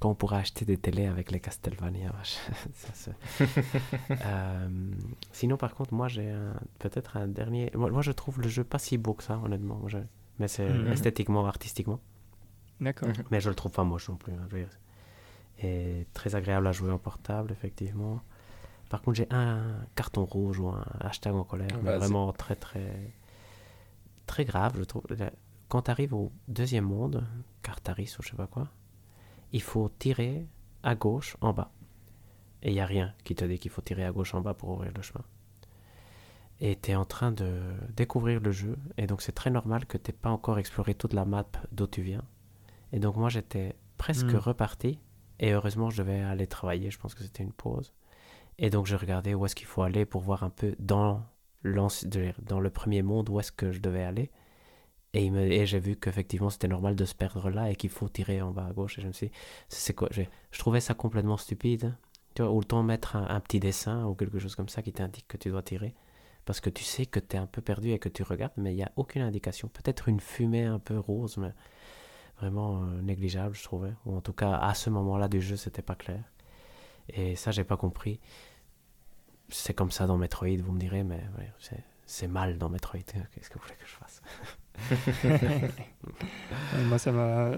[0.00, 2.12] quand on pourra acheter des télés avec les Castlevania.
[2.74, 3.14] ça, c'est-
[4.24, 4.68] Euh,
[5.32, 6.34] sinon, par contre, moi, j'ai
[6.78, 7.70] peut-être un dernier.
[7.74, 9.86] Moi, moi, je trouve le jeu pas si beau que ça, honnêtement.
[9.88, 9.98] Je-
[10.38, 10.92] Mais c'est Mhm.
[10.92, 12.00] esthétiquement, artistiquement.
[12.80, 13.08] D'accord.
[13.08, 13.24] Mhm.
[13.30, 14.32] Mais je le trouve pas moche non plus.
[14.32, 14.48] hein.
[15.62, 18.20] Et très agréable à jouer en portable, effectivement.
[18.90, 23.12] Par contre, j'ai un carton rouge ou un hashtag en colère, mais vraiment très, très,
[24.26, 25.02] très grave, je trouve.
[25.68, 27.26] Quand tu arrives au deuxième monde,
[27.62, 28.68] Cartaris ou je sais pas quoi,
[29.52, 30.46] il faut tirer
[30.84, 31.72] à gauche en bas.
[32.62, 34.54] Et il n'y a rien qui te dit qu'il faut tirer à gauche en bas
[34.54, 35.24] pour ouvrir le chemin.
[36.60, 37.60] Et tu es en train de
[37.96, 41.24] découvrir le jeu, et donc c'est très normal que tu pas encore exploré toute la
[41.24, 42.24] map d'où tu viens.
[42.96, 44.36] Et donc moi j'étais presque Mm.
[44.38, 44.98] reparti,
[45.38, 47.92] et heureusement je devais aller travailler, je pense que c'était une pause.
[48.58, 51.22] Et donc je regardais où est-ce qu'il faut aller pour voir un peu dans,
[51.62, 54.30] dans le premier monde où est-ce que je devais aller.
[55.12, 57.90] Et, il me- et j'ai vu qu'effectivement c'était normal de se perdre là et qu'il
[57.90, 58.98] faut tirer en bas à gauche.
[58.98, 59.32] Et je me suis dit,
[59.68, 60.08] c'est quoi?
[60.10, 61.94] J'ai- Je trouvais ça complètement stupide.
[62.34, 65.26] Tu vois, autant mettre un, un petit dessin ou quelque chose comme ça qui t'indique
[65.28, 65.94] que tu dois tirer.
[66.44, 68.72] Parce que tu sais que tu es un peu perdu et que tu regardes, mais
[68.72, 69.68] il n'y a aucune indication.
[69.68, 71.52] Peut-être une fumée un peu rose, mais
[72.38, 73.92] vraiment euh, négligeable, je trouvais.
[74.04, 76.22] Ou en tout cas, à ce moment-là du jeu, c'était pas clair.
[77.08, 78.20] Et ça, j'ai pas compris.
[79.48, 83.00] C'est comme ça dans Metroid, vous me direz, mais ouais, c'est- mal dans Metroid.
[83.34, 84.22] Qu'est-ce que vous voulez que je fasse?
[86.88, 87.52] Moi, ça m'a,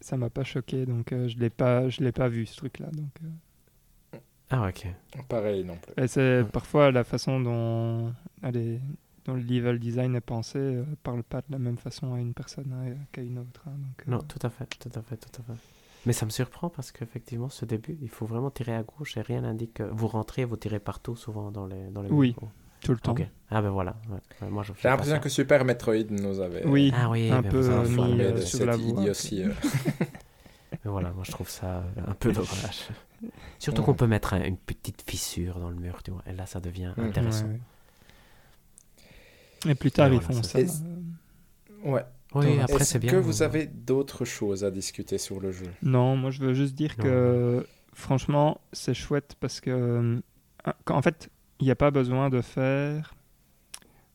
[0.00, 2.86] ça m'a pas choqué, donc euh, je l'ai pas, je l'ai pas vu ce truc-là.
[2.92, 4.18] Donc, euh.
[4.50, 4.86] Ah, ok.
[5.28, 6.02] Pareil non plus.
[6.02, 6.48] Et c'est Ouais.
[6.50, 8.80] parfois la façon dont, allez,
[9.26, 12.32] dont le level design est pensé euh, parle pas de la même façon à une
[12.34, 13.62] personne hein, qu'à une autre.
[13.66, 15.58] hein, donc, euh, Non, tout à fait, tout à fait, tout à fait.
[16.06, 19.22] Mais ça me surprend parce qu'effectivement, ce début, il faut vraiment tirer à gauche et
[19.22, 22.36] rien n'indique que vous rentrez, vous tirez partout souvent dans les dans les Oui.
[22.80, 23.14] tout le temps.
[23.50, 23.96] Ah ben voilà.
[24.10, 24.48] ouais.
[24.48, 27.88] Moi, J'ai l'impression que Super Metroid nous avait Oui, Ah oui, un mais peu euh,
[27.88, 29.00] mis euh, de sur cette la voie.
[29.00, 29.42] idiotie.
[29.42, 29.50] euh.
[30.84, 32.88] Mais voilà, moi je trouve ça euh, un peu dommage.
[33.58, 36.22] Surtout qu'on peut mettre un- une petite fissure dans le mur, tu vois.
[36.26, 37.46] Et là, ça devient intéressant.
[37.46, 37.60] Ouais,
[39.68, 40.58] Et plus tard, Et ils voilà, font ça,
[41.84, 42.04] Ouais.
[42.34, 43.10] Oui, après Est-ce c'est bien.
[43.12, 45.66] que vous avez d'autres choses à discuter sur le jeu?
[45.82, 47.04] Non, moi je veux juste dire Non.
[47.04, 50.20] que franchement, c'est chouette parce que euh,
[50.90, 51.30] en fait,
[51.60, 53.14] il n'y a pas besoin de faire.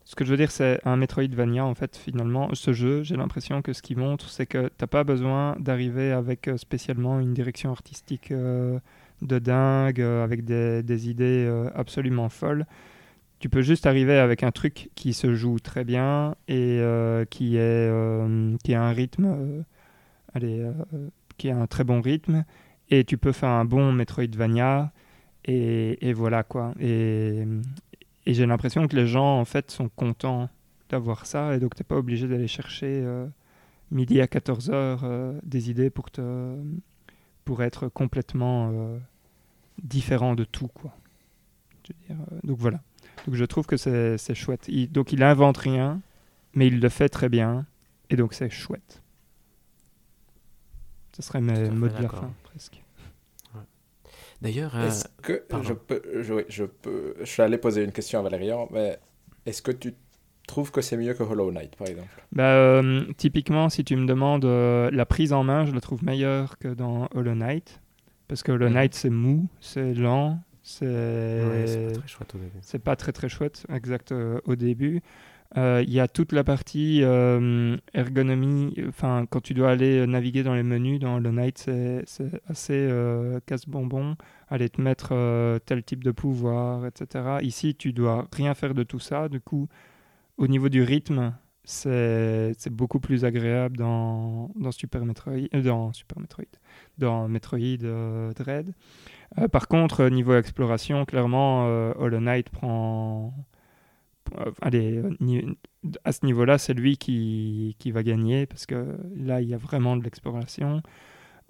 [0.03, 1.95] Ce que je veux dire, c'est un Metroidvania en fait.
[1.95, 6.11] Finalement, ce jeu, j'ai l'impression que ce qu'il montre, c'est que t'as pas besoin d'arriver
[6.11, 8.80] avec euh, spécialement une direction artistique euh,
[9.22, 12.65] de dingue, avec des, des idées euh, absolument folles.
[13.41, 17.55] Tu peux juste arriver avec un truc qui se joue très bien et euh, qui,
[17.55, 19.61] est, euh, qui a un rythme, euh,
[20.35, 20.63] allez,
[21.39, 22.45] qui a un très bon rythme,
[22.91, 24.91] et tu peux faire un bon Metroidvania,
[25.45, 26.76] et, voilà quoi.
[26.80, 27.47] Et,
[28.27, 30.47] j'ai l'impression que les gens en fait sont contents
[30.89, 33.03] d'avoir ça, et donc t'es pas obligé d'aller chercher
[33.89, 36.55] midi à 14h des idées pour, te,
[37.43, 38.72] pour être complètement
[39.81, 40.95] différent de tout quoi.
[42.43, 42.81] Donc voilà.
[43.25, 44.65] Donc je trouve que c'est chouette.
[44.67, 46.01] Il- donc il invente rien,
[46.53, 47.65] mais il le fait très bien,
[48.09, 49.01] et donc c'est chouette.
[51.15, 52.81] Ce serait mes mots de la fin presque.
[54.41, 55.63] D'ailleurs, euh, Est-ce que pardon.
[55.67, 58.97] je peux, je, oui, je peux, je suis allé poser une question à Valérian, mais
[59.45, 59.93] est-ce que tu
[60.47, 62.09] trouves que c'est mieux que Hollow Knight, par exemple?
[62.31, 66.03] Bah, euh, typiquement, si tu me demandes euh, la prise en main, je la trouve
[66.03, 67.81] meilleure que dans Hollow Knight.
[68.27, 68.73] Parce que Hollow Mhm.
[68.73, 70.39] Knight, c'est mou, c'est lent,
[70.72, 72.57] c'est ouais, pas très chouette au début.
[72.61, 75.02] c'est pas très très chouette, exact, euh, au début.
[75.57, 80.43] Euh, Il y a toute la partie euh, ergonomie, enfin, quand tu dois aller naviguer
[80.43, 82.06] dans les menus dans Hollow Knight, c'est
[82.48, 82.89] assez
[83.45, 84.15] casse-bonbon.
[84.49, 87.39] Aller te mettre tel type de pouvoir, etc.
[87.41, 89.27] Ici, tu dois rien faire de tout ça.
[89.27, 89.68] Du coup,
[90.38, 91.34] au niveau du rythme,
[91.72, 96.45] c'est beaucoup plus agréable dans, Super Metroid, euh, dans Super Metroid,
[96.98, 98.73] dans Metroid euh, Dread.
[99.39, 101.65] Euh, par contre, niveau exploration, clairement,
[101.98, 103.34] Hollow Knight prend.
[104.61, 105.02] allez,
[106.03, 109.57] à ce niveau-là, c'est lui qui, qui va gagner parce que là, il y a
[109.57, 110.81] vraiment de l'exploration.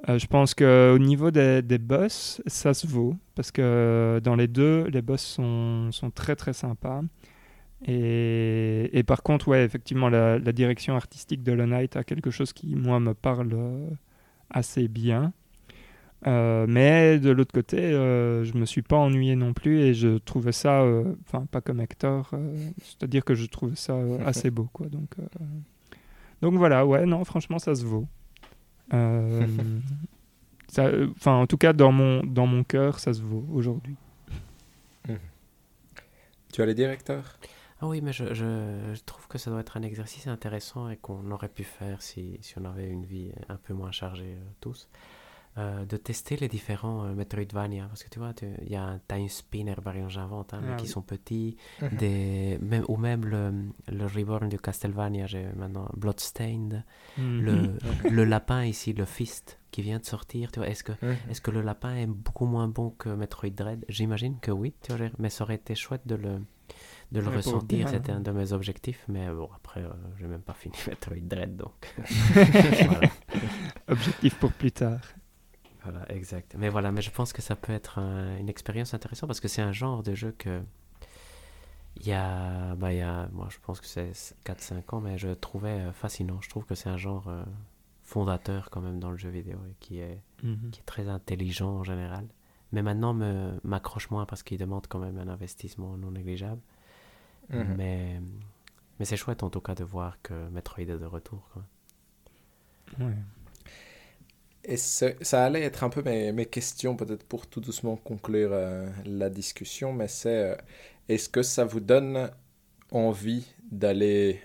[0.07, 4.85] Je pense qu'au niveau des, des boss, ça se vaut parce que dans les deux,
[4.85, 7.02] les boss sont, sont très très sympas.
[7.87, 12.53] Et, et par contre, ouais, effectivement, la, la direction artistique de Knight a quelque chose
[12.53, 13.89] qui, moi, me parle euh,
[14.49, 15.34] assez bien.
[16.27, 20.19] Euh, mais de l'autre côté, euh, je me suis pas ennuyé non plus et je
[20.19, 24.51] trouvais ça, euh, enfin pas comme Hector, euh, c'est-à-dire que je trouvais ça euh, assez
[24.51, 24.85] beau, quoi.
[24.87, 25.23] Donc, euh,
[26.43, 28.07] donc voilà, ouais, non, franchement, ça se vaut.
[30.73, 33.95] Enfin, en tout cas, dans mon dans mon cœur, ça se vaut aujourd'hui.
[36.53, 37.37] Tu as les directeurs?
[37.81, 40.97] Ah oui, mais je, je, je trouve que ça doit être un exercice intéressant et
[40.97, 44.43] qu'on aurait pu faire si, si on avait une vie un peu moins chargée euh,
[44.60, 44.87] tous.
[45.57, 47.85] Euh, de tester les différents euh, Metroidvania.
[47.87, 50.71] Parce que tu vois, il y a un Time Spinner, par exemple, j'invente, hein, mais
[50.73, 50.89] Ah qui oui.
[50.91, 51.57] sont petits.
[51.81, 51.97] Mhm.
[51.97, 53.51] des, même, ou même le,
[53.91, 56.85] le Reborn de Castlevania, j'ai maintenant Bloodstained.
[57.18, 57.41] Mhm.
[57.41, 57.77] Le,
[58.10, 60.53] le lapin ici, le Fist, qui vient de sortir.
[60.53, 60.93] Tu vois, est-ce que,
[61.29, 63.84] est-ce que le lapin est beaucoup moins bon que Metroid Dread?
[63.89, 66.39] J'imagine que oui, tu vois, mais ça aurait été chouette de le,
[67.12, 67.90] de le ressentir.
[67.90, 71.56] C'était un de mes objectifs, mais bon, après, euh, j'ai même pas fini Metroid Dread,
[71.57, 71.94] donc.
[72.34, 73.10] voilà,
[73.88, 74.99] Objectif pour plus tard.
[75.84, 76.56] voilà, exact.
[76.57, 79.48] Mais voilà, mais je pense que ça peut être un- une expérience intéressante parce que
[79.48, 80.62] c'est un genre de jeu que.
[81.98, 84.12] Il y a, bah, il y a, moi je pense que c'est
[84.46, 86.40] 4-5 ans, mais je trouvais euh, fascinant.
[86.41, 87.44] Je trouve que c'est un genre euh,
[88.02, 90.70] fondateur quand même dans le jeu vidéo et qui est, Mhm.
[90.72, 92.26] qui est très intelligent en général.
[92.72, 96.62] Mais maintenant me m'accroche moins parce qu'il demande quand même un investissement non négligeable.
[97.52, 97.76] Mhm.
[97.78, 98.21] Mais,
[98.99, 101.49] mais c'est chouette en tout cas de voir que Metroid est de retour.
[101.54, 101.65] Quoi.
[102.99, 103.15] Ouais.
[104.63, 108.52] Et ce- ça allait être un peu mes, mes questions, peut-être pour tout doucement conclure
[108.54, 110.55] euh, la discussion, mais c'est euh,
[111.10, 112.30] est-ce que ça vous donne
[112.91, 114.39] envie d'aller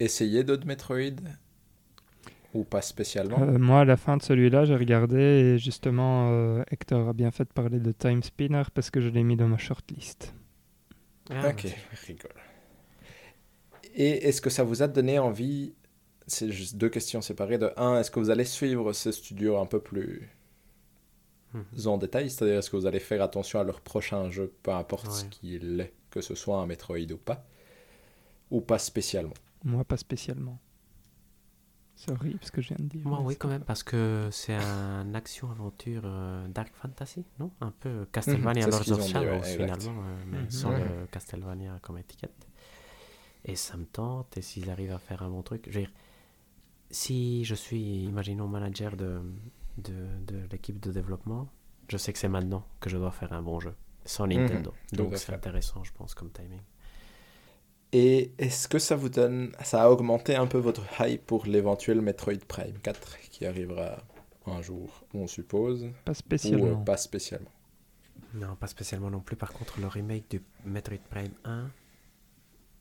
[0.00, 1.14] essayer d'autres Metroid
[2.54, 3.38] Ou pas spécialement?
[3.38, 7.30] Euh, moi, à la fin de celui-là, j'ai regardé et justement, euh, Hector a bien
[7.30, 10.34] fait de parler de Time Spinner parce que je l'ai mis dans ma shortlist.
[11.30, 11.66] Ah, Ok,
[12.06, 12.30] rigole.
[13.94, 15.74] Et est-ce que ça vous a donné envie
[16.26, 17.58] C'est juste deux questions séparées.
[17.58, 20.28] De un, est-ce que vous allez suivre ce studio un peu plus
[21.86, 25.10] en détail C'est-à-dire, est-ce que vous allez faire attention à leur prochain jeu, peu importe
[25.10, 27.44] ce qu'il est, que ce soit un Metroid ou pas
[28.50, 29.34] Ou pas spécialement?
[29.64, 30.58] Moi, pas spécialement.
[32.00, 33.04] C'est horrible ce que je viens de dire.
[33.04, 37.50] Moi, oui, quand même, parce que c'est un action-aventure euh, Dark Fantasy, non?
[37.60, 40.50] Un peu Castlevania Mhm, ce Lords of Shadows, ouais, finalement, euh, mais Mhm.
[40.50, 40.84] sans Ouais.
[40.84, 42.46] le Castlevania comme étiquette.
[43.44, 45.92] Et ça me tente, et s'ils arrivent à faire un bon truc, je veux dire,
[46.90, 49.20] si je suis, imaginons, manager de,
[49.78, 49.94] de,
[50.26, 51.48] de l'équipe de développement,
[51.88, 54.72] je sais que c'est maintenant que je dois faire un bon jeu, sans Nintendo.
[54.90, 56.60] tout Donc c'est intéressant, je pense, comme timing.
[57.92, 62.00] Et est-ce que ça vous donne, ça a augmenté un peu votre hype pour l'éventuel
[62.02, 63.98] Metroid Prime 4 qui arrivera
[64.46, 66.66] un jour, on suppose, Pas ou spécialement.
[66.80, 67.50] euh, pas spécialement?
[68.34, 69.36] Non, pas spécialement non plus.
[69.36, 71.70] Par contre, le remake du Metroid Prime 1,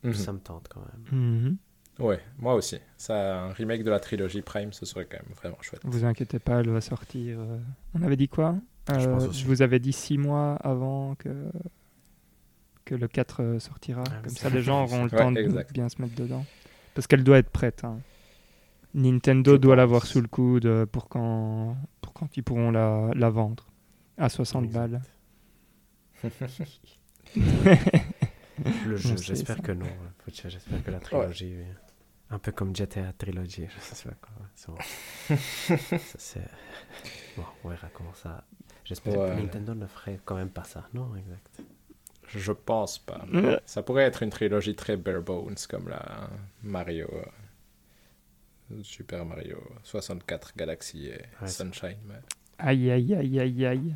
[0.04, 0.14] Mhm.
[0.14, 1.22] ça me tente quand même.
[1.22, 1.58] Mhm.
[2.06, 2.78] Ouais, moi aussi.
[2.98, 5.82] Ça, un remake de la trilogie Prime, ce serait quand même vraiment chouette.
[5.86, 7.40] Vous inquiétez pas, elle va sortir.
[7.40, 7.58] euh,
[7.96, 8.56] On avait dit quoi?
[8.90, 9.42] Je pense Euh, aussi.
[9.42, 11.30] Je vous avais dit six mois avant que,
[12.88, 14.04] que le 4 euh, sortira.
[14.10, 15.74] Ah, Comme ça, les gens auront le Ouais, temps de exact.
[15.74, 16.46] bien se mettre dedans.
[16.96, 17.84] Parce qu'elle doit être prête.
[17.84, 18.00] hein.
[18.94, 23.10] Nintendo Je doit l'avoir sous le coude euh, pour quand, pour quand ils pourront la,
[23.14, 23.68] la vendre
[24.18, 24.80] à 60 Exact.
[24.90, 25.02] balles.
[28.86, 29.86] Le jeu, c'est j'espère que non.
[30.28, 31.74] J'espère que la trilogie, euh,
[32.32, 34.32] un peu comme GTA Trilogy, je sais pas quoi.
[34.56, 34.78] c'est bon.
[35.38, 36.50] Ça, c'est-
[37.36, 38.44] bon, on verra comment ça.
[38.84, 39.30] J'espère Ouais.
[39.36, 40.88] que Nintendo ne ferait quand même pas ça.
[40.94, 41.62] Non, exact.
[42.28, 43.26] Je pense pas.
[43.66, 46.30] Ça pourrait être une trilogie très bare bones comme la
[46.64, 47.08] Mario,
[48.72, 51.98] euh, Super Mario 64 Galaxy et Ouais, Sunshine.
[52.08, 52.16] mais-
[52.60, 53.96] Aïe, aïe, aïe, aïe, aïe.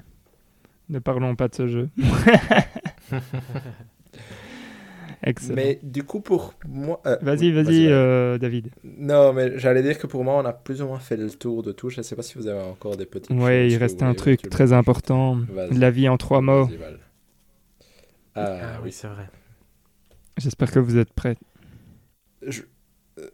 [0.90, 1.90] Ne parlons pas de ce jeu.
[5.24, 5.56] Excellent.
[5.56, 7.00] Mais du coup, pour moi.
[7.06, 8.70] euh, Vas-y, oui, vas-y, euh, David.
[8.84, 11.62] Non, mais j'allais dire que pour moi, on a plus ou moins fait le tour
[11.62, 11.90] de tout.
[11.90, 14.14] Je ne sais pas si vous avez encore des petites Ouais, choses il reste un
[14.16, 15.38] truc très important.
[15.72, 16.68] La vie en trois mots.
[18.36, 18.92] Ah oui, oui.
[18.92, 19.30] c'est vrai.
[20.38, 21.38] J'espère que vous êtes prêts.
[22.46, 22.62] Je-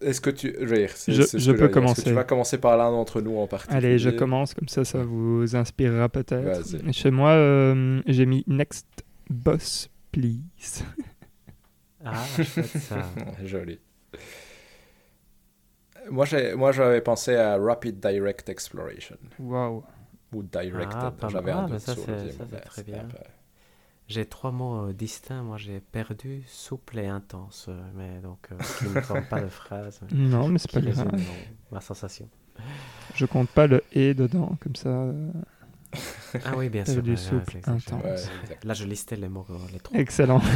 [0.01, 0.53] Est-ce que tu.
[0.59, 2.03] Je, veux dire, c'est- Je- je peux que commencer.
[2.03, 3.77] Tu vas commencer par l'un d'entre nous en particulier?
[3.77, 6.63] Allez, je commence, comme ça, ça vous inspirera peut-être.
[6.91, 8.87] Chez moi, euh, j'ai mis Next
[9.29, 10.83] Boss, please.
[12.05, 12.23] Ah,
[12.79, 13.01] ça.
[13.43, 13.79] Joli.
[16.09, 19.17] Moi, j'ai- moi, j'avais pensé à Rapid Direct Exploration.
[19.39, 19.83] Waouh.
[20.33, 20.97] Ou Directed.
[21.01, 21.63] Ah, pas J'avais mal.
[21.63, 22.99] un Ah, doute ça, sur c'est- très bien.
[22.99, 23.17] un peu-
[24.07, 25.43] J'ai trois mots euh, distincts.
[25.43, 27.65] Moi, j'ai perdu, souple et intense.
[27.69, 29.99] euh, Mais donc, euh, qui ne forment pas de phrase.
[30.09, 31.11] mais Non, mais c'est pas grave.
[31.11, 31.19] mon-
[31.71, 32.29] ma sensation.
[33.15, 34.89] Je compte pas le et dedans, comme ça.
[34.89, 35.31] euh,
[36.45, 37.03] Ah oui, bien sûr.
[37.03, 38.03] Ouais, ouais, souple, intense.
[38.03, 38.63] Ouais, exact.
[38.65, 39.97] Là, je listais les mots, euh, les trois.
[39.99, 40.41] Excellent.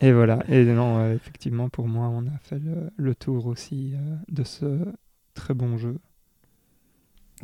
[0.00, 0.38] Et voilà.
[0.48, 4.44] Et non, euh, effectivement, pour moi, on a fait le, le tour aussi euh, de
[4.44, 4.78] ce
[5.34, 5.98] très bon jeu.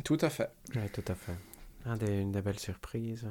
[0.03, 0.49] Tout à fait.
[0.75, 1.35] Oui, tout à fait.
[1.85, 3.27] Un des, une des belles surprises.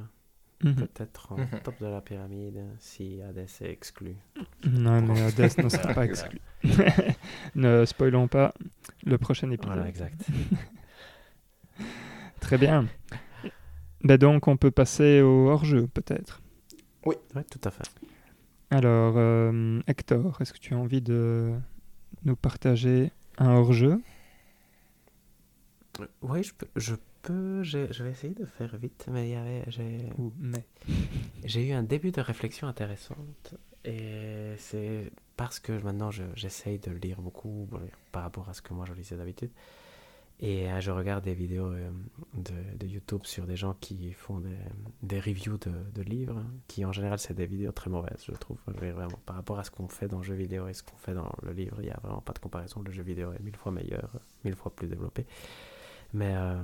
[0.65, 0.75] Mhm.
[0.75, 1.61] Peut-être en Mhm.
[1.65, 4.17] top de la pyramide, si Hades est exclu.
[4.67, 6.41] Non, mais Hades ne sera pas exclu.
[7.55, 8.55] ne spoilons pas
[9.05, 9.75] le prochain épisode.
[9.75, 10.27] Voilà, exact.
[12.41, 12.87] Très bien.
[14.03, 16.41] Ben donc, on peut passer au hors-jeu, peut-être.
[17.05, 17.15] Oui,
[17.51, 17.85] tout à fait.
[18.71, 21.53] Alors, euh, Hector, est-ce que tu as envie de
[22.25, 24.01] nous partager un hors-jeu?
[26.23, 26.67] Oui, je peux.
[26.77, 26.95] Je,
[27.63, 30.65] j'ai- je vais essayer de faire vite, mais il y avait, j'ai, mais
[31.45, 33.55] j'ai eu un début de réflexion intéressante.
[33.85, 37.81] Et c'est parce que maintenant je- j'essaye de lire beaucoup bon,
[38.11, 39.51] par rapport à ce que moi je lisais d'habitude.
[40.39, 41.89] Et euh, je regarde des vidéos euh,
[42.35, 44.57] de, de YouTube sur des gens qui font des,
[45.03, 48.59] des reviews de, de livres, qui en général c'est des vidéos très mauvaises, je trouve.
[48.67, 51.15] Vraiment, par rapport à ce qu'on fait dans le jeu vidéo et ce qu'on fait
[51.15, 52.83] dans le livre, il n'y a vraiment pas de comparaison.
[52.83, 54.11] Le jeu vidéo est mille fois meilleur,
[54.45, 55.25] mille fois plus développé.
[56.13, 56.63] Mais, euh,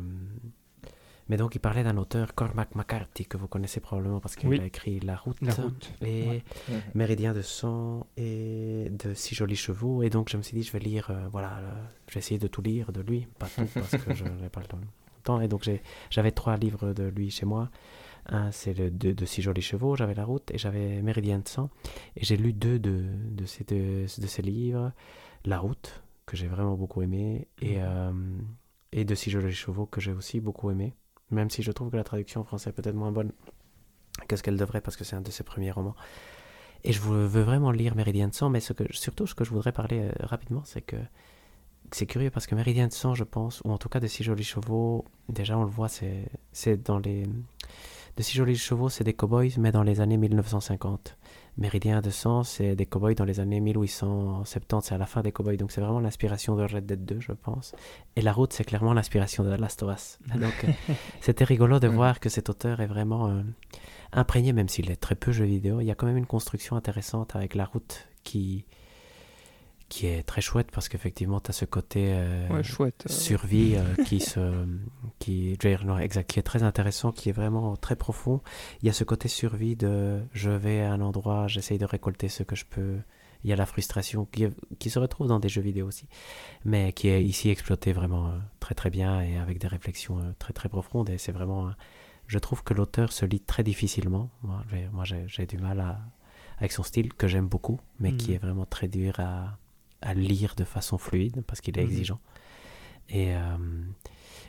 [1.29, 4.61] mais donc il parlait d'un auteur, Cormac McCarthy, que vous connaissez probablement parce qu'il Oui.
[4.61, 5.93] a écrit La Route, La route.
[6.03, 6.43] et Ouais.
[6.95, 10.03] Méridien de sang et de Six jolis chevaux.
[10.03, 11.69] Et donc je me suis dit, je vais lire, euh, voilà, le-
[12.09, 14.61] je vais essayer de tout lire de lui, pas tout parce que je n'ai pas
[14.61, 15.41] le temps.
[15.41, 15.69] Et donc
[16.11, 17.71] j'avais trois livres de lui chez moi.
[18.27, 21.49] Un, c'est le de, de Six jolis chevaux, j'avais La Route et j'avais Méridien de
[21.49, 21.71] sang.
[22.17, 24.93] Et j'ai lu deux de, de, ces, de ces livres.
[25.45, 27.83] La Route, que j'ai vraiment beaucoup aimé, et, Mhm.
[27.85, 28.13] euh,
[28.93, 30.95] et de Six jolis chevaux, que j'ai aussi beaucoup aimé.
[31.31, 33.33] Même si je trouve que la traduction en français est peut-être moins bonne
[34.29, 35.97] que ce qu'elle devrait, parce que c'est un de ses premiers romans.
[36.85, 39.73] Et je veux vraiment lire Méridien de sang, mais ce surtout ce que je voudrais
[39.73, 40.97] parler euh, rapidement, c'est que
[41.93, 44.25] c'est curieux parce que Méridien de sang, je pense, ou en tout cas de Six
[44.25, 47.25] jolis chevaux, déjà on le voit, c'est dans les
[48.17, 51.17] De si jolis chevaux, c'est des cowboys, mais dans les années 1950.
[51.59, 55.33] Méridien de sang, c'est des cowboys dans les années 1870, c'est à la fin des
[55.33, 55.59] cowboys.
[55.59, 57.75] Donc c'est vraiment l'inspiration de Red Dead 2, je pense.
[58.17, 60.19] Et la route, c'est clairement l'inspiration de The Last of Us.
[60.41, 60.69] Donc euh,
[61.21, 63.43] c'était rigolo de voir que cet auteur est vraiment euh,
[64.13, 65.81] imprégné, même s'il est très peu jeu vidéo.
[65.81, 68.65] Il y a quand même une construction intéressante avec la route qui,
[69.93, 73.13] qui est très chouette parce qu'effectivement, tu as ce côté euh, chouette, euh.
[73.13, 74.67] survie euh, qui, se,
[75.19, 75.55] qui,
[76.01, 78.41] exact, qui est très intéressant, qui est vraiment très profond.
[78.81, 82.31] Il y a ce côté survie de je vais à un endroit, j'essaye de récolter
[82.31, 83.01] ce que je peux.
[83.45, 84.47] Il y a la frustration qui,
[84.79, 86.07] qui, se retrouve dans des jeux vidéo aussi,
[86.65, 90.71] mais qui est ici exploitée vraiment très très bien et avec des réflexions très très
[90.71, 91.11] profondes.
[91.11, 91.71] Et c'est vraiment.
[92.29, 94.31] je trouve que l'auteur se lit très difficilement.
[94.43, 96.01] Moi, j'ai du mal à,
[96.57, 98.35] avec son style que j'aime beaucoup, mais qui mm.
[98.35, 99.59] est vraiment très dur à
[100.03, 101.89] à lire de façon fluide parce qu'il est mhm.
[101.91, 102.21] exigeant.
[103.09, 103.41] Et, euh,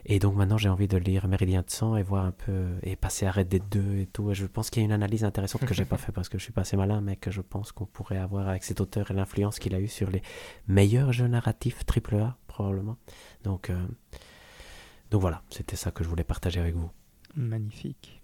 [0.06, 2.96] et donc maintenant j'ai envie de lire Méridien de sang et voir un peu et
[2.96, 4.32] passer à Red Dead 2 et tout.
[4.32, 6.38] Et je pense qu'il y a une analyse intéressante que j'ai pas fait parce que
[6.38, 9.12] je suis pas assez malin, mais que je pense qu'on pourrait avoir avec cet auteur
[9.12, 10.22] et l'influence qu'il a eu sur les
[10.68, 12.98] meilleurs jeux narratifs AAA probablement.
[13.44, 13.88] Donc euh,
[15.10, 16.90] donc voilà, c'était ça que je voulais partager avec vous.
[17.36, 18.22] Magnifique.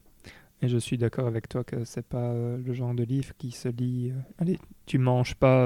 [0.61, 3.51] Et je suis d'accord avec toi que c'est pas euh, le genre de livre qui
[3.51, 4.11] se lit.
[4.37, 5.63] allez, tu manges pas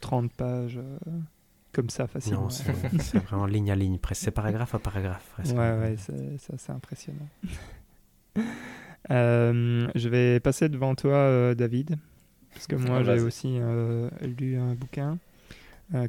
[0.00, 0.98] 30 pages euh,
[1.72, 2.42] comme ça facilement.
[2.42, 4.22] Non, c'est vraiment ligne à ligne, presque.
[4.24, 5.28] C'est paragraphe à paragraphe.
[5.32, 5.56] Presque.
[5.56, 7.28] Ouais, ouais, c'est impressionnant.
[9.12, 11.96] Euh, je vais passer devant toi, euh, David,
[12.52, 13.60] parce que moi j'ai aussi
[14.20, 15.18] lu un bouquin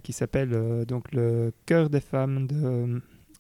[0.02, 3.00] qui s'appelle donc Le cœur des femmes de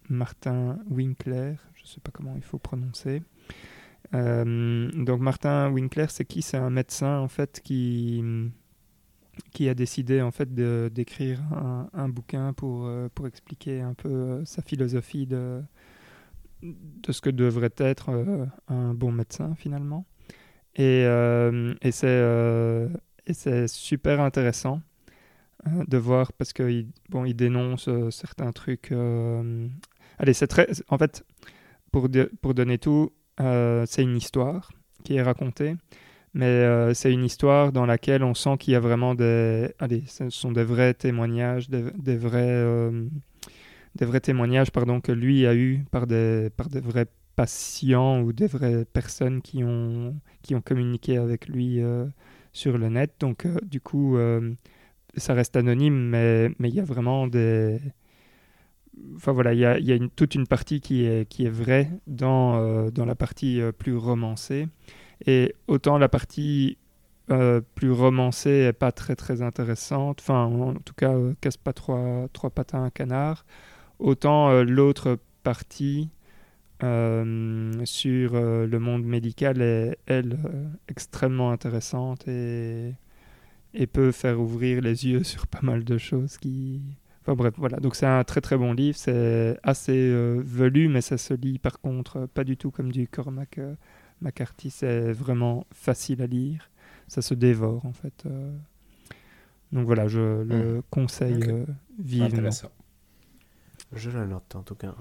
[0.09, 1.55] Martin Winkler.
[1.73, 3.23] Je ne sais pas comment il faut prononcer.
[4.13, 6.43] donc Martin Winkler, c'est qui?
[6.43, 8.23] C'est un médecin en fait qui
[9.53, 11.41] qui a décidé en fait d'écrire
[11.93, 15.61] un, bouquin pour, euh, pour expliquer un peu euh, sa philosophie de,
[16.61, 20.05] de ce que devrait être euh, un bon médecin finalement.
[20.75, 21.05] Et,
[21.81, 24.81] et c'est super intéressant
[25.65, 28.91] de voir parce qu'il bon, il dénonce certains trucs.
[30.19, 30.67] Allez, c'est très.
[30.89, 31.25] En fait,
[31.91, 32.07] pour,
[32.43, 34.71] pour donner tout, c'est une histoire
[35.03, 35.77] qui est racontée
[36.37, 39.69] mais euh, c'est une histoire dans laquelle on sent qu'il y a vraiment des...
[39.79, 43.07] Allez, ce sont des vrais témoignages, des, vrais, euh,
[43.95, 48.33] des vrais témoignages pardon, que lui a eu par des, par des vrais patients ou
[48.33, 52.05] des vraies personnes qui ont, qui ont communiqué avec lui euh,
[52.53, 53.15] sur le net.
[53.19, 54.15] Donc, du coup,
[55.15, 57.79] ça reste anonyme, mais, il y a vraiment des...
[59.15, 61.49] Enfin voilà, il y a, y a une, toute une partie qui est, qui est
[61.49, 64.67] vraie dans, dans la partie plus romancée.
[65.25, 66.77] Et autant la partie
[67.29, 71.73] euh, plus romancée est pas très très intéressante, enfin en tout cas euh, casse pas
[71.73, 73.45] trois, trois patins à un canard,
[73.99, 76.09] autant euh, l'autre partie
[76.79, 80.37] sur le monde médical est elle
[80.87, 82.93] extrêmement intéressante et,
[83.73, 86.81] et peut faire ouvrir les yeux sur pas mal de choses qui...
[87.23, 90.11] Enfin bref, voilà, donc c'est un très très bon livre, c'est assez
[90.45, 93.59] velu, mais ça se lit par contre pas du tout comme du Cormac
[94.21, 96.69] McCarthy, c'est vraiment facile à lire.
[97.07, 98.23] Ça se dévore, en fait.
[98.25, 98.51] Euh.
[99.71, 100.81] Donc voilà, je le hmm.
[100.89, 101.65] conseille euh,
[101.99, 102.49] vivement.
[103.93, 104.93] Je le note, en tout cas.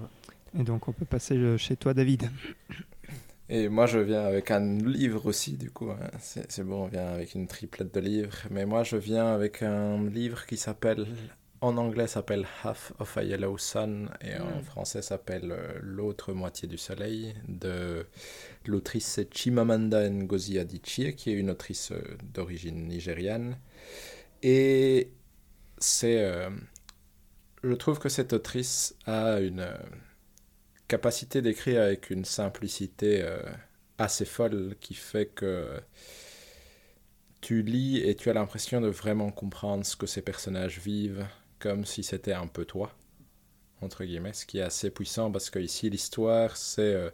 [0.58, 2.30] Et donc, on peut passer euh, chez toi, David.
[3.48, 5.90] Et moi, je viens avec un livre aussi, du coup.
[5.90, 6.10] Hein.
[6.18, 8.36] C'est bon, on vient avec une triplette de livres.
[8.50, 11.06] Mais moi, je viens avec un livre qui s'appelle
[11.60, 14.62] en anglais s'appelle Half of a Yellow Sun et en hmm.
[14.62, 18.06] français s'appelle euh, L'autre moitié du soleil de
[18.66, 22.02] l'autrice Chimamanda Ngozi Adichie qui est une autrice euh,
[22.34, 23.58] d'origine nigériane
[24.42, 25.10] et
[25.78, 26.50] c'est euh,
[27.62, 29.66] je trouve que cette autrice a une
[30.88, 33.26] capacité d'écrire avec une simplicité
[33.98, 35.80] assez folle qui fait que
[37.40, 41.26] tu lis et tu as l'impression de vraiment comprendre ce que ces personnages vivent
[41.58, 42.92] comme si c'était un peu toi,
[43.80, 47.10] entre guillemets, ce qui est assez puissant parce que ici l'histoire c'est euh,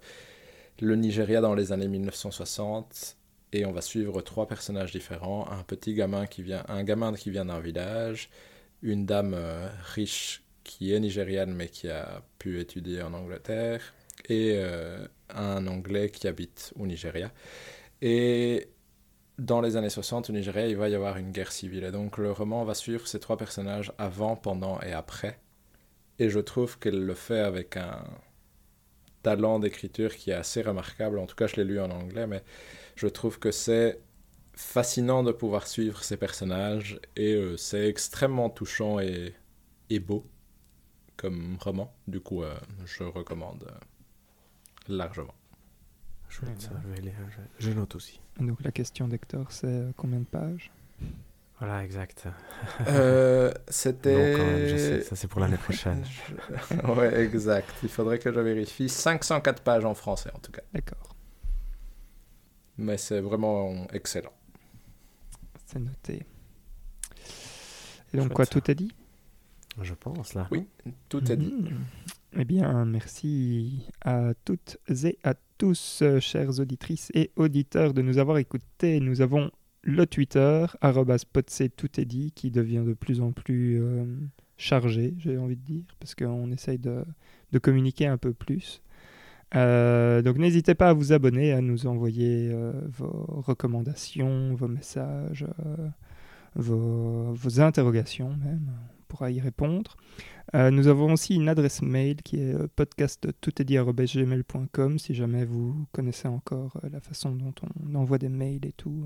[0.81, 3.17] le Nigeria dans les années 1960
[3.53, 7.31] et on va suivre trois personnages différents, un petit gamin qui vient, un gamin qui
[7.31, 8.31] vient d'un village,
[8.83, 13.95] une dame euh, riche qui est nigériane mais qui a pu étudier en Angleterre
[14.29, 17.33] et euh, un anglais qui habite au Nigeria.
[19.39, 21.85] Dans les années 60 au Nigeria, il va y avoir une guerre civile.
[21.85, 25.41] Et donc le roman va suivre ces trois personnages avant, pendant et après.
[26.19, 28.05] Et je trouve qu'elle le fait avec un
[29.23, 31.19] talent d'écriture qui est assez remarquable.
[31.19, 32.43] En tout cas, je l'ai lu en anglais, mais
[32.97, 34.01] je trouve que c'est
[34.55, 39.35] fascinant de pouvoir suivre ces personnages et euh, c'est extrêmement touchant et,
[39.89, 40.31] et, beau
[41.17, 41.95] comme roman.
[42.07, 42.55] Du coup, euh,
[42.85, 43.79] je recommande euh,
[44.89, 45.35] largement.
[46.29, 48.22] Je, vais je, je note aussi.
[48.41, 50.71] Donc la question d'Hector, c'est euh, combien de pages?
[51.59, 52.27] Voilà, exact.
[52.89, 54.33] Euh, C'était.
[54.33, 56.03] Non, quand même, je sais, ça c'est pour l'année prochaine.
[56.97, 57.73] ouais, exact.
[57.83, 58.89] Il faudrait que je vérifie.
[58.89, 60.63] 504 pages en français en tout cas.
[60.73, 61.15] D'accord,
[62.79, 64.33] Mais c'est vraiment excellent.
[65.67, 66.27] c'est noté.
[68.13, 68.35] Et donc Chouette.
[68.35, 68.93] quoi, tout est dit?
[69.81, 70.49] Je pense là.
[70.51, 70.67] Oui,
[71.09, 71.55] tout est dit.
[71.71, 71.85] Mhm.
[72.35, 78.19] Eh bien, merci à toutes et à tous, euh, chères auditrices et auditeurs, de nous
[78.19, 79.01] avoir écoutés.
[79.01, 79.51] Nous avons
[79.83, 80.67] le Twitter,
[81.33, 84.05] potsé, tout est dit, qui devient de plus en plus euh,
[84.57, 87.05] chargé, j'ai envie de dire, parce qu'on essaye de,
[87.61, 88.83] communiquer un peu plus.
[89.55, 92.55] Euh, donc n'hésitez pas à vous abonner, à nous envoyer
[92.89, 95.47] vos recommandations, vos messages,
[96.55, 98.71] vos, interrogations même,
[99.13, 99.97] pourra y répondre.
[100.55, 106.29] Euh, nous avons aussi une adresse mail qui est euh, podcasttoutestdit@gmail.com si jamais vous connaissez
[106.29, 109.05] encore euh, la façon dont on envoie des mails et tout.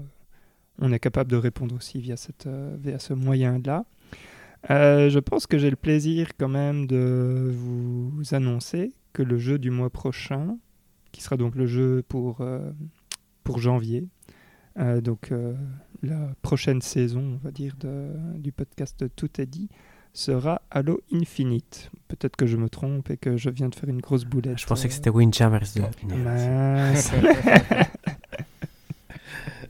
[0.78, 3.84] on est capable de répondre aussi via, ce moyen-là.
[4.68, 9.72] Je pense que j'ai le plaisir quand même de vous annoncer que le jeu du
[9.72, 10.56] mois prochain,
[11.10, 12.46] qui sera donc le jeu pour,
[13.42, 14.06] pour janvier,
[15.02, 15.32] donc
[16.02, 17.74] la prochaine saison, on va dire,
[18.36, 19.40] du podcast Tout
[20.16, 21.90] sera Halo Infinite.
[22.08, 24.58] Peut-être que je me trompe et que je viens de faire une grosse boulette.
[24.58, 25.82] Je pensais que euh, c'était Windjammers 2.
[26.16, 27.12] Mince.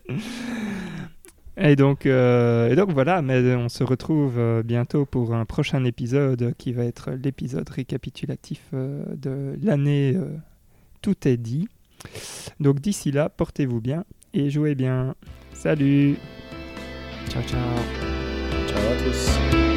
[1.56, 5.84] et, donc, euh, et donc voilà, mais on se retrouve euh, bientôt pour un prochain
[5.84, 10.16] épisode qui va être l'épisode récapitulatif de l'année
[11.02, 11.68] Tout est dit.
[12.60, 15.16] Donc d'ici là, portez-vous bien et jouez bien.
[15.54, 16.16] Salut
[17.30, 17.60] Ciao, ciao.
[18.68, 19.75] Ciao à tous.